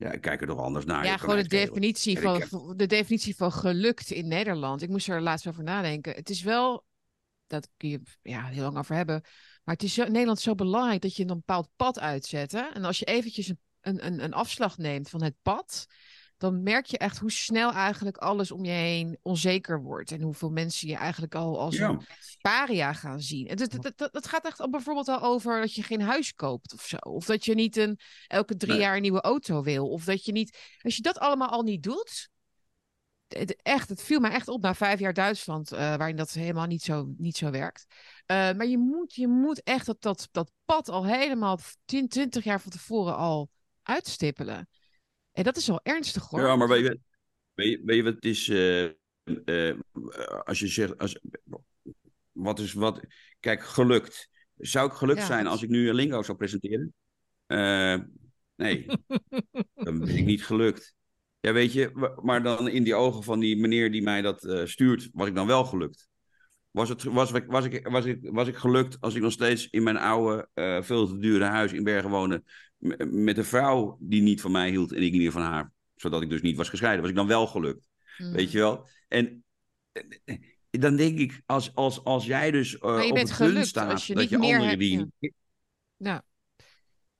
ja, 0.00 0.12
ik 0.12 0.20
kijk 0.20 0.40
er 0.40 0.46
toch 0.46 0.58
anders 0.58 0.84
naar. 0.84 1.04
ja, 1.04 1.16
gewoon 1.16 1.36
de 1.36 1.48
definitie, 1.48 2.18
van, 2.18 2.42
de 2.76 2.86
definitie 2.86 3.36
van 3.36 3.52
gelukt 3.52 4.10
in 4.10 4.28
Nederland. 4.28 4.82
Ik 4.82 4.88
moest 4.88 5.08
er 5.08 5.20
laatst 5.20 5.46
over 5.46 5.62
nadenken. 5.62 6.14
Het 6.14 6.30
is 6.30 6.42
wel, 6.42 6.84
dat 7.46 7.68
kun 7.76 7.88
je 7.88 8.00
ja, 8.22 8.44
heel 8.44 8.62
lang 8.62 8.78
over 8.78 8.94
hebben. 8.94 9.20
Maar 9.64 9.74
het 9.74 9.82
is 9.82 9.94
zo, 9.94 10.04
in 10.04 10.12
Nederland 10.12 10.40
zo 10.40 10.54
belangrijk 10.54 11.00
dat 11.00 11.16
je 11.16 11.22
een 11.22 11.28
bepaald 11.28 11.68
pad 11.76 11.98
uitzet. 11.98 12.52
Hè? 12.52 12.60
En 12.60 12.84
als 12.84 12.98
je 12.98 13.04
eventjes 13.04 13.48
een, 13.48 13.58
een, 13.80 14.06
een, 14.06 14.24
een 14.24 14.32
afslag 14.32 14.78
neemt 14.78 15.08
van 15.08 15.22
het 15.22 15.34
pad, 15.42 15.86
dan 16.40 16.62
merk 16.62 16.86
je 16.86 16.98
echt 16.98 17.18
hoe 17.18 17.30
snel 17.30 17.72
eigenlijk 17.72 18.16
alles 18.16 18.50
om 18.50 18.64
je 18.64 18.70
heen 18.70 19.18
onzeker 19.22 19.82
wordt. 19.82 20.12
En 20.12 20.20
hoeveel 20.22 20.50
mensen 20.50 20.88
je 20.88 20.96
eigenlijk 20.96 21.34
al 21.34 21.60
als 21.60 21.76
Ja. 21.76 21.88
een 21.88 22.06
paria 22.40 22.92
gaan 22.92 23.20
zien. 23.20 23.46
En 23.48 23.56
dat, 23.56 23.70
dat, 23.82 23.92
dat, 23.96 24.12
dat 24.12 24.26
gaat 24.26 24.44
echt 24.46 24.60
al 24.60 24.70
bijvoorbeeld 24.70 25.08
al 25.08 25.22
over 25.22 25.60
dat 25.60 25.74
je 25.74 25.82
geen 25.82 26.00
huis 26.02 26.34
koopt 26.34 26.72
of 26.74 26.82
zo. 26.86 26.96
Of 26.96 27.24
dat 27.24 27.44
je 27.44 27.54
niet 27.54 27.76
een, 27.76 27.98
elke 28.26 28.56
drie 28.56 28.72
Nee. 28.72 28.80
jaar 28.80 28.94
een 28.96 29.02
nieuwe 29.02 29.20
auto 29.20 29.62
wil. 29.62 29.88
Of 29.88 30.04
dat 30.04 30.24
je 30.24 30.32
niet... 30.32 30.58
Als 30.80 30.96
je 30.96 31.02
dat 31.02 31.18
allemaal 31.18 31.48
al 31.48 31.62
niet 31.62 31.82
doet... 31.82 32.28
het- 33.28 33.62
Echt, 33.62 33.88
het 33.88 34.02
viel 34.02 34.20
mij 34.20 34.30
echt 34.30 34.48
op 34.48 34.62
na 34.62 34.74
vijf 34.74 34.98
jaar 35.00 35.14
Duitsland, 35.14 35.72
eh, 35.72 35.78
waarin 35.78 36.16
dat 36.16 36.30
helemaal 36.30 36.66
niet 36.66 36.82
zo, 36.82 37.12
niet 37.16 37.36
zo 37.36 37.50
werkt. 37.50 37.86
Eh, 38.26 38.36
maar 38.36 38.66
je 38.66 38.78
moet, 38.78 39.14
je 39.14 39.28
moet 39.28 39.62
echt 39.62 39.86
dat, 39.86 40.02
dat, 40.02 40.28
dat 40.30 40.50
pad 40.64 40.88
al 40.88 41.06
helemaal 41.06 41.58
10, 41.84 42.08
20 42.08 42.44
jaar 42.44 42.60
van 42.60 42.70
tevoren 42.70 43.16
al 43.16 43.48
uitstippelen. 43.82 44.68
En 45.40 45.46
dat 45.46 45.56
is 45.56 45.66
wel 45.66 45.80
ernstig 45.82 46.28
hoor. 46.28 46.40
Ja, 46.40 46.56
maar 46.56 46.68
weet 46.68 46.84
je, 46.84 47.00
weet 47.54 47.70
je, 47.70 47.82
weet 47.84 47.96
je 47.96 48.02
wat 48.02 48.14
het 48.14 48.24
is? 48.24 48.48
eh, 48.48 48.84
eh, 48.84 49.76
als 50.44 50.58
je 50.58 50.66
zegt, 50.66 50.98
als, 50.98 51.18
wat 52.32 52.58
is 52.58 52.72
wat? 52.72 53.00
Kijk, 53.40 53.62
gelukt. 53.62 54.28
Zou 54.56 54.88
ik 54.88 54.92
gelukt 54.96 55.18
Ja, 55.20 55.26
zijn 55.26 55.46
als 55.46 55.62
ik 55.62 55.68
nu 55.68 55.88
een 55.88 55.94
lingo 55.94 56.22
zou 56.22 56.38
presenteren? 56.38 56.94
Eh, 57.46 57.98
nee, 58.56 58.86
dan 59.74 59.98
ben 59.98 60.16
ik 60.16 60.24
niet 60.24 60.44
gelukt. 60.44 60.94
Ja, 61.40 61.52
weet 61.52 61.72
je, 61.72 62.14
maar 62.22 62.42
dan 62.42 62.68
in 62.68 62.82
die 62.84 62.94
ogen 62.94 63.22
van 63.22 63.40
die 63.40 63.56
meneer 63.56 63.90
die 63.90 64.02
mij 64.02 64.22
dat 64.22 64.48
stuurt, 64.64 65.08
was 65.12 65.28
ik 65.28 65.34
dan 65.34 65.46
wel 65.46 65.64
gelukt. 65.64 66.08
Was, 66.70 66.88
het, 66.88 67.02
was, 67.02 67.32
ik- 67.32 67.46
was, 67.46 67.64
ik, 67.64 67.88
was, 67.88 68.04
ik, 68.04 68.18
was 68.30 68.48
ik 68.48 68.56
gelukt 68.56 69.00
als 69.00 69.14
ik 69.14 69.22
nog 69.22 69.32
steeds 69.32 69.66
in 69.70 69.82
mijn 69.82 69.96
oude, 69.96 70.48
veel 70.84 71.06
te 71.06 71.18
dure 71.18 71.44
huis 71.44 71.72
in 71.72 71.84
Bergen 71.84 72.10
woonde, 72.10 72.42
met 73.10 73.38
een 73.38 73.44
vrouw 73.44 73.96
die 74.00 74.22
niet 74.22 74.40
van 74.40 74.52
mij 74.52 74.70
hield 74.70 74.92
en 74.92 75.02
ik 75.02 75.12
niet 75.12 75.32
van 75.32 75.42
haar, 75.42 75.72
zodat 75.94 76.22
ik 76.22 76.30
dus 76.30 76.42
niet 76.42 76.56
was 76.56 76.68
gescheiden, 76.68 77.00
was 77.00 77.10
ik 77.10 77.16
dan 77.16 77.26
wel 77.26 77.46
gelukt. 77.46 77.88
Mm. 78.18 78.32
Weet 78.32 78.50
je 78.50 78.58
wel? 78.58 78.88
En 79.08 79.44
eh, 79.92 80.36
dan 80.70 80.96
denk 80.96 81.18
ik, 81.18 81.42
als, 81.46 81.74
als, 81.74 82.04
als 82.04 82.26
jij 82.26 82.50
dus 82.50 82.78
eh, 82.78 83.04
op 83.10 83.16
het 83.16 83.36
punt 83.36 83.66
staat 83.66 84.14
dat 84.14 84.28
je 84.28 84.38
meer 84.38 84.52
anderen 84.52 84.68
hebt, 84.68 84.80
die... 84.80 85.06
ja. 85.96 86.24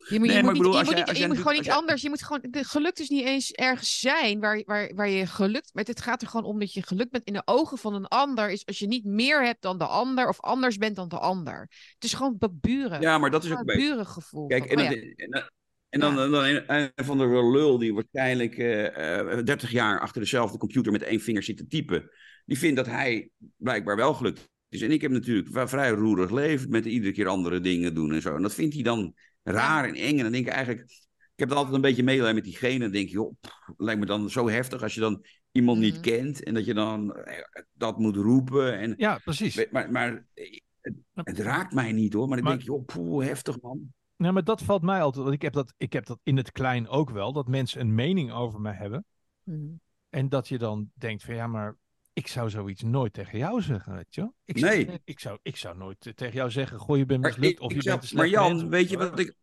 Je 0.09 0.19
moet, 0.19 0.29
Nee, 0.29 0.37
je 0.37 0.43
maar 0.43 0.55
moet, 0.55 0.61
ik 0.61 0.63
niet, 0.67 0.73
bedoel, 0.73 0.73
je 0.73 0.79
als 0.79 0.87
moet, 0.87 0.97
jij- 0.97 0.99
niet- 0.99 1.09
als 1.09 1.17
je 1.17 1.19
jij 1.19 1.29
moet 1.29 1.37
gewoon 1.37 1.53
doet- 1.53 1.63
iets 1.63 1.71
jij- 1.73 1.81
anders. 1.81 2.03
Je 2.03 2.09
moet 2.09 2.23
gewoon, 2.23 2.43
de 2.51 2.65
gelukt 2.65 3.01
is 3.01 3.09
niet 3.09 3.25
eens 3.25 3.53
ergens 3.53 4.01
zijn 4.01 4.41
waar, 4.41 4.63
waar, 4.67 4.93
waar 4.95 5.09
je 5.09 5.27
gelukt 5.27 5.73
bent. 5.73 5.87
Het 5.87 6.01
gaat 6.01 6.23
er 6.23 6.29
gewoon 6.29 6.47
om 6.47 6.59
dat 6.59 6.73
je 6.73 6.83
gelukt 6.83 7.11
bent 7.11 7.25
in 7.25 7.33
de 7.33 7.43
ogen 7.45 7.79
van 7.79 7.95
een 7.95 8.07
ander. 8.07 8.51
Is 8.51 8.67
als 8.67 8.79
je 8.79 8.87
niet 8.87 9.05
meer 9.05 9.45
hebt 9.45 9.63
dan 9.63 9.79
de 9.79 9.87
ander 9.87 10.29
of 10.29 10.41
anders 10.41 10.77
bent 10.77 10.97
dan 10.97 11.09
de 11.09 11.19
ander. 11.19 11.61
Het 11.95 12.05
is 12.05 12.15
gewoon 12.15 12.39
buren. 12.53 13.01
Ja, 13.01 13.19
maar 13.19 13.31
dat 13.31 13.45
is 13.45 13.51
ook 13.51 13.59
een 13.59 13.65
burengevoel. 13.79 14.47
Kijk, 14.47 14.69
van, 14.69 14.79
en, 14.79 14.87
oh 14.87 14.91
ja. 14.91 15.01
en 15.17 15.31
dan, 15.31 15.43
en 15.89 16.01
dan, 16.01 16.31
dan 16.31 16.45
een, 16.45 16.63
een 16.97 17.05
van 17.05 17.19
de 17.19 17.27
lul 17.27 17.79
die 17.79 17.95
waarschijnlijk 17.95 18.59
eh, 18.59 19.19
eh, 19.39 19.45
30 19.45 19.71
jaar 19.71 20.01
achter 20.01 20.21
dezelfde 20.21 20.59
computer 20.59 20.93
met 20.93 21.03
één 21.03 21.21
vinger 21.21 21.43
zit 21.43 21.57
te 21.57 21.67
typen, 21.67 22.11
die 22.45 22.59
vindt 22.59 22.77
dat 22.77 22.87
hij 22.87 23.31
blijkbaar 23.57 23.97
wel 23.97 24.15
gelukt 24.15 24.49
is. 24.69 24.83
En 24.83 24.91
ik 24.91 25.01
heb 25.01 25.11
natuurlijk 25.11 25.69
vrij 25.69 25.91
roerig 25.91 26.31
leven 26.31 26.71
met 26.71 26.85
iedere 26.85 27.13
keer 27.13 27.29
andere 27.29 27.61
dingen 27.61 27.95
doen 27.95 28.13
en 28.13 28.23
zo. 28.23 28.37
En 28.37 28.43
dat 28.43 28.55
vindt 28.55 28.75
hij 28.75 28.83
dan 28.83 29.15
raar 29.43 29.85
en 29.89 29.95
eng. 29.95 30.17
En 30.17 30.23
dan 30.23 30.33
denk 30.33 30.47
ik 30.47 30.53
eigenlijk, 30.53 30.91
ik 31.11 31.37
heb 31.37 31.49
het 31.49 31.57
altijd 31.59 31.75
een 31.75 31.81
beetje 31.81 32.03
medelijden 32.03 32.35
met 32.35 32.45
diegene. 32.45 32.79
Dan 32.79 32.91
denk 32.91 33.07
je, 33.09 33.13
joh, 33.15 33.35
pff, 33.41 33.55
lijkt 33.77 34.01
me 34.01 34.07
dan 34.07 34.31
zo 34.31 34.49
heftig 34.49 34.83
als 34.83 34.95
je 34.95 35.01
dan 35.01 35.25
iemand 35.53 35.79
niet 35.79 35.93
Mhm. 35.95 36.03
kent 36.03 36.43
en 36.43 36.55
dat 36.55 36.65
je 36.65 36.75
dan 36.75 37.15
eh, 37.15 37.43
dat 37.73 37.99
moet 37.99 38.17
roepen. 38.17 38.79
En, 38.79 38.95
Ja, 38.97 39.19
precies. 39.19 39.71
maar 39.71 39.91
maar 39.93 40.27
eh, 40.35 40.59
het, 40.81 40.95
het 41.15 41.39
raakt 41.39 41.75
mij 41.75 41.93
niet 41.93 42.13
hoor, 42.13 42.27
maar 42.29 42.37
dan 42.37 42.45
Maar- 42.47 42.57
denk 42.57 42.65
je, 42.69 42.73
joh, 42.75 42.85
poeh, 42.85 43.25
heftig 43.27 43.61
man. 43.61 43.93
Nou, 44.17 44.33
maar 44.33 44.45
dat 44.45 44.63
valt 44.63 44.83
mij 44.83 45.03
altijd. 45.03 45.23
Want 45.25 45.37
ik 45.37 45.43
heb 45.43 45.53
dat, 45.53 45.75
ik 45.77 45.93
heb 45.93 46.07
dat 46.07 46.19
in 46.23 46.37
het 46.37 46.53
klein 46.53 46.89
ook 46.89 47.11
wel. 47.11 47.33
Dat 47.33 47.49
mensen 47.49 47.81
een 47.81 47.95
mening 47.95 48.33
over 48.33 48.61
me 48.61 48.73
hebben. 48.73 49.05
Mm. 49.43 49.81
En 50.11 50.29
dat 50.29 50.49
je 50.49 50.59
dan 50.59 50.91
denkt 50.95 51.23
van 51.25 51.35
ja, 51.35 51.47
maar 51.47 51.77
ik 52.13 52.27
zou 52.27 52.51
zoiets 52.51 52.83
nooit 52.83 53.13
tegen 53.13 53.39
jou 53.39 53.63
zeggen, 53.63 53.95
weet 53.95 54.15
je? 54.15 54.31
Ik 54.45 54.59
zou, 54.59 54.75
Nee. 54.75 55.01
Ik 55.05 55.21
zou, 55.21 55.39
ik 55.43 55.57
zou 55.57 55.77
nooit 55.77 56.07
eh, 56.07 56.13
tegen 56.13 56.35
jou 56.35 56.51
zeggen, 56.51 56.79
goh, 56.79 56.97
je 56.97 57.07
bent 57.07 57.21
mislukt 57.23 57.53
ik- 57.53 57.61
of 57.61 57.71
ik 57.71 57.77
je 57.77 57.83
zou- 57.83 57.99
bent 57.99 58.11
een 58.11 58.17
maar 58.17 58.29
Jan, 58.29 58.57
mens, 58.57 58.63
weet 58.69 58.91
je 58.91 58.97
wat 58.97 59.19
ik. 59.19 59.35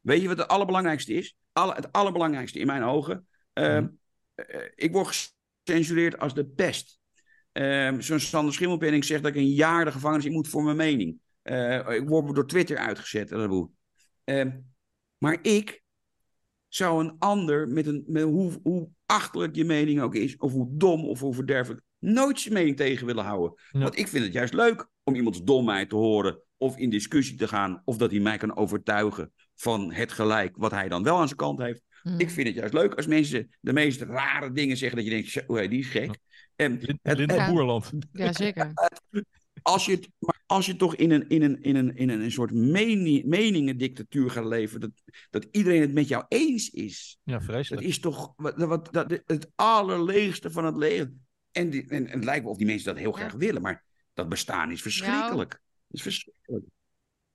Weet 0.00 0.22
je 0.22 0.28
wat 0.28 0.38
het 0.38 0.48
allerbelangrijkste 0.48 1.12
is? 1.14 1.36
Alle, 1.52 1.74
het 1.74 1.92
allerbelangrijkste 1.92 2.58
in 2.58 2.66
mijn 2.66 2.82
ogen. 2.82 3.26
Ehm, 3.52 3.82
Mhm. 3.82 3.92
eh, 4.34 4.66
ik 4.74 4.92
word 4.92 5.34
gecensureerd 5.64 6.18
als 6.18 6.34
de 6.34 6.46
pest. 6.46 6.98
Ehm, 7.52 8.00
Zo'n 8.00 8.18
Sander 8.20 8.54
Schimmelpenning 8.54 9.04
zegt 9.04 9.22
dat 9.22 9.30
ik 9.34 9.38
een 9.38 9.50
jaar 9.54 9.84
de 9.84 9.92
gevangenis 9.92 10.24
in 10.24 10.32
moet 10.32 10.48
voor 10.48 10.62
mijn 10.62 10.76
mening. 10.76 11.18
Eh, 11.42 11.88
ik 11.88 12.08
word 12.08 12.34
door 12.34 12.46
Twitter 12.46 12.76
uitgezet. 12.76 13.30
en 13.30 13.38
dat 13.38 13.48
boel. 13.48 13.74
Ehm, 14.24 14.58
maar 15.18 15.38
ik 15.42 15.82
zou 16.68 17.04
een 17.04 17.16
ander, 17.18 17.68
met 17.68 17.86
een, 17.86 18.04
met 18.06 18.22
hoe, 18.22 18.60
hoe 18.62 18.88
achterlijk 19.10 19.54
je 19.56 19.64
mening 19.64 20.00
ook 20.00 20.14
is, 20.14 20.36
of 20.36 20.52
hoe 20.52 20.68
dom 20.70 21.04
of 21.04 21.20
hoe 21.20 21.34
verderfelijk, 21.34 21.82
nooit 21.98 22.40
zijn 22.40 22.54
mening 22.54 22.76
tegen 22.76 23.06
willen 23.06 23.24
houden. 23.24 23.52
Ja. 23.70 23.80
Want 23.80 23.98
ik 23.98 24.08
vind 24.08 24.24
het 24.24 24.32
juist 24.32 24.54
leuk 24.54 24.88
om 25.04 25.14
iemands 25.14 25.42
domheid 25.44 25.88
te 25.88 25.96
horen, 25.96 26.42
of 26.56 26.76
in 26.76 26.90
discussie 26.90 27.36
te 27.36 27.48
gaan, 27.48 27.82
of 27.84 27.96
dat 27.96 28.10
hij 28.10 28.20
mij 28.20 28.36
kan 28.38 28.56
overtuigen 28.56 29.32
van 29.54 29.92
het 29.92 30.12
gelijk 30.12 30.56
wat 30.56 30.70
hij 30.70 30.88
dan 30.88 31.02
wel 31.02 31.18
aan 31.18 31.26
zijn 31.26 31.38
kant 31.38 31.58
heeft. 31.58 31.82
Mm. 32.02 32.18
Ik 32.20 32.30
vind 32.30 32.46
het 32.46 32.56
juist 32.56 32.72
leuk 32.74 32.94
als 32.94 33.06
mensen 33.06 33.48
de 33.60 33.72
meest 33.72 34.00
rare 34.00 34.52
dingen 34.52 34.76
zeggen, 34.76 34.96
dat 34.98 35.06
je 35.06 35.12
denkt, 35.46 35.70
die 35.70 35.78
is 35.80 35.88
gek. 35.88 36.18
En 36.56 36.78
Lin- 36.80 36.98
het- 37.02 37.18
Linda 37.18 37.34
Ja. 37.34 37.50
Boerland. 37.50 37.90
Ja, 38.12 38.32
zeker. 38.32 38.72
als 39.62 39.86
je, 39.86 39.92
het, 39.92 40.08
maar 40.18 40.42
als 40.46 40.66
je 40.66 40.76
toch 40.76 40.94
in 40.96 41.10
een, 41.10 41.28
in 41.28 41.42
een, 41.42 41.62
in 41.62 41.76
een, 41.76 41.96
in 41.96 42.08
een, 42.08 42.20
een 42.20 42.32
soort 42.32 42.52
meni- 42.52 43.22
meningendictatuur 43.26 44.30
gaat 44.30 44.44
leven, 44.44 44.80
dat, 44.80 44.90
dat 45.30 45.46
iedereen 45.50 45.80
het 45.80 45.92
met 45.92 46.08
jou 46.08 46.24
eens 46.28 46.70
is, 46.70 47.18
Ja, 47.22 47.32
dat 47.32 47.44
vreselijk. 47.44 47.86
is 47.86 47.98
toch 47.98 48.32
wat, 48.36 48.56
wat, 48.56 48.92
dat, 48.92 49.20
het 49.24 49.50
allerleegste 49.54 50.50
van 50.50 50.64
het 50.64 50.76
leven. 50.76 51.26
En, 51.52 51.70
die, 51.70 51.88
en, 51.88 52.06
en 52.06 52.12
het 52.12 52.24
lijkt 52.24 52.42
wel 52.42 52.50
of 52.52 52.58
die 52.58 52.66
mensen 52.66 52.86
dat 52.94 53.02
heel 53.02 53.12
Ja. 53.12 53.16
graag 53.18 53.32
willen, 53.32 53.62
maar 53.62 53.84
dat 54.14 54.28
bestaan 54.28 54.70
is 54.70 54.82
verschrikkelijk. 54.82 55.50
Dat 55.50 55.60
is 55.90 56.02
verschrikkelijk. 56.02 56.64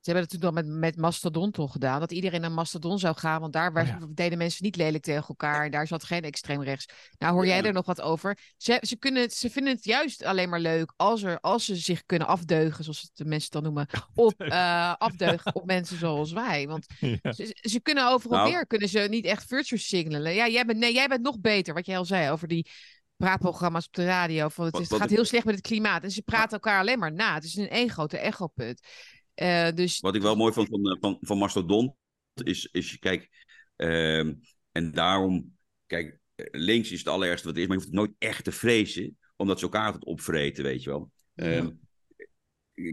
Ze 0.06 0.12
hebben 0.12 0.30
het 0.30 0.42
natuurlijk 0.42 0.68
al 0.68 0.72
met, 0.80 0.80
met 0.94 1.02
Mastodon 1.02 1.52
toch 1.52 1.72
gedaan. 1.72 2.00
Dat 2.00 2.12
iedereen 2.12 2.42
naar 2.42 2.52
Mastodon 2.52 3.00
zou 3.00 3.16
gaan. 3.18 3.42
Want 3.42 3.54
daar 3.54 3.76
Oh 3.76 3.88
ja. 3.88 3.98
deden 4.10 4.38
mensen 4.38 4.64
niet 4.64 4.76
lelijk 4.76 5.04
tegen 5.04 5.28
elkaar. 5.28 5.66
En 5.66 5.72
daar 5.72 5.88
zat 5.88 6.04
geen 6.04 6.22
extreem 6.22 6.64
rechts. 6.64 6.86
Nou 7.18 7.34
hoor 7.34 7.46
jij 7.46 7.58
Ja. 7.58 7.64
er 7.64 7.74
nog 7.74 7.86
wat 7.86 8.02
over. 8.02 8.38
Ze, 8.58 8.78
ze, 8.82 8.98
kunnen 8.98 9.22
het, 9.22 9.34
ze 9.34 9.50
vinden 9.50 9.74
het 9.74 9.84
juist 9.86 10.24
alleen 10.24 10.50
maar 10.50 10.60
leuk 10.60 10.94
als, 10.96 11.24
er, 11.24 11.40
als 11.40 11.66
ze 11.66 11.76
zich 11.76 12.06
kunnen 12.06 12.28
afdeugen. 12.28 12.84
Zoals 12.84 13.02
het 13.02 13.12
de 13.14 13.26
mensen 13.26 13.44
het 13.44 13.64
dan 13.64 13.64
noemen. 13.64 13.88
Op, 14.28 14.42
eh, 14.42 14.94
afdeugen 14.98 15.56
op 15.56 15.66
mensen 15.66 15.98
zoals 15.98 16.32
wij. 16.32 16.68
Want 16.68 16.86
Ja. 17.22 17.32
ze, 17.32 17.58
ze 17.62 17.80
kunnen 17.82 18.10
overal 18.10 18.38
Nou. 18.38 18.52
weer. 18.52 18.68
Kunnen 18.68 18.90
ze 18.90 19.00
niet 19.00 19.26
echt 19.26 19.46
virtue 19.48 19.78
signalen. 19.80 20.34
Ja, 20.34 20.48
jij 20.48 20.66
bent, 20.66 20.80
nee, 20.80 20.94
jij 20.94 21.08
bent 21.08 21.22
nog 21.22 21.40
beter. 21.40 21.74
Wat 21.74 21.86
jij 21.86 21.98
al 21.98 22.06
zei 22.06 22.30
over 22.32 22.48
die 22.48 22.70
praatprogramma's 23.18 23.86
op 23.86 23.94
de 23.94 24.06
radio. 24.06 24.50
Van 24.50 24.64
het, 24.66 24.74
Wat- 24.74 24.82
is- 24.82 24.90
het 24.90 24.98
wat 25.00 25.08
gaat 25.08 25.18
heel 25.18 25.26
slecht 25.26 25.46
met 25.46 25.56
het 25.56 25.68
klimaat. 25.68 26.04
En 26.04 26.12
ze 26.12 26.22
praten 26.22 26.52
elkaar 26.52 26.80
alleen 26.80 27.00
maar 27.00 27.14
na. 27.14 27.34
Het 27.34 27.44
is 27.44 27.56
een 27.56 27.70
één 27.70 27.90
grote 27.90 28.18
echoput. 28.18 28.88
Eh 29.36 29.72
dus 29.74 30.00
Wat 30.00 30.16
ik 30.16 30.22
wel 30.22 30.36
mooi 30.36 30.54
vond 30.54 30.68
van, 30.68 30.92
eh, 30.92 30.98
van, 31.00 31.18
van 31.22 31.38
Mastodon 31.38 31.96
is, 32.44 32.70
is 32.72 33.00
kijk, 33.00 33.30
ehm, 33.76 34.34
en 34.72 34.92
daarom, 34.92 35.58
kijk, 35.86 36.20
eh, 36.36 36.46
links 36.52 36.92
is 36.92 37.00
het 37.00 37.08
allerergste 37.08 37.48
wat 37.48 37.56
er 37.56 37.62
is, 37.62 37.68
maar 37.68 37.78
je 37.78 37.84
hoeft 37.84 37.96
het 37.96 38.06
nooit 38.06 38.16
echt 38.18 38.44
te 38.44 38.52
vrezen, 38.52 39.18
omdat 39.36 39.60
ze 39.60 39.66
elkaar 39.66 39.86
altijd 39.86 40.06
opvreten, 40.06 40.64
weet 40.64 40.84
je 40.84 40.90
wel. 40.90 41.12
Ehm, 41.36 41.70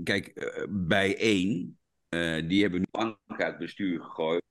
Kijk, 0.03 0.53
bij 0.71 1.17
één, 1.17 1.79
die 2.49 2.63
hebben 2.63 2.81
nu 2.81 2.87
uit 2.93 3.17
het 3.27 3.59
bestuur 3.59 4.01
gegooid, 4.01 4.43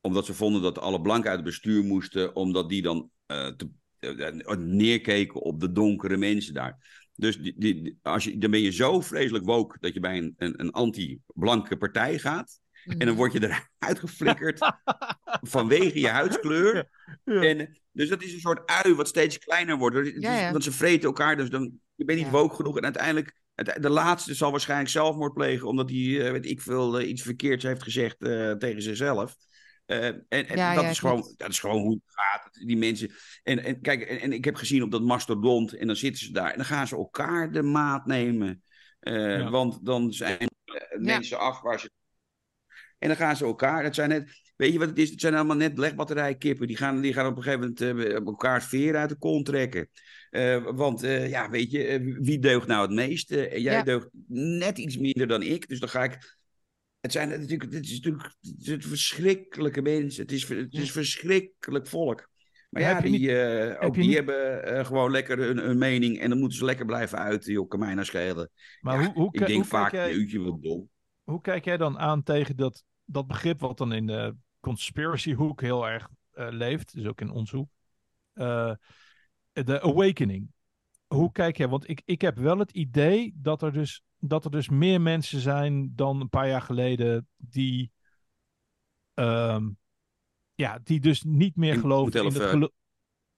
omdat 0.00 0.26
ze 0.26 0.34
vonden 0.34 0.62
dat 0.62 0.78
alle 0.78 1.00
blanken 1.00 1.30
uit 1.30 1.38
het 1.38 1.48
bestuur 1.48 1.84
moesten, 1.84 2.34
omdat 2.34 2.68
die 2.68 2.82
dan 2.82 3.10
te, 3.26 3.70
neerkeken 4.56 5.40
op 5.40 5.60
de 5.60 5.72
donkere 5.72 6.16
mensen 6.16 6.54
daar. 6.54 7.03
Dus 7.16 7.38
die, 7.38 7.54
die, 7.56 7.98
als 8.02 8.24
je, 8.24 8.38
dan 8.38 8.50
ben 8.50 8.60
je 8.60 8.70
zo 8.72 9.00
vreselijk 9.00 9.44
woke 9.44 9.76
dat 9.80 9.94
je 9.94 10.00
bij 10.00 10.18
een, 10.18 10.34
een, 10.36 10.60
een 10.60 10.70
anti-blanke 10.72 11.76
partij 11.76 12.18
gaat. 12.18 12.60
En 12.84 13.06
dan 13.06 13.14
word 13.14 13.32
je 13.32 13.42
eruit 13.78 13.98
geflikkerd 13.98 14.58
vanwege 15.40 16.00
je 16.00 16.08
huidskleur. 16.08 16.88
Ja. 17.24 17.40
En, 17.42 17.78
dus 17.92 18.08
dat 18.08 18.22
is 18.22 18.32
een 18.32 18.40
soort 18.40 18.66
ui 18.70 18.94
wat 18.94 19.08
steeds 19.08 19.38
kleiner 19.38 19.76
wordt. 19.76 19.96
Ja, 20.18 20.38
ja. 20.38 20.50
Want 20.52 20.64
ze 20.64 20.72
vreten 20.72 21.04
elkaar, 21.06 21.36
dus 21.36 21.50
dan, 21.50 21.72
je 21.94 22.04
bent 22.04 22.18
niet 22.18 22.30
woke 22.30 22.54
genoeg. 22.54 22.76
En 22.76 22.84
uiteindelijk, 22.84 23.34
het- 23.54 23.76
de 23.82 23.90
laatste 23.90 24.34
zal 24.34 24.50
waarschijnlijk 24.50 24.90
zelfmoord 24.90 25.32
plegen, 25.34 25.68
omdat 25.68 25.90
hij, 25.90 26.24
eh, 26.26 26.30
weet 26.32 26.46
ik 26.46 26.60
veel, 26.60 26.98
eh, 26.98 27.08
iets 27.08 27.22
verkeerds 27.22 27.64
heeft 27.64 27.82
gezegd 27.82 28.16
eh, 28.22 28.52
tegen 28.52 28.82
zichzelf. 28.82 29.36
Eh, 29.86 30.06
en 30.06 30.24
en 30.28 30.56
Ja, 30.56 30.74
dat, 30.74 30.84
ja, 30.84 30.90
is 30.90 30.98
gewoon, 30.98 31.20
klopt. 31.20 31.38
dat 31.38 31.48
is 31.48 31.58
gewoon 31.60 31.80
hoe 31.82 31.92
het 32.04 32.14
gaat. 32.14 32.48
Die 32.66 32.76
mensen. 32.76 33.10
En, 33.42 33.64
en 33.64 33.80
kijk, 33.80 34.02
en, 34.02 34.20
en 34.20 34.32
ik 34.32 34.44
heb 34.44 34.54
gezien 34.54 34.82
op 34.82 34.90
dat 34.90 35.02
mastodont, 35.02 35.72
en 35.72 35.86
dan 35.86 35.96
zitten 35.96 36.24
ze 36.26 36.32
daar 36.32 36.50
en 36.50 36.56
dan 36.56 36.64
gaan 36.66 36.86
ze 36.86 36.96
elkaar 36.96 37.52
de 37.52 37.62
maat 37.62 38.06
nemen. 38.06 38.62
Eh, 39.00 39.14
Ja. 39.38 39.50
Want 39.50 39.84
dan 39.86 40.12
zijn 40.12 40.38
eh, 40.38 40.98
mensen 40.98 41.38
af 41.38 41.60
waar 41.60 41.80
ze. 41.80 41.90
En 42.98 43.08
dan 43.08 43.16
gaan 43.16 43.36
ze 43.36 43.44
elkaar. 43.44 43.82
Dat 43.82 43.94
zijn 43.94 44.08
net. 44.08 44.42
Weet 44.56 44.72
je 44.72 44.78
wat 44.78 44.88
het 44.88 44.98
is? 44.98 45.10
Het 45.10 45.20
zijn 45.20 45.34
allemaal 45.34 45.56
net 45.56 45.78
legbatterijkippen. 45.78 46.66
Die 46.66 46.76
gaan, 46.76 47.00
die 47.00 47.12
gaan 47.12 47.26
op 47.26 47.36
een 47.36 47.42
gegeven 47.42 47.60
moment 47.60 47.80
eh, 47.80 48.14
elkaars 48.14 48.64
veer 48.64 48.96
uit 48.96 49.08
de 49.08 49.16
kont 49.18 49.46
trekken. 49.46 49.88
Eh, 50.30 50.64
want 50.64 51.02
eh, 51.02 51.28
ja, 51.28 51.50
weet 51.50 51.70
je, 51.70 52.16
wie 52.20 52.38
deugt 52.38 52.66
nou 52.66 52.82
het 52.82 52.94
meeste? 52.94 53.48
En 53.48 53.60
jij 53.62 53.72
Ja. 53.74 53.82
deugt 53.82 54.08
net 54.28 54.78
iets 54.78 54.96
minder 54.98 55.26
dan 55.26 55.42
ik. 55.42 55.68
Dus 55.68 55.80
dan 55.80 55.88
ga 55.88 56.04
ik. 56.04 56.36
Het 57.04 57.12
zijn 57.12 57.28
natuurlijk, 57.28 57.62
het 57.72 57.84
is 57.84 58.00
natuurlijk 58.00 58.34
het 58.62 58.84
verschrikkelijke 58.84 59.82
mensen. 59.82 60.22
Het 60.22 60.32
is, 60.32 60.48
het 60.48 60.72
is 60.74 60.92
verschrikkelijk 60.92 61.86
volk. 61.86 62.28
Maar 62.70 62.82
Ja, 62.82 63.00
die, 63.00 63.10
niet- 63.10 63.28
eh, 63.28 63.76
ook 63.86 63.94
die 63.94 64.04
niet- 64.04 64.14
hebben 64.14 64.64
eh, 64.64 64.84
gewoon 64.84 65.10
lekker 65.10 65.38
een, 65.40 65.68
een 65.68 65.78
mening. 65.78 66.18
En 66.20 66.28
dan 66.28 66.38
moeten 66.38 66.58
ze 66.58 66.64
lekker 66.64 66.86
blijven 66.86 67.18
uit. 67.18 67.44
Joh, 67.44 67.68
kan 67.68 67.78
mij 67.78 67.94
nou 67.94 68.06
schelen. 68.06 68.50
Maar 68.80 69.00
Ja, 69.00 69.04
hoe, 69.04 69.14
hoe, 69.14 69.28
ik 69.32 69.38
denk 69.38 69.52
hoe, 69.52 69.64
vaak, 69.64 69.90
kijk 69.90 70.06
jij, 70.10 70.16
jeetje, 70.18 70.38
wat 70.40 70.62
dom. 70.62 70.88
hoe 71.22 71.40
kijk 71.40 71.64
jij 71.64 71.76
dan 71.76 71.98
aan 71.98 72.22
tegen 72.22 72.56
dat, 72.56 72.84
dat 73.04 73.26
begrip 73.26 73.60
wat 73.60 73.78
dan 73.78 73.92
in 73.92 74.06
de 74.06 74.34
conspiracy 74.60 75.32
hoek 75.32 75.60
heel 75.60 75.88
erg 75.88 76.08
eh, 76.32 76.46
leeft, 76.50 76.94
dus 76.94 77.06
ook 77.06 77.20
in 77.20 77.30
ons 77.30 77.50
hoek, 77.50 77.68
de 79.52 79.80
awakening. 79.82 80.48
Hoe 81.06 81.32
kijk 81.32 81.56
jij? 81.56 81.68
Want 81.68 81.88
ik, 81.88 82.02
ik 82.04 82.20
heb 82.20 82.38
wel 82.38 82.58
het 82.58 82.70
idee 82.70 83.32
dat 83.36 83.62
er, 83.62 83.72
dus, 83.72 84.02
dat 84.28 84.44
er 84.44 84.50
dus 84.50 84.68
meer 84.68 85.00
mensen 85.00 85.40
zijn 85.40 85.92
dan 85.94 86.20
een 86.20 86.28
paar 86.28 86.48
jaar 86.48 86.62
geleden 86.62 87.28
die, 87.36 87.92
ehm, 89.14 89.70
ja, 90.54 90.78
die 90.78 91.00
dus 91.00 91.22
niet 91.22 91.56
meer 91.56 91.74
Ik 91.74 91.80
geloven 91.80 92.20
in 92.24 92.40
het 92.60 92.72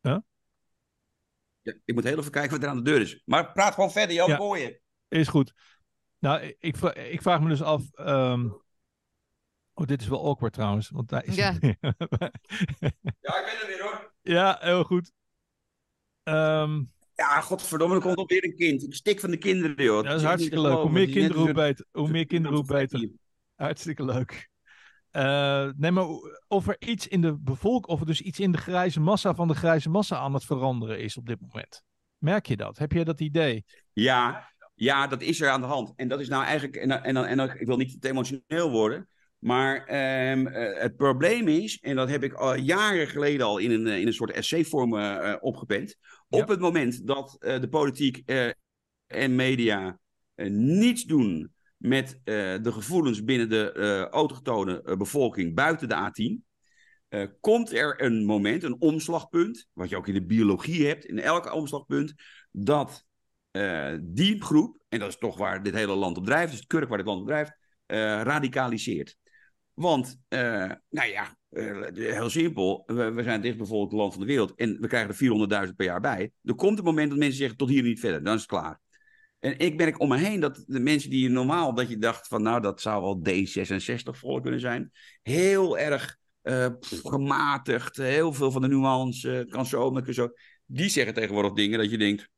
Ja, 0.00 1.74
ik 1.84 1.94
moet 1.94 2.04
heel 2.04 2.18
even 2.18 2.30
kijken 2.30 2.50
wat 2.50 2.62
er 2.62 2.68
aan 2.68 2.76
de 2.76 2.82
deur 2.90 3.00
is. 3.00 3.22
Maar 3.24 3.52
praat 3.52 3.74
gewoon 3.74 3.92
verder, 3.92 4.14
Jan 4.14 4.28
Ja. 4.28 4.36
Gooien. 4.36 4.80
Is 5.08 5.28
goed. 5.28 5.54
Nou, 6.18 6.40
ik- 6.40 6.56
ik, 6.58 6.76
vra- 6.76 6.94
ik 6.94 7.22
vraag 7.22 7.40
me 7.40 7.48
dus 7.48 7.62
af. 7.62 7.92
ehm, 7.92 8.48
Oh, 9.78 9.86
dit 9.86 10.00
is 10.00 10.08
wel 10.08 10.26
awkward 10.26 10.52
trouwens. 10.52 10.88
Want 10.90 11.08
daar 11.08 11.24
is 11.24 11.34
Ja. 11.34 11.56
Ja, 11.60 11.70
ik 11.80 13.44
ben 13.44 13.60
er 13.60 13.66
weer 13.66 13.82
hoor. 13.82 14.14
ja, 14.22 14.56
heel 14.60 14.84
goed. 14.84 15.12
Ehm, 16.22 16.84
Ja, 17.16 17.40
godverdomme, 17.40 17.94
er 17.94 18.00
komt 18.00 18.16
alweer 18.16 18.44
een 18.44 18.56
kind. 18.56 18.82
Ik 18.82 18.94
stik 18.94 19.20
van 19.20 19.30
de 19.30 19.36
kinderen, 19.36 19.84
joh. 19.84 20.04
dat 20.04 20.16
is 20.16 20.22
hartstikke 20.22 20.60
leuk. 20.60 20.78
Hoe 20.78 20.90
meer 20.90 21.08
kinderen, 21.08 21.42
hoe 21.42 21.52
beter. 21.52 21.86
Hoe 21.92 22.10
meer 22.10 22.26
kinderen, 22.26 22.56
hoe 22.56 22.66
beter. 22.66 23.08
Hartstikke 23.54 24.04
leuk. 24.04 24.48
Eh, 25.10 25.68
nee, 25.76 25.90
maar 25.90 26.06
of 26.48 26.68
er 26.68 26.76
iets 26.78 27.08
in 27.08 27.20
de 27.20 27.36
bevolking, 27.38 27.86
of 27.86 28.00
er 28.00 28.06
dus 28.06 28.20
iets 28.20 28.40
in 28.40 28.52
de 28.52 28.58
grijze 28.58 29.00
massa 29.00 29.34
van 29.34 29.48
de 29.48 29.54
grijze 29.54 29.90
massa 29.90 30.16
aan 30.16 30.34
het 30.34 30.44
veranderen 30.44 31.00
is 31.00 31.16
op 31.16 31.26
dit 31.26 31.40
moment. 31.40 31.82
Merk 32.18 32.46
je 32.46 32.56
dat? 32.56 32.78
Heb 32.78 32.92
je 32.92 33.04
dat 33.04 33.20
idee? 33.20 33.64
Ja, 33.92 34.52
ja, 34.74 35.06
dat 35.06 35.22
is 35.22 35.40
er 35.40 35.48
aan 35.48 35.60
de 35.60 35.66
hand. 35.66 35.92
En 35.96 36.08
dat 36.08 36.20
is 36.20 36.28
nou 36.28 36.44
eigenlijk, 36.44 36.76
en, 36.76 37.02
en, 37.02 37.16
en 37.16 37.40
ik 37.60 37.66
wil 37.66 37.76
niet 37.76 38.00
te 38.00 38.08
emotioneel 38.08 38.70
worden, 38.70 39.08
maar 39.46 39.84
ehm, 39.84 40.46
eh, 40.46 40.80
het 40.80 40.96
probleem 40.96 41.48
is, 41.48 41.78
en 41.78 41.96
dat 41.96 42.08
heb 42.08 42.22
ik 42.22 42.32
al 42.32 42.54
jaren 42.54 43.08
geleden 43.08 43.46
al 43.46 43.58
in 43.58 43.70
een, 43.70 43.86
eh, 43.86 44.00
in 44.00 44.06
een 44.06 44.12
soort 44.12 44.30
essayvorm 44.30 44.96
eh 44.96 45.34
opgepend, 45.40 45.96
Ja. 46.28 46.38
op 46.42 46.48
het 46.48 46.60
moment 46.60 47.06
dat 47.06 47.36
de 47.38 47.68
politiek 47.70 48.22
en 49.06 49.34
media 49.34 49.98
niets 50.50 51.04
doen 51.04 51.52
met 51.76 52.20
de 52.24 52.72
gevoelens 52.72 53.24
binnen 53.24 53.48
de 53.48 54.08
autochtone 54.10 54.96
bevolking 54.96 55.54
buiten 55.54 55.88
de 55.88 55.94
A10, 55.94 56.44
eh, 57.08 57.22
komt 57.40 57.72
er 57.72 58.02
een 58.02 58.24
moment, 58.24 58.62
een 58.62 58.80
omslagpunt, 58.80 59.68
wat 59.72 59.88
je 59.88 59.96
ook 59.96 60.08
in 60.08 60.14
de 60.14 60.24
biologie 60.24 60.86
hebt, 60.86 61.04
in 61.04 61.20
elk 61.20 61.52
omslagpunt, 61.52 62.14
dat 62.50 63.04
eh, 63.50 63.94
die 64.00 64.42
groep, 64.42 64.78
en 64.88 64.98
dat 64.98 65.08
is 65.08 65.18
toch 65.18 65.36
waar 65.36 65.62
dit 65.62 65.74
hele 65.74 65.94
land 65.94 66.16
op 66.16 66.24
drijft, 66.24 66.50
dus 66.50 66.58
het 66.58 66.68
kurk 66.68 66.88
waar 66.88 66.98
dit 66.98 67.06
land 67.06 67.20
op 67.20 67.26
drijft, 67.26 67.56
radicaliseert. 68.22 69.16
Want, 69.76 70.20
eh, 70.28 70.70
nou 70.88 71.08
ja, 71.08 71.36
eh, 71.48 71.82
heel 71.92 72.30
simpel, 72.30 72.82
we, 72.86 73.12
we 73.12 73.22
zijn 73.22 73.34
het 73.34 73.42
dichtbevolkte 73.42 73.96
land 73.96 74.12
van 74.12 74.20
de 74.20 74.26
wereld 74.26 74.54
en 74.54 74.80
we 74.80 74.88
krijgen 74.88 75.10
er 75.10 75.16
400.000 75.68 75.76
per 75.76 75.86
jaar 75.86 76.00
bij. 76.00 76.32
Er 76.42 76.54
komt 76.54 76.78
een 76.78 76.84
moment 76.84 77.10
dat 77.10 77.18
mensen 77.18 77.38
zeggen, 77.38 77.56
tot 77.56 77.68
hier 77.68 77.82
niet 77.82 78.00
verder, 78.00 78.22
dan 78.24 78.34
is 78.34 78.40
het 78.40 78.50
klaar. 78.50 78.80
En 79.38 79.58
ik 79.58 79.76
merk 79.76 80.00
om 80.00 80.08
me 80.08 80.16
heen 80.16 80.40
dat 80.40 80.64
de 80.66 80.80
mensen 80.80 81.10
die 81.10 81.22
je 81.22 81.28
normaal, 81.28 81.74
dat 81.74 81.88
je 81.88 81.98
dacht 81.98 82.28
van, 82.28 82.42
nou, 82.42 82.60
dat 82.60 82.80
zou 82.80 83.02
wel 83.02 83.20
D66 83.28 84.18
volk 84.18 84.42
kunnen 84.42 84.60
zijn, 84.60 84.90
heel 85.22 85.78
erg 85.78 86.16
pff, 86.42 87.00
gematigd, 87.02 87.96
heel 87.96 88.32
veel 88.32 88.50
van 88.50 88.62
de 88.62 88.68
nuance, 88.68 89.46
kan 89.48 89.66
zo, 89.66 89.90
maar 89.90 90.02
kan 90.02 90.14
zo. 90.14 90.28
Die 90.66 90.88
zeggen 90.88 91.14
tegenwoordig 91.14 91.52
dingen 91.52 91.78
dat 91.78 91.90
je 91.90 91.98
denkt, 91.98 92.28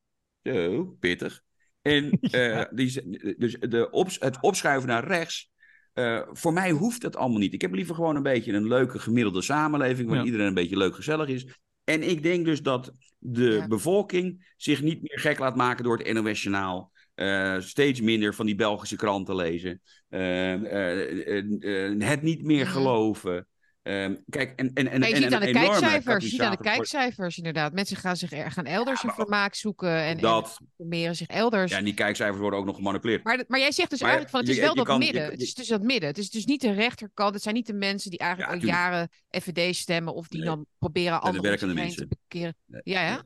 zo, 0.42 0.84
pittig. 0.84 1.42
En 1.82 2.18
die, 2.70 3.18
dus 3.38 3.56
de 3.60 4.16
het 4.20 4.40
opschuiven 4.40 4.88
naar 4.88 5.06
rechts, 5.06 5.50
eh, 5.98 6.20
voor 6.32 6.52
mij 6.52 6.70
hoeft 6.70 7.00
dat 7.00 7.16
allemaal 7.16 7.38
niet. 7.38 7.52
Ik 7.52 7.60
heb 7.60 7.74
liever 7.74 7.94
gewoon 7.94 8.16
een 8.16 8.22
beetje 8.22 8.52
een 8.52 8.68
leuke 8.68 8.98
gemiddelde 8.98 9.42
samenleving, 9.42 10.08
waar 10.08 10.18
Ja. 10.18 10.24
iedereen 10.24 10.46
een 10.46 10.54
beetje 10.54 10.76
leuk 10.76 10.94
gezellig 10.94 11.28
is. 11.28 11.46
En 11.84 12.02
ik 12.10 12.22
denk 12.22 12.44
dus 12.44 12.62
dat 12.62 12.92
de 13.18 13.50
Ja. 13.50 13.66
bevolking 13.66 14.52
zich 14.56 14.82
niet 14.82 15.02
meer 15.02 15.18
gek 15.18 15.38
laat 15.38 15.56
maken 15.56 15.84
door 15.84 15.98
het 15.98 16.12
NOS-journaal. 16.12 16.92
Eh, 17.14 17.56
steeds 17.60 18.00
minder 18.00 18.34
van 18.34 18.46
die 18.46 18.54
Belgische 18.54 18.96
kranten 18.96 19.36
lezen. 19.36 19.80
Eh, 20.08 20.52
eh, 20.52 21.26
eh, 21.26 21.92
eh, 21.92 22.08
het 22.08 22.22
niet 22.22 22.42
meer 22.42 22.66
geloven. 22.66 23.46
Ehm, 23.88 24.14
kijk, 24.28 24.52
en, 24.58 24.70
en, 24.74 24.88
en, 24.88 25.00
Maar 25.00 25.08
je 25.08 25.14
en 25.14 25.22
ziet 25.22 25.32
aan 25.34 25.40
de 25.40 25.50
kijkcijfers, 25.52 26.24
je 26.24 26.30
ziet 26.30 26.40
aan 26.40 26.50
de 26.50 26.62
kijkcijfers 26.62 27.36
inderdaad. 27.36 27.72
Mensen 27.72 27.96
gaan, 27.96 28.16
zich 28.16 28.32
er, 28.32 28.50
gaan 28.50 28.64
elders 28.64 29.00
Ja, 29.02 29.06
hun 29.06 29.16
vermaak 29.16 29.54
zoeken 29.54 29.88
en, 29.88 30.16
en 30.16 30.18
Dat, 30.18 30.58
informeren 30.76 31.16
zich 31.16 31.26
elders. 31.26 31.70
ja, 31.70 31.78
en 31.78 31.84
die 31.84 31.94
kijkcijfers 31.94 32.38
worden 32.40 32.58
ook 32.58 32.64
nog 32.66 32.76
gemanipuleerd. 32.76 33.24
Maar, 33.24 33.44
maar 33.48 33.58
jij 33.60 33.72
zegt 33.72 33.90
dus 33.90 34.00
Maar 34.00 34.08
eigenlijk 34.10 34.30
van 34.36 34.40
het 34.40 34.48
is 34.50 34.54
je- 34.56 34.60
wel 34.60 34.70
je 34.70 34.76
dat 34.76 34.86
kan- 34.86 34.98
midden. 34.98 35.24
het 35.24 35.40
is 35.40 35.54
dus 35.54 35.66
dat 35.68 35.82
midden. 35.82 36.08
Het 36.08 36.18
is 36.18 36.30
dus 36.30 36.44
niet 36.44 36.60
de 36.60 36.72
rechterkant. 36.72 37.34
Het 37.34 37.42
zijn 37.42 37.54
niet 37.54 37.66
de 37.66 37.72
mensen 37.72 38.10
die 38.10 38.18
eigenlijk 38.18 38.52
Ja, 38.52 38.58
al 38.60 38.72
jaren 38.72 39.08
FVD 39.30 39.76
stemmen 39.76 40.14
of 40.14 40.28
die 40.28 40.38
Nee. 40.40 40.48
dan 40.48 40.66
proberen 40.78 41.20
de 41.20 41.26
om 41.26 41.32
zich 41.32 41.42
werkende 41.42 41.74
te 41.74 41.80
mensen. 41.80 42.08
bekeren. 42.08 42.56
Nee. 42.66 42.80
Ja, 42.84 43.00
ja. 43.06 43.22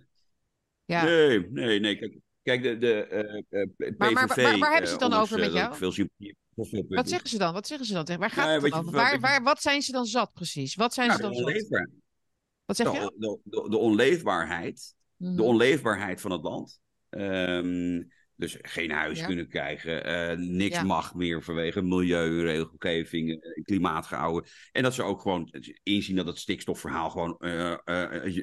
ja. 0.84 1.04
Nee, 1.04 1.46
nee, 1.50 1.80
nee. 1.80 1.96
Kijk, 1.96 2.18
kijk 2.42 2.62
de, 2.62 2.78
de 2.78 3.06
eh, 3.06 3.60
eh, 3.60 3.68
PVV... 3.76 3.98
Maar- 3.98 4.12
maar- 4.12 4.26
waar- 4.58 4.70
hebben 4.70 4.86
ze 4.86 4.92
het 4.92 5.00
dan 5.00 5.12
eh, 5.12 5.20
over 5.20 5.38
met 5.38 5.48
eh, 5.48 5.54
jou? 5.54 5.74
Veel 5.76 5.92
sympathie 5.92 6.36
Wat 6.88 7.08
zeggen 7.08 7.28
ze 7.28 7.38
dan? 7.38 7.52
Wat 7.52 7.66
zeggen 7.66 7.86
ze 7.86 7.92
dan? 8.04 8.18
Waar 8.18 8.30
gaat 8.30 8.46
Nou, 8.46 8.62
het 8.62 8.70
dan 8.72 8.84
je, 8.84 8.90
Waar, 8.90 9.20
waar, 9.20 9.42
wat 9.42 9.62
zijn 9.62 9.82
ze 9.82 9.92
dan 9.92 10.06
zat 10.06 10.32
precies? 10.32 10.74
Wat 10.74 10.94
zijn 10.94 11.10
ze 11.10 11.16
de, 11.16 11.22
dan 11.22 11.34
zat? 11.34 11.44
onleefbaar, 11.44 11.88
Wat 12.64 12.76
zeg 12.76 12.92
je? 12.92 12.98
de, 13.00 13.12
de, 13.18 13.38
de, 13.44 13.68
de 13.70 13.76
onleefbaarheid. 13.76 14.94
Mhm. 15.16 15.36
De 15.36 15.42
onleefbaarheid 15.42 16.20
van 16.20 16.30
het 16.30 16.42
land. 16.42 16.80
Ehm, 17.10 18.02
dus 18.36 18.56
geen 18.62 18.90
huis 18.90 19.18
Ja. 19.18 19.26
kunnen 19.26 19.48
krijgen. 19.48 20.04
eh, 20.04 20.36
niks 20.38 20.76
Ja. 20.76 20.82
mag 20.82 21.14
meer 21.14 21.42
vanwege 21.42 21.82
milieu, 21.82 22.42
regelgeving, 22.42 23.30
eh, 23.42 23.62
klimaat 23.64 24.06
gehouden. 24.06 24.50
En 24.72 24.82
dat 24.82 24.94
ze 24.94 25.02
ook 25.02 25.20
gewoon 25.20 25.54
inzien 25.82 26.16
dat 26.16 26.26
het 26.26 26.38
stikstofverhaal 26.38 27.10
gewoon, 27.10 27.38
eh, 27.38 27.74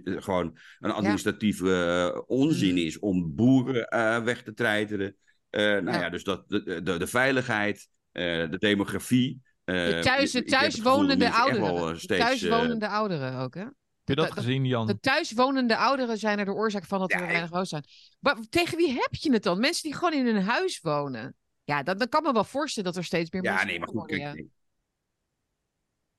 gewoon 0.03 0.57
een 0.79 0.91
administratieve 0.91 2.23
onzin 2.27 2.75
Mhm. 2.75 2.85
is 2.85 2.99
om 2.99 3.35
boeren 3.35 3.87
weg 4.23 4.43
te 4.43 4.53
treiteren. 4.53 5.15
Nou 5.49 5.85
ja. 5.85 5.99
Ja. 5.99 6.09
dus 6.09 6.23
dat, 6.23 6.49
de, 6.49 6.81
de, 6.83 6.97
de 6.97 7.07
veiligheid, 7.07 7.89
de 8.51 8.57
demografie. 8.59 9.41
eh, 9.63 9.75
De 9.75 9.99
thuis, 10.01 10.31
de 10.31 10.37
gevoel 10.37 10.49
dat 10.51 10.59
thuiswonende 10.59 11.25
eh, 11.25 11.39
ouderen. 11.41 11.93
De 11.93 11.99
steeds, 11.99 12.21
thuiswonende 12.21 12.87
ouderen 12.87 13.35
ook, 13.37 13.53
hè? 13.55 13.61
Heb 13.61 14.17
je 14.17 14.23
dat 14.25 14.31
gezien, 14.31 14.65
Jan? 14.65 14.87
De 14.87 14.99
thuiswonende 14.99 15.77
ouderen 15.77 16.17
zijn 16.17 16.39
er 16.39 16.45
de 16.45 16.53
oorzaak 16.53 16.85
van 16.85 16.99
dat 16.99 17.09
Ja, 17.11 17.15
er 17.17 17.23
ik- 17.23 17.29
weinig 17.29 17.49
woningen 17.49 17.69
zijn. 17.69 17.83
Maar 18.19 18.37
tegen 18.49 18.77
wie 18.77 18.91
heb 18.91 19.09
je 19.15 19.31
het 19.31 19.43
dan? 19.43 19.59
Mensen 19.59 19.83
die 19.83 19.93
gewoon 19.93 20.13
in 20.13 20.27
een 20.35 20.43
huis 20.43 20.79
wonen. 20.81 21.35
Ja, 21.63 21.83
dat, 21.83 21.99
dan 21.99 22.09
kan 22.09 22.23
me 22.23 22.31
wel 22.33 22.43
voorstellen 22.43 22.89
dat 22.89 22.97
er 22.97 23.05
steeds 23.07 23.31
meer 23.31 23.43
Ja, 23.43 23.49
mensen 23.51 23.67
nee, 23.67 23.79
maar 23.79 23.87
goed, 23.87 23.97
worden, 23.97 24.17
kijk, 24.17 24.29
ja. 24.29 24.35
kijk. 24.35 24.47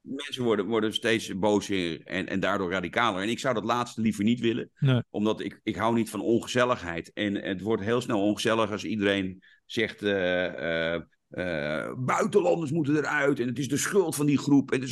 Mensen 0.00 0.42
worden, 0.44 0.66
worden 0.66 0.94
steeds 0.94 1.38
bozer 1.38 2.00
en, 2.06 2.26
en 2.28 2.40
daardoor 2.40 2.70
radicaler. 2.70 3.22
En 3.22 3.28
ik 3.28 3.38
zou 3.38 3.54
dat 3.54 3.64
laatste 3.64 4.00
liever 4.00 4.24
niet 4.24 4.40
willen. 4.40 4.70
Nee. 4.78 5.02
Omdat 5.10 5.40
ik, 5.40 5.60
ik 5.62 5.76
hou 5.76 5.94
niet 5.94 6.10
van 6.10 6.20
ongezelligheid. 6.20 7.12
En 7.12 7.34
het 7.34 7.60
wordt 7.60 7.82
heel 7.82 8.00
snel 8.00 8.22
ongezellig 8.22 8.70
als 8.70 8.84
iedereen 8.84 9.42
zegt... 9.66 10.02
eh, 10.02 10.94
eh, 10.94 11.02
eh, 11.30 11.92
buitenlanders 11.96 12.70
moeten 12.70 12.96
eruit 12.96 13.40
en 13.40 13.46
het 13.46 13.58
is 13.58 13.68
de 13.68 13.76
schuld 13.76 14.14
van 14.14 14.26
die 14.26 14.38
groep. 14.38 14.70
En 14.70 14.78
Nee. 14.80 14.88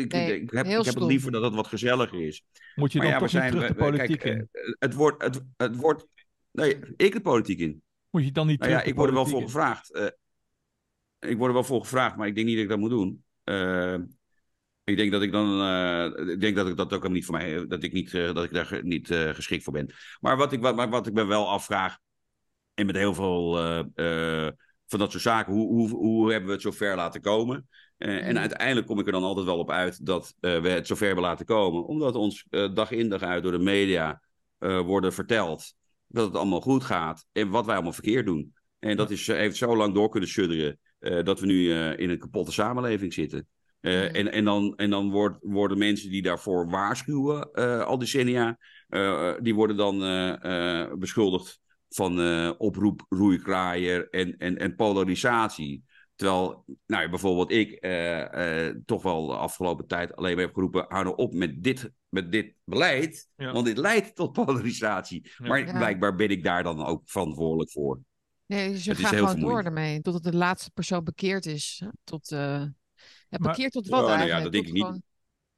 ik, 0.00 0.12
Nee, 0.12 0.40
ik, 0.40 0.50
heb, 0.50 0.66
ik 0.66 0.84
heb 0.84 0.94
het 0.94 1.02
liever 1.02 1.32
dat 1.32 1.42
het 1.42 1.54
wat 1.54 1.66
gezelliger 1.66 2.26
is. 2.26 2.44
Moet 2.74 2.92
je 2.92 2.98
dan 3.00 3.08
ja, 3.08 3.18
toch 3.18 3.32
niet 3.32 3.48
terug 3.48 3.66
de 3.66 3.74
politiek 3.74 4.18
kijk, 4.20 4.36
in? 4.36 4.48
eh, 4.52 4.72
het 4.78 4.94
wordt... 4.94 5.22
Het, 5.22 5.42
het 5.56 5.76
wordt 5.76 6.06
nee, 6.50 6.78
ik 6.96 7.12
de 7.12 7.20
politiek 7.20 7.58
in. 7.58 7.82
Moet 8.10 8.24
je 8.24 8.32
dan 8.32 8.46
niet 8.46 8.58
Nou 8.58 8.70
terug 8.70 8.84
ja, 8.84 8.90
ik 8.90 8.96
word 8.96 9.08
er 9.08 9.14
wel 9.14 9.26
voor 9.26 9.42
gevraagd. 9.42 9.92
Eh, 9.92 10.06
ik 11.18 11.36
word 11.36 11.48
er 11.48 11.54
wel 11.54 11.64
voor 11.64 11.80
gevraagd, 11.80 12.16
maar 12.16 12.26
ik 12.26 12.34
denk 12.34 12.46
niet 12.46 12.54
dat 12.56 12.64
ik 12.64 12.70
dat 12.70 12.78
moet 12.78 12.90
doen. 12.90 13.24
Ik 14.84 14.96
denk 14.96 15.12
dat 15.12 15.22
ik 15.22 15.32
dan. 15.32 15.60
eh, 15.60 16.28
ik 16.28 16.40
denk 16.40 16.56
dat 16.56 16.68
ik 16.68 16.76
dat 16.76 16.86
ook 16.86 16.90
helemaal 16.92 17.12
niet 17.12 17.24
voor 17.24 17.34
mij. 17.34 17.66
Dat 17.66 17.82
ik, 17.82 17.92
niet, 17.92 18.14
eh, 18.14 18.34
dat 18.34 18.44
ik 18.44 18.52
daar 18.52 18.80
niet 18.82 19.10
eh, 19.10 19.28
geschikt 19.28 19.64
voor 19.64 19.72
ben. 19.72 19.94
Maar 20.20 20.36
wat 20.36 20.52
ik, 20.52 20.60
wat, 20.60 20.76
maar 20.76 20.88
wat 20.90 21.06
ik 21.06 21.12
me 21.12 21.24
wel 21.24 21.50
afvraag. 21.50 21.98
En 22.74 22.86
met 22.86 22.96
heel 22.96 23.14
veel 23.14 23.58
eh, 23.58 24.46
eh, 24.46 24.52
van 24.92 25.00
dat 25.00 25.10
soort 25.10 25.22
zaken. 25.22 25.52
Hoe, 25.52 25.68
hoe, 25.68 25.88
hoe 25.88 26.30
hebben 26.30 26.48
we 26.48 26.54
het 26.54 26.62
zo 26.62 26.70
ver 26.70 26.96
laten 26.96 27.20
komen? 27.20 27.68
Eh, 27.96 28.26
En 28.26 28.30
Mm. 28.30 28.36
uiteindelijk 28.36 28.86
kom 28.86 28.98
ik 28.98 29.06
er 29.06 29.12
dan 29.12 29.22
altijd 29.22 29.46
wel 29.46 29.58
op 29.58 29.70
uit 29.70 30.06
dat 30.06 30.34
eh, 30.40 30.60
we 30.60 30.68
het 30.68 30.86
zo 30.86 30.94
ver 30.94 31.06
hebben 31.06 31.24
laten 31.24 31.46
komen. 31.46 31.86
Omdat 31.86 32.14
ons 32.14 32.46
eh, 32.50 32.74
dag 32.74 32.90
in 32.90 33.08
dag 33.08 33.22
uit 33.22 33.42
door 33.42 33.52
de 33.52 33.58
media 33.58 34.22
worden 34.84 35.12
verteld 35.12 35.74
dat 36.06 36.26
het 36.26 36.36
allemaal 36.36 36.60
goed 36.60 36.84
gaat. 36.84 37.26
En 37.32 37.48
wat 37.48 37.64
wij 37.64 37.74
allemaal 37.74 37.92
verkeerd 37.92 38.26
doen. 38.26 38.54
En 38.78 38.96
dat 38.96 39.10
is, 39.10 39.26
heeft 39.26 39.56
zo 39.56 39.76
lang 39.76 39.94
door 39.94 40.08
kunnen 40.08 40.28
sudderen 40.28 40.78
dat 40.98 41.40
we 41.40 41.46
nu 41.46 41.72
in 41.72 42.10
een 42.10 42.18
kapotte 42.18 42.52
samenleving 42.52 43.12
zitten. 43.12 43.48
En, 43.80 44.32
en 44.32 44.44
dan, 44.44 44.76
en 44.76 44.90
dan 44.90 45.10
wordt, 45.10 45.38
worden 45.40 45.78
mensen 45.78 46.10
die 46.10 46.22
daarvoor 46.22 46.70
waarschuwen 46.70 47.52
al 47.86 47.98
decennia, 47.98 48.58
die 49.40 49.54
worden 49.54 49.76
dan 49.76 49.98
beschuldigd 50.98 51.61
van 51.94 52.20
eh, 52.20 52.50
oproep, 52.58 53.06
roeikraaier 53.08 54.08
en, 54.10 54.36
en, 54.36 54.58
en 54.58 54.74
polarisatie. 54.74 55.82
Terwijl, 56.14 56.64
nou 56.86 57.02
ja, 57.02 57.08
bijvoorbeeld 57.08 57.50
ik 57.52 57.72
eh, 57.72 58.66
eh, 58.68 58.76
toch 58.84 59.02
wel 59.02 59.26
de 59.26 59.36
afgelopen 59.36 59.86
tijd 59.86 60.16
alleen 60.16 60.34
maar 60.34 60.44
heb 60.44 60.54
geroepen, 60.54 60.84
hou 60.88 61.04
nou 61.04 61.16
op 61.16 61.34
met 61.34 61.62
dit, 61.62 61.90
met 62.08 62.32
dit 62.32 62.54
beleid, 62.64 63.28
Ja. 63.36 63.52
want 63.52 63.66
dit 63.66 63.76
leidt 63.76 64.14
tot 64.14 64.32
polarisatie. 64.32 65.30
Ja. 65.38 65.48
Maar 65.48 65.66
Ja. 65.66 65.78
blijkbaar 65.78 66.14
ben 66.14 66.28
ik 66.28 66.44
daar 66.44 66.62
dan 66.62 66.84
ook 66.84 67.02
verantwoordelijk 67.04 67.70
voor. 67.70 68.00
Nee, 68.46 68.70
dus 68.70 68.84
je 68.84 68.90
Het 68.90 69.00
gaat 69.00 69.14
gewoon 69.14 69.40
door 69.40 69.62
ermee. 69.62 70.00
Totdat 70.00 70.22
de 70.22 70.36
laatste 70.36 70.70
persoon 70.70 71.04
bekeerd 71.04 71.46
is. 71.46 71.80
hè, 71.84 71.90
Tot, 72.04 72.32
eh 72.32 72.38
ja, 72.38 73.38
Maar- 73.38 73.50
bekeerd 73.50 73.72
tot 73.72 73.88
wat 73.88 74.00
Ja, 74.00 74.06
nou 74.06 74.18
ja, 74.18 74.18
eigenlijk? 74.18 74.44
dat 74.44 74.52
denk 74.52 74.66
ik 74.66 74.72
niet. 74.72 74.82
gewoon- 74.82 75.02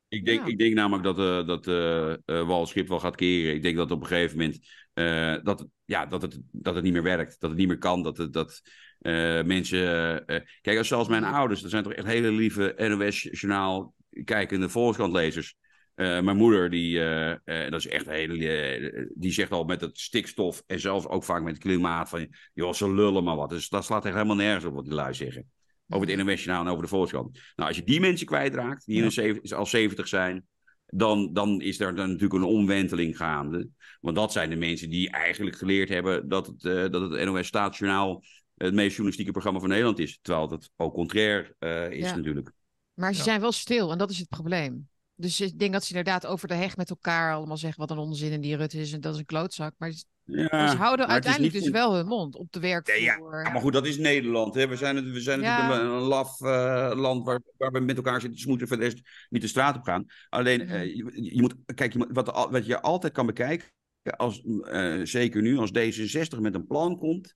Ik 0.09 0.25
denk, 0.25 0.41
Ja. 0.41 0.47
ik 0.47 0.59
denk 0.59 0.75
namelijk 0.75 1.05
dat, 1.05 1.19
eh 1.19 1.47
dat 1.47 2.47
Wal 2.47 2.67
Schip 2.67 2.89
wel 2.89 3.01
gaat 3.01 3.17
keren. 3.17 3.55
Ik 3.55 3.63
denk 3.63 3.77
dat 3.77 3.91
op 3.91 4.01
een 4.01 4.07
gegeven 4.07 4.37
moment 4.39 4.59
eh, 4.95 5.37
dat, 5.43 5.59
het- 5.59 5.69
ja, 5.85 6.07
dat, 6.07 6.23
het, 6.23 6.41
dat 6.53 6.75
het 6.75 6.85
niet 6.85 6.93
meer 6.93 7.03
werkt. 7.03 7.41
Dat 7.41 7.51
het 7.51 7.59
niet 7.59 7.69
meer 7.69 7.79
kan. 7.79 8.03
Dat, 8.03 8.17
het, 8.17 8.33
dat 8.33 8.61
eh, 8.99 9.43
mensen... 9.43 10.27
eh, 10.27 10.41
kijk, 10.61 10.79
als 10.79 10.89
zelfs 10.89 11.09
mijn 11.09 11.25
ouders, 11.25 11.61
dat 11.61 11.71
zijn 11.71 11.83
toch 11.83 11.93
echt 11.93 12.07
hele 12.07 12.31
lieve 12.31 12.75
NOS-journaal 12.79 13.95
kijkende 14.25 14.69
Volkskrant-lezers. 14.69 15.55
Eh, 15.95 16.21
mijn 16.21 16.37
moeder, 16.37 16.71
die, 16.71 16.99
dat 17.45 17.73
is 17.81 17.87
echt 17.87 18.07
hele, 18.07 19.13
die 19.15 19.33
zegt 19.33 19.51
al 19.51 19.65
met 19.65 19.81
het 19.81 19.99
stikstof 19.99 20.63
en 20.67 20.81
zelfs 20.81 21.07
ook 21.07 21.25
vaak 21.25 21.43
met 21.43 21.55
het 21.55 21.63
klimaat 21.63 22.09
van, 22.09 22.29
joh, 22.53 22.73
ze 22.73 22.95
lullen 22.95 23.25
maar 23.25 23.37
wat. 23.37 23.49
Dus 23.49 23.69
dat 23.69 23.85
slaat 23.85 24.05
echt 24.05 24.15
helemaal 24.15 24.37
nergens 24.37 24.65
op 24.65 24.75
wat 24.75 24.85
die 24.85 24.95
lui 24.95 25.15
zeggen. 25.15 25.51
Over 25.89 26.09
het 26.09 26.17
NOS-journaal 26.25 26.65
en 26.65 26.71
over 26.71 26.83
de 26.83 26.89
Volkskrant. 26.89 27.39
Nou, 27.57 27.69
als 27.69 27.79
je 27.79 27.85
die 27.85 28.01
mensen 28.01 28.27
kwijtraakt, 28.27 28.87
die 28.87 29.03
in 29.03 29.39
Ja. 29.43 29.57
al 29.57 29.67
70 29.67 30.09
zijn, 30.09 30.47
dan, 30.87 31.33
dan 31.33 31.61
is 31.61 31.81
er 31.81 31.95
dan 31.95 32.07
natuurlijk 32.07 32.35
een 32.35 32.49
omwenteling 32.49 33.17
gaande. 33.17 33.69
Want 34.01 34.17
dat 34.17 34.33
zijn 34.33 34.51
de 34.51 34.57
mensen 34.57 34.91
die 34.91 35.11
eigenlijk 35.11 35.57
geleerd 35.57 35.89
hebben 35.89 36.29
dat 36.29 36.47
het, 36.47 36.65
eh, 36.65 36.91
dat 36.91 37.11
het 37.11 37.25
NOS-staatsjournaal 37.25 38.23
het 38.55 38.75
meest 38.75 38.91
journalistieke 38.91 39.33
programma 39.33 39.61
van 39.61 39.69
Nederland 39.69 39.99
is. 39.99 40.19
Terwijl 40.23 40.49
dat 40.49 40.71
ook 40.77 40.95
contrair 40.95 41.55
eh, 41.59 41.91
is 41.91 42.09
Ja. 42.09 42.17
natuurlijk. 42.17 42.53
Maar 42.95 43.13
ze 43.13 43.19
Ja. 43.19 43.25
zijn 43.25 43.41
wel 43.41 43.53
stil 43.53 43.93
en 43.93 43.99
dat 43.99 44.11
is 44.11 44.19
het 44.19 44.29
probleem. 44.29 44.89
Dus 45.17 45.41
ik 45.41 45.59
denk 45.59 45.73
dat 45.73 45.85
ze 45.85 45.89
inderdaad 45.95 46.27
over 46.27 46.49
de 46.49 46.55
heg 46.55 46.77
met 46.77 46.91
elkaar 46.91 47.35
allemaal 47.35 47.57
zeggen 47.57 47.81
wat 47.81 47.91
een 47.91 47.99
onzin 47.99 48.33
en 48.33 48.41
die 48.41 48.57
Rutte 48.57 48.79
is 48.79 48.93
en 48.93 49.01
dat 49.01 49.13
is 49.13 49.19
een 49.19 49.25
klootzak. 49.27 49.75
Maar 49.79 49.91
ze 49.93 50.05
Ja, 50.25 50.69
ze 50.69 50.77
houden 50.77 51.09
uiteindelijk 51.09 51.53
dus 51.53 51.69
wel 51.69 51.95
hun 51.95 52.07
mond 52.07 52.37
op 52.37 52.53
de 52.53 52.61
werkvloer. 52.61 53.03
Ja, 53.03 53.19
ja. 53.43 53.51
maar 53.53 53.61
goed, 53.61 53.73
dat 53.73 53.87
is 53.87 53.99
Nederland. 53.99 54.55
Hè. 54.55 54.69
We 54.69 54.77
zijn, 54.77 54.97
het, 54.97 55.11
we 55.11 55.21
zijn 55.21 55.41
natuurlijk 55.41 55.81
een, 55.81 55.87
een 55.91 56.03
laf 56.03 56.41
eh, 56.41 56.93
land 56.95 57.25
waar, 57.25 57.41
waar 57.57 57.71
we 57.73 57.81
met 57.81 57.97
elkaar 57.97 58.21
zitten 58.21 58.39
te 58.39 58.45
smoeten. 58.45 58.69
Voor 58.69 58.77
de 58.77 58.83
rest 58.83 59.01
niet 59.29 59.43
de 59.43 59.49
straat 59.49 59.77
op 59.77 59.83
gaan. 59.83 60.05
Alleen, 60.29 60.63
Mhm. 60.65 60.75
eh, 60.75 60.85
je, 60.85 61.35
je 61.35 61.41
moet, 61.41 61.55
kijk, 61.75 61.93
je 61.93 61.99
moet, 61.99 62.09
wat, 62.13 62.49
wat 62.51 62.67
je 62.67 62.81
altijd 62.81 63.13
kan 63.13 63.27
bekijken, 63.27 63.69
als, 64.17 64.43
eh, 64.63 65.01
zeker 65.03 65.43
nu, 65.43 65.57
als 65.59 65.71
D66 65.71 66.41
met 66.41 66.55
een 66.55 66.67
plan 66.67 66.99
komt, 66.99 67.35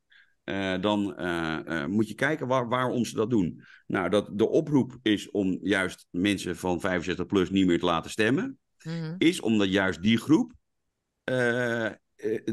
eh, 0.48 0.80
dan 0.80 1.16
eh, 1.16 1.82
eh, 1.82 1.88
moet 1.88 2.08
je 2.08 2.14
kijken 2.14 2.46
waar, 2.46 2.68
waarom 2.68 3.04
ze 3.04 3.14
dat 3.14 3.30
doen. 3.30 3.62
Nou, 3.86 4.08
dat 4.08 4.30
de 4.32 4.48
oproep 4.48 4.98
is 5.02 5.30
om 5.30 5.58
juist 5.62 6.06
mensen 6.10 6.56
van 6.56 6.80
65 6.80 7.26
plus 7.26 7.50
niet 7.50 7.66
meer 7.66 7.78
te 7.78 7.84
laten 7.84 8.10
stemmen 8.10 8.58
Mhm. 8.84 9.14
is 9.18 9.40
omdat 9.40 9.68
juist 9.68 10.02
die 10.02 10.18
groep 10.18 10.52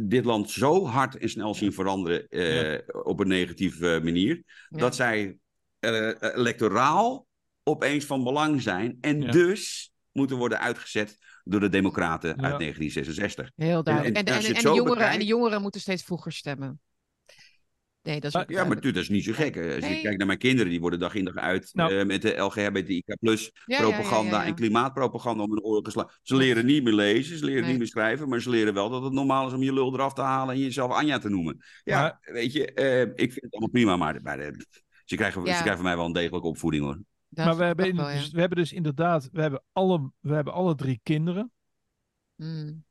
dit 0.02 0.26
land 0.26 0.50
zo 0.50 0.86
hard 0.86 1.18
en 1.18 1.30
snel 1.30 1.54
zien 1.56 1.74
veranderen 1.74 2.26
op 3.06 3.20
een 3.20 3.28
negatieve 3.28 4.00
manier, 4.04 4.44
Ja. 4.70 4.78
dat 4.78 4.96
zij 4.96 5.38
electoraal 6.20 7.28
opeens 7.64 8.06
van 8.06 8.24
belang 8.24 8.62
zijn 8.62 8.98
en 9.02 9.22
Ja. 9.22 9.32
dus 9.32 9.92
moeten 10.12 10.38
worden 10.38 10.60
uitgezet 10.60 11.18
door 11.44 11.60
de 11.60 11.70
Democraten 11.70 12.30
uit 12.30 12.58
1966. 12.60 13.52
Heel 13.56 13.84
duidelijk. 13.84 14.16
En, 14.16 14.26
en 14.26 14.54
de 14.54 14.74
jongeren, 14.74 15.10
en 15.10 15.20
de 15.20 15.26
jongeren 15.26 15.62
moeten 15.62 15.82
steeds 15.82 16.04
vroeger 16.04 16.32
stemmen. 16.32 16.80
Nee, 18.06 18.20
dat 18.20 18.36
is 18.36 18.42
ook 18.42 18.50
Ja, 18.50 18.64
maar 18.64 18.82
dat 18.82 18.96
is 18.96 19.10
niet 19.10 19.24
zo 19.24 19.32
gek. 19.34 19.58
Als 19.58 19.66
Nee. 19.66 19.96
je 19.96 20.02
kijkt 20.02 20.18
naar 20.18 20.28
mijn 20.28 20.40
kinderen, 20.40 20.72
die 20.72 20.80
worden 20.80 21.00
dag 21.00 21.16
in 21.16 21.26
dag 21.26 21.36
uit 21.36 21.70
Nou. 21.74 21.98
eh, 21.98 22.06
met 22.06 22.22
de 22.22 22.38
LGBTIK 22.38 23.16
plus 23.20 23.44
Ja, 23.54 23.62
ja, 23.66 23.76
ja, 23.76 23.82
propaganda 23.90 24.36
ja, 24.38 24.42
ja. 24.42 24.48
en 24.48 24.56
klimaatpropaganda 24.56 25.44
om 25.44 25.50
hun 25.52 25.64
oren 25.64 25.86
geslagen. 25.86 26.20
Ze 26.22 26.36
leren 26.36 26.66
niet 26.66 26.84
meer 26.84 26.94
lezen, 26.94 27.38
ze 27.38 27.46
leren 27.46 27.62
Nee. 27.62 27.70
niet 27.70 27.80
meer 27.80 27.88
schrijven, 27.88 28.30
maar 28.30 28.42
ze 28.42 28.50
leren 28.50 28.74
wel 28.74 28.90
dat 28.90 29.04
het 29.04 29.14
normaal 29.14 29.48
is 29.48 29.54
om 29.54 29.64
je 29.64 29.74
lul 29.74 29.94
eraf 29.94 30.14
te 30.14 30.22
halen 30.22 30.54
en 30.56 30.62
jezelf 30.62 30.92
Anja 30.92 31.18
te 31.18 31.30
noemen. 31.30 31.58
Ja, 31.84 32.02
Maar- 32.02 32.34
weet 32.34 32.54
je, 32.54 32.74
eh, 32.74 33.02
ik 33.02 33.32
vind 33.32 33.42
het 33.42 33.52
allemaal 33.52 33.70
prima, 33.72 33.96
maar, 33.98 34.22
maar 34.22 34.38
ze, 35.06 35.16
krijgen, 35.16 35.42
Ja. 35.46 35.48
ze 35.56 35.62
krijgen 35.62 35.76
van 35.76 35.84
mij 35.86 35.96
wel 35.96 36.06
een 36.06 36.12
degelijke 36.14 36.48
opvoeding 36.48 36.84
hoor. 36.84 37.00
Dat 37.30 37.46
maar 37.46 37.58
we 37.58 37.64
hebben, 37.64 37.96
wel, 37.96 38.06
dus, 38.06 38.32
we 38.32 38.40
hebben 38.40 38.58
dus 38.58 38.74
inderdaad, 38.74 39.30
we 39.32 39.42
hebben 39.42 39.64
alle, 39.74 40.12
we 40.20 40.34
hebben 40.34 40.54
alle 40.54 40.76
drie 40.76 41.00
kinderen. 41.04 41.52
ja. 42.36 42.46
Mm. 42.46 42.84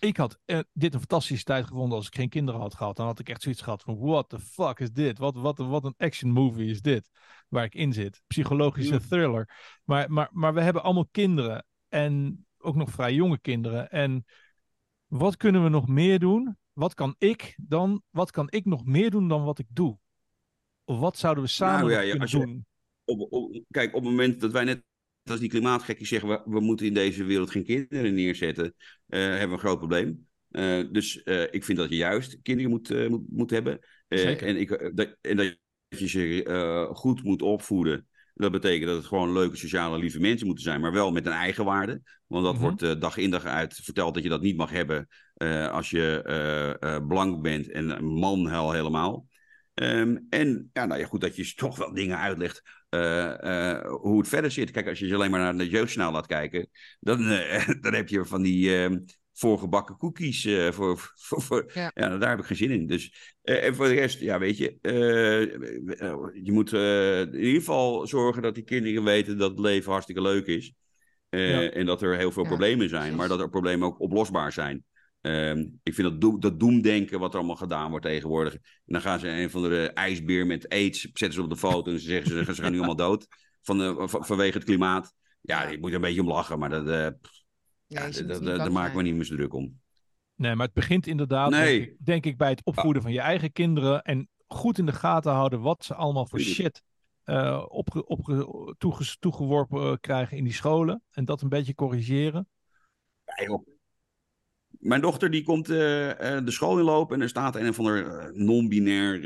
Ik 0.00 0.16
had 0.16 0.38
eh, 0.44 0.58
dit 0.72 0.92
een 0.92 0.98
fantastische 0.98 1.44
tijd 1.44 1.66
gevonden 1.66 1.96
als 1.96 2.06
ik 2.06 2.14
geen 2.14 2.28
kinderen 2.28 2.60
had 2.60 2.74
gehad. 2.74 2.96
Dan 2.96 3.06
had 3.06 3.18
ik 3.18 3.28
echt 3.28 3.42
zoiets 3.42 3.62
gehad 3.62 3.82
van, 3.82 3.98
what 3.98 4.28
the 4.28 4.38
fuck 4.40 4.78
is 4.78 4.92
dit? 4.92 5.18
Wat, 5.18 5.34
wat, 5.34 5.58
wat 5.58 5.84
een 5.84 5.94
action 5.96 6.30
movie 6.30 6.70
is 6.70 6.80
dit? 6.80 7.10
Waar 7.48 7.64
ik 7.64 7.74
in 7.74 7.92
zit. 7.92 8.22
Psychologische 8.26 9.00
thriller. 9.08 9.56
Maar, 9.84 10.10
maar, 10.12 10.28
maar 10.32 10.54
we 10.54 10.60
hebben 10.60 10.82
allemaal 10.82 11.08
kinderen. 11.10 11.66
En 11.88 12.46
ook 12.58 12.74
nog 12.74 12.90
vrij 12.90 13.14
jonge 13.14 13.38
kinderen. 13.40 13.90
En 13.90 14.24
wat 15.06 15.36
kunnen 15.36 15.62
we 15.62 15.68
nog 15.68 15.88
meer 15.88 16.18
doen? 16.18 16.56
Wat 16.72 16.94
kan 16.94 17.14
ik 17.18 17.58
dan, 17.60 18.02
wat 18.10 18.30
kan 18.30 18.46
ik 18.50 18.64
nog 18.64 18.84
meer 18.84 19.10
doen 19.10 19.28
dan 19.28 19.44
wat 19.44 19.58
ik 19.58 19.66
doe? 19.70 19.98
Of 20.84 20.98
wat 20.98 21.16
zouden 21.16 21.44
we 21.44 21.50
samen 21.50 21.80
Nou 21.80 21.92
ja, 21.92 22.00
ja, 22.00 22.10
kunnen 22.10 22.28
je- 22.28 22.36
doen? 22.38 22.66
Op, 23.04 23.32
op- 23.32 23.62
kijk, 23.70 23.94
op 23.94 24.02
het 24.02 24.10
moment 24.10 24.40
dat 24.40 24.52
wij 24.52 24.64
net 24.64 24.84
als 25.30 25.40
die 25.40 25.48
klimaatgekkies 25.48 26.08
zeggen, 26.08 26.28
we, 26.28 26.42
we 26.44 26.60
moeten 26.60 26.86
in 26.86 26.94
deze 26.94 27.24
wereld 27.24 27.50
geen 27.50 27.64
kinderen 27.64 28.14
neerzetten, 28.14 28.74
eh, 29.06 29.20
hebben 29.20 29.48
we 29.48 29.52
een 29.52 29.58
groot 29.58 29.78
probleem. 29.78 30.26
Eh, 30.50 30.80
dus 30.92 31.22
eh, 31.22 31.42
ik 31.50 31.64
vind 31.64 31.78
dat 31.78 31.88
je 31.88 31.96
juist 31.96 32.38
kinderen 32.42 32.70
moet, 32.70 33.08
moet, 33.08 33.24
moet 33.30 33.50
hebben. 33.50 33.78
Zeker. 34.08 34.46
En, 34.46 34.56
ik, 34.56 34.90
dat, 34.94 35.16
en 35.20 35.36
dat 35.36 35.58
je 35.88 36.08
ze 36.08 36.88
goed 36.92 37.22
moet 37.22 37.42
opvoeden. 37.42 38.06
Dat 38.34 38.52
betekent 38.52 38.86
dat 38.86 38.96
het 38.96 39.06
gewoon 39.06 39.32
leuke, 39.32 39.56
sociale, 39.56 39.98
lieve 39.98 40.20
mensen 40.20 40.46
moeten 40.46 40.64
zijn, 40.64 40.80
maar 40.80 40.92
wel 40.92 41.10
met 41.10 41.26
een 41.26 41.32
eigen 41.32 41.64
waarde. 41.64 42.02
Want 42.26 42.44
dat 42.44 42.54
Mhm. 42.54 42.62
wordt 42.62 43.00
dag 43.00 43.16
in 43.16 43.30
dag 43.30 43.44
uit 43.44 43.74
verteld 43.74 44.14
dat 44.14 44.22
je 44.22 44.28
dat 44.28 44.42
niet 44.42 44.56
mag 44.56 44.70
hebben 44.70 45.08
als 45.70 45.90
je 45.90 47.04
blank 47.08 47.42
bent 47.42 47.70
en 47.70 48.04
man 48.04 48.48
hel 48.48 48.72
helemaal. 48.72 49.26
Ehm, 49.78 50.16
en 50.28 50.70
ja, 50.72 50.86
nou 50.86 51.00
ja, 51.00 51.06
goed 51.06 51.20
dat 51.20 51.36
je 51.36 51.54
toch 51.54 51.76
wel 51.76 51.94
dingen 51.94 52.18
uitlegt 52.18 52.62
eh, 52.88 53.74
eh, 53.74 53.90
hoe 53.90 54.18
het 54.18 54.28
verder 54.28 54.50
zit. 54.50 54.70
Kijk, 54.70 54.88
als 54.88 54.98
je 54.98 55.06
ze 55.06 55.14
alleen 55.14 55.30
maar 55.30 55.40
naar 55.40 55.56
de 55.58 55.68
jeugdsnel 55.68 56.12
laat 56.12 56.26
kijken, 56.26 56.68
dan, 57.00 57.28
eh, 57.30 57.68
dan 57.80 57.94
heb 57.94 58.08
je 58.08 58.24
van 58.24 58.42
die 58.42 58.76
ehm, 58.76 58.98
voorgebakken 59.32 59.96
cookies. 59.96 60.48
voor, 60.70 61.12
voor, 61.16 61.42
voor- 61.42 61.70
Ja. 61.74 61.90
ja. 61.94 62.18
daar 62.18 62.30
heb 62.30 62.38
ik 62.38 62.44
geen 62.44 62.56
zin 62.56 62.70
in. 62.70 62.86
Dus, 62.86 63.34
en 63.42 63.74
voor 63.74 63.88
de 63.88 63.94
rest, 63.94 64.20
ja, 64.20 64.38
weet 64.38 64.56
je, 64.58 64.78
eh, 64.80 65.40
je 66.44 66.52
moet 66.52 66.72
in 66.72 67.34
ieder 67.34 67.60
geval 67.60 68.06
zorgen 68.06 68.42
dat 68.42 68.54
die 68.54 68.64
kinderen 68.64 69.04
weten 69.04 69.38
dat 69.38 69.50
het 69.50 69.60
leven 69.60 69.90
hartstikke 69.90 70.22
leuk 70.22 70.46
is. 70.46 70.72
Ja. 71.30 71.70
En 71.70 71.86
dat 71.86 72.02
er 72.02 72.16
heel 72.16 72.32
veel 72.32 72.42
Ja, 72.42 72.48
problemen 72.48 72.88
zijn, 72.88 73.16
maar 73.16 73.28
dat 73.28 73.40
er 73.40 73.50
problemen 73.50 73.88
ook 73.88 74.00
oplosbaar 74.00 74.52
zijn. 74.52 74.84
Ehm, 75.20 75.58
ik 75.82 75.94
vind 75.94 76.08
dat, 76.08 76.20
doem, 76.20 76.40
dat 76.40 76.60
doemdenken 76.60 77.18
wat 77.18 77.32
er 77.32 77.38
allemaal 77.38 77.56
gedaan 77.56 77.90
wordt 77.90 78.04
tegenwoordig. 78.04 78.54
En 78.54 78.60
dan 78.84 79.00
gaan 79.00 79.18
ze 79.18 79.28
een 79.28 79.50
van 79.50 79.62
de 79.62 79.90
ijsbeer 79.94 80.46
met 80.46 80.68
aids, 80.68 81.00
zetten 81.00 81.32
ze 81.32 81.42
op 81.42 81.50
de 81.50 81.56
foto 81.56 81.90
en 81.92 81.98
ze 82.00 82.06
zeggen 82.06 82.44
ze, 82.46 82.54
ze 82.54 82.62
gaan 82.62 82.70
nu 82.72 82.78
allemaal 82.78 82.96
dood 82.96 83.26
van 83.62 83.78
de, 83.78 83.94
van- 84.08 84.24
vanwege 84.26 84.56
het 84.58 84.66
klimaat. 84.66 85.14
Ja, 85.40 85.64
ik 85.64 85.80
moet 85.80 85.88
er 85.90 85.94
een 85.96 86.00
beetje 86.00 86.20
om 86.20 86.28
lachen, 86.28 86.58
maar 86.58 86.68
dat, 86.70 86.86
eh, 86.88 86.90
Nee, 86.90 87.12
ja, 87.86 88.10
dat, 88.10 88.44
daar 88.44 88.56
bang 88.56 88.72
maak 88.72 88.86
ik 88.88 88.94
me 88.94 89.00
zijn. 89.00 89.04
niet 89.04 89.14
meer 89.14 89.24
zo 89.24 89.36
druk 89.36 89.54
om. 89.54 89.80
Nee, 90.34 90.54
maar 90.54 90.64
het 90.66 90.74
begint 90.74 91.06
inderdaad, 91.06 91.50
Nee. 91.50 91.78
denk, 91.78 91.90
ik, 91.90 91.96
denk 92.06 92.24
ik, 92.26 92.36
bij 92.36 92.48
het 92.50 92.64
opvoeden 92.64 93.02
van 93.02 93.12
je 93.12 93.20
eigen 93.20 93.52
kinderen. 93.52 94.02
En 94.02 94.28
goed 94.46 94.78
in 94.78 94.86
de 94.86 94.92
gaten 94.92 95.32
houden 95.32 95.60
wat 95.60 95.84
ze 95.84 95.94
allemaal 95.94 96.26
voor 96.26 96.40
shit 96.40 96.82
eh, 97.24 97.64
opge, 97.68 98.06
opge, 98.06 98.74
toeges- 98.78 99.16
toegeworpen 99.18 99.80
eh, 99.90 99.96
krijgen 100.00 100.36
in 100.36 100.44
die 100.44 100.52
scholen. 100.52 101.02
En 101.10 101.24
dat 101.24 101.42
een 101.42 101.48
beetje 101.48 101.74
corrigeren. 101.74 102.48
Ja, 103.24 103.44
joh. 103.44 103.66
Mijn 104.68 105.00
dochter 105.00 105.30
die 105.30 105.42
komt 105.42 105.70
eh, 105.70 106.36
eh, 106.36 106.44
de 106.44 106.50
school 106.50 106.78
inlopen 106.78 107.16
en 107.16 107.22
er 107.22 107.28
staat 107.28 107.56
een 107.56 107.68
of 107.68 107.78
ander 107.78 108.06
eh, 108.06 108.32
non-binair 108.32 109.20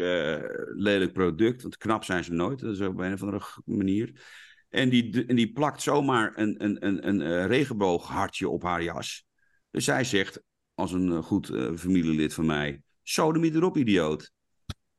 lelijk 0.76 1.12
product. 1.12 1.62
Want 1.62 1.76
knap 1.76 2.04
zijn 2.04 2.24
ze 2.24 2.32
nooit, 2.32 2.58
dat 2.58 2.72
is 2.72 2.80
op 2.80 2.98
een 2.98 3.12
of 3.12 3.22
andere 3.22 3.44
manier. 3.64 4.22
En 4.68 4.88
die, 4.88 5.26
en 5.26 5.36
die 5.36 5.52
plakt 5.52 5.82
zomaar 5.82 6.32
een, 6.34 6.64
een, 6.64 6.86
een, 6.86 7.08
een 7.08 7.46
regenbooghartje 7.46 8.48
op 8.48 8.62
haar 8.62 8.82
jas. 8.82 9.24
Dus 9.70 9.84
zij 9.84 10.04
zegt, 10.04 10.42
als 10.74 10.92
een 10.92 11.22
goed 11.22 11.46
familielid 11.76 12.34
van 12.34 12.46
mij, 12.46 12.82
sodemiet 13.02 13.54
erop, 13.54 13.76
idioot. 13.76 14.32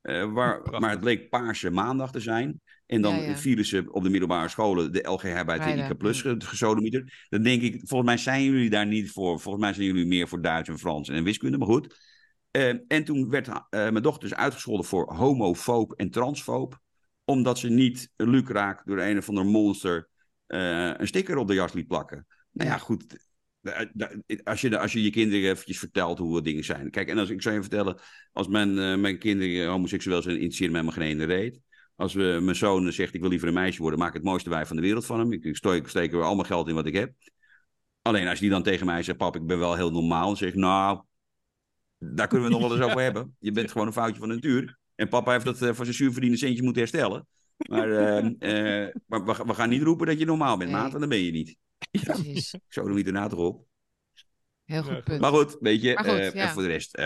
Waar, 0.02 0.80
maar 0.80 0.90
het 0.90 1.00
bleek 1.00 1.30
Paarse 1.30 1.72
Maandag 1.72 2.12
te 2.12 2.20
zijn. 2.20 2.62
En 2.86 3.02
dan 3.02 3.16
Ja, 3.16 3.36
ja. 3.44 3.84
op 3.90 4.04
de 4.04 4.10
middelbare 4.10 4.48
scholen 4.50 4.92
de 4.92 5.10
LGHBTIK 5.10 5.62
Vrijdag, 5.62 5.98
plus 5.98 6.22
ja. 6.22 6.36
gesodemieter. 6.38 7.26
Dan 7.30 7.44
denk 7.44 7.62
ik, 7.62 7.82
volgens 7.84 8.10
mij 8.10 8.18
zijn 8.18 8.44
jullie 8.44 8.70
daar 8.70 8.88
niet 8.88 9.12
voor. 9.12 9.40
Volgens 9.40 9.64
mij 9.64 9.74
zijn 9.74 9.86
jullie 9.86 10.06
meer 10.06 10.28
voor 10.28 10.42
Duits 10.42 10.70
en 10.70 10.80
Frans 10.80 11.10
en 11.10 11.24
wiskunde. 11.24 11.58
Maar 11.58 11.68
goed, 11.68 12.12
Eh, 12.52 12.74
en 12.88 13.04
toen 13.04 13.30
werd 13.30 13.48
eh, 13.48 13.62
mijn 13.70 14.02
dochter 14.02 14.30
dus 14.30 14.38
uitgescholden 14.38 14.86
voor 14.86 15.14
homofoob 15.14 15.92
en 15.92 16.10
transfoob. 16.10 16.80
Omdat 17.26 17.60
ze 17.60 17.70
niet 17.70 18.12
lucraak 18.16 18.86
door 18.86 19.00
een 19.00 19.18
of 19.18 19.30
ander 19.30 19.46
monster 19.46 20.10
eh, 20.54 20.92
een 20.98 21.08
sticker 21.08 21.38
op 21.38 21.48
de 21.48 21.54
jas 21.54 21.74
liet 21.74 21.88
plakken. 21.88 22.28
Nou 22.52 22.70
ja, 22.70 22.78
goed. 22.78 23.32
Als 24.44 24.62
je, 24.62 24.80
als 24.80 24.94
je 24.94 25.04
je 25.04 25.10
kinderen 25.10 25.50
eventjes 25.50 25.80
vertelt 25.80 26.18
hoe 26.18 26.42
dingen 26.42 26.64
zijn. 26.64 26.90
Kijk, 26.90 27.10
en 27.10 27.18
als 27.18 27.30
ik 27.30 27.42
zou 27.42 27.56
je 27.56 27.62
vertellen, 27.62 28.00
als 28.32 28.48
mijn, 28.48 28.80
eh, 28.80 28.96
mijn 28.96 29.18
kinderen 29.18 29.68
homoseksueel 29.68 30.22
zijn, 30.22 30.36
interesseert 30.36 30.72
mij 30.72 30.84
maar 30.84 30.94
geen 30.94 31.08
ene 31.08 31.26
reet. 31.26 31.60
Als 31.96 32.14
we, 32.14 32.40
mijn 32.42 32.56
zoon 32.56 32.92
zegt, 32.92 33.14
ik 33.14 33.22
wil 33.22 33.30
liever 33.30 33.48
een 33.48 33.54
meisje 33.54 33.82
worden, 33.82 34.00
maak 34.00 34.08
ik 34.10 34.14
het 34.16 34.24
mooiste 34.24 34.50
wijf 34.50 34.68
van 34.68 34.76
de 34.76 34.82
wereld 34.82 35.06
van 35.06 35.20
hem. 35.20 35.32
Ik, 35.32 35.44
ik 35.44 35.56
steek, 35.56 35.88
steek 35.88 36.14
er 36.14 36.24
al 36.24 36.36
mijn 36.36 36.48
geld 36.48 36.68
in 36.68 36.76
wat 36.76 36.86
ik 36.86 36.96
heb. 36.96 37.14
Alleen 38.02 38.28
als 38.28 38.40
die 38.40 38.50
dan 38.50 38.64
tegen 38.64 38.86
mij 38.86 39.04
zegt, 39.04 39.18
pap, 39.18 39.36
ik 39.36 39.46
ben 39.46 39.60
wel 39.60 39.76
heel 39.76 39.92
normaal. 39.92 40.26
Dan 40.26 40.38
zeg 40.38 40.50
ik, 40.50 40.56
nou, 40.56 41.02
daar 41.98 42.28
kunnen 42.28 42.48
we 42.48 42.54
nog 42.54 42.62
wel 42.62 42.78
eens 42.78 42.86
over 42.86 43.02
hebben. 43.02 43.36
Je 43.40 43.52
bent 43.52 43.72
gewoon 43.72 43.88
een 43.88 43.94
foutje 43.94 44.20
van 44.20 44.28
de 44.28 44.34
natuur. 44.34 44.78
En 44.96 45.08
papa 45.10 45.32
heeft 45.32 45.46
dat 45.46 45.62
eh, 45.62 45.74
voor 45.74 45.86
zijn 45.86 45.98
zuurverdiende 45.98 46.38
centje 46.38 46.64
moeten 46.64 46.82
herstellen. 46.82 47.28
Maar, 47.58 47.92
eh, 47.92 48.18
eh, 48.86 48.96
maar 49.06 49.26
we, 49.26 49.44
we 49.46 49.54
gaan 49.54 49.70
niet 49.70 49.82
roepen 49.82 50.08
dat 50.08 50.20
je 50.20 50.26
normaal 50.26 50.58
bent, 50.58 50.72
Nee. 50.72 50.80
maat, 50.80 50.90
want 50.90 51.00
dan 51.00 51.10
ben 51.10 51.24
je 51.24 51.32
niet. 51.32 51.56
Precies. 52.04 52.56
Zo 52.68 52.88
doe 52.88 52.98
je 52.98 53.04
erna 53.04 53.28
toch 53.28 53.40
op. 53.40 53.66
Heel 54.66 54.84
goed 54.84 55.04
punt. 55.04 55.22
Maar 55.22 55.32
goed, 55.32 55.58
weet 55.60 55.82
je, 55.82 55.94
Maar 55.94 56.04
goed, 56.04 56.14
eh, 56.14 56.34
ja. 56.34 56.48
en 56.48 56.50
voor 56.50 56.62
de 56.62 56.68
rest. 56.68 57.02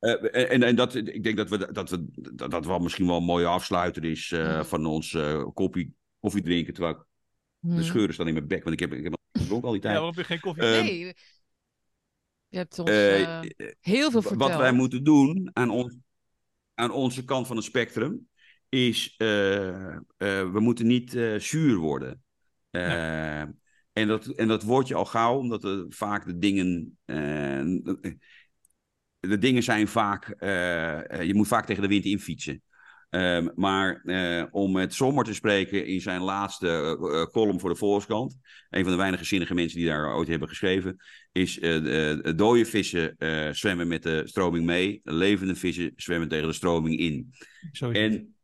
Eh, 0.00 0.52
en, 0.52 0.62
en 0.62 0.76
dat, 0.76 0.94
ik 0.94 1.22
denk 1.22 1.36
dat 1.36 1.48
we, 1.48 1.72
dat, 1.72 1.90
we, 1.90 2.06
dat, 2.34 2.50
dat 2.50 2.66
wel 2.66 2.78
misschien 2.78 3.06
wel 3.06 3.16
een 3.16 3.24
mooie 3.24 3.46
afsluiter 3.46 4.04
is 4.04 4.32
eh, 4.32 4.64
van 4.64 4.86
ons 4.86 5.14
eh, 5.14 5.44
koffie, 5.54 5.94
koffie 6.20 6.42
drinken. 6.42 6.74
Terwijl 6.74 6.94
ik, 6.94 7.08
Hmm. 7.60 7.76
de 7.76 7.82
scheuren 7.82 8.14
staan 8.14 8.26
in 8.26 8.34
mijn 8.34 8.46
bek, 8.46 8.64
want 8.64 8.80
ik 8.80 8.80
heb, 8.80 8.92
ik 8.98 9.04
heb 9.04 9.12
al 9.12 9.40
gedronken 9.42 9.68
al 9.68 9.74
die 9.74 9.82
Ja, 9.82 9.88
tijd. 9.88 10.00
waarom 10.00 10.16
heb 10.16 10.26
je 10.26 10.32
geen 10.32 10.40
koffie? 10.40 10.62
Eh, 10.62 10.82
nee. 10.82 11.14
Je 12.48 12.56
hebt 12.56 12.78
ons 12.78 12.90
heel 13.80 14.10
veel 14.10 14.22
verteld. 14.22 14.50
wat 14.50 14.56
wij 14.56 14.72
moeten 14.72 15.04
doen 15.04 15.50
aan, 15.52 15.70
ons, 15.70 15.96
aan 16.74 16.90
onze 16.90 17.24
kant 17.24 17.46
van 17.46 17.56
het 17.56 17.64
spectrum 17.64 18.28
is, 18.68 19.14
eh, 19.16 19.94
eh, 19.96 20.00
we 20.16 20.60
moeten 20.60 20.86
niet 20.86 21.14
eh, 21.14 21.34
zuur 21.38 21.76
worden. 21.76 22.22
Eh, 22.70 23.40
en, 23.40 24.06
dat, 24.06 24.26
en 24.26 24.48
dat 24.48 24.62
word 24.62 24.88
je 24.88 24.94
al 24.94 25.04
gauw, 25.04 25.38
omdat 25.38 25.64
er 25.64 25.84
vaak 25.88 26.26
de 26.26 26.38
dingen, 26.38 26.98
eh, 27.04 27.60
de 29.20 29.38
dingen 29.38 29.62
zijn 29.62 29.88
vaak, 29.88 30.28
eh, 30.28 31.10
eh, 31.20 31.26
je 31.26 31.34
moet 31.34 31.48
vaak 31.48 31.66
tegen 31.66 31.82
de 31.82 31.88
wind 31.88 32.04
infietsen. 32.04 32.62
Ehm, 33.10 33.48
maar 33.54 34.00
eh, 34.04 34.44
om 34.50 34.72
met 34.72 34.94
Sommer 34.94 35.24
te 35.24 35.34
spreken 35.34 35.86
in 35.86 36.00
zijn 36.00 36.20
laatste 36.22 36.96
column 37.32 37.60
voor 37.60 37.70
de 37.70 37.76
Volkskrant, 37.76 38.36
een 38.70 38.82
van 38.82 38.92
de 38.92 38.98
weinige 38.98 39.24
zinnige 39.24 39.54
mensen 39.54 39.78
die 39.78 39.88
daar 39.88 40.14
ooit 40.14 40.28
hebben 40.28 40.48
geschreven, 40.48 40.96
is 41.32 41.58
eh, 41.58 41.82
de- 41.82 42.32
dode 42.36 42.64
vissen 42.64 43.16
eh, 43.18 43.50
zwemmen 43.52 43.88
met 43.88 44.02
de 44.02 44.22
stroming 44.24 44.64
mee, 44.66 45.00
levende 45.04 45.54
vissen 45.54 45.92
zwemmen 45.96 46.28
tegen 46.28 46.46
de 46.46 46.52
stroming 46.52 46.98
in. 46.98 47.34
Zo. 47.72 47.90
En 47.90 48.34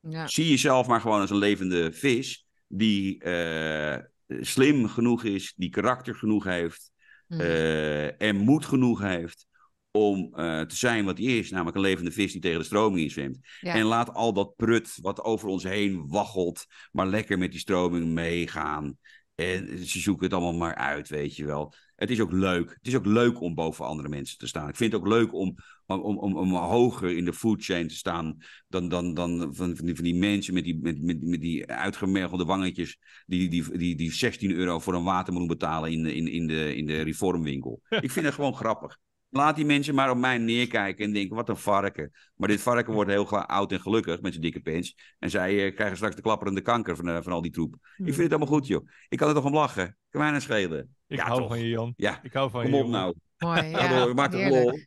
Ja. 0.00 0.26
zie 0.26 0.48
jezelf 0.48 0.86
maar 0.86 1.00
gewoon 1.00 1.20
als 1.20 1.30
een 1.30 1.36
levende 1.36 1.92
vis 1.92 2.46
die 2.68 3.18
eh, 3.22 3.96
slim 4.26 4.88
genoeg 4.88 5.24
is, 5.24 5.52
die 5.56 5.70
karakter 5.70 6.14
genoeg 6.14 6.44
heeft 6.44 6.90
eh, 7.28 8.22
en 8.22 8.36
moed 8.36 8.64
genoeg 8.64 9.00
heeft 9.00 9.46
om 9.90 10.34
eh, 10.34 10.60
te 10.60 10.76
zijn 10.76 11.04
wat 11.04 11.18
hij 11.18 11.26
is, 11.38 11.50
namelijk 11.50 11.76
een 11.76 11.82
levende 11.82 12.12
vis 12.12 12.32
die 12.32 12.40
tegen 12.40 12.58
de 12.58 12.64
stroming 12.64 13.00
inzwemt. 13.00 13.38
Ja. 13.60 13.74
En 13.74 13.84
laat 13.84 14.14
al 14.14 14.32
dat 14.32 14.56
prut 14.56 14.98
wat 15.02 15.22
over 15.22 15.48
ons 15.48 15.62
heen 15.62 16.08
waggelt, 16.08 16.66
maar 16.92 17.06
lekker 17.06 17.38
met 17.38 17.50
die 17.50 17.60
stroming 17.60 18.06
meegaan. 18.06 18.98
En 19.34 19.86
ze 19.86 20.00
zoeken 20.00 20.24
het 20.24 20.34
allemaal 20.34 20.58
maar 20.58 20.74
uit, 20.74 21.08
weet 21.08 21.36
je 21.36 21.44
wel. 21.44 21.74
Het 21.96 22.10
is 22.10 22.20
ook 22.20 22.32
leuk. 22.32 22.70
Het 22.70 22.86
is 22.86 22.94
ook 22.96 23.06
leuk 23.06 23.40
om 23.40 23.54
boven 23.54 23.84
andere 23.86 24.08
mensen 24.08 24.38
te 24.38 24.46
staan. 24.46 24.68
Ik 24.68 24.76
vind 24.76 24.92
het 24.92 25.00
ook 25.00 25.08
leuk 25.08 25.34
om, 25.34 25.54
om, 25.86 26.18
om, 26.18 26.36
om 26.36 26.54
hoger 26.54 27.16
in 27.16 27.24
de 27.24 27.32
food 27.32 27.64
chain 27.64 27.88
te 27.88 27.94
staan 27.94 28.36
dan, 28.68 28.88
dan, 28.88 29.14
dan 29.14 29.54
van, 29.54 29.76
van, 29.76 29.86
die, 29.86 29.94
van 29.94 30.04
die 30.04 30.14
mensen 30.14 30.54
met 30.54 30.64
die, 30.64 30.78
met, 30.82 31.02
met, 31.02 31.22
met 31.22 31.40
die 31.40 31.66
uitgemergelde 31.66 32.44
wangetjes 32.44 32.98
die, 33.26 33.48
die, 33.48 33.78
die, 33.78 33.96
die 33.96 34.12
16 34.12 34.50
euro 34.50 34.78
voor 34.78 34.94
een 34.94 35.04
watermeloen 35.04 35.48
betalen 35.48 35.90
in, 35.92 36.02
de- 36.02 36.14
in, 36.14 36.28
in, 36.28 36.46
de, 36.46 36.76
in 36.76 36.86
de 36.86 37.02
reformwinkel. 37.02 37.80
Ik 38.00 38.10
vind 38.10 38.24
het 38.26 38.34
gewoon 38.34 38.54
grappig. 38.54 38.98
Laat 39.30 39.56
die 39.56 39.64
mensen 39.64 39.94
maar 39.94 40.10
op 40.10 40.16
mij 40.16 40.38
neerkijken 40.38 41.04
en 41.04 41.12
denken, 41.12 41.36
wat 41.36 41.48
een 41.48 41.56
varken. 41.56 42.10
Maar 42.34 42.48
dit 42.48 42.60
varken 42.60 42.92
wordt 42.92 43.10
heel 43.10 43.28
oud 43.28 43.72
en 43.72 43.80
gelukkig 43.80 44.20
met 44.20 44.30
zijn 44.32 44.44
dikke 44.44 44.60
pens. 44.60 44.96
En 45.18 45.30
zij 45.30 45.66
eh, 45.66 45.74
krijgen 45.74 45.96
straks 45.96 46.16
de 46.16 46.22
klapperende 46.22 46.60
kanker 46.60 46.96
van, 46.96 47.08
eh, 47.08 47.18
van 47.22 47.32
al 47.32 47.42
die 47.42 47.50
troep. 47.52 47.74
Ik 47.96 48.04
vind 48.04 48.16
het 48.16 48.30
allemaal 48.30 48.48
goed, 48.48 48.66
joh. 48.66 48.88
Ik 49.08 49.18
kan 49.18 49.28
er 49.28 49.34
toch 49.34 49.44
om 49.44 49.54
lachen. 49.54 49.96
Kan 50.10 50.20
mij 50.20 50.30
nou 50.30 50.42
schelen. 50.42 50.96
Ik 51.06 51.16
ja, 51.18 51.26
hou 51.26 51.38
toch. 51.38 51.48
van 51.48 51.58
je, 51.60 51.68
Jan. 51.68 51.92
Ja, 51.96 52.20
Ik 52.22 52.32
hou 52.32 52.50
van 52.50 52.62
kom 52.62 52.70
je. 52.70 52.76
op 52.76 52.82
jongen. 52.84 53.00
nou. 53.00 53.14
Mooi, 53.38 53.68
ja. 53.76 54.04
door, 54.04 54.14
maak 54.14 54.32
het 54.32 54.50
lol. 54.50 54.78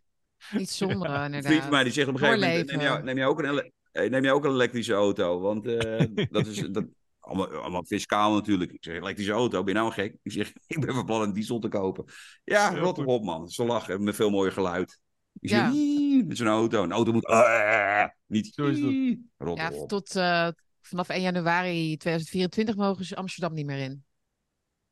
Niet 0.52 0.70
zonder, 0.70 1.10
Een 1.10 1.24
inderdaad. 1.26 1.46
vriend 1.46 1.62
van 1.62 1.72
mij 1.72 1.84
die 1.84 1.94
zegt 1.94 2.08
op 2.08 2.14
een 2.14 2.20
gegeven 2.20 2.50
moment, 2.50 2.72
neem 2.72 2.80
jij, 2.82 3.02
neem 3.02 3.18
jij 3.18 3.26
ook 3.26 3.44
een, 3.44 3.72
eh, 3.92 4.10
neem 4.10 4.24
jij 4.24 4.32
ook 4.32 4.46
een 4.46 4.52
elektrische 4.52 4.94
auto? 4.94 5.40
Want 5.40 5.66
eh, 5.66 6.06
dat 6.32 6.48
is 6.48 6.58
dat, 6.72 6.86
allemaal, 7.24 7.48
allemaal 7.62 7.84
fiscaal 7.84 8.34
natuurlijk. 8.34 8.72
Ik 8.72 8.84
zeg, 8.84 8.96
elektrische 8.96 9.32
auto, 9.32 9.64
ben 9.64 9.74
je 9.74 9.80
nou 9.80 9.92
gek? 9.92 10.16
Ik 10.24 10.32
zeg, 10.32 10.54
ik 10.68 10.80
ben 10.86 10.94
van 10.96 11.06
plan 11.06 11.22
een 11.22 11.34
diesel 11.34 11.60
te 11.60 11.68
kopen. 11.68 12.06
Ja, 12.44 12.76
rot 12.76 12.98
op 12.98 13.24
man. 13.24 13.50
Zo 13.50 13.66
lachen, 13.66 14.04
met 14.04 14.16
veel 14.16 14.30
mooier 14.30 14.52
geluid. 14.52 15.00
Ik 15.40 15.50
Ja. 15.50 15.72
zeg, 15.72 16.26
met 16.26 16.38
zo'n 16.38 16.48
auto. 16.48 16.84
Een 16.84 16.92
auto 16.92 17.12
moet... 17.12 17.26
"Ah", 17.26 18.08
niet... 18.26 18.54
Zo 18.54 18.66
is 18.66 18.80
dat. 18.82 19.18
Rot 19.38 19.58
Ja, 19.58 19.72
op. 19.72 19.90
tot 19.90 20.16
eh, 20.16 20.48
vanaf 20.82 21.10
1 21.10 21.22
januari 21.22 21.98
2024 21.98 22.76
mogen 22.76 23.06
ze 23.06 23.16
Amsterdam 23.16 23.54
niet 23.54 23.66
meer 23.66 23.78
in. 23.80 24.04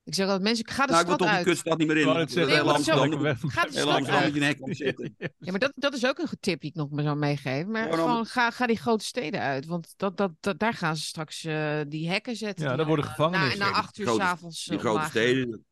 Ik 0.03 0.13
zeg 0.13 0.25
altijd, 0.25 0.43
mensen, 0.43 0.67
ga 0.67 0.85
de 0.85 0.91
Nou, 0.91 1.01
ik 1.01 1.07
wil 1.07 1.15
stad 1.17 1.27
toch 1.27 1.37
die 1.37 1.45
kutstad 1.45 1.77
niet 1.77 1.87
meer 1.87 1.97
in. 1.97 2.05
Nee, 2.05 2.45
Heel 2.45 2.73
Amsterdam, 2.73 3.21
weg. 3.21 3.39
Ga 3.47 3.63
de 3.65 3.71
stad 3.71 4.07
uit. 4.07 4.59
omzetten. 4.61 5.15
Ja, 5.37 5.51
maar 5.51 5.59
dat, 5.59 5.71
dat 5.75 5.93
is 5.93 6.05
ook 6.05 6.17
een 6.19 6.27
tip 6.39 6.61
die 6.61 6.69
ik 6.69 6.75
nog 6.75 6.89
maar 6.89 7.03
zou 7.03 7.17
meegeven. 7.17 7.71
Maar 7.71 7.93
Gewoon 7.93 8.25
ga, 8.25 8.51
ga 8.51 8.67
die 8.67 8.77
grote 8.77 9.05
steden 9.05 9.39
uit. 9.39 9.65
Want 9.65 9.93
dat, 9.97 10.17
dat, 10.17 10.31
dat, 10.39 10.59
daar 10.59 10.73
gaan 10.73 10.95
ze 10.97 11.03
straks 11.03 11.43
eh, 11.43 11.79
die 11.87 12.09
hekken 12.09 12.35
zetten. 12.35 12.65
Ja, 12.65 12.75
daar 12.75 12.85
worden 12.85 13.05
dan, 13.05 13.13
eh, 13.13 13.19
gevangenissen. 13.23 13.59
Na, 13.59 13.69
na 13.69 13.75
acht 13.77 13.97
uur 13.97 14.07
s'avonds. 14.07 14.65
Die 14.65 14.79
grote 14.79 15.05
steden, 15.09 15.65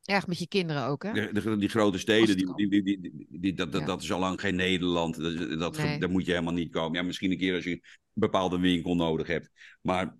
Ja, 0.00 0.22
met 0.26 0.38
je 0.38 0.48
kinderen 0.48 0.84
ook, 0.86 1.02
hè? 1.02 1.12
De, 1.12 1.40
de- 1.40 1.56
die 1.56 1.68
grote 1.68 1.98
steden, 1.98 2.36
die, 2.36 2.54
die, 2.54 2.68
die, 2.68 2.82
die, 2.82 3.00
die- 3.00 3.26
die- 3.40 3.54
dat, 3.54 3.72
dat, 3.72 3.80
Ja. 3.80 3.86
dat 3.86 4.02
is 4.02 4.12
al 4.12 4.18
lang 4.20 4.40
geen 4.40 4.54
Nederland. 4.56 5.16
Dat, 5.16 5.58
dat, 5.58 5.76
Nee. 5.76 5.98
Daar 5.98 6.10
moet 6.10 6.24
je 6.26 6.32
helemaal 6.32 6.52
niet 6.52 6.72
komen. 6.72 7.00
Ja, 7.00 7.02
misschien 7.06 7.30
een 7.30 7.38
keer 7.38 7.54
als 7.54 7.64
je 7.64 7.70
een 7.70 7.82
bepaalde 8.12 8.58
winkel 8.58 8.94
nodig 8.94 9.26
hebt. 9.26 9.50
Maar 9.82 10.16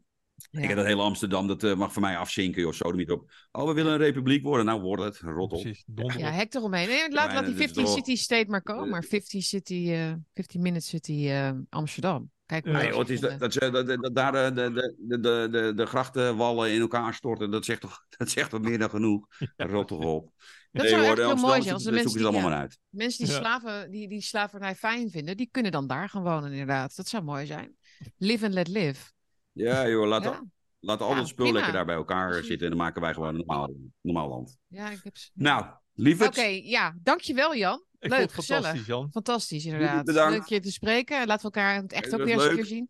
Ja. 0.50 0.60
ik 0.60 0.68
heb 0.68 0.76
dat 0.76 0.86
hele 0.86 1.02
Amsterdam, 1.02 1.46
dat 1.46 1.62
eh, 1.64 1.74
mag 1.74 1.92
voor 1.92 2.02
mij 2.02 2.16
afzinken, 2.16 2.62
joh. 2.62 2.72
Zo 2.72 2.88
er 2.88 2.96
niet 2.96 3.10
op. 3.10 3.30
Oh, 3.52 3.66
we 3.66 3.72
willen 3.72 3.92
een 3.92 3.98
republiek 3.98 4.42
worden. 4.42 4.66
Nou, 4.66 4.80
wordt 4.80 5.02
het. 5.02 5.18
Rot 5.18 5.52
op. 5.52 5.62
Precies, 5.62 5.84
Ja, 6.16 6.30
hek 6.30 6.54
eromheen. 6.54 6.88
Nee, 6.88 6.98
laat, 6.98 7.26
Maar 7.26 7.34
laat 7.34 7.44
die 7.44 7.54
dat 7.54 7.60
is 7.64 7.72
15 7.72 7.84
toch- 7.84 7.94
City 7.94 8.16
State 8.16 8.50
maar 8.50 8.62
komen. 8.62 8.88
Maar 8.88 9.04
15 9.04 9.42
City, 9.42 9.90
eh 9.90 10.12
15 10.34 10.62
Minutes 10.62 10.88
City 10.88 11.28
eh, 11.28 11.50
Amsterdam. 11.68 12.30
Kijk 12.46 12.64
Ja, 12.66 12.72
maar. 12.72 12.82
Nee, 12.82 12.98
het 12.98 13.10
is 13.10 13.20
dat, 13.20 13.38
dat, 13.38 13.52
ze- 13.52 13.70
dat, 13.70 13.86
dat 13.86 14.14
daar 14.14 14.32
de, 14.32 14.52
de, 14.72 14.94
de, 14.98 15.20
de, 15.20 15.48
de, 15.50 15.72
de 15.74 15.86
grachtenwallen 15.86 16.72
in 16.72 16.80
elkaar 16.80 17.14
storten, 17.14 17.50
dat 17.50 17.64
zegt 17.64 17.80
toch, 17.80 18.04
dat 18.18 18.28
zegt 18.30 18.50
toch 18.50 18.60
meer 18.60 18.78
dan 18.78 18.90
genoeg. 18.90 19.26
Rot 19.56 19.88
toch 19.88 20.04
op. 20.04 20.30
Dat 20.72 20.88
zou 20.88 21.00
hoor, 21.00 21.10
echt 21.10 21.18
heel 21.18 21.34
mooi 21.36 21.62
zijn 21.62 21.74
als 21.74 21.82
de 21.84 21.92
mensen 21.92 22.12
die- 22.16 22.22
allemaal 22.26 22.42
ja. 22.42 22.48
maar 22.48 22.58
uit. 22.58 22.78
Mensen 22.88 23.24
die, 23.24 23.34
slaven, 23.34 23.90
die, 23.90 24.08
die 24.08 24.20
slavernij 24.22 24.74
fijn 24.74 25.10
vinden, 25.10 25.36
die 25.36 25.48
kunnen 25.50 25.72
dan 25.72 25.86
daar 25.86 26.08
gaan 26.08 26.22
wonen 26.22 26.50
inderdaad. 26.50 26.96
Dat 26.96 27.08
zou 27.08 27.24
mooi 27.24 27.46
zijn. 27.46 27.76
Live 28.16 28.44
and 28.44 28.54
let 28.54 28.68
live. 28.68 29.14
Ja, 29.56 29.88
joh, 29.88 30.06
laat, 30.06 30.22
Ja, 30.22 30.44
laat 30.80 31.00
al 31.00 31.10
Ja, 31.10 31.16
dat 31.16 31.28
spul 31.28 31.44
prima. 31.44 31.52
lekker 31.58 31.72
daar 31.76 31.84
bij 31.86 31.94
elkaar 31.94 32.28
Precies. 32.28 32.46
zitten 32.46 32.66
en 32.70 32.72
dan 32.76 32.82
maken 32.84 33.00
wij 33.02 33.14
gewoon 33.14 33.28
een 33.28 33.36
normaal, 33.36 33.70
normaal 34.00 34.28
land. 34.28 34.58
ja 34.66 34.90
ik 34.90 35.00
heb... 35.02 35.14
Nou, 35.34 35.66
lieverd. 35.94 36.28
Oké, 36.28 36.46
ja. 36.62 36.94
Dankjewel 37.02 37.54
Jan. 37.56 37.84
Ik 37.98 38.08
Leuk, 38.10 38.18
vond 38.18 38.30
het 38.30 38.38
gezellig. 38.40 38.62
fantastisch, 38.64 38.86
Jan. 38.86 39.10
Fantastisch 39.12 39.64
inderdaad. 39.64 40.04
bedankt. 40.04 40.32
Leuk 40.38 40.46
je 40.46 40.60
te 40.60 40.72
spreken. 40.72 41.26
Laten 41.26 41.50
we 41.50 41.56
elkaar 41.56 41.76
in 41.76 41.82
het 41.82 41.92
echt 41.92 42.10
Ja, 42.10 42.16
ook 42.18 42.24
weer 42.24 42.34
eens 42.40 42.54
keer 42.54 42.64
zien. 42.64 42.88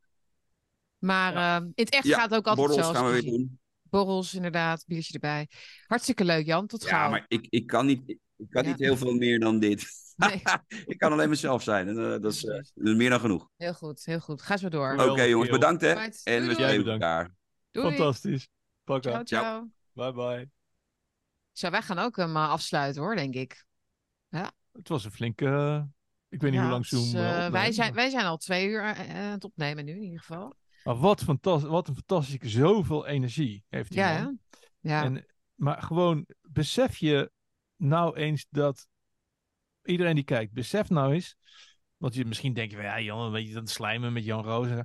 Maar 0.98 1.34
ehm, 1.34 1.64
in 1.64 1.84
het 1.84 1.90
echt 1.90 2.05
Ja, 2.06 2.14
gaat 2.18 2.30
het 2.30 2.38
ook 2.38 2.47
altijd 2.47 2.66
borrels 2.66 2.86
zo. 2.86 2.93
gaan 2.93 3.06
we 3.06 3.12
weer 3.12 3.30
doen. 3.30 3.59
Borrels 3.82 4.34
inderdaad, 4.34 4.84
biertje 4.86 5.12
erbij. 5.14 5.48
Hartstikke 5.86 6.24
leuk 6.24 6.47
Jan, 6.47 6.66
tot 6.66 6.82
Ja, 6.82 6.88
gauw. 6.88 7.10
maar 7.10 7.24
ik, 7.28 7.47
ik 7.51 7.66
kan, 7.66 7.86
niet, 7.86 8.16
ik 8.36 8.50
kan 8.50 8.62
Ja. 8.62 8.68
niet 8.68 8.78
heel 8.78 8.96
veel 8.96 9.14
meer 9.14 9.40
dan 9.40 9.58
dit. 9.58 9.84
Nee, 10.16 10.42
ik 10.86 10.98
kan 10.98 11.12
alleen 11.12 11.28
mezelf 11.28 11.62
zijn. 11.62 11.88
En, 11.88 11.96
eh, 12.14 12.20
dat, 12.22 12.32
is, 12.32 12.44
eh, 12.44 12.54
dat 12.54 12.86
is 12.86 12.94
meer 12.94 13.10
dan 13.10 13.20
genoeg. 13.20 13.48
heel 13.56 13.74
goed, 13.74 14.04
heel 14.04 14.20
goed. 14.20 14.42
Ga 14.42 14.56
zo 14.56 14.68
door. 14.68 14.92
Oké 14.92 15.22
jongens, 15.22 15.50
bedankt 15.50 15.80
hè. 15.80 15.92
Right. 15.92 16.20
En 16.24 16.36
Doei, 16.36 16.46
we 16.48 16.54
spreken 16.54 16.82
Jij 16.84 16.92
elkaar. 16.92 17.34
Doei. 17.70 17.88
Fantastisch. 17.96 18.48
Pak 18.84 19.02
Ciao, 19.02 19.14
aan. 19.16 19.26
ciao. 19.26 19.68
Bye 19.92 20.12
bye. 20.12 20.50
Zo, 21.52 21.70
wij 21.70 21.82
gaan 21.82 21.98
ook 21.98 22.16
hem 22.16 22.36
eh, 22.36 22.48
afsluiten 22.50 23.02
hoor, 23.02 23.16
denk 23.16 23.34
ik. 23.34 23.64
Het 24.72 24.88
was 24.88 25.04
een 25.04 25.10
flinke... 25.12 25.46
ik 26.28 26.40
weet 26.40 26.50
niet 26.50 26.60
Ja, 26.60 26.66
hoe 26.66 26.70
lang 26.72 26.86
Zoom... 26.86 27.06
opneemt, 27.06 27.52
wij, 27.52 27.72
zijn, 27.72 27.86
maar- 27.86 27.96
wij 27.96 28.10
zijn 28.10 28.24
al 28.24 28.36
twee 28.36 28.66
uur 28.68 28.82
aan 28.82 28.96
het 29.32 29.44
opnemen 29.44 29.84
nu 29.84 29.92
in 29.92 30.02
ieder 30.02 30.18
geval. 30.18 30.54
Maar 30.84 30.96
wat, 30.96 31.22
fantastisch, 31.22 31.70
wat 31.70 31.88
een 31.88 31.94
fantastische... 31.94 32.48
Zoveel 32.48 33.06
energie 33.06 33.64
heeft 33.68 33.88
die 33.90 33.98
Ja? 33.98 34.34
Ja. 34.80 35.04
En, 35.04 35.26
maar 35.54 35.82
gewoon, 35.82 36.26
besef 36.42 36.96
je 36.96 37.30
nou 37.77 38.16
eens 38.16 38.47
dat 38.51 38.86
iedereen 39.82 40.15
die 40.15 40.24
kijkt, 40.24 40.53
besef 40.53 40.89
nou 40.90 41.12
eens, 41.12 41.36
want 41.97 42.15
je 42.15 42.24
misschien 42.24 42.53
denk 42.53 42.70
je, 42.70 42.77
van, 42.77 42.85
ja 42.85 43.01
Jan, 43.01 43.31
weet 43.31 43.48
je 43.48 43.55
dat 43.55 43.69
slijmen 43.70 44.12
met 44.12 44.24
Jan 44.24 44.44
Roos. 44.44 44.66
en 44.66 44.77
zo. 44.77 44.82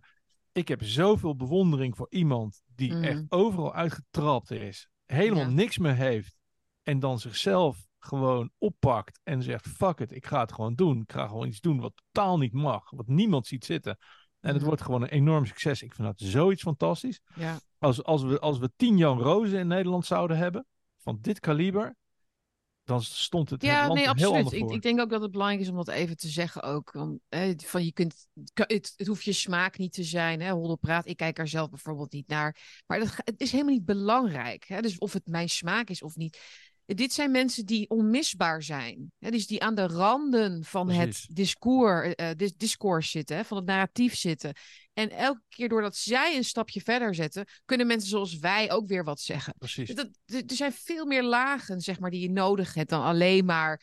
Ik 0.52 0.68
heb 0.68 0.84
zoveel 0.84 1.36
bewondering 1.36 1.96
voor 1.98 2.08
iemand 2.10 2.62
die 2.76 2.94
Mhm. 2.94 3.04
echt 3.04 3.24
overal 3.30 3.74
uitgetrapt 3.74 4.52
is, 4.52 4.90
helemaal 5.06 5.44
Ja. 5.44 5.50
niks 5.50 5.78
meer 5.78 5.96
heeft 5.96 6.36
en 6.84 7.00
dan 7.00 7.20
zichzelf 7.20 7.86
gewoon 8.00 8.52
oppakt 8.58 9.20
en 9.24 9.44
zegt: 9.44 9.68
fuck 9.68 10.00
it, 10.00 10.12
ik 10.12 10.26
ga 10.26 10.40
het 10.40 10.52
gewoon 10.54 10.76
doen. 10.76 11.02
Ik 11.02 11.12
ga 11.12 11.28
gewoon 11.28 11.48
iets 11.48 11.60
doen 11.60 11.80
wat 11.80 12.02
totaal 12.12 12.38
niet 12.38 12.54
mag, 12.54 12.90
wat 12.90 13.08
niemand 13.08 13.48
ziet 13.48 13.66
zitten. 13.66 13.98
En 14.40 14.48
het 14.50 14.58
Mhm. 14.58 14.66
wordt 14.66 14.82
gewoon 14.82 15.02
een 15.02 15.08
enorm 15.10 15.46
succes. 15.46 15.82
Ik 15.82 15.94
vind 15.94 16.08
dat 16.08 16.20
zoiets 16.30 16.62
fantastisch. 16.62 17.22
Ja. 17.36 17.60
Als, 17.78 18.04
als, 18.04 18.24
we, 18.24 18.40
als 18.40 18.58
we 18.58 18.72
tien 18.76 18.98
Jan 18.98 19.20
Rozen 19.20 19.60
in 19.60 19.68
Nederland 19.68 20.06
zouden 20.06 20.38
hebben, 20.38 20.66
van 20.98 21.18
dit 21.22 21.40
kaliber, 21.40 21.96
dan 22.92 23.02
stond 23.04 23.50
het, 23.50 23.62
Ja, 23.62 23.82
land 23.82 23.94
nee, 23.94 24.04
heel 24.14 24.36
absoluut. 24.36 24.52
Ik, 24.52 24.70
ik 24.70 24.82
denk 24.82 25.00
ook 25.00 25.10
dat 25.10 25.22
het 25.22 25.32
belangrijk 25.32 25.62
is 25.62 25.70
om 25.70 25.76
dat 25.76 25.88
even 25.88 26.18
te 26.18 26.28
zeggen 26.28 26.64
ook. 26.64 26.92
Want, 26.92 27.20
hè, 27.30 27.54
van 27.58 27.86
je 27.86 27.92
kunt, 27.94 28.28
het, 28.54 28.94
het 28.96 29.08
hoeft 29.08 29.24
je 29.24 29.34
smaak 29.34 29.78
niet 29.78 29.94
te 29.94 30.04
zijn, 30.04 30.42
hè, 30.42 30.78
praat. 30.78 31.08
Ik 31.08 31.18
kijk 31.18 31.40
er 31.40 31.48
zelf 31.48 31.70
bijvoorbeeld 31.70 32.12
niet 32.12 32.28
naar. 32.28 32.82
Maar 32.88 33.00
dat, 33.00 33.14
het 33.16 33.42
is 33.42 33.52
helemaal 33.52 33.74
niet 33.74 33.86
belangrijk. 33.86 34.68
Hè? 34.68 34.82
Dus 34.82 34.98
of 34.98 35.14
het 35.14 35.28
mijn 35.28 35.50
smaak 35.50 35.90
is 35.90 36.02
of 36.02 36.16
niet. 36.16 36.40
Dit 36.86 37.14
zijn 37.14 37.32
mensen 37.32 37.66
die 37.66 37.90
onmisbaar 37.90 38.64
zijn. 38.64 39.12
Hè? 39.20 39.32
Dus 39.32 39.48
die 39.48 39.64
aan 39.64 39.76
de 39.76 39.88
randen 39.88 40.64
van 40.64 40.86
Precies. 40.86 41.22
het 41.28 41.36
discours, 41.36 42.16
eh, 42.16 42.30
dis- 42.36 42.56
discours 42.56 43.12
zitten, 43.12 43.36
hè? 43.36 43.44
van 43.44 43.58
het 43.58 43.66
narratief 43.66 44.16
zitten. 44.16 44.54
En 44.94 45.10
elke 45.10 45.42
keer 45.50 45.70
doordat 45.70 45.96
zij 45.96 46.36
een 46.36 46.44
stapje 46.44 46.82
verder 46.82 47.16
zetten, 47.16 47.46
kunnen 47.66 47.88
mensen 47.88 48.10
zoals 48.10 48.38
wij 48.38 48.72
ook 48.72 48.88
weer 48.88 49.04
wat 49.04 49.20
zeggen. 49.20 49.54
Precies. 49.58 49.96
Dat, 49.96 50.10
er 50.26 50.44
zijn 50.48 50.72
veel 50.74 51.06
meer 51.06 51.24
lagen, 51.24 51.82
zeg 51.82 52.00
maar, 52.00 52.10
die 52.12 52.22
je 52.22 52.30
nodig 52.32 52.74
hebt 52.74 52.90
dan 52.90 53.04
alleen 53.04 53.46
maar. 53.46 53.82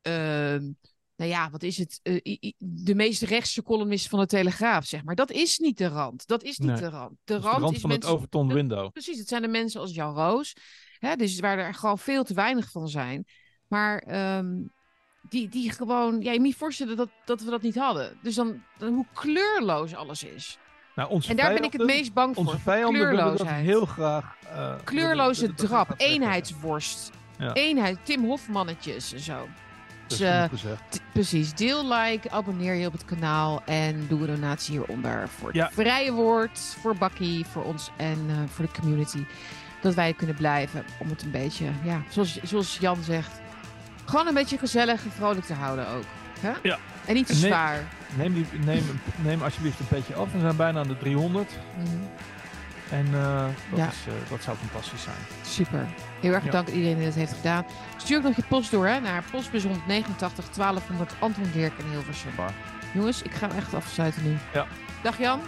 ehm, 0.00 0.70
nou 1.16 1.30
ja, 1.30 1.50
wat 1.50 1.62
is 1.62 1.76
het? 1.78 2.00
eh, 2.02 2.36
de 2.58 2.94
meest 2.94 3.22
rechtse 3.22 3.62
columnist 3.62 4.08
van 4.08 4.18
de 4.18 4.26
Telegraaf, 4.26 4.86
zeg 4.86 5.04
maar. 5.04 5.14
Dat 5.14 5.30
is 5.30 5.58
niet 5.58 5.78
de 5.78 5.86
rand. 5.88 6.26
Dat 6.26 6.42
is 6.42 6.58
niet 6.58 6.70
Nee. 6.70 6.80
de 6.80 6.88
rand. 6.88 7.16
De 7.24 7.36
rand, 7.36 7.74
is 7.74 7.80
van 7.80 7.90
het 7.90 7.98
mensen. 8.00 8.10
Overton 8.10 8.46
dat- 8.46 8.56
window. 8.56 8.92
Precies, 8.92 9.18
het 9.18 9.28
zijn 9.28 9.42
de 9.42 9.48
mensen 9.48 9.80
als 9.80 9.94
Jan 9.94 10.14
Roos. 10.14 10.52
Hè, 10.98 11.16
dus 11.16 11.38
waar 11.40 11.58
er 11.58 11.74
gewoon 11.74 11.98
veel 11.98 12.24
te 12.24 12.34
weinig 12.34 12.70
van 12.70 12.88
zijn. 12.88 13.24
Maar 13.68 13.98
ehm, 13.98 14.52
die, 15.28 15.48
die 15.48 15.70
gewoon. 15.72 16.20
Ja, 16.20 16.32
je 16.32 16.38
moet 16.40 16.48
je 16.48 16.56
voorstellen 16.56 16.96
dat, 16.96 17.08
dat 17.24 17.42
we 17.42 17.50
dat 17.50 17.62
niet 17.62 17.76
hadden. 17.78 18.16
Dus 18.22 18.34
dan, 18.34 18.62
dan 18.78 18.94
hoe 18.94 19.06
kleurloos 19.14 19.94
alles 19.94 20.22
is. 20.24 20.58
Nou, 20.94 21.10
onze 21.10 21.30
En 21.30 21.36
daar 21.36 21.46
ben 21.54 21.56
ik 21.56 21.62
het 21.62 21.70
vijanden- 21.72 21.96
meest 21.96 22.12
bang 22.12 22.34
voor. 22.34 22.44
Onze 22.44 22.58
vijanden 22.58 23.08
willen 23.08 23.36
dat 23.36 23.46
heel 23.46 23.84
graag. 23.86 24.36
eh, 24.54 24.74
Kleurloze 24.84 25.46
dat 25.46 25.56
drap, 25.58 25.94
eenheidsworst. 25.96 27.10
Ja. 27.38 27.52
Eenheid, 27.52 27.98
Tim 28.02 28.24
Hofmannetjes 28.24 29.12
en 29.12 29.20
zo. 29.20 29.48
Dus, 30.06 30.18
t- 30.88 31.00
precies, 31.12 31.54
deel, 31.54 31.88
like, 31.88 32.30
abonneer 32.30 32.74
je 32.74 32.86
op 32.86 32.92
het 32.92 33.04
kanaal 33.04 33.62
en 33.64 34.06
doe 34.08 34.20
een 34.20 34.26
donatie 34.26 34.78
hieronder 34.78 35.28
voor 35.28 35.46
het 35.48 35.56
Ja. 35.56 35.70
vrije 35.72 36.12
woord, 36.12 36.58
voor 36.58 36.96
Bakkie, 36.96 37.44
voor 37.46 37.64
ons 37.64 37.90
en 37.96 38.18
eh, 38.28 38.34
voor 38.48 38.64
de 38.64 38.80
community. 38.80 39.24
Dat 39.80 39.94
wij 39.94 40.12
kunnen 40.12 40.36
blijven 40.36 40.84
om 40.98 41.08
het 41.08 41.22
een 41.22 41.30
beetje, 41.30 41.66
ja, 41.84 42.02
zoals, 42.08 42.42
zoals 42.42 42.78
Jan 42.78 43.02
zegt, 43.02 43.40
gewoon 44.04 44.26
een 44.26 44.34
beetje 44.34 44.58
gezellig 44.58 45.04
en 45.04 45.10
vrolijk 45.10 45.46
te 45.46 45.54
houden 45.54 45.88
ook. 45.88 46.04
Hè? 46.40 46.52
Ja. 46.62 46.78
En 47.04 47.14
niet 47.14 47.26
te 47.26 47.34
zwaar. 47.34 47.78
Neem, 48.16 48.34
die, 48.34 48.46
neem, 48.64 49.00
neem 49.16 49.42
alsjeblieft 49.42 49.78
een 49.80 49.86
beetje 49.88 50.14
af. 50.14 50.32
We 50.32 50.40
zijn 50.40 50.56
bijna 50.56 50.80
aan 50.80 50.88
de 50.88 50.96
300. 50.98 51.50
Mhm. 51.76 51.86
En 52.90 53.06
eh, 53.14 53.44
dat, 53.70 53.78
Ja. 53.78 53.86
is, 53.86 53.96
dat 54.28 54.42
zou 54.42 54.56
fantastisch 54.56 55.02
zijn. 55.02 55.16
Super. 55.42 55.86
Heel 56.20 56.32
erg 56.32 56.44
bedankt 56.44 56.70
iedereen 56.70 56.96
die 56.96 57.04
dat 57.06 57.14
heeft 57.14 57.32
gedaan. 57.32 57.64
Stuur 57.96 58.16
ook 58.16 58.22
nog 58.22 58.36
je 58.36 58.42
post 58.48 58.70
door 58.70 58.86
hè, 58.86 59.00
naar 59.00 59.22
postbus 59.30 59.62
189 59.64 60.44
1200 60.50 61.14
Anton 61.18 61.50
Dirk 61.52 61.72
en 61.78 61.90
Hilversum. 61.90 62.30
Jongens, 62.94 63.22
ik 63.22 63.32
ga 63.34 63.48
hem 63.48 63.56
echt 63.56 63.74
afsluiten 63.74 64.22
nu. 64.24 64.36
Ja. 64.52 64.66
Dag 65.02 65.18
Jan. 65.18 65.40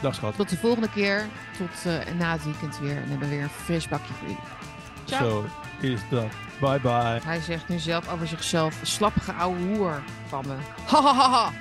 Dag 0.00 0.14
schat. 0.14 0.36
Tot 0.36 0.48
de 0.48 0.56
volgende 0.56 0.90
keer. 0.90 1.26
Tot 1.58 1.86
eh, 1.92 2.14
na 2.18 2.32
het 2.32 2.44
weekend 2.44 2.78
weer. 2.78 2.96
En 2.96 3.08
hebben 3.08 3.28
we 3.28 3.34
weer 3.34 3.42
een 3.42 3.48
fris 3.48 3.88
bakje 3.88 4.12
voor 4.12 4.28
jullie. 4.28 4.42
Ciao. 5.04 5.28
Zo 5.28 5.46
is 5.82 6.00
dat. 6.10 6.28
Bye 6.60 6.80
bye. 6.80 7.20
Hij 7.24 7.40
zegt 7.40 7.68
nu 7.68 7.78
zelf 7.78 8.12
over 8.12 8.26
zichzelf: 8.26 8.78
slappige 8.82 9.32
ouwe 9.32 9.58
hoer 9.58 10.02
van 10.28 10.44
me. 10.46 10.54
Ha 10.86 11.02
ha 11.02 11.14
ha 11.14 11.30
ha. 11.30 11.52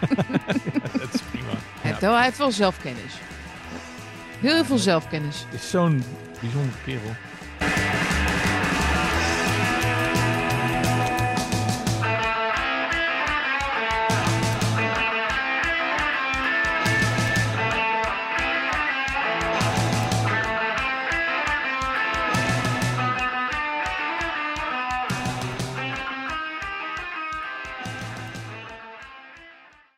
dat 1.00 1.14
is 1.14 1.20
prima. 1.30 1.48
Hij, 1.80 1.90
heeft 1.90 2.00
wel, 2.00 2.14
hij 2.14 2.24
heeft 2.24 2.38
wel 2.38 2.52
zelfkennis. 2.52 3.14
Heel 4.40 4.64
veel 4.64 4.78
zelfkennis. 4.78 5.44
Het 5.50 5.60
is 5.60 5.70
zo'n 5.70 6.04
bijzondere 6.40 6.78
kerel. 6.84 8.19